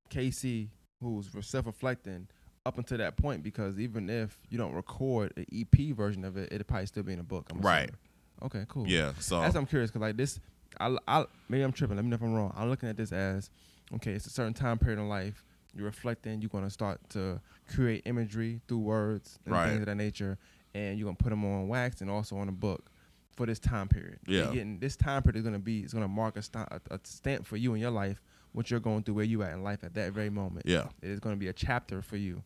Casey, 0.09 0.69
who's 1.01 1.29
self-reflecting, 1.41 2.27
up 2.65 2.77
until 2.77 2.97
that 2.97 3.17
point. 3.17 3.43
Because 3.43 3.79
even 3.79 4.09
if 4.09 4.37
you 4.49 4.57
don't 4.57 4.73
record 4.73 5.33
an 5.37 5.45
EP 5.53 5.95
version 5.95 6.25
of 6.25 6.37
it, 6.37 6.49
it'd 6.51 6.67
probably 6.67 6.85
still 6.87 7.03
be 7.03 7.13
in 7.13 7.19
a 7.19 7.23
book. 7.23 7.47
I'm 7.51 7.59
Right. 7.61 7.83
assuming. 7.83 7.95
Okay. 8.43 8.65
Cool. 8.67 8.87
yeah, 8.87 9.13
so 9.19 9.39
That's 9.41 9.55
I'm 9.55 9.65
curious 9.65 9.89
because 9.91 10.01
like 10.01 10.17
this, 10.17 10.39
I, 10.79 10.97
I 11.07 11.25
maybe 11.47 11.63
I'm 11.63 11.71
tripping. 11.71 11.95
Let 11.95 12.03
me 12.03 12.09
know 12.09 12.15
if 12.15 12.21
I'm 12.21 12.33
wrong. 12.33 12.53
I'm 12.55 12.69
looking 12.69 12.89
at 12.89 12.97
this 12.97 13.11
as 13.13 13.49
okay. 13.95 14.11
It's 14.11 14.25
a 14.25 14.29
certain 14.29 14.53
time 14.53 14.77
period 14.77 14.99
in 14.99 15.07
life. 15.07 15.45
You're 15.73 15.85
reflecting. 15.85 16.41
You're 16.41 16.49
gonna 16.49 16.69
start 16.69 16.99
to 17.11 17.39
create 17.73 18.01
imagery 18.05 18.61
through 18.67 18.79
words 18.79 19.39
and 19.45 19.53
Right. 19.53 19.69
things 19.69 19.79
of 19.81 19.85
that 19.85 19.95
nature, 19.95 20.37
and 20.73 20.99
you're 20.99 21.05
gonna 21.05 21.15
put 21.15 21.29
them 21.29 21.45
on 21.45 21.69
wax 21.69 22.01
and 22.01 22.09
also 22.09 22.35
on 22.37 22.49
a 22.49 22.51
book 22.53 22.89
for 23.37 23.45
this 23.45 23.59
time 23.59 23.87
period. 23.87 24.19
Yeah. 24.27 24.51
Getting 24.51 24.79
this 24.79 24.97
time 24.97 25.23
period 25.23 25.37
is 25.37 25.43
gonna 25.43 25.59
be 25.59 25.79
is 25.83 25.93
gonna 25.93 26.07
mark 26.09 26.35
a, 26.35 26.41
st- 26.41 26.67
a, 26.69 26.81
a 26.91 26.99
stamp 27.05 27.45
for 27.45 27.55
you 27.55 27.73
in 27.73 27.79
your 27.79 27.91
life, 27.91 28.21
what 28.51 28.69
you're 28.69 28.79
going 28.81 29.03
through, 29.03 29.15
where 29.15 29.25
you 29.25 29.43
at 29.43 29.53
in 29.53 29.63
life 29.63 29.81
at 29.85 29.93
that 29.93 30.11
very 30.11 30.29
moment. 30.29 30.65
yeah, 30.65 30.87
It 31.01 31.09
is 31.09 31.19
going 31.21 31.35
to 31.35 31.39
be 31.39 31.47
a 31.49 31.53
chapter 31.53 32.01
for 32.01 32.15
you. 32.17 32.41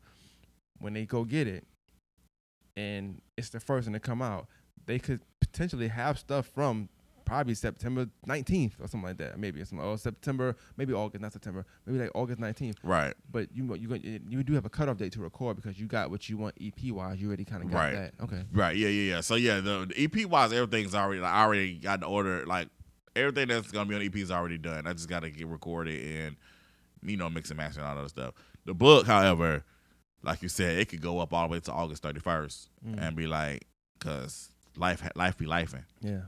When 0.80 0.94
they 0.94 1.06
go 1.06 1.24
get 1.24 1.48
it, 1.48 1.66
and 2.76 3.22
it's 3.38 3.50
the 3.50 3.60
first 3.60 3.88
one 3.88 3.94
to 3.94 4.00
come 4.00 4.22
out, 4.22 4.48
they 4.86 5.00
could 5.00 5.22
potentially 5.42 5.88
have 5.90 6.18
stuff 6.20 6.48
from 6.48 6.90
probably 7.26 7.54
September 7.54 8.08
19th 8.28 8.72
or 8.80 8.88
something 8.88 9.04
like 9.04 9.18
that. 9.18 9.38
Maybe 9.38 9.60
it's 9.62 9.72
or 9.72 9.98
September, 9.98 10.56
maybe 10.78 10.94
August, 10.94 11.22
not 11.22 11.32
September, 11.32 11.66
maybe 11.86 12.00
like 12.00 12.12
August 12.16 12.40
19th. 12.40 12.76
right, 12.82 13.14
But 13.32 13.50
you 13.54 13.76
you 13.76 13.94
you 14.02 14.20
you 14.30 14.44
do 14.44 14.54
have 14.54 14.66
a 14.66 14.70
cutoff 14.70 14.98
date 14.98 15.12
to 15.14 15.22
record 15.22 15.56
because 15.56 15.80
you 15.80 15.86
got 15.86 16.10
what 16.10 16.28
you 16.30 16.38
want 16.38 16.56
EP 16.62 16.92
wise. 16.92 17.22
You 17.22 17.28
already 17.28 17.46
kind 17.46 17.64
of 17.64 17.70
got 17.72 17.78
Right. 17.78 17.94
that. 17.94 18.14
Okay. 18.24 18.44
right, 18.52 18.76
yeah, 18.76 18.88
yeah, 18.88 19.16
yeah. 19.16 19.22
So 19.22 19.36
yeah, 19.36 19.60
the, 19.60 19.92
EP 19.96 20.26
wise, 20.26 20.54
everything's 20.54 20.96
already. 20.96 21.22
Like, 21.22 21.34
I 21.34 21.44
already 21.44 21.76
got 21.78 22.00
the 22.00 22.08
order. 22.08 22.46
Like 22.46 22.70
everything 23.16 23.50
that's 23.50 23.72
gonna 23.72 23.88
be 23.88 23.96
on 23.96 24.02
EP 24.02 24.16
is 24.16 24.32
already 24.32 24.58
done. 24.58 24.88
I 24.88 24.94
just 24.94 25.10
got 25.10 25.20
to 25.22 25.30
get 25.30 25.48
recorded 25.48 26.02
and 26.04 26.36
you 27.04 27.18
know 27.18 27.30
mix 27.30 27.50
and 27.52 27.58
match 27.58 27.76
and 27.76 27.86
all 27.86 27.96
that 28.02 28.10
stuff. 28.10 28.34
The 28.66 28.74
book, 28.74 29.06
however, 29.06 29.64
like 30.24 30.42
you 30.42 30.50
said, 30.50 30.78
it 30.78 30.90
could 30.90 31.02
go 31.02 31.20
up 31.20 31.34
all 31.34 31.48
the 31.48 31.52
way 31.54 31.60
to 31.62 31.72
August 31.72 32.04
thirty 32.04 32.20
first 32.20 32.70
Mm. 32.86 33.02
and 33.02 33.16
be 33.16 33.28
like, 33.28 33.66
cause 34.00 34.50
life 34.78 35.02
life 35.16 35.38
be 35.38 35.46
lifing. 35.46 35.84
Yeah. 36.02 36.22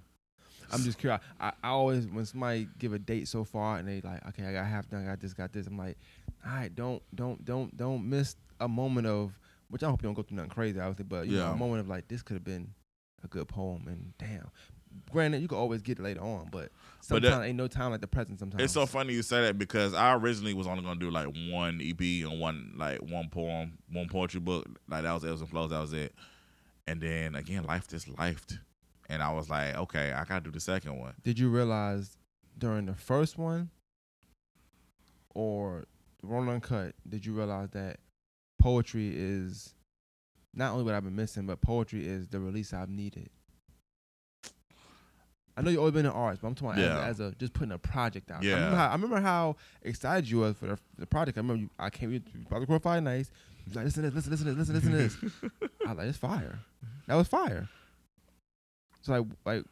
I'm 0.74 0.84
just 0.84 0.98
curious. 0.98 1.22
I, 1.40 1.52
I 1.64 1.70
always 1.70 2.08
when 2.08 2.26
somebody 2.26 2.68
give 2.80 2.94
a 2.94 3.00
date 3.00 3.28
so 3.28 3.44
far 3.44 3.78
and 3.78 3.88
they 3.88 4.00
like, 4.02 4.26
okay, 4.30 4.46
I 4.46 4.54
got 4.54 4.66
half 4.68 4.88
done, 4.90 5.04
I 5.06 5.10
got 5.10 5.20
this, 5.20 5.34
got 5.34 5.52
this. 5.52 5.68
I'm 5.68 5.78
like, 5.78 5.98
all 6.46 6.54
right, 6.54 6.74
don't 6.74 7.02
don't 7.14 7.44
don't 7.44 7.76
don't 7.76 8.08
miss 8.10 8.36
a 8.60 8.68
moment 8.68 9.08
of 9.08 9.38
which 9.70 9.84
I 9.84 9.90
hope 9.90 10.02
you 10.02 10.08
don't 10.08 10.14
go 10.16 10.22
through 10.24 10.38
nothing 10.38 10.50
crazy, 10.52 10.80
obviously, 10.80 11.06
but 11.06 11.28
you 11.28 11.38
know, 11.38 11.46
Yeah. 11.48 11.54
a 11.54 11.58
moment 11.58 11.82
of 11.82 11.88
like 11.90 12.08
this 12.08 12.22
could 12.22 12.36
have 12.36 12.44
been 12.44 12.74
a 13.24 13.28
good 13.28 13.48
poem 13.48 13.86
and 13.88 14.14
damn. 14.18 14.50
Granted, 15.12 15.42
you 15.42 15.48
can 15.48 15.58
always 15.58 15.82
get 15.82 16.00
it 16.00 16.02
later 16.04 16.22
on, 16.22 16.50
but 16.52 16.70
But 17.10 17.24
that- 17.24 17.44
ain't 17.44 17.58
no 17.58 17.68
time 17.68 17.92
like 17.92 18.02
the 18.02 18.08
present. 18.08 18.40
Sometimes 18.40 18.64
It's 18.64 18.74
so 18.74 18.86
funny 18.86 19.14
you 19.14 19.22
say 19.24 19.42
that 19.42 19.58
because 19.58 19.94
I 19.94 20.14
originally 20.16 20.54
was 20.54 20.68
only 20.68 20.84
gonna 20.84 21.00
do 21.00 21.10
like 21.12 21.28
one 21.50 21.80
EP 21.82 22.00
and 22.24 22.40
one 22.40 22.74
like 22.78 23.00
one 23.02 23.30
poem, 23.30 23.78
one 23.92 24.08
poetry 24.08 24.40
book. 24.40 24.68
Like 24.88 25.04
that 25.04 25.14
was 25.14 25.26
Ebbs 25.26 25.42
and 25.42 25.50
Flows, 25.50 25.72
that 25.72 25.80
was 25.80 25.94
it. 25.94 26.14
And 26.88 27.02
then 27.02 27.36
again, 27.36 27.64
life 27.64 27.88
just 27.88 28.08
lifed. 28.08 28.60
And 29.10 29.22
I 29.22 29.32
was 29.34 29.50
like, 29.50 29.76
okay, 29.76 30.12
I 30.14 30.24
gotta 30.26 30.44
do 30.44 30.52
the 30.52 30.60
second 30.60 30.98
one. 30.98 31.14
Did 31.24 31.38
you 31.40 31.50
realize 31.50 32.18
during 32.58 32.86
the 32.86 32.96
first 32.96 33.38
one 33.38 33.70
or 35.34 35.86
the 36.22 36.28
Raw 36.28 36.40
and 36.42 36.50
Uncut, 36.50 36.96
did 37.08 37.26
you 37.26 37.34
realize 37.34 37.70
that 37.72 38.00
poetry 38.60 39.12
is 39.16 39.74
not 40.54 40.72
only 40.74 40.84
what 40.84 40.94
I've 40.94 41.04
been 41.04 41.16
missing, 41.16 41.46
but 41.46 41.62
poetry 41.62 42.06
is 42.08 42.28
the 42.28 42.40
release 42.40 42.74
I've 42.74 42.90
needed? 42.90 43.30
I 45.58 45.62
know 45.62 45.70
you've 45.70 45.80
always 45.80 45.94
been 45.94 46.06
in 46.06 46.12
arts, 46.12 46.40
but 46.42 46.48
I'm 46.48 46.56
talking 46.56 46.82
Yeah. 46.82 47.06
as, 47.06 47.20
a, 47.20 47.24
as 47.26 47.32
a 47.34 47.36
just 47.36 47.54
putting 47.54 47.72
a 47.74 47.78
project 47.78 48.32
out. 48.32 48.42
I 48.44 48.48
Yeah. 48.48 48.54
remember 48.56 48.76
how, 48.78 48.88
I 48.88 48.94
remember 48.94 49.22
how 49.22 49.56
excited 49.82 50.30
you 50.30 50.40
was 50.40 50.56
for 50.56 50.68
the, 50.68 50.80
the 50.98 51.06
project. 51.06 51.38
I 51.38 51.42
remember 51.42 51.62
you, 51.64 51.70
I 51.78 51.90
came 51.90 52.12
to 52.12 52.60
record 52.60 52.82
Friday 52.84 53.02
nights. 53.04 53.32
You 53.68 53.74
like, 53.76 53.86
listen 53.86 54.04
to 54.04 54.10
this, 54.12 54.28
listen, 54.28 54.32
listen 54.32 54.46
to 54.48 54.54
this, 54.54 54.70
listen, 54.70 54.92
listen 54.94 55.32
to 55.32 55.50
this. 55.50 55.70
I 55.86 55.90
was 55.90 55.98
like, 55.98 56.08
it's 56.08 56.18
fire. 56.18 56.60
That 57.08 57.16
was 57.16 57.28
fire. 57.28 57.68
So 59.02 59.14
like, 59.14 59.26
like, 59.46 59.64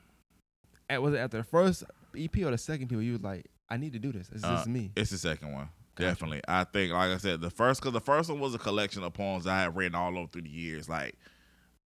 at, 0.89 1.01
was 1.01 1.13
it 1.13 1.17
after 1.17 1.37
the 1.37 1.43
first 1.43 1.83
EP 2.17 2.35
or 2.39 2.51
the 2.51 2.57
second 2.57 2.91
EP? 2.91 2.99
You 3.01 3.13
was 3.13 3.21
like, 3.21 3.45
I 3.69 3.77
need 3.77 3.93
to 3.93 3.99
do 3.99 4.11
this. 4.11 4.27
This 4.27 4.43
Uh, 4.43 4.63
me. 4.67 4.91
It's 4.95 5.11
the 5.11 5.17
second 5.17 5.53
one. 5.53 5.69
Gotcha. 5.95 6.09
Definitely. 6.11 6.41
I 6.47 6.63
think, 6.63 6.91
like 6.93 7.11
I 7.11 7.17
said, 7.17 7.41
the 7.41 7.49
first, 7.49 7.81
because 7.81 7.93
the 7.93 8.01
first 8.01 8.29
one 8.29 8.39
was 8.39 8.55
a 8.55 8.57
collection 8.59 9.03
of 9.03 9.13
poems 9.13 9.45
I 9.45 9.61
had 9.61 9.75
written 9.75 9.95
all 9.95 10.17
over 10.17 10.27
through 10.27 10.43
the 10.43 10.49
years. 10.49 10.89
Like, 10.89 11.15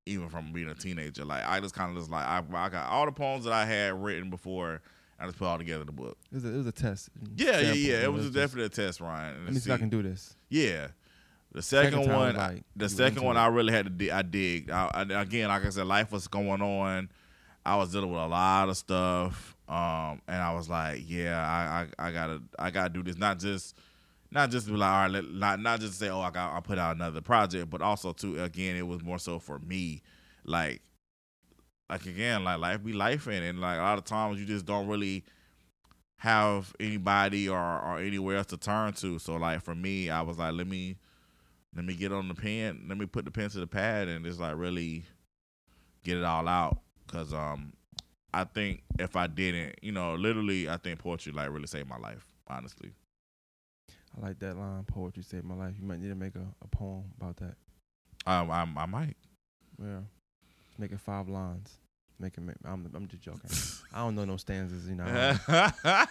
even 0.06 0.28
from 0.28 0.52
being 0.52 0.68
a 0.68 0.74
teenager. 0.74 1.24
Like, 1.24 1.44
I 1.46 1.60
just 1.60 1.74
kind 1.74 1.90
of 1.90 1.96
just 1.96 2.10
like, 2.10 2.24
I, 2.24 2.42
I 2.54 2.68
got 2.68 2.88
all 2.88 3.06
the 3.06 3.12
poems 3.12 3.44
that 3.44 3.52
I 3.52 3.64
had 3.64 4.02
written 4.02 4.30
before. 4.30 4.82
I 5.20 5.26
just 5.26 5.38
put 5.38 5.46
all 5.46 5.58
together 5.58 5.84
the 5.84 5.92
book. 5.92 6.18
It 6.32 6.34
was 6.34 6.44
a, 6.44 6.48
it 6.54 6.56
was 6.56 6.66
a 6.66 6.72
test. 6.72 7.10
Yeah, 7.36 7.52
yeah, 7.52 7.60
Sample, 7.60 7.78
yeah. 7.78 8.02
It 8.02 8.12
was 8.12 8.30
definitely 8.30 8.64
a 8.64 8.68
test, 8.70 9.00
Ryan. 9.00 9.44
Let 9.44 9.54
me 9.54 9.60
see 9.60 9.70
if 9.70 9.74
I 9.74 9.78
can 9.78 9.88
do 9.88 10.02
this. 10.02 10.34
Yeah. 10.48 10.88
The 11.52 11.62
second, 11.62 11.92
Second 11.92 12.12
one, 12.16 12.34
like, 12.34 12.64
the 12.74 12.88
second 12.88 13.22
one. 13.22 13.36
I 13.36 13.46
really 13.48 13.72
had 13.72 13.84
to. 13.84 13.90
Dig, 13.90 14.10
I 14.10 14.22
digged. 14.22 14.70
I, 14.70 14.90
I, 14.94 15.02
again, 15.20 15.48
like 15.48 15.66
I 15.66 15.68
said, 15.68 15.86
life 15.86 16.10
was 16.10 16.26
going 16.26 16.62
on. 16.62 17.10
I 17.64 17.76
was 17.76 17.92
dealing 17.92 18.10
with 18.10 18.20
a 18.20 18.26
lot 18.26 18.68
of 18.70 18.76
stuff, 18.76 19.54
um, 19.68 20.20
and 20.26 20.42
I 20.42 20.54
was 20.54 20.68
like, 20.68 21.02
yeah, 21.06 21.38
I, 21.38 22.02
I, 22.02 22.08
I 22.08 22.12
gotta, 22.12 22.42
I 22.58 22.70
gotta 22.70 22.88
do 22.88 23.04
this. 23.04 23.16
Not 23.16 23.38
just, 23.38 23.76
not 24.32 24.50
just 24.50 24.66
be 24.66 24.72
like, 24.72 24.90
all 24.90 25.08
right, 25.08 25.24
not, 25.32 25.60
not 25.60 25.80
just 25.80 25.98
say, 25.98 26.08
oh, 26.08 26.20
I 26.20 26.30
got, 26.30 26.56
I 26.56 26.60
put 26.60 26.78
out 26.78 26.96
another 26.96 27.20
project, 27.20 27.68
but 27.68 27.82
also 27.82 28.12
too, 28.12 28.42
again, 28.42 28.76
it 28.76 28.86
was 28.86 29.02
more 29.02 29.18
so 29.18 29.38
for 29.38 29.58
me, 29.58 30.02
like, 30.44 30.80
like 31.90 32.06
again, 32.06 32.42
like 32.42 32.58
life 32.58 32.82
be 32.82 32.94
life 32.94 33.28
in, 33.28 33.42
and 33.42 33.60
like 33.60 33.78
a 33.78 33.82
lot 33.82 33.98
of 33.98 34.04
times 34.04 34.40
you 34.40 34.46
just 34.46 34.64
don't 34.64 34.88
really 34.88 35.24
have 36.16 36.74
anybody 36.80 37.48
or, 37.48 37.58
or 37.58 37.98
anywhere 37.98 38.38
else 38.38 38.46
to 38.46 38.56
turn 38.56 38.94
to. 38.94 39.18
So 39.18 39.36
like 39.36 39.62
for 39.62 39.74
me, 39.74 40.08
I 40.08 40.22
was 40.22 40.38
like, 40.38 40.54
let 40.54 40.66
me 40.66 40.96
let 41.76 41.84
me 41.84 41.94
get 41.94 42.12
on 42.12 42.28
the 42.28 42.34
pen, 42.34 42.86
let 42.88 42.96
me 42.96 43.04
put 43.04 43.26
the 43.26 43.30
pen 43.30 43.50
to 43.50 43.58
the 43.58 43.66
pad, 43.66 44.08
and 44.08 44.24
just 44.24 44.40
like 44.40 44.56
really 44.56 45.04
get 46.02 46.16
it 46.16 46.24
all 46.24 46.48
out. 46.48 46.78
Cause 47.08 47.34
um, 47.34 47.74
I 48.32 48.44
think 48.44 48.82
if 48.98 49.14
I 49.14 49.26
didn't, 49.26 49.74
you 49.82 49.92
know, 49.92 50.14
literally, 50.14 50.70
I 50.70 50.78
think 50.78 50.98
poetry 50.98 51.32
like 51.32 51.50
really 51.50 51.66
saved 51.66 51.88
my 51.88 51.98
life. 51.98 52.26
Honestly, 52.48 52.92
I 54.16 54.26
like 54.26 54.38
that 54.40 54.56
line. 54.56 54.84
Poetry 54.84 55.22
saved 55.22 55.44
my 55.44 55.54
life. 55.54 55.74
You 55.80 55.86
might 55.86 56.00
need 56.00 56.08
to 56.08 56.14
make 56.14 56.34
a, 56.34 56.46
a 56.62 56.68
poem 56.68 57.04
about 57.20 57.36
that. 57.38 57.54
um, 58.26 58.50
I, 58.50 58.66
I 58.76 58.86
might. 58.86 59.16
Yeah, 59.82 60.00
make 60.78 60.92
it 60.92 61.00
five 61.00 61.28
lines. 61.28 61.78
Make 62.20 62.36
it. 62.36 62.42
Make, 62.42 62.56
I'm. 62.64 62.90
I'm 62.94 63.08
just 63.08 63.22
joking. 63.22 63.50
I 63.94 63.98
don't 64.00 64.14
know 64.14 64.24
no 64.24 64.36
stanzas. 64.36 64.86
You 64.88 64.96
know. 64.96 65.36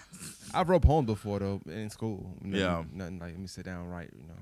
I've 0.53 0.67
wrote 0.67 0.81
poems 0.81 1.05
before 1.05 1.39
though 1.39 1.61
in 1.67 1.89
school. 1.89 2.35
Yeah. 2.43 2.83
Nothing 2.91 3.19
like 3.19 3.31
let 3.31 3.39
me 3.39 3.47
sit 3.47 3.65
down 3.65 3.81
and 3.81 3.91
write. 3.91 4.09
You 4.13 4.27
know. 4.27 4.41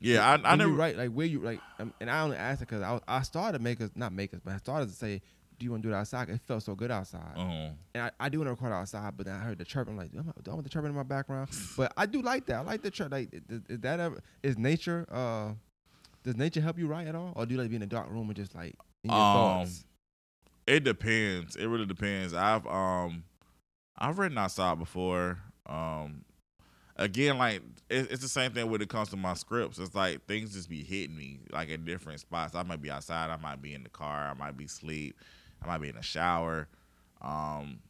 yeah, 0.00 0.28
I, 0.28 0.52
I 0.52 0.56
never. 0.56 0.70
you 0.70 0.76
write 0.76 0.96
like 0.98 1.10
where 1.10 1.26
you 1.26 1.40
like, 1.40 1.60
um, 1.78 1.94
and 2.00 2.10
I 2.10 2.20
only 2.22 2.36
asked 2.36 2.60
it 2.60 2.68
because 2.68 2.82
I, 2.82 3.00
I 3.08 3.22
started 3.22 3.62
makers 3.62 3.90
not 3.94 4.12
makers, 4.12 4.40
but 4.44 4.52
I 4.52 4.58
started 4.58 4.88
to 4.88 4.94
say, 4.94 5.22
do 5.62 5.66
you 5.66 5.70
want 5.70 5.82
to 5.84 5.88
do 5.88 5.94
it 5.94 5.96
outside? 5.96 6.28
It 6.28 6.40
felt 6.46 6.62
so 6.62 6.74
good 6.74 6.90
outside, 6.90 7.34
uh 7.36 7.70
and 7.94 8.02
I, 8.04 8.10
I 8.18 8.28
do 8.28 8.38
want 8.38 8.48
to 8.48 8.50
record 8.50 8.72
outside. 8.72 9.16
But 9.16 9.26
then 9.26 9.36
I 9.36 9.38
heard 9.38 9.58
the 9.58 9.64
chirping, 9.64 9.96
like, 9.96 10.10
am 10.16 10.28
I- 10.36 10.40
do 10.42 10.50
I 10.50 10.54
want 10.54 10.64
the 10.64 10.70
chirping 10.70 10.90
in 10.90 10.96
my 10.96 11.02
background? 11.04 11.48
but 11.76 11.92
I 11.96 12.06
do 12.06 12.20
like 12.20 12.46
that. 12.46 12.56
I 12.56 12.60
like 12.62 12.82
the 12.82 12.90
chirp. 12.90 13.12
Like, 13.12 13.32
is, 13.48 13.60
is 13.68 13.80
that 13.80 14.00
ever 14.00 14.20
is 14.42 14.58
nature? 14.58 15.06
Uh, 15.10 15.52
does 16.24 16.36
nature 16.36 16.60
help 16.60 16.78
you 16.78 16.86
write 16.88 17.06
at 17.06 17.14
all, 17.14 17.32
or 17.36 17.46
do 17.46 17.54
you 17.54 17.60
like 17.60 17.70
be 17.70 17.76
in 17.76 17.82
a 17.82 17.86
dark 17.86 18.10
room 18.10 18.28
and 18.28 18.36
just 18.36 18.54
like 18.54 18.74
in 19.04 19.10
your 19.10 19.18
Um, 19.20 19.32
thoughts? 19.34 19.84
It 20.66 20.84
depends. 20.84 21.56
It 21.56 21.66
really 21.66 21.86
depends. 21.86 22.34
I've 22.34 22.66
um 22.66 23.24
I've 23.96 24.18
written 24.18 24.38
outside 24.38 24.78
before. 24.78 25.38
Um 25.66 26.24
again, 26.96 27.38
like 27.38 27.62
it, 27.88 28.10
it's 28.10 28.22
the 28.22 28.28
same 28.28 28.52
thing 28.52 28.70
when 28.70 28.80
it 28.80 28.88
comes 28.88 29.08
to 29.10 29.16
my 29.16 29.34
scripts. 29.34 29.78
It's 29.78 29.94
like 29.94 30.24
things 30.26 30.52
just 30.54 30.68
be 30.68 30.82
hitting 30.82 31.16
me 31.16 31.40
like 31.50 31.70
at 31.70 31.84
different 31.84 32.20
spots. 32.20 32.54
I 32.54 32.62
might 32.62 32.80
be 32.80 32.90
outside, 32.90 33.30
I 33.30 33.36
might 33.36 33.60
be 33.60 33.74
in 33.74 33.82
the 33.82 33.88
car, 33.90 34.30
I 34.30 34.34
might 34.34 34.56
be 34.56 34.64
asleep, 34.66 35.16
I 35.62 35.66
might 35.66 35.80
be 35.80 35.88
in 35.88 35.96
the 35.96 36.02
shower. 36.02 36.68
Um 37.20 37.80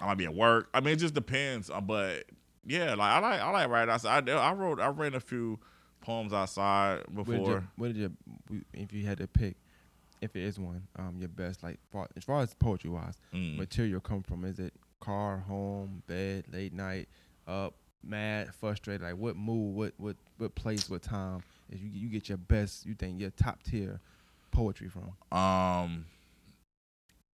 I 0.00 0.06
might 0.06 0.18
be 0.18 0.24
at 0.24 0.34
work. 0.34 0.68
I 0.74 0.80
mean 0.80 0.94
it 0.94 0.98
just 0.98 1.14
depends. 1.14 1.70
uh, 1.70 1.80
But 1.80 2.24
yeah, 2.64 2.94
like 2.94 3.12
I 3.12 3.18
like 3.20 3.40
I 3.40 3.50
like 3.50 3.68
writing 3.68 3.92
outside. 3.92 4.28
I, 4.28 4.50
I 4.50 4.52
wrote 4.52 4.80
I 4.80 4.88
read 4.88 5.14
a 5.14 5.20
few 5.20 5.58
poems 6.00 6.32
outside 6.32 7.02
What 7.12 7.26
did, 7.26 7.38
before. 7.38 7.50
you, 7.52 7.62
what 7.76 7.86
did 7.88 7.96
you, 7.96 8.12
if 8.72 8.92
you 8.92 9.06
had 9.06 9.18
to 9.18 9.28
pick, 9.28 9.56
if 10.20 10.34
it 10.34 10.42
is 10.42 10.58
one, 10.58 10.82
um, 10.96 11.16
your 11.20 11.28
best 11.28 11.62
like 11.62 11.78
far, 11.92 12.08
as 12.16 12.24
far 12.24 12.40
as 12.40 12.54
poetry 12.54 12.90
wise, 12.90 13.14
Mm. 13.32 13.56
material 13.58 14.00
come 14.00 14.22
from? 14.22 14.44
Is 14.44 14.58
it 14.58 14.72
car, 15.00 15.38
home, 15.38 16.02
bed, 16.08 16.44
late 16.52 16.72
night, 16.72 17.08
up, 17.46 17.74
mad, 18.02 18.52
frustrated? 18.54 19.02
Like 19.02 19.16
what 19.16 19.36
mood, 19.36 19.74
what 19.76 19.92
what 19.98 20.16
what 20.38 20.54
place, 20.56 20.88
what 20.90 21.02
time? 21.02 21.42
If 21.70 21.80
you 21.80 21.88
you 21.92 22.08
get 22.08 22.28
your 22.28 22.38
best, 22.38 22.84
you 22.84 22.94
think 22.94 23.20
your 23.20 23.30
top 23.30 23.62
tier 23.62 24.00
poetry 24.50 24.88
from? 24.88 25.12
Um, 25.36 26.06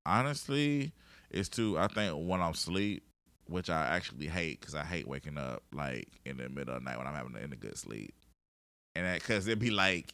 honestly, 0.08 0.93
it's 1.30 1.49
too. 1.49 1.78
I 1.78 1.88
think 1.88 2.16
when 2.28 2.41
I'm 2.41 2.53
asleep, 2.53 3.03
which 3.47 3.70
I 3.70 3.86
actually 3.95 4.28
hate 4.28 4.60
because 4.60 4.76
I 4.76 4.84
hate 4.84 5.08
waking 5.08 5.38
up 5.38 5.64
like 5.72 6.08
in 6.26 6.38
the 6.38 6.49
middle 6.49 6.76
of 6.76 6.84
the 6.84 6.89
night 6.89 6.97
when 6.97 7.08
I'm 7.08 7.14
having 7.14 7.36
a, 7.36 7.39
in 7.39 7.53
a 7.53 7.58
good 7.58 7.78
sleep, 7.78 8.14
and 8.95 9.05
that 9.05 9.20
because 9.20 9.47
it'd 9.47 9.60
be 9.60 9.70
like, 9.70 10.14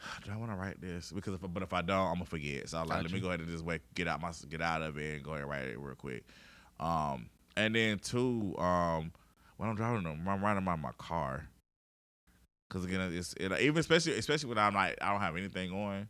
do 0.24 0.30
I 0.32 0.36
want 0.36 0.50
to 0.50 0.56
write 0.56 0.80
this? 0.80 1.10
Because 1.12 1.34
if 1.34 1.40
but 1.40 1.62
if 1.62 1.72
I 1.72 1.82
don't, 1.82 2.06
I'm 2.06 2.14
gonna 2.14 2.26
forget. 2.26 2.68
So 2.68 2.78
I'm 2.78 2.86
like, 2.86 3.02
let 3.02 3.12
me 3.12 3.20
go 3.20 3.28
ahead 3.28 3.40
and 3.40 3.48
just 3.48 3.64
wake, 3.64 3.82
get 3.94 4.08
out 4.08 4.20
my 4.20 4.32
get 4.48 4.60
out 4.62 4.82
of 4.82 4.98
it 4.98 5.16
and 5.16 5.24
go 5.24 5.30
ahead 5.30 5.42
and 5.42 5.50
write 5.50 5.64
it 5.64 5.78
real 5.78 5.94
quick. 5.94 6.24
Um, 6.78 7.28
and 7.56 7.74
then 7.74 7.98
two, 7.98 8.54
um, 8.58 9.12
when 9.56 9.68
I'm 9.68 9.76
driving, 9.76 10.04
when 10.04 10.28
I'm 10.28 10.44
riding 10.44 10.66
around 10.66 10.80
my 10.80 10.92
car. 10.98 11.48
Cause 12.70 12.84
again, 12.84 13.00
it's 13.14 13.32
it, 13.40 13.50
even 13.60 13.78
especially 13.78 14.12
especially 14.18 14.50
when 14.50 14.58
I'm 14.58 14.74
like 14.74 14.98
I 15.00 15.10
don't 15.10 15.22
have 15.22 15.36
anything 15.36 15.72
on, 15.72 16.06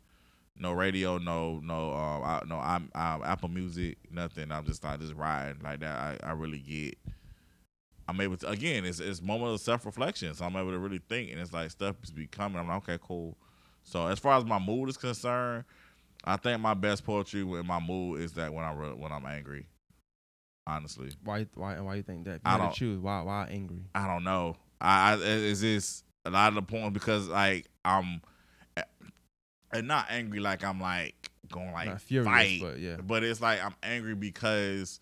no 0.59 0.73
radio, 0.73 1.19
no 1.19 1.61
no 1.63 1.93
um 1.93 2.23
I, 2.23 2.43
no 2.47 2.57
I'm, 2.59 2.91
um 2.95 3.23
Apple 3.25 3.49
Music, 3.49 3.99
nothing. 4.11 4.51
I'm 4.53 4.65
just 4.65 4.83
like 4.85 5.01
just 5.01 5.15
riding 5.15 5.63
like 5.63 5.81
that. 5.81 6.21
I, 6.23 6.29
I 6.29 6.33
really 6.33 6.59
get. 6.59 6.99
I'm 8.09 8.21
able 8.21 8.37
to 8.39 8.49
again. 8.49 8.85
It's 8.85 9.01
it's 9.01 9.21
moment 9.23 9.53
of 9.55 9.61
self 9.61 9.85
reflection, 9.87 10.35
so 10.35 10.45
I'm 10.45 10.57
able 10.57 10.71
to 10.71 10.79
really 10.79 11.01
think, 11.09 11.31
and 11.31 11.41
it's 11.41 11.53
like 11.53 11.71
stuff 11.71 11.97
is 12.03 12.11
becoming. 12.11 12.59
I'm 12.59 12.69
like 12.69 12.79
okay, 12.89 12.99
cool. 13.03 13.37
So 13.83 14.07
as 14.07 14.19
far 14.19 14.37
as 14.39 14.45
my 14.45 14.59
mood 14.59 14.89
is 14.89 14.97
concerned, 14.97 15.65
I 16.25 16.37
think 16.37 16.61
my 16.61 16.75
best 16.75 17.05
poetry 17.05 17.45
with 17.45 17.65
my 17.67 17.81
mood 17.81 18.21
is 18.21 18.33
that 18.35 18.53
when 18.53 18.65
I 18.65 18.73
re- 18.73 18.95
when 18.95 19.13
I'm 19.13 19.27
angry. 19.27 19.67
Honestly, 20.67 21.11
Why 21.25 21.47
why 21.55 21.81
why 21.81 21.95
you 21.95 22.03
think 22.03 22.25
that? 22.27 22.37
If 22.37 22.43
you 22.45 22.51
I 22.51 22.59
don't- 22.59 22.75
choose. 22.75 22.99
Why 23.01 23.23
why 23.23 23.49
angry? 23.51 23.85
I 23.95 24.07
don't 24.07 24.23
know. 24.25 24.57
I, 24.81 25.13
I 25.13 25.15
is 25.17 25.63
this 25.63 26.05
a 26.27 26.31
lot 26.31 26.49
of 26.49 26.55
the 26.57 26.63
points 26.63 26.93
because 26.93 27.27
like 27.29 27.67
I'm 27.87 28.21
and 29.73 29.87
not 29.89 30.07
angry 30.11 30.41
like 30.41 30.65
I'm 30.65 30.81
like 30.81 31.31
going 31.51 31.73
like 31.73 31.87
Not 31.89 32.01
furious, 32.01 32.27
fight, 32.33 32.59
but 32.61 32.79
yeah. 32.79 32.97
but 32.97 33.25
it's 33.25 33.41
like 33.41 33.63
I'm 33.65 33.75
angry 33.83 34.15
because 34.15 35.01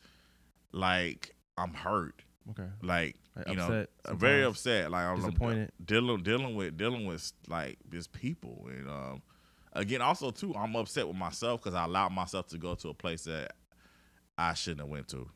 like 0.72 1.34
I'm 1.58 1.72
hurt, 1.74 2.22
Okay. 2.50 2.68
like, 2.82 3.16
Like 3.34 3.48
you 3.48 3.56
know, 3.56 3.62
upset, 3.80 3.90
very 4.18 4.44
upset. 4.44 4.90
Like 4.90 5.04
I'm 5.06 5.16
disappointed. 5.16 5.72
dealing 5.84 6.22
dealing 6.22 6.54
with 6.54 6.76
dealing 6.76 7.06
with 7.06 7.32
like 7.48 7.78
just 7.90 8.12
people 8.12 8.66
and 8.70 8.88
um 8.88 9.22
again 9.72 10.00
also 10.02 10.30
too 10.30 10.54
I'm 10.54 10.74
upset 10.76 11.06
with 11.08 11.16
myself 11.16 11.62
because 11.62 11.74
I 11.74 11.84
allowed 11.84 12.12
myself 12.12 12.48
to 12.48 12.58
go 12.58 12.74
to 12.76 12.88
a 12.90 12.94
place 12.94 13.24
that 13.24 13.52
I 14.38 14.54
shouldn't 14.54 14.80
have 14.80 14.88
went 14.90 15.08
to. 15.08 15.28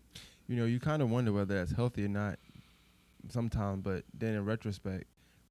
you 0.47 0.57
know, 0.57 0.65
you 0.67 0.79
kind 0.81 1.01
of 1.03 1.11
wonder 1.11 1.33
whether 1.33 1.55
that's 1.55 1.73
healthy 1.73 2.05
or 2.05 2.09
not 2.09 2.39
sometimes, 3.29 3.83
but 3.83 4.05
then 4.15 4.35
in 4.35 4.45
retrospect, 4.45 5.05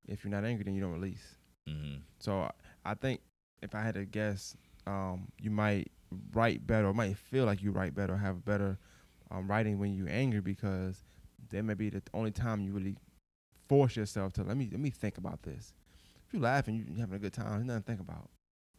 if 0.08 0.24
you're 0.24 0.32
not 0.32 0.44
angry, 0.44 0.64
then 0.64 0.74
you 0.76 0.82
don't 0.82 0.92
release. 0.94 1.36
hmm 1.68 1.96
So 2.20 2.42
I- 2.42 2.52
I 2.86 2.94
think 2.94 3.22
if 3.62 3.76
I 3.76 3.82
had 3.82 3.96
to 3.96 4.06
guess, 4.06 4.56
um, 4.88 5.28
you 5.42 5.52
might 5.52 5.92
write 6.34 6.66
better, 6.66 6.88
or 6.88 6.94
might 6.94 7.18
feel 7.18 7.46
like 7.46 7.62
you 7.62 7.72
write 7.72 7.94
better, 7.96 8.18
have 8.18 8.44
better 8.46 8.78
um, 9.32 9.48
writing 9.50 9.78
when 9.80 9.94
you're 9.96 10.10
angry 10.10 10.42
because 10.42 11.04
that 11.50 11.64
may 11.64 11.74
be 11.76 11.90
the 11.90 12.02
only 12.14 12.32
time 12.32 12.62
you 12.62 12.72
really 12.74 12.96
force 13.68 13.96
yourself 13.96 14.34
to 14.34 14.44
let 14.44 14.58
me 14.58 14.68
let 14.72 14.80
me 14.80 14.90
think 14.90 15.18
about 15.18 15.44
this. 15.44 15.74
If 16.28 16.34
you're 16.34 16.42
laughing, 16.42 16.76
you- 16.76 16.86
you're 16.90 17.00
having 17.00 17.16
a 17.16 17.20
good 17.20 17.34
time. 17.34 17.52
There's 17.52 17.66
nothing 17.66 17.82
to 17.84 17.88
think 17.88 18.00
about. 18.00 18.30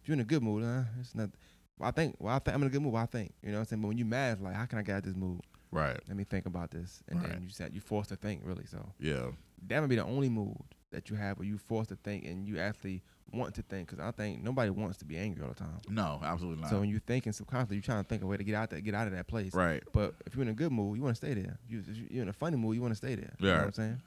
If 0.03 0.09
you're 0.09 0.15
in 0.15 0.21
a 0.21 0.25
good 0.25 0.43
mood, 0.43 0.65
uh, 0.65 0.85
it's 1.01 1.15
not. 1.15 1.31
Well, 1.79 1.89
I 1.89 1.93
think. 1.93 2.17
Well, 2.19 2.35
I 2.35 2.39
think 2.39 2.55
I'm 2.55 2.63
in 2.63 2.69
a 2.69 2.71
good 2.71 2.83
mood. 2.83 2.93
Well, 2.93 3.03
I 3.03 3.07
think. 3.07 3.33
You 3.43 3.51
know 3.51 3.57
what 3.57 3.61
I'm 3.61 3.67
saying? 3.67 3.83
But 3.83 3.89
when 3.89 3.99
you're 3.99 4.07
mad, 4.07 4.35
it's 4.35 4.43
like, 4.43 4.55
how 4.55 4.67
can 4.67 4.79
I 4.79 4.83
get 4.83 4.93
out 4.93 4.99
of 4.99 5.05
this 5.05 5.17
mood? 5.17 5.41
Right. 5.73 5.99
Let 6.09 6.17
me 6.17 6.25
think 6.25 6.47
about 6.47 6.71
this, 6.73 7.03
and 7.09 7.21
Right. 7.21 7.31
then 7.31 7.43
you 7.43 7.49
said 7.51 7.73
you 7.75 7.81
forced 7.81 8.09
to 8.11 8.17
think 8.17 8.43
really. 8.45 8.67
So 8.67 8.93
Yeah. 8.99 9.31
that 9.69 9.81
would 9.81 9.89
be 9.91 9.97
the 9.97 10.05
only 10.05 10.29
mood 10.29 10.57
that 10.91 11.09
you 11.11 11.17
have 11.17 11.39
where 11.39 11.47
you 11.47 11.59
forced 11.59 11.91
to 11.91 11.97
think 11.97 12.25
and 12.25 12.49
you 12.49 12.59
actually 12.59 13.03
want 13.33 13.55
to 13.55 13.63
think. 13.63 13.89
Because 13.91 14.05
I 14.05 14.11
think 14.11 14.43
nobody 14.43 14.71
wants 14.71 14.99
to 14.99 15.05
be 15.05 15.17
angry 15.17 15.43
all 15.43 15.49
the 15.51 15.55
time. 15.55 15.79
No, 15.89 16.21
absolutely 16.23 16.63
not. 16.63 16.71
So 16.71 16.81
when 16.81 16.89
you're 16.89 17.01
thinking 17.01 17.33
subconsciously, 17.33 17.77
you're 17.77 17.83
trying 17.83 18.03
to 18.03 18.09
think 18.09 18.23
of 18.23 18.29
a 18.29 18.31
way 18.31 18.37
to 18.37 18.45
get 18.45 18.55
out 18.55 18.71
that 18.71 18.83
get 18.83 18.95
out 18.95 19.07
of 19.07 19.13
that 19.15 19.27
place. 19.27 19.55
right. 19.55 19.83
But 19.93 20.15
if 20.27 20.35
you're 20.35 20.43
in 20.43 20.49
a 20.49 20.55
good 20.55 20.73
mood, 20.73 20.97
you 20.97 21.03
want 21.03 21.17
to 21.17 21.27
stay 21.27 21.35
there. 21.35 21.59
You, 21.69 21.83
if 21.87 22.11
you're 22.11 22.23
in 22.23 22.29
a 22.29 22.33
funny 22.33 22.57
mood, 22.57 22.77
you 22.77 22.83
want 22.83 22.93
to 22.93 22.97
stay 22.97 23.15
there. 23.15 23.35
You 23.39 23.47
know 23.49 23.55
what 23.57 23.65
I'm 23.67 23.73
saying? 23.73 24.03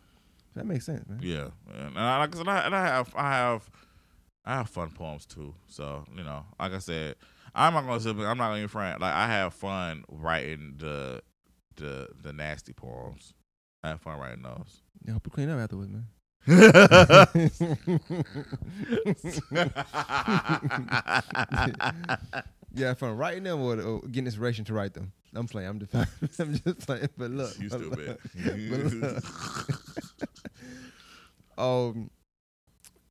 So 0.53 0.59
that 0.59 0.65
makes 0.65 0.85
sense, 0.85 1.07
man. 1.07 1.19
Yeah, 1.21 1.47
and 1.73 1.97
I, 1.97 2.19
like 2.19 2.35
I 2.35 2.51
I, 2.51 2.65
and 2.65 2.75
I 2.75 2.85
have, 2.85 3.13
I 3.15 3.31
have, 3.31 3.69
I 4.45 4.53
have 4.57 4.69
fun 4.69 4.91
poems 4.91 5.25
too. 5.25 5.55
So 5.67 6.05
you 6.15 6.23
know, 6.23 6.45
like 6.59 6.73
I 6.73 6.79
said, 6.79 7.15
I'm 7.55 7.73
not 7.73 7.85
gonna 7.85 7.99
sit. 7.99 8.15
I'm 8.17 8.37
not 8.37 8.49
gonna 8.49 8.61
be 8.61 8.67
frank. 8.67 8.99
Like 8.99 9.13
I 9.13 9.27
have 9.27 9.53
fun 9.53 10.03
writing 10.09 10.75
the, 10.77 11.21
the, 11.75 12.09
the 12.21 12.33
nasty 12.33 12.73
poems. 12.73 13.33
I 13.83 13.89
have 13.89 14.01
fun 14.01 14.19
writing 14.19 14.43
those. 14.43 14.81
Yeah, 15.05 15.13
hope 15.13 15.25
you 15.25 15.31
clean 15.31 15.49
up 15.49 15.59
afterwards, 15.59 15.91
man. 15.91 16.05
yeah, 22.73 22.93
from 22.95 23.17
writing 23.17 23.43
them 23.43 23.61
or, 23.61 23.79
or 23.81 24.01
getting 24.01 24.25
inspiration 24.25 24.65
to 24.65 24.73
write 24.73 24.93
them. 24.93 25.13
I'm 25.35 25.47
playing. 25.47 25.69
I'm 25.69 25.79
just, 25.79 25.93
I'm 26.39 26.53
just 26.53 26.85
playing. 26.85 27.09
But 27.17 27.31
look, 27.31 27.57
you 27.59 27.69
stupid. 27.69 28.17
um, 31.57 32.09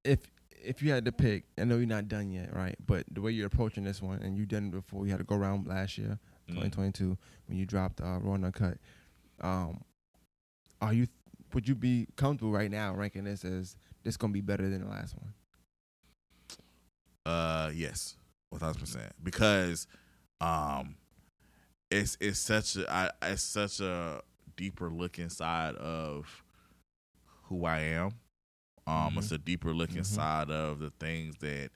if 0.05 0.21
if 0.65 0.83
you 0.83 0.93
had 0.93 1.05
to 1.07 1.13
pick, 1.13 1.45
I 1.59 1.65
know 1.65 1.77
you're 1.77 1.87
not 1.87 2.09
done 2.09 2.31
yet, 2.31 2.55
right? 2.55 2.77
But 2.87 3.05
the 3.11 3.21
way 3.21 3.33
you're 3.33 3.47
approaching 3.47 3.85
this 3.85 4.01
one, 4.03 4.23
and 4.23 4.37
you 4.37 4.47
done 4.47 4.67
it 4.67 4.73
before, 4.73 5.05
you 5.05 5.11
had 5.11 5.19
to 5.19 5.25
go 5.25 5.37
around 5.37 5.67
last 5.67 5.99
year, 5.99 6.19
Mm. 6.49 6.55
2022, 6.55 7.17
when 7.47 7.57
you 7.57 7.65
dropped 7.65 8.01
uh, 8.01 8.19
Raw 8.21 8.35
and 8.35 8.45
Uncut. 8.45 8.77
Um, 9.41 9.81
are 10.81 10.93
you? 10.93 11.07
Would 11.55 11.69
you 11.69 11.75
be 11.75 12.07
comfortable 12.17 12.53
right 12.53 12.71
now 12.71 12.95
ranking 12.95 13.25
this 13.25 13.45
as 13.45 13.77
this 14.03 14.17
gonna 14.17 14.33
be 14.33 14.41
better 14.41 14.69
than 14.69 14.83
the 14.83 14.89
last 14.91 15.15
one? 15.17 15.35
Uh, 17.25 17.71
yes, 17.75 18.17
one 18.51 18.61
thousand 18.61 18.81
percent. 18.81 19.13
Because, 19.23 19.87
um, 20.41 20.97
it's 21.91 22.17
it's 22.21 22.39
such 22.39 22.77
a 22.77 22.91
I, 22.91 23.11
it's 23.23 23.43
such 23.43 23.81
a 23.81 24.23
deeper 24.57 24.91
look 24.91 25.19
inside 25.19 25.75
of 25.77 26.43
who 27.45 27.65
I 27.65 27.79
am. 27.81 28.15
Um, 28.87 29.15
Mhm. 29.15 29.19
it's 29.19 29.31
a 29.33 29.39
deeper 29.39 29.73
look 29.75 29.91
Mhm. 29.91 29.99
inside 29.99 30.51
of 30.51 30.81
the 30.81 30.91
things 30.91 31.37
that 31.41 31.71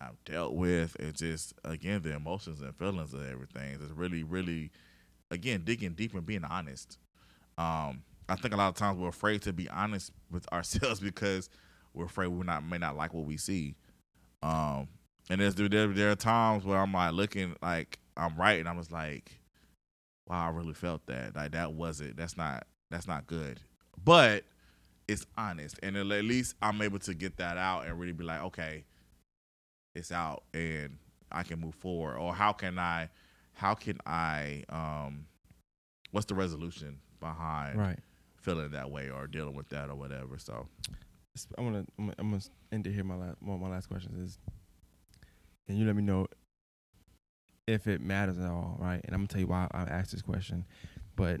I've 0.00 0.22
dealt 0.24 0.54
with, 0.54 0.96
and 0.98 1.14
just 1.14 1.54
again 1.64 2.02
the 2.02 2.14
emotions 2.14 2.60
and 2.60 2.74
feelings 2.74 3.14
of 3.14 3.24
everything. 3.24 3.74
It's 3.80 3.92
really, 3.92 4.22
really, 4.24 4.70
again 5.30 5.62
digging 5.64 5.92
deep 5.94 6.14
and 6.14 6.26
being 6.26 6.44
honest. 6.44 6.98
Um, 7.58 8.02
I 8.28 8.36
think 8.36 8.54
a 8.54 8.56
lot 8.56 8.68
of 8.68 8.74
times 8.74 8.98
we're 8.98 9.08
afraid 9.08 9.42
to 9.42 9.52
be 9.52 9.68
honest 9.68 10.12
with 10.30 10.46
ourselves 10.52 11.00
because 11.00 11.48
we're 11.94 12.06
afraid 12.06 12.28
we 12.28 12.44
not 12.44 12.64
may 12.64 12.78
not 12.78 12.96
like 12.96 13.14
what 13.14 13.24
we 13.24 13.36
see. 13.36 13.74
Um, 14.42 14.88
and 15.30 15.40
there's 15.40 15.54
there 15.54 15.68
there 15.68 16.10
are 16.10 16.16
times 16.16 16.64
where 16.64 16.78
I'm 16.78 16.92
like 16.92 17.12
looking 17.12 17.56
like 17.62 17.98
I'm 18.16 18.36
writing, 18.36 18.60
and 18.60 18.68
I'm 18.68 18.78
just 18.78 18.92
like, 18.92 19.40
wow, 20.28 20.46
I 20.46 20.50
really 20.50 20.74
felt 20.74 21.06
that. 21.06 21.34
Like 21.34 21.52
that 21.52 21.72
wasn't 21.72 22.16
that's 22.16 22.36
not 22.36 22.66
that's 22.90 23.06
not 23.06 23.26
good. 23.26 23.60
But 24.04 24.44
it's 25.08 25.26
honest, 25.36 25.78
and 25.82 25.96
at 25.96 26.06
least 26.06 26.54
I'm 26.60 26.82
able 26.82 26.98
to 27.00 27.14
get 27.14 27.36
that 27.38 27.56
out 27.56 27.86
and 27.86 27.98
really 27.98 28.12
be 28.12 28.24
like, 28.24 28.42
okay, 28.42 28.84
it's 29.94 30.12
out, 30.12 30.42
and 30.52 30.98
I 31.30 31.42
can 31.42 31.60
move 31.60 31.74
forward. 31.74 32.16
Or 32.16 32.34
how 32.34 32.52
can 32.52 32.78
I, 32.78 33.08
how 33.54 33.74
can 33.74 33.98
I, 34.04 34.64
um, 34.68 35.26
what's 36.10 36.26
the 36.26 36.34
resolution 36.34 36.98
behind 37.20 37.78
Right. 37.78 37.98
Feeling 38.46 38.70
that 38.70 38.90
way 38.90 39.10
or 39.10 39.26
dealing 39.26 39.56
with 39.56 39.68
that 39.70 39.90
or 39.90 39.96
whatever? 39.96 40.38
So 40.38 40.68
gonna 41.56 41.84
I'm 41.98 42.06
gonna, 42.06 42.14
I'm 42.18 42.30
gonna 42.30 42.42
end 42.72 42.86
it 42.86 42.92
here. 42.92 43.04
My 43.04 43.16
last 43.16 43.36
one 43.40 43.56
of 43.56 43.60
my 43.60 43.68
last 43.68 43.88
questions 43.88 44.16
is, 44.18 44.38
can 45.66 45.76
you 45.76 45.84
let 45.86 45.96
me 45.96 46.02
know 46.02 46.28
if 47.66 47.88
it 47.88 48.00
matters 48.00 48.38
at 48.38 48.46
all, 48.46 48.76
right? 48.78 49.00
And 49.04 49.12
I'm 49.12 49.20
gonna 49.20 49.28
tell 49.28 49.40
you 49.40 49.48
why 49.48 49.66
I 49.72 49.82
asked 49.82 50.12
this 50.12 50.22
question, 50.22 50.64
but 51.16 51.40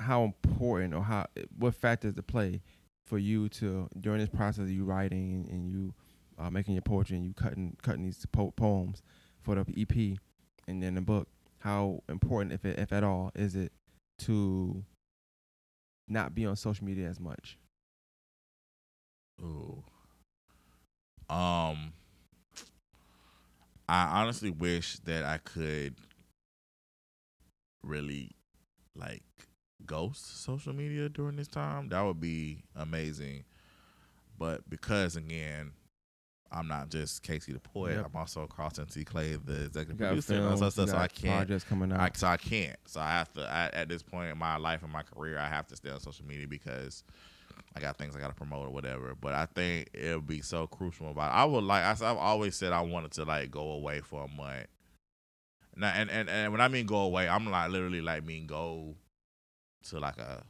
how 0.00 0.24
important 0.24 0.94
or 0.94 1.02
how 1.02 1.26
what 1.56 1.74
factors 1.74 2.14
to 2.14 2.22
play 2.22 2.62
for 3.06 3.18
you 3.18 3.48
to 3.50 3.88
during 4.00 4.20
this 4.20 4.30
process 4.30 4.62
of 4.62 4.70
you 4.70 4.84
writing 4.84 5.34
and, 5.34 5.48
and 5.48 5.68
you 5.68 5.94
uh, 6.38 6.48
making 6.48 6.74
your 6.74 6.82
poetry 6.82 7.18
and 7.18 7.26
you 7.26 7.34
cutting 7.34 7.76
cutting 7.82 8.04
these 8.04 8.24
po- 8.32 8.52
poems 8.52 9.02
for 9.42 9.54
the 9.54 9.64
EP 9.78 10.18
and 10.66 10.82
then 10.82 10.94
the 10.94 11.02
book. 11.02 11.28
How 11.58 12.02
important, 12.08 12.52
if 12.52 12.64
it, 12.64 12.78
if 12.78 12.92
at 12.92 13.04
all, 13.04 13.30
is 13.36 13.54
it 13.54 13.72
to 14.20 14.84
not 16.12 16.34
be 16.34 16.46
on 16.46 16.56
social 16.56 16.84
media 16.84 17.08
as 17.08 17.18
much? 17.18 17.58
Ooh. 19.40 19.82
Um 21.28 21.92
I 23.88 24.20
honestly 24.20 24.50
wish 24.50 24.98
that 25.00 25.24
I 25.24 25.38
could 25.38 25.96
really 27.82 28.30
like 28.94 29.22
ghost 29.84 30.42
social 30.42 30.72
media 30.72 31.08
during 31.08 31.36
this 31.36 31.48
time. 31.48 31.88
That 31.88 32.02
would 32.02 32.20
be 32.20 32.64
amazing. 32.76 33.44
But 34.38 34.68
because 34.68 35.16
again, 35.16 35.72
I'm 36.52 36.68
not 36.68 36.90
just 36.90 37.22
Casey 37.22 37.52
the 37.52 37.60
poet, 37.60 37.96
Yep. 37.96 38.06
I'm 38.06 38.20
also 38.20 38.46
Carlton 38.46 38.86
T. 38.86 39.04
Clay, 39.04 39.36
the 39.36 39.64
executive 39.64 39.98
producer. 39.98 40.34
and 40.34 40.44
all 40.44 40.56
films, 40.56 40.60
that 40.60 40.72
stuff, 40.72 40.90
so 40.90 40.96
I 40.96 41.08
can't 41.08 41.46
projects 41.46 41.64
coming 41.64 41.92
out. 41.92 42.00
I, 42.00 42.10
so 42.14 42.26
I 42.26 42.36
can't. 42.36 42.76
So 42.86 43.00
I 43.00 43.10
have 43.10 43.32
to. 43.34 43.40
I, 43.42 43.70
at 43.72 43.88
this 43.88 44.02
point 44.02 44.30
in 44.30 44.38
my 44.38 44.56
life 44.58 44.82
and 44.82 44.92
my 44.92 45.02
career, 45.02 45.38
I 45.38 45.48
have 45.48 45.66
to 45.68 45.76
stay 45.76 45.90
on 45.90 46.00
social 46.00 46.26
media 46.26 46.46
because 46.46 47.04
I 47.74 47.80
got 47.80 47.96
things 47.96 48.14
I 48.14 48.20
got 48.20 48.28
to 48.28 48.34
promote 48.34 48.68
or 48.68 48.70
whatever. 48.70 49.14
But 49.18 49.34
I 49.34 49.46
think 49.46 49.88
it'll 49.94 50.20
be 50.20 50.42
so 50.42 50.66
crucial 50.66 51.10
about. 51.10 51.32
I 51.32 51.44
would 51.44 51.64
like. 51.64 51.84
I, 51.84 51.94
have 52.06 52.18
always 52.18 52.54
said 52.54 52.72
I 52.72 52.82
wanted 52.82 53.12
to 53.12 53.24
like 53.24 53.50
go 53.50 53.70
away 53.70 54.00
for 54.00 54.24
a 54.24 54.28
month. 54.28 54.66
Now, 55.74 55.92
and, 55.94 56.10
and 56.10 56.28
and 56.28 56.52
when 56.52 56.60
I 56.60 56.68
mean 56.68 56.84
go 56.84 56.98
away, 56.98 57.28
I'm 57.28 57.46
like 57.50 57.70
literally 57.70 58.02
like 58.02 58.24
mean 58.24 58.46
go 58.46 58.94
to 59.84 59.98
like 59.98 60.18
a 60.18 60.44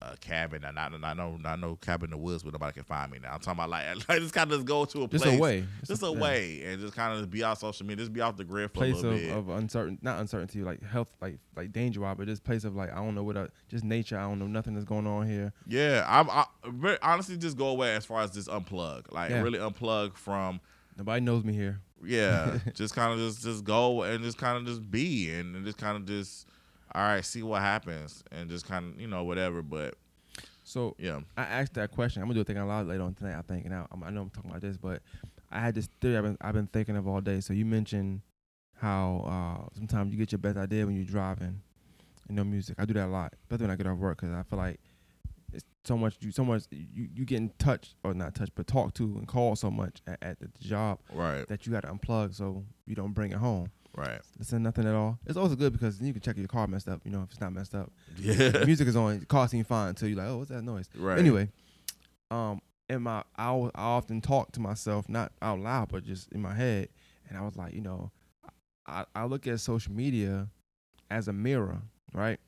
a 0.00 0.16
cabin 0.16 0.62
and 0.64 0.76
not 0.76 0.98
not 1.00 1.16
no 1.16 1.36
not 1.36 1.58
no 1.58 1.74
cabin 1.76 2.04
in 2.06 2.10
the 2.12 2.16
woods 2.16 2.44
where 2.44 2.52
nobody 2.52 2.72
can 2.72 2.84
find 2.84 3.10
me. 3.10 3.18
Now 3.20 3.32
I'm 3.34 3.40
talking 3.40 3.58
about 3.58 3.70
like 3.70 3.84
like 4.08 4.20
just 4.20 4.32
kind 4.32 4.50
of 4.52 4.58
just 4.58 4.66
go 4.66 4.84
to 4.84 5.02
a 5.02 5.08
place. 5.08 5.22
just 5.22 5.36
away. 5.36 5.64
just 5.84 6.02
yeah. 6.02 6.08
away, 6.08 6.62
and 6.66 6.80
just 6.80 6.94
kind 6.94 7.18
of 7.18 7.28
be 7.30 7.42
off 7.42 7.58
social 7.58 7.84
media, 7.84 8.04
just 8.04 8.12
be 8.12 8.20
off 8.20 8.36
the 8.36 8.44
grid 8.44 8.70
for 8.70 8.76
a 8.76 8.78
Place 8.78 8.94
little 8.96 9.12
of, 9.12 9.18
bit. 9.20 9.30
of 9.36 9.48
uncertain, 9.48 9.98
not 10.00 10.20
uncertainty, 10.20 10.62
like 10.62 10.82
health, 10.84 11.10
like 11.20 11.38
like 11.56 11.72
danger 11.72 12.00
wise, 12.00 12.14
but 12.16 12.28
just 12.28 12.44
place 12.44 12.62
of 12.64 12.76
like 12.76 12.92
I 12.92 12.96
don't 12.96 13.14
know 13.16 13.24
what, 13.24 13.36
I, 13.36 13.48
just 13.68 13.82
nature. 13.84 14.16
I 14.16 14.22
don't 14.22 14.38
know 14.38 14.46
nothing 14.46 14.74
that's 14.74 14.86
going 14.86 15.06
on 15.06 15.26
here. 15.28 15.52
Yeah, 15.66 16.04
I'm 16.06 16.30
I, 16.30 16.44
very, 16.66 16.98
honestly 17.02 17.36
just 17.36 17.56
go 17.56 17.68
away 17.68 17.96
as 17.96 18.04
far 18.04 18.22
as 18.22 18.30
just 18.30 18.48
unplug, 18.48 19.10
like 19.12 19.30
Yeah. 19.30 19.42
really 19.42 19.58
unplug 19.58 20.16
from. 20.16 20.60
Nobody 20.96 21.20
knows 21.24 21.44
me 21.44 21.52
here. 21.54 21.80
Yeah, 22.04 22.58
just 22.74 22.94
kind 22.94 23.12
of 23.12 23.18
just 23.18 23.42
just 23.42 23.64
go 23.64 24.02
and 24.04 24.22
just 24.22 24.38
kind 24.38 24.58
of 24.58 24.64
just 24.64 24.88
be 24.88 25.30
and, 25.32 25.56
and 25.56 25.64
just 25.64 25.78
kind 25.78 25.96
of 25.96 26.06
just 26.06 26.46
all 26.94 27.02
right, 27.02 27.24
see 27.24 27.42
what 27.42 27.60
happens 27.62 28.22
and 28.32 28.48
just 28.48 28.66
kind 28.66 28.94
of 28.94 29.00
you 29.00 29.06
know 29.06 29.24
whatever. 29.24 29.62
But 29.62 29.94
So 30.64 30.94
yeah, 30.98 31.20
I 31.36 31.42
asked 31.42 31.74
that 31.74 31.90
question. 31.90 32.22
I'm 32.22 32.28
gonna 32.28 32.34
do 32.34 32.40
a 32.42 32.44
thing 32.44 32.58
a 32.58 32.66
lot 32.66 32.86
later 32.86 33.02
on 33.02 33.14
tonight. 33.14 33.38
I 33.38 33.42
think, 33.42 33.64
and 33.64 33.74
I, 33.74 33.86
I 34.04 34.10
know 34.10 34.22
I'm 34.22 34.30
talking 34.30 34.50
about 34.50 34.62
this, 34.62 34.76
but 34.76 35.02
I 35.50 35.60
had 35.60 35.74
this 35.74 35.88
theory 36.00 36.16
I've 36.16 36.24
been 36.24 36.38
I've 36.40 36.54
been 36.54 36.66
thinking 36.66 36.96
of 36.96 37.06
all 37.08 37.20
day. 37.20 37.40
So 37.40 37.52
you 37.52 37.64
mentioned 37.64 38.22
how 38.76 39.24
uh, 39.26 39.68
sometimes 39.74 40.12
you 40.12 40.18
get 40.18 40.30
your 40.32 40.38
best 40.38 40.56
idea 40.56 40.86
when 40.86 40.94
you're 40.94 41.04
driving, 41.04 41.60
and 42.28 42.36
no 42.36 42.44
music. 42.44 42.76
I 42.78 42.84
do 42.84 42.94
that 42.94 43.06
a 43.06 43.10
lot, 43.10 43.34
especially 43.40 43.64
when 43.64 43.70
I 43.72 43.76
get 43.76 43.86
off 43.86 43.98
work, 43.98 44.20
because 44.20 44.34
I 44.34 44.42
feel 44.42 44.58
like 44.58 44.80
it's 45.52 45.64
so 45.84 45.96
much 45.96 46.16
you 46.20 46.30
so 46.30 46.44
much 46.44 46.64
you 46.70 47.08
you 47.14 47.24
get 47.24 47.38
in 47.38 47.50
touch 47.58 47.94
or 48.04 48.12
not 48.14 48.34
touch, 48.34 48.50
but 48.54 48.66
talk 48.66 48.94
to 48.94 49.04
and 49.04 49.26
call 49.26 49.56
so 49.56 49.70
much 49.70 50.02
at, 50.06 50.18
at 50.22 50.38
the 50.40 50.48
job 50.60 50.98
right, 51.12 51.48
that 51.48 51.66
you 51.66 51.72
got 51.72 51.82
to 51.82 51.88
unplug 51.88 52.34
so 52.34 52.64
you 52.86 52.94
don't 52.94 53.12
bring 53.12 53.32
it 53.32 53.38
home. 53.38 53.70
Right, 53.98 54.20
It's 54.38 54.52
nothing 54.52 54.86
at 54.86 54.94
all. 54.94 55.18
It's 55.26 55.36
also 55.36 55.54
good 55.56 55.72
because 55.72 56.00
you 56.00 56.12
can 56.12 56.22
check 56.22 56.34
if 56.36 56.38
your 56.38 56.48
car 56.48 56.66
messed 56.66 56.88
up. 56.88 57.00
You 57.04 57.10
know, 57.10 57.22
if 57.22 57.30
it's 57.30 57.40
not 57.40 57.52
messed 57.52 57.74
up, 57.74 57.90
yeah, 58.18 58.50
the 58.50 58.66
music 58.66 58.88
is 58.88 58.96
on. 58.96 59.20
The 59.20 59.26
car 59.26 59.48
seems 59.48 59.66
fine 59.66 59.88
until 59.90 60.08
you're 60.08 60.18
like, 60.18 60.28
oh, 60.28 60.38
what's 60.38 60.50
that 60.50 60.62
noise? 60.62 60.88
right. 60.96 61.18
Anyway, 61.18 61.48
um, 62.30 62.60
in 62.88 63.02
my 63.02 63.22
I, 63.36 63.50
I 63.52 63.70
often 63.74 64.20
talk 64.20 64.52
to 64.52 64.60
myself, 64.60 65.08
not 65.08 65.32
out 65.42 65.60
loud, 65.60 65.88
but 65.90 66.04
just 66.04 66.30
in 66.32 66.40
my 66.40 66.54
head, 66.54 66.88
and 67.28 67.36
I 67.38 67.42
was 67.42 67.56
like, 67.56 67.74
you 67.74 67.80
know, 67.80 68.10
I, 68.86 69.04
I 69.14 69.24
look 69.24 69.46
at 69.46 69.60
social 69.60 69.92
media 69.92 70.48
as 71.10 71.28
a 71.28 71.32
mirror, 71.32 71.82
right? 72.12 72.38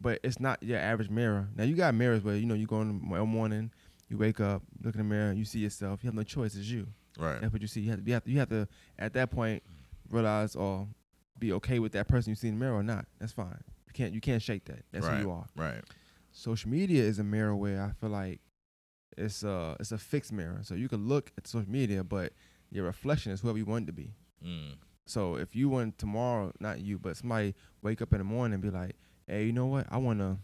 But 0.00 0.20
it's 0.22 0.40
not 0.40 0.62
your 0.62 0.78
average 0.78 1.10
mirror. 1.10 1.48
Now 1.56 1.64
you 1.64 1.74
got 1.76 1.94
mirrors 1.94 2.22
where 2.22 2.36
you 2.36 2.46
know 2.46 2.54
you 2.54 2.66
go 2.66 2.80
in 2.80 2.88
the 2.88 3.24
morning, 3.26 3.70
you 4.08 4.16
wake 4.16 4.40
up, 4.40 4.62
look 4.82 4.94
in 4.94 4.98
the 4.98 5.04
mirror, 5.04 5.32
you 5.32 5.44
see 5.44 5.58
yourself. 5.60 6.00
You 6.02 6.08
have 6.08 6.14
no 6.14 6.22
choice. 6.22 6.54
It's 6.54 6.66
you. 6.66 6.86
right, 7.18 7.40
That's 7.40 7.52
what 7.52 7.60
you 7.62 7.68
see. 7.68 7.80
You 7.82 7.90
have 7.90 8.00
to, 8.00 8.06
you 8.06 8.14
have 8.14 8.24
to, 8.24 8.30
you 8.30 8.38
have 8.38 8.48
to 8.48 8.68
at 8.98 9.12
that 9.14 9.30
point 9.30 9.62
realize 10.10 10.56
or 10.56 10.88
be 11.38 11.52
okay 11.54 11.78
with 11.78 11.92
that 11.92 12.08
person 12.08 12.30
you 12.30 12.36
see 12.36 12.48
in 12.48 12.54
the 12.54 12.60
mirror 12.60 12.76
or 12.76 12.82
not. 12.82 13.06
That's 13.18 13.32
fine. 13.32 13.62
You 13.86 13.92
can't 13.94 14.14
you 14.14 14.20
can't 14.20 14.42
shake 14.42 14.66
that. 14.66 14.84
That's 14.92 15.06
right. 15.06 15.16
who 15.16 15.22
you 15.22 15.30
are. 15.30 15.46
Right. 15.56 15.82
Social 16.32 16.70
media 16.70 17.02
is 17.02 17.18
a 17.18 17.24
mirror 17.24 17.56
where 17.56 17.82
I 17.82 17.92
feel 18.00 18.10
like 18.10 18.40
it's 19.16 19.42
a 19.42 19.76
it's 19.80 19.92
a 19.92 19.98
fixed 19.98 20.32
mirror. 20.32 20.60
So 20.62 20.74
you 20.74 20.88
can 20.88 21.08
look 21.08 21.32
at 21.36 21.46
social 21.46 21.70
media, 21.70 22.04
but 22.04 22.32
your 22.70 22.84
reflection 22.84 23.32
is 23.32 23.40
whoever 23.40 23.58
you 23.58 23.64
want 23.64 23.86
to 23.86 23.92
be. 23.92 24.12
Mm. 24.44 24.74
So 25.06 25.36
if 25.36 25.56
you 25.56 25.68
want 25.68 25.98
tomorrow, 25.98 26.52
not 26.60 26.80
you, 26.80 26.98
but 26.98 27.16
somebody 27.16 27.54
wake 27.82 28.00
up 28.00 28.12
in 28.12 28.18
the 28.18 28.24
morning 28.24 28.54
and 28.54 28.62
be 28.62 28.70
like, 28.70 28.94
"Hey, 29.26 29.46
you 29.46 29.52
know 29.52 29.66
what? 29.66 29.86
I 29.90 29.96
wanna, 29.96 30.38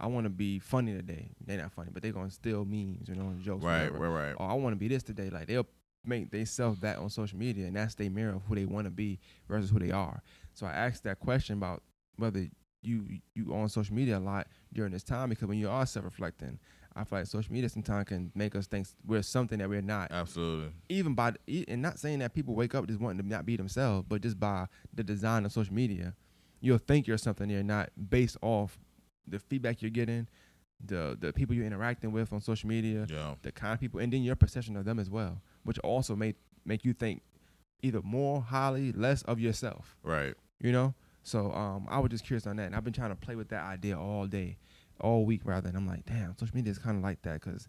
I 0.00 0.08
wanna 0.08 0.30
be 0.30 0.58
funny 0.58 0.92
today." 0.92 1.30
They're 1.44 1.58
not 1.58 1.72
funny, 1.72 1.90
but 1.92 2.02
they're 2.02 2.12
gonna 2.12 2.30
steal 2.30 2.64
memes, 2.64 3.08
you 3.08 3.14
know, 3.14 3.28
and 3.28 3.40
jokes. 3.40 3.64
Right. 3.64 3.84
whatever. 3.84 4.10
Right. 4.10 4.26
Right. 4.28 4.34
Or 4.38 4.50
I 4.50 4.54
want 4.54 4.72
to 4.72 4.76
be 4.76 4.88
this 4.88 5.04
today. 5.04 5.30
Like 5.30 5.46
they'll 5.46 5.68
make 6.06 6.30
themselves 6.30 6.80
that 6.80 6.98
on 6.98 7.10
social 7.10 7.38
media, 7.38 7.66
and 7.66 7.76
that's 7.76 7.94
their 7.94 8.10
mirror 8.10 8.34
of 8.34 8.42
who 8.42 8.54
they 8.54 8.64
want 8.64 8.86
to 8.86 8.90
be 8.90 9.18
versus 9.48 9.70
who 9.70 9.78
they 9.78 9.90
are. 9.90 10.22
So 10.54 10.66
I 10.66 10.72
asked 10.72 11.04
that 11.04 11.20
question 11.20 11.58
about 11.58 11.82
whether 12.16 12.46
you 12.82 13.20
you 13.34 13.52
on 13.52 13.68
social 13.68 13.94
media 13.94 14.18
a 14.18 14.20
lot 14.20 14.46
during 14.72 14.92
this 14.92 15.02
time 15.02 15.30
because 15.30 15.48
when 15.48 15.58
you 15.58 15.68
are 15.68 15.84
self 15.86 16.04
reflecting, 16.04 16.58
I 16.94 17.04
feel 17.04 17.18
like 17.18 17.26
social 17.26 17.52
media 17.52 17.68
sometimes 17.68 18.08
can 18.08 18.32
make 18.34 18.54
us 18.54 18.66
think 18.66 18.86
we're 19.04 19.22
something 19.22 19.58
that 19.58 19.68
we're 19.68 19.82
not 19.82 20.10
Absolutely. 20.10 20.72
even 20.88 21.14
by 21.14 21.32
and 21.68 21.82
not 21.82 21.98
saying 21.98 22.20
that 22.20 22.32
people 22.32 22.54
wake 22.54 22.74
up 22.74 22.86
just 22.86 23.00
wanting 23.00 23.22
to 23.22 23.28
not 23.28 23.44
be 23.44 23.56
themselves, 23.56 24.06
but 24.08 24.22
just 24.22 24.38
by 24.38 24.66
the 24.94 25.02
design 25.02 25.44
of 25.44 25.52
social 25.52 25.74
media, 25.74 26.14
you'll 26.60 26.78
think 26.78 27.06
you're 27.06 27.18
something 27.18 27.50
you're 27.50 27.62
not 27.62 27.90
based 28.08 28.36
off 28.40 28.78
the 29.26 29.38
feedback 29.38 29.82
you're 29.82 29.90
getting, 29.90 30.28
the 30.84 31.16
the 31.20 31.32
people 31.32 31.54
you're 31.54 31.66
interacting 31.66 32.12
with 32.12 32.32
on 32.32 32.40
social 32.40 32.68
media, 32.68 33.06
Yeah. 33.08 33.34
the 33.42 33.52
kind 33.52 33.72
of 33.74 33.80
people, 33.80 34.00
and 34.00 34.12
then 34.12 34.22
your 34.22 34.36
perception 34.36 34.76
of 34.76 34.84
them 34.84 34.98
as 34.98 35.08
well, 35.10 35.40
which 35.64 35.78
also 35.80 36.14
make 36.16 36.36
make 36.64 36.84
you 36.84 36.92
think 36.92 37.22
either 37.82 38.00
more 38.02 38.40
highly, 38.42 38.92
less 38.92 39.22
of 39.22 39.38
yourself. 39.40 39.96
Right. 40.02 40.34
You 40.60 40.72
know. 40.72 40.94
So 41.22 41.50
um, 41.52 41.86
I 41.90 41.98
was 41.98 42.10
just 42.10 42.24
curious 42.24 42.46
on 42.46 42.56
that, 42.56 42.66
and 42.66 42.76
I've 42.76 42.84
been 42.84 42.92
trying 42.92 43.10
to 43.10 43.16
play 43.16 43.34
with 43.34 43.48
that 43.48 43.64
idea 43.64 43.98
all 43.98 44.26
day, 44.26 44.58
all 45.00 45.24
week 45.24 45.40
rather. 45.44 45.68
And 45.68 45.76
I'm 45.76 45.86
like, 45.86 46.06
damn, 46.06 46.36
social 46.38 46.54
media 46.54 46.70
is 46.70 46.78
kind 46.78 46.96
of 46.96 47.02
like 47.02 47.20
that 47.22 47.40
because 47.40 47.68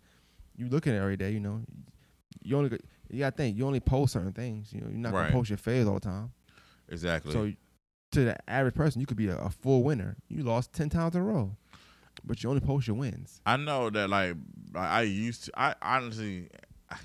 you 0.56 0.68
look 0.70 0.86
at 0.86 0.94
it 0.94 0.98
every 0.98 1.18
day. 1.18 1.32
You 1.32 1.40
know, 1.40 1.62
you 2.44 2.56
only 2.58 2.78
you 3.10 3.20
got 3.20 3.32
to 3.32 3.38
think 3.38 3.58
you 3.58 3.66
only 3.66 3.80
post 3.80 4.14
certain 4.14 4.34
things. 4.34 4.72
You 4.74 4.82
know, 4.82 4.88
you're 4.90 4.98
not 5.00 5.14
Right. 5.14 5.24
gonna 5.24 5.34
post 5.34 5.50
your 5.50 5.58
face 5.58 5.88
all 5.88 5.96
the 5.96 6.00
time. 6.02 6.32
Exactly. 6.90 7.32
So 7.34 7.52
to 8.12 8.26
the 8.26 8.50
average 8.50 8.76
person, 8.76 9.00
you 9.02 9.08
could 9.08 9.18
be 9.18 9.28
a, 9.28 9.38
a 9.38 9.50
full 9.50 9.84
winner. 9.84 10.18
You 10.30 10.44
lost 10.44 10.72
ten 10.74 10.90
times 10.90 11.16
in 11.16 11.22
a 11.22 11.26
row, 11.26 11.56
but 12.28 12.44
you 12.44 12.50
only 12.50 12.62
post 12.62 12.88
your 12.88 12.96
wins. 12.96 13.42
I 13.46 13.58
know 13.58 13.90
that 13.90 14.10
like 14.10 14.36
I 14.76 15.02
used 15.04 15.46
to 15.46 15.52
I 15.56 15.76
honestly 15.82 16.50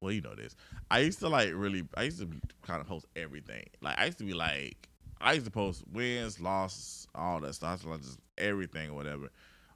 well 0.00 0.12
you 0.12 0.22
know 0.22 0.34
this. 0.34 0.56
I 0.90 1.00
used 1.00 1.20
to 1.20 1.28
like 1.28 1.50
really 1.54 1.84
I 1.96 2.04
used 2.04 2.20
to 2.20 2.28
kind 2.62 2.80
of 2.80 2.88
post 2.88 3.06
everything. 3.14 3.64
Like 3.80 3.98
I 3.98 4.06
used 4.06 4.18
to 4.18 4.24
be 4.24 4.32
like 4.32 4.88
I 5.20 5.34
used 5.34 5.44
to 5.44 5.52
post 5.52 5.84
wins, 5.92 6.40
losses, 6.40 7.06
all 7.14 7.40
that 7.40 7.54
stuff. 7.54 7.84
Like 7.84 8.00
just 8.00 8.18
everything 8.38 8.90
or 8.90 8.94
whatever. 8.94 9.30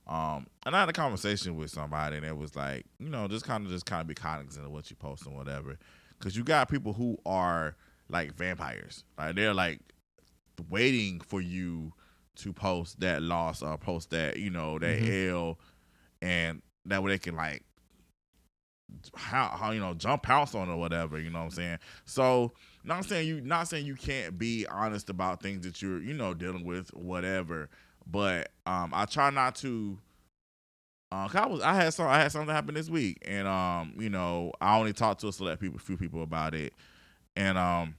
Um 0.06 0.46
and 0.66 0.74
I 0.74 0.80
had 0.80 0.88
a 0.88 0.94
conversation 0.94 1.56
with 1.56 1.70
somebody 1.70 2.16
and 2.16 2.26
it 2.26 2.36
was 2.36 2.56
like, 2.56 2.86
you 2.98 3.10
know, 3.10 3.28
just 3.28 3.44
kind 3.44 3.64
of 3.64 3.70
just 3.70 3.86
kind 3.86 4.00
of 4.00 4.06
be 4.06 4.14
cognizant 4.14 4.66
of 4.66 4.72
what 4.72 4.90
you 4.90 4.96
post 4.96 5.26
and 5.26 5.36
whatever. 5.36 5.78
Cause 6.20 6.36
you 6.36 6.44
got 6.44 6.70
people 6.70 6.94
who 6.94 7.18
are 7.26 7.76
like 8.08 8.34
vampires. 8.34 9.04
Like 9.18 9.36
they're 9.36 9.54
like 9.54 9.80
waiting 10.70 11.20
for 11.20 11.40
you 11.40 11.92
to 12.36 12.52
post 12.52 13.00
that 13.00 13.22
loss 13.22 13.62
or 13.62 13.76
post 13.78 14.10
that, 14.10 14.36
you 14.38 14.50
know, 14.50 14.78
that 14.78 14.98
Mhm. 14.98 15.30
L 15.30 15.58
and 16.22 16.62
that 16.86 17.02
way 17.02 17.12
they 17.12 17.18
can 17.18 17.36
like 17.36 17.62
how 19.16 19.48
how 19.48 19.70
you 19.70 19.80
know 19.80 19.94
jump 19.94 20.24
house 20.26 20.54
on 20.54 20.68
or 20.68 20.76
whatever, 20.76 21.18
you 21.18 21.30
know 21.30 21.40
what 21.40 21.44
I'm 21.46 21.50
saying? 21.50 21.78
So 22.04 22.52
not 22.84 23.04
saying 23.04 23.26
you 23.28 23.40
not 23.40 23.68
saying 23.68 23.86
you 23.86 23.94
can't 23.96 24.38
be 24.38 24.66
honest 24.66 25.10
about 25.10 25.42
things 25.42 25.64
that 25.66 25.80
you're, 25.82 26.00
you 26.00 26.14
know, 26.14 26.34
dealing 26.34 26.64
with, 26.64 26.92
whatever. 26.94 27.68
But 28.06 28.50
um 28.66 28.92
I 28.94 29.06
try 29.06 29.30
not 29.30 29.54
to 29.56 29.98
uh, 31.12 31.28
'cause 31.28 31.36
I 31.36 31.46
was 31.46 31.60
I 31.60 31.74
had 31.74 31.94
some 31.94 32.06
I 32.08 32.18
had 32.18 32.32
something 32.32 32.54
happen 32.54 32.74
this 32.74 32.90
week 32.90 33.18
and 33.24 33.46
um, 33.48 33.94
you 33.98 34.10
know, 34.10 34.52
I 34.60 34.76
only 34.78 34.92
talked 34.92 35.20
to 35.22 35.28
a 35.28 35.32
select 35.32 35.60
people 35.60 35.78
few 35.78 35.96
people 35.96 36.22
about 36.22 36.54
it. 36.54 36.72
And 37.36 37.56
um 37.58 37.94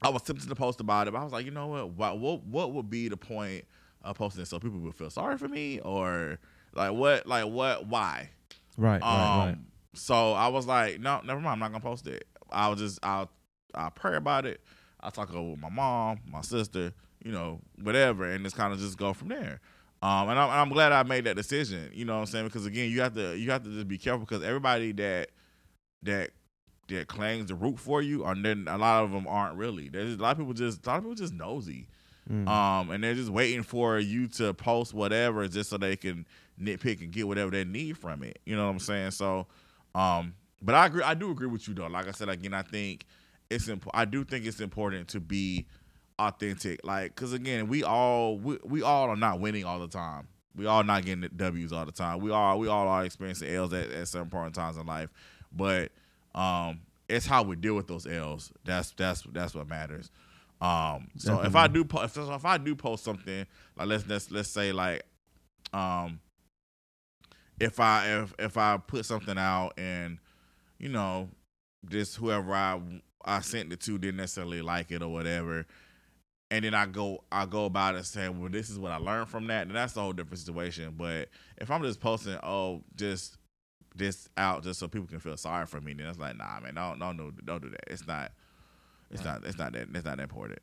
I 0.00 0.10
was 0.10 0.22
tempted 0.22 0.48
to 0.48 0.54
post 0.54 0.80
about 0.80 1.08
it, 1.08 1.12
but 1.12 1.20
I 1.20 1.24
was 1.24 1.32
like, 1.32 1.44
you 1.44 1.50
know 1.50 1.66
what? 1.66 1.90
What 1.90 2.18
what, 2.18 2.44
what 2.44 2.72
would 2.72 2.90
be 2.90 3.08
the 3.08 3.16
point 3.16 3.64
of 4.02 4.16
posting 4.16 4.42
it 4.42 4.46
so 4.46 4.58
people 4.60 4.78
would 4.78 4.94
feel 4.94 5.10
sorry 5.10 5.36
for 5.38 5.48
me 5.48 5.80
or 5.80 6.38
like 6.74 6.92
what 6.92 7.26
like 7.26 7.46
what 7.46 7.86
why? 7.86 8.30
Right, 8.76 9.02
Um, 9.02 9.66
So 9.94 10.32
I 10.32 10.48
was 10.48 10.66
like, 10.66 11.00
no, 11.00 11.20
never 11.24 11.40
mind. 11.40 11.54
I'm 11.54 11.58
not 11.58 11.72
gonna 11.72 11.82
post 11.82 12.06
it. 12.06 12.26
I'll 12.50 12.76
just 12.76 12.98
I'll 13.02 13.30
I'll 13.74 13.90
pray 13.90 14.16
about 14.16 14.46
it. 14.46 14.60
I'll 15.00 15.10
talk 15.10 15.32
over 15.34 15.50
with 15.50 15.60
my 15.60 15.68
mom, 15.68 16.20
my 16.30 16.40
sister, 16.42 16.92
you 17.24 17.32
know, 17.32 17.60
whatever, 17.82 18.24
and 18.30 18.44
just 18.44 18.56
kind 18.56 18.72
of 18.72 18.78
just 18.78 18.96
go 18.98 19.12
from 19.12 19.28
there. 19.28 19.60
Um, 20.00 20.28
and 20.28 20.38
I'm, 20.38 20.48
and 20.50 20.60
I'm 20.60 20.68
glad 20.68 20.92
I 20.92 21.02
made 21.02 21.24
that 21.24 21.34
decision. 21.36 21.90
You 21.92 22.04
know 22.04 22.14
what 22.14 22.20
I'm 22.20 22.26
saying? 22.26 22.44
Because 22.46 22.66
again, 22.66 22.88
you 22.90 23.00
have 23.00 23.14
to 23.14 23.36
you 23.36 23.50
have 23.50 23.64
to 23.64 23.70
just 23.70 23.88
be 23.88 23.98
careful 23.98 24.20
because 24.20 24.44
everybody 24.44 24.92
that 24.92 25.30
that 26.04 26.30
that 26.88 27.08
claims 27.08 27.48
to 27.48 27.54
root 27.54 27.78
for 27.78 28.02
you, 28.02 28.24
and 28.24 28.44
then 28.44 28.66
a 28.68 28.78
lot 28.78 29.04
of 29.04 29.12
them 29.12 29.26
aren't 29.28 29.56
really. 29.56 29.88
There's 29.88 30.14
a 30.14 30.16
lot 30.18 30.32
of 30.32 30.38
people 30.38 30.54
just 30.54 30.86
a 30.86 30.90
lot 30.90 30.98
of 30.98 31.04
people 31.04 31.14
just 31.14 31.32
nosy. 31.32 31.88
Mm. 32.30 32.46
Um, 32.46 32.90
and 32.90 33.02
they're 33.02 33.14
just 33.14 33.30
waiting 33.30 33.62
for 33.62 33.98
you 33.98 34.28
to 34.28 34.52
post 34.52 34.92
whatever 34.92 35.48
just 35.48 35.70
so 35.70 35.78
they 35.78 35.96
can 35.96 36.26
nitpick 36.60 37.00
and 37.00 37.10
get 37.10 37.26
whatever 37.26 37.50
they 37.50 37.64
need 37.64 37.96
from 37.96 38.22
it. 38.22 38.38
You 38.44 38.56
know 38.56 38.66
what 38.66 38.72
I'm 38.72 38.78
saying? 38.78 39.12
So, 39.12 39.46
um, 39.94 40.34
but 40.60 40.74
I 40.74 40.86
agree. 40.86 41.02
I 41.02 41.14
do 41.14 41.30
agree 41.30 41.46
with 41.46 41.66
you 41.68 41.74
though. 41.74 41.86
Like 41.86 42.06
I 42.06 42.10
said 42.10 42.28
again, 42.28 42.52
I 42.52 42.62
think 42.62 43.06
it's 43.48 43.68
imp- 43.68 43.90
I 43.94 44.04
do 44.04 44.24
think 44.24 44.44
it's 44.44 44.60
important 44.60 45.08
to 45.08 45.20
be 45.20 45.66
authentic. 46.18 46.80
Like, 46.84 47.14
cause 47.14 47.32
again, 47.32 47.68
we 47.68 47.82
all 47.82 48.36
we, 48.38 48.58
we 48.62 48.82
all 48.82 49.08
are 49.08 49.16
not 49.16 49.40
winning 49.40 49.64
all 49.64 49.78
the 49.78 49.88
time. 49.88 50.28
We 50.54 50.66
all 50.66 50.82
not 50.82 51.04
getting 51.04 51.20
the 51.20 51.28
W's 51.28 51.72
all 51.72 51.86
the 51.86 51.92
time. 51.92 52.18
We 52.18 52.30
all 52.30 52.58
we 52.58 52.68
all 52.68 52.88
are 52.88 53.04
experiencing 53.04 53.54
L's 53.54 53.72
at, 53.72 53.90
at 53.90 54.08
certain 54.08 54.26
important 54.26 54.54
times 54.54 54.76
in 54.76 54.84
life. 54.84 55.08
But 55.52 55.92
um, 56.34 56.80
it's 57.08 57.26
how 57.26 57.42
we 57.42 57.56
deal 57.56 57.74
with 57.74 57.86
those 57.86 58.06
L's. 58.06 58.52
That's 58.64 58.90
that's 58.92 59.22
that's 59.32 59.54
what 59.54 59.68
matters. 59.68 60.10
Um, 60.60 61.08
so 61.16 61.40
if 61.42 61.54
I 61.54 61.68
do 61.68 61.84
po- 61.84 62.02
if, 62.02 62.16
if 62.16 62.44
I 62.44 62.58
do 62.58 62.74
post 62.74 63.04
something 63.04 63.46
like 63.76 63.88
let's 63.88 64.06
let's 64.08 64.30
let's 64.30 64.48
say 64.48 64.72
like 64.72 65.04
um 65.72 66.20
if 67.60 67.78
I 67.78 68.22
if 68.22 68.34
if 68.38 68.56
I 68.56 68.76
put 68.76 69.04
something 69.06 69.38
out 69.38 69.74
and 69.78 70.18
you 70.78 70.88
know 70.88 71.28
just 71.88 72.16
whoever 72.16 72.52
I 72.52 72.80
I 73.24 73.40
sent 73.40 73.72
it 73.72 73.80
to 73.82 73.98
didn't 73.98 74.16
necessarily 74.16 74.62
like 74.62 74.90
it 74.90 75.02
or 75.02 75.12
whatever 75.12 75.66
and 76.50 76.64
then 76.64 76.74
I 76.74 76.86
go 76.86 77.22
I 77.30 77.46
go 77.46 77.64
about 77.66 77.94
it 77.94 78.04
saying 78.04 78.40
well 78.40 78.50
this 78.50 78.70
is 78.70 78.78
what 78.78 78.92
I 78.92 78.96
learned 78.96 79.28
from 79.28 79.46
that 79.48 79.66
and 79.66 79.76
that's 79.76 79.96
a 79.96 80.00
whole 80.00 80.12
different 80.12 80.40
situation 80.40 80.94
but 80.96 81.28
if 81.58 81.70
I'm 81.70 81.82
just 81.82 82.00
posting 82.00 82.38
oh 82.42 82.82
just 82.96 83.37
this 83.98 84.28
out 84.36 84.62
just 84.62 84.78
so 84.80 84.88
people 84.88 85.06
can 85.08 85.18
feel 85.20 85.36
sorry 85.36 85.66
for 85.66 85.80
me 85.80 85.92
then 85.92 86.06
it's 86.06 86.18
like 86.18 86.36
nah 86.36 86.60
man 86.60 86.74
don't 86.74 86.98
don't 86.98 87.16
do 87.16 87.32
don't 87.44 87.62
do 87.62 87.70
that 87.70 87.84
it's 87.88 88.06
not 88.06 88.32
it's 89.10 89.24
Right. 89.24 89.34
not 89.40 89.44
it's 89.46 89.58
not 89.58 89.72
that 89.72 89.82
it's 89.82 90.04
not 90.04 90.16
that 90.16 90.20
important 90.20 90.60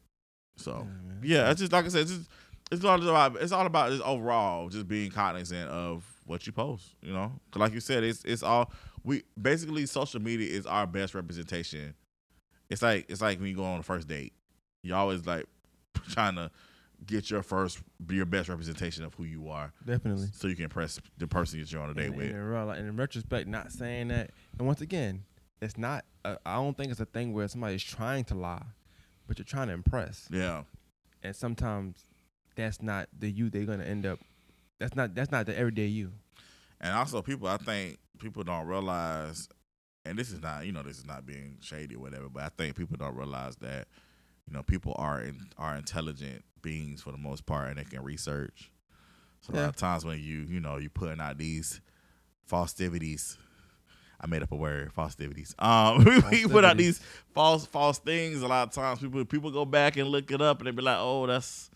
so 0.58 0.88
Yeah, 1.22 1.44
yeah, 1.46 1.52
it's 1.52 1.60
just 1.60 1.72
like 1.74 1.86
I 1.86 1.88
said, 1.90 2.02
it's 2.04 2.12
just, 2.12 2.30
it's 2.72 2.84
all 2.86 3.02
about 3.10 3.36
it's 3.42 3.52
all 3.52 3.66
about 3.66 3.92
just 3.92 4.04
overall 4.04 4.70
just 4.70 4.88
being 4.88 5.12
cognizant 5.12 5.70
of 5.70 6.04
what 6.26 6.46
you 6.48 6.54
post. 6.54 6.96
You 7.02 7.14
know, 7.14 7.32
'Cause 7.52 7.60
like 7.60 7.74
you 7.74 7.80
said, 7.82 8.04
it's 8.04 8.24
it's 8.24 8.42
all 8.44 8.72
we 9.04 9.24
basically 9.42 9.86
social 9.86 10.22
media 10.22 10.50
is 10.50 10.66
our 10.66 10.88
best 10.88 11.14
representation. 11.14 11.94
It's 12.70 12.82
like 12.82 13.06
it's 13.10 13.22
like 13.22 13.40
when 13.40 13.50
you 13.50 13.56
go 13.56 13.64
on 13.66 13.80
a 13.80 13.84
first 13.84 14.08
date, 14.08 14.34
you 14.84 14.96
always 14.96 15.26
like 15.26 15.46
trying 16.10 16.36
to 16.36 16.50
get 17.06 17.30
your 17.32 17.42
first 17.44 17.80
be 18.06 18.16
your 18.16 18.26
best 18.26 18.50
representation 18.50 19.04
of 19.04 19.14
who 19.16 19.24
you 19.24 19.50
are, 19.50 19.72
definitely. 19.86 20.28
so 20.34 20.48
you 20.48 20.56
can 20.56 20.66
impress 20.66 21.00
the 21.18 21.28
person 21.28 21.60
that 21.60 21.72
you're 21.72 21.82
on 21.82 21.90
a 21.90 21.94
date 21.94 22.08
And, 22.08 22.16
with. 22.18 22.32
and 22.32 22.88
in, 22.90 22.96
retrospect, 22.98 23.48
not 23.48 23.72
saying 23.72 24.10
that. 24.10 24.32
And 24.58 24.68
once 24.68 24.82
again, 24.82 25.24
it's 25.62 25.78
not. 25.78 26.06
I 26.24 26.38
I 26.46 26.56
don't 26.56 26.76
think 26.78 26.92
it's 26.92 27.00
a 27.00 27.06
thing 27.06 27.34
where 27.34 27.48
somebody's 27.48 27.84
trying 27.84 28.24
to 28.26 28.36
lie, 28.36 28.66
but 29.28 29.38
you're 29.38 29.46
trying 29.46 29.68
to 29.68 29.74
impress. 29.74 30.28
Yeah, 30.32 30.64
And 31.24 31.36
sometimes 31.36 31.98
that's 32.56 32.82
not 32.82 33.10
the 33.18 33.30
you 33.32 33.50
they're 33.50 33.66
gonna 33.66 33.84
end 33.84 34.06
up. 34.06 34.20
That's 34.80 34.96
not. 34.96 35.16
That's 35.16 35.32
not 35.32 35.46
the 35.46 35.58
everyday 35.58 35.88
you. 35.88 36.12
and 36.82 36.94
also 36.94 37.22
people, 37.22 37.48
I 37.48 37.58
think 37.58 37.98
people 38.20 38.44
don't 38.44 38.66
realize, 38.68 39.48
and 40.06 40.18
this 40.20 40.32
is 40.32 40.42
not 40.42 40.66
you 40.66 40.72
know 40.72 40.84
this 40.84 40.98
is 40.98 41.06
not 41.06 41.26
being 41.26 41.58
shady 41.62 41.96
or 41.96 42.00
whatever, 42.00 42.30
but 42.30 42.44
I 42.44 42.50
think 42.50 42.76
people 42.76 42.98
don't 42.98 43.16
realize 43.16 43.56
that 43.58 43.88
you 44.48 44.54
know 44.54 44.62
people 44.64 44.94
are 44.98 45.22
in, 45.22 45.48
are 45.58 45.76
intelligent 45.76 46.44
beings 46.66 47.02
for 47.02 47.12
the 47.12 47.18
most 47.18 47.46
part, 47.46 47.70
and 47.70 47.78
they 47.78 47.86
can 47.86 48.04
research. 48.04 48.72
So 49.40 49.54
a 49.54 49.56
lot 49.56 49.70
of 49.70 49.76
times 49.76 50.04
when 50.04 50.20
you 50.20 50.46
you 50.50 50.60
know 50.60 50.78
you 50.78 50.90
putting 50.90 51.22
out 51.22 51.38
these 51.38 51.80
falsivities. 52.50 53.38
I 54.20 54.28
made 54.28 54.42
up 54.42 54.52
a 54.52 54.56
word, 54.56 54.92
falsivities. 54.98 55.54
Um, 55.60 56.04
we 56.32 56.48
put 56.48 56.66
out 56.66 56.78
these 56.78 57.00
false 57.34 57.66
false 57.66 58.00
things. 58.00 58.42
A 58.42 58.48
lot 58.48 58.68
of 58.68 58.74
times, 58.74 59.00
people 59.00 59.24
people 59.26 59.52
go 59.52 59.66
back 59.66 59.98
and 59.98 60.10
look 60.10 60.32
it 60.32 60.42
up, 60.42 60.60
and 60.60 60.68
they 60.68 60.72
be 60.72 60.82
like, 60.82 60.98
"Oh, 61.00 61.28
that's 61.28 61.70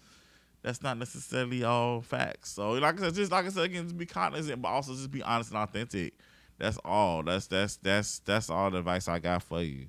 that's 0.63 0.81
not 0.81 0.97
necessarily 0.97 1.63
all 1.63 2.01
facts." 2.01 2.51
So, 2.51 2.71
like 2.71 2.97
I 2.97 3.03
said, 3.03 3.13
just 3.13 3.31
like 3.31 3.45
I 3.45 3.49
said 3.49 3.65
again, 3.65 3.83
just 3.83 3.97
be 3.97 4.05
cognizant, 4.05 4.61
but 4.61 4.69
also 4.69 4.93
just 4.93 5.11
be 5.11 5.21
honest 5.21 5.51
and 5.51 5.59
authentic. 5.59 6.13
That's 6.57 6.77
all. 6.83 7.23
That's 7.23 7.47
that's 7.47 7.77
that's 7.77 8.19
that's 8.19 8.49
all 8.49 8.71
the 8.71 8.79
advice 8.79 9.07
I 9.07 9.19
got 9.19 9.43
for 9.43 9.61
you. 9.61 9.87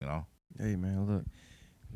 You 0.00 0.06
know. 0.06 0.26
Hey 0.58 0.76
man, 0.76 1.06
look, 1.06 1.24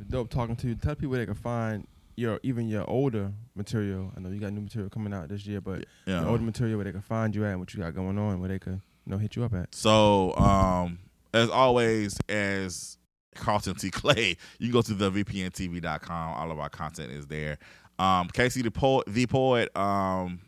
Dope 0.09 0.31
talking 0.31 0.57
to 0.57 0.69
you. 0.69 0.75
Tell 0.75 0.95
people 0.95 1.17
they 1.17 1.27
can 1.27 1.35
find 1.35 1.87
your 2.17 2.39
even 2.43 2.69
your 2.69 2.89
older 2.89 3.33
material. 3.55 4.13
I 4.17 4.21
know 4.21 4.29
you 4.31 4.41
got 4.41 4.53
new 4.53 4.61
material 4.61 4.91
coming 4.91 5.13
out 5.15 5.29
this 5.29 5.47
year, 5.47 5.61
but 5.61 5.85
Yeah. 6.07 6.21
your 6.21 6.31
older 6.31 6.43
material 6.45 6.77
where 6.77 6.85
they 6.85 6.93
can 6.93 7.01
find 7.03 7.35
you 7.35 7.45
at 7.45 7.51
and 7.53 7.61
what 7.61 7.73
you 7.75 7.81
got 7.81 7.95
going 7.95 8.19
on, 8.19 8.41
where 8.41 8.49
they 8.49 8.59
could 8.59 8.81
you 9.07 9.11
know 9.11 9.19
hit 9.19 9.37
you 9.37 9.45
up 9.45 9.55
at. 9.55 9.75
So, 9.75 10.35
um, 10.37 10.99
as 11.35 11.49
always, 11.51 12.19
as 12.29 12.99
Carlton 13.35 13.75
T. 13.79 13.91
Clay, 13.91 14.37
you 14.59 14.67
can 14.69 14.73
go 14.73 14.83
to 14.83 14.95
the 14.95 15.11
VPNTV.com. 15.11 16.35
All 16.35 16.51
of 16.51 16.59
our 16.61 16.69
content 16.69 17.11
is 17.13 17.27
there. 17.27 17.59
Um, 17.99 18.29
Casey 18.29 18.63
the 18.63 18.71
poet, 18.71 19.05
the 19.07 19.27
poet. 19.27 19.75
Um, 19.77 20.41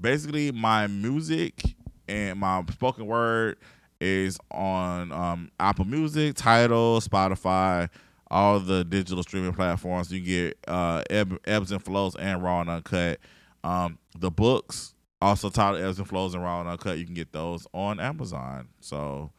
basically, 0.00 0.52
my 0.52 0.86
music 0.86 1.76
and 2.08 2.38
my 2.40 2.62
spoken 2.72 3.06
word 3.06 3.56
is 4.00 4.38
on 4.50 5.12
um, 5.12 5.50
Apple 5.58 5.84
Music, 5.84 6.34
Tidal, 6.36 7.00
Spotify, 7.00 7.88
all 8.30 8.60
the 8.60 8.84
digital 8.84 9.22
streaming 9.22 9.52
platforms. 9.52 10.12
You 10.12 10.20
get 10.20 10.58
uh, 10.68 11.02
ebb, 11.10 11.38
ebbs 11.46 11.72
and 11.72 11.82
flows 11.82 12.16
and 12.16 12.42
raw 12.42 12.60
and 12.60 12.70
uncut. 12.70 13.18
Um, 13.62 13.98
the 14.18 14.30
books 14.30 14.94
also 15.20 15.48
titled 15.48 15.82
ebbs 15.82 15.98
and 15.98 16.08
flows 16.08 16.34
and 16.34 16.42
raw 16.42 16.60
and 16.60 16.68
uncut. 16.68 16.98
You 16.98 17.04
can 17.04 17.14
get 17.14 17.32
those 17.32 17.66
on 17.72 18.00
Amazon. 18.00 18.68
So, 18.80 19.32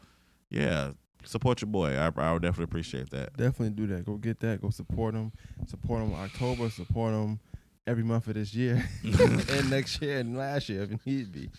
yeah, 0.49 0.91
support 1.24 1.62
your 1.62 1.68
boy. 1.68 1.95
I, 1.95 2.12
I 2.16 2.34
would 2.34 2.41
definitely 2.41 2.66
appreciate 2.66 3.10
that. 3.12 3.36
Definitely 3.38 3.72
do 3.72 3.88
that. 3.94 4.06
Go 4.06 4.16
get 4.16 4.40
that. 4.41 4.62
Go 4.62 4.70
support 4.70 5.14
them. 5.14 5.32
Support 5.68 6.02
them 6.02 6.14
October. 6.16 6.70
Support 6.70 7.14
them 7.14 7.40
every 7.88 8.03
month 8.03 8.28
of 8.28 8.34
this 8.34 8.53
year 8.53 8.84
and 9.03 9.70
next 9.70 10.02
year 10.02 10.20
and 10.20 10.38
last 10.38 10.70
year 10.70 10.84
if 10.84 11.06
need 11.06 11.32
be. 11.32 11.49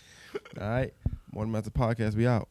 All 0.60 0.68
right. 0.68 0.92
Morning 1.32 1.52
Master 1.52 1.70
Podcast. 1.70 2.14
We 2.14 2.26
out. 2.26 2.48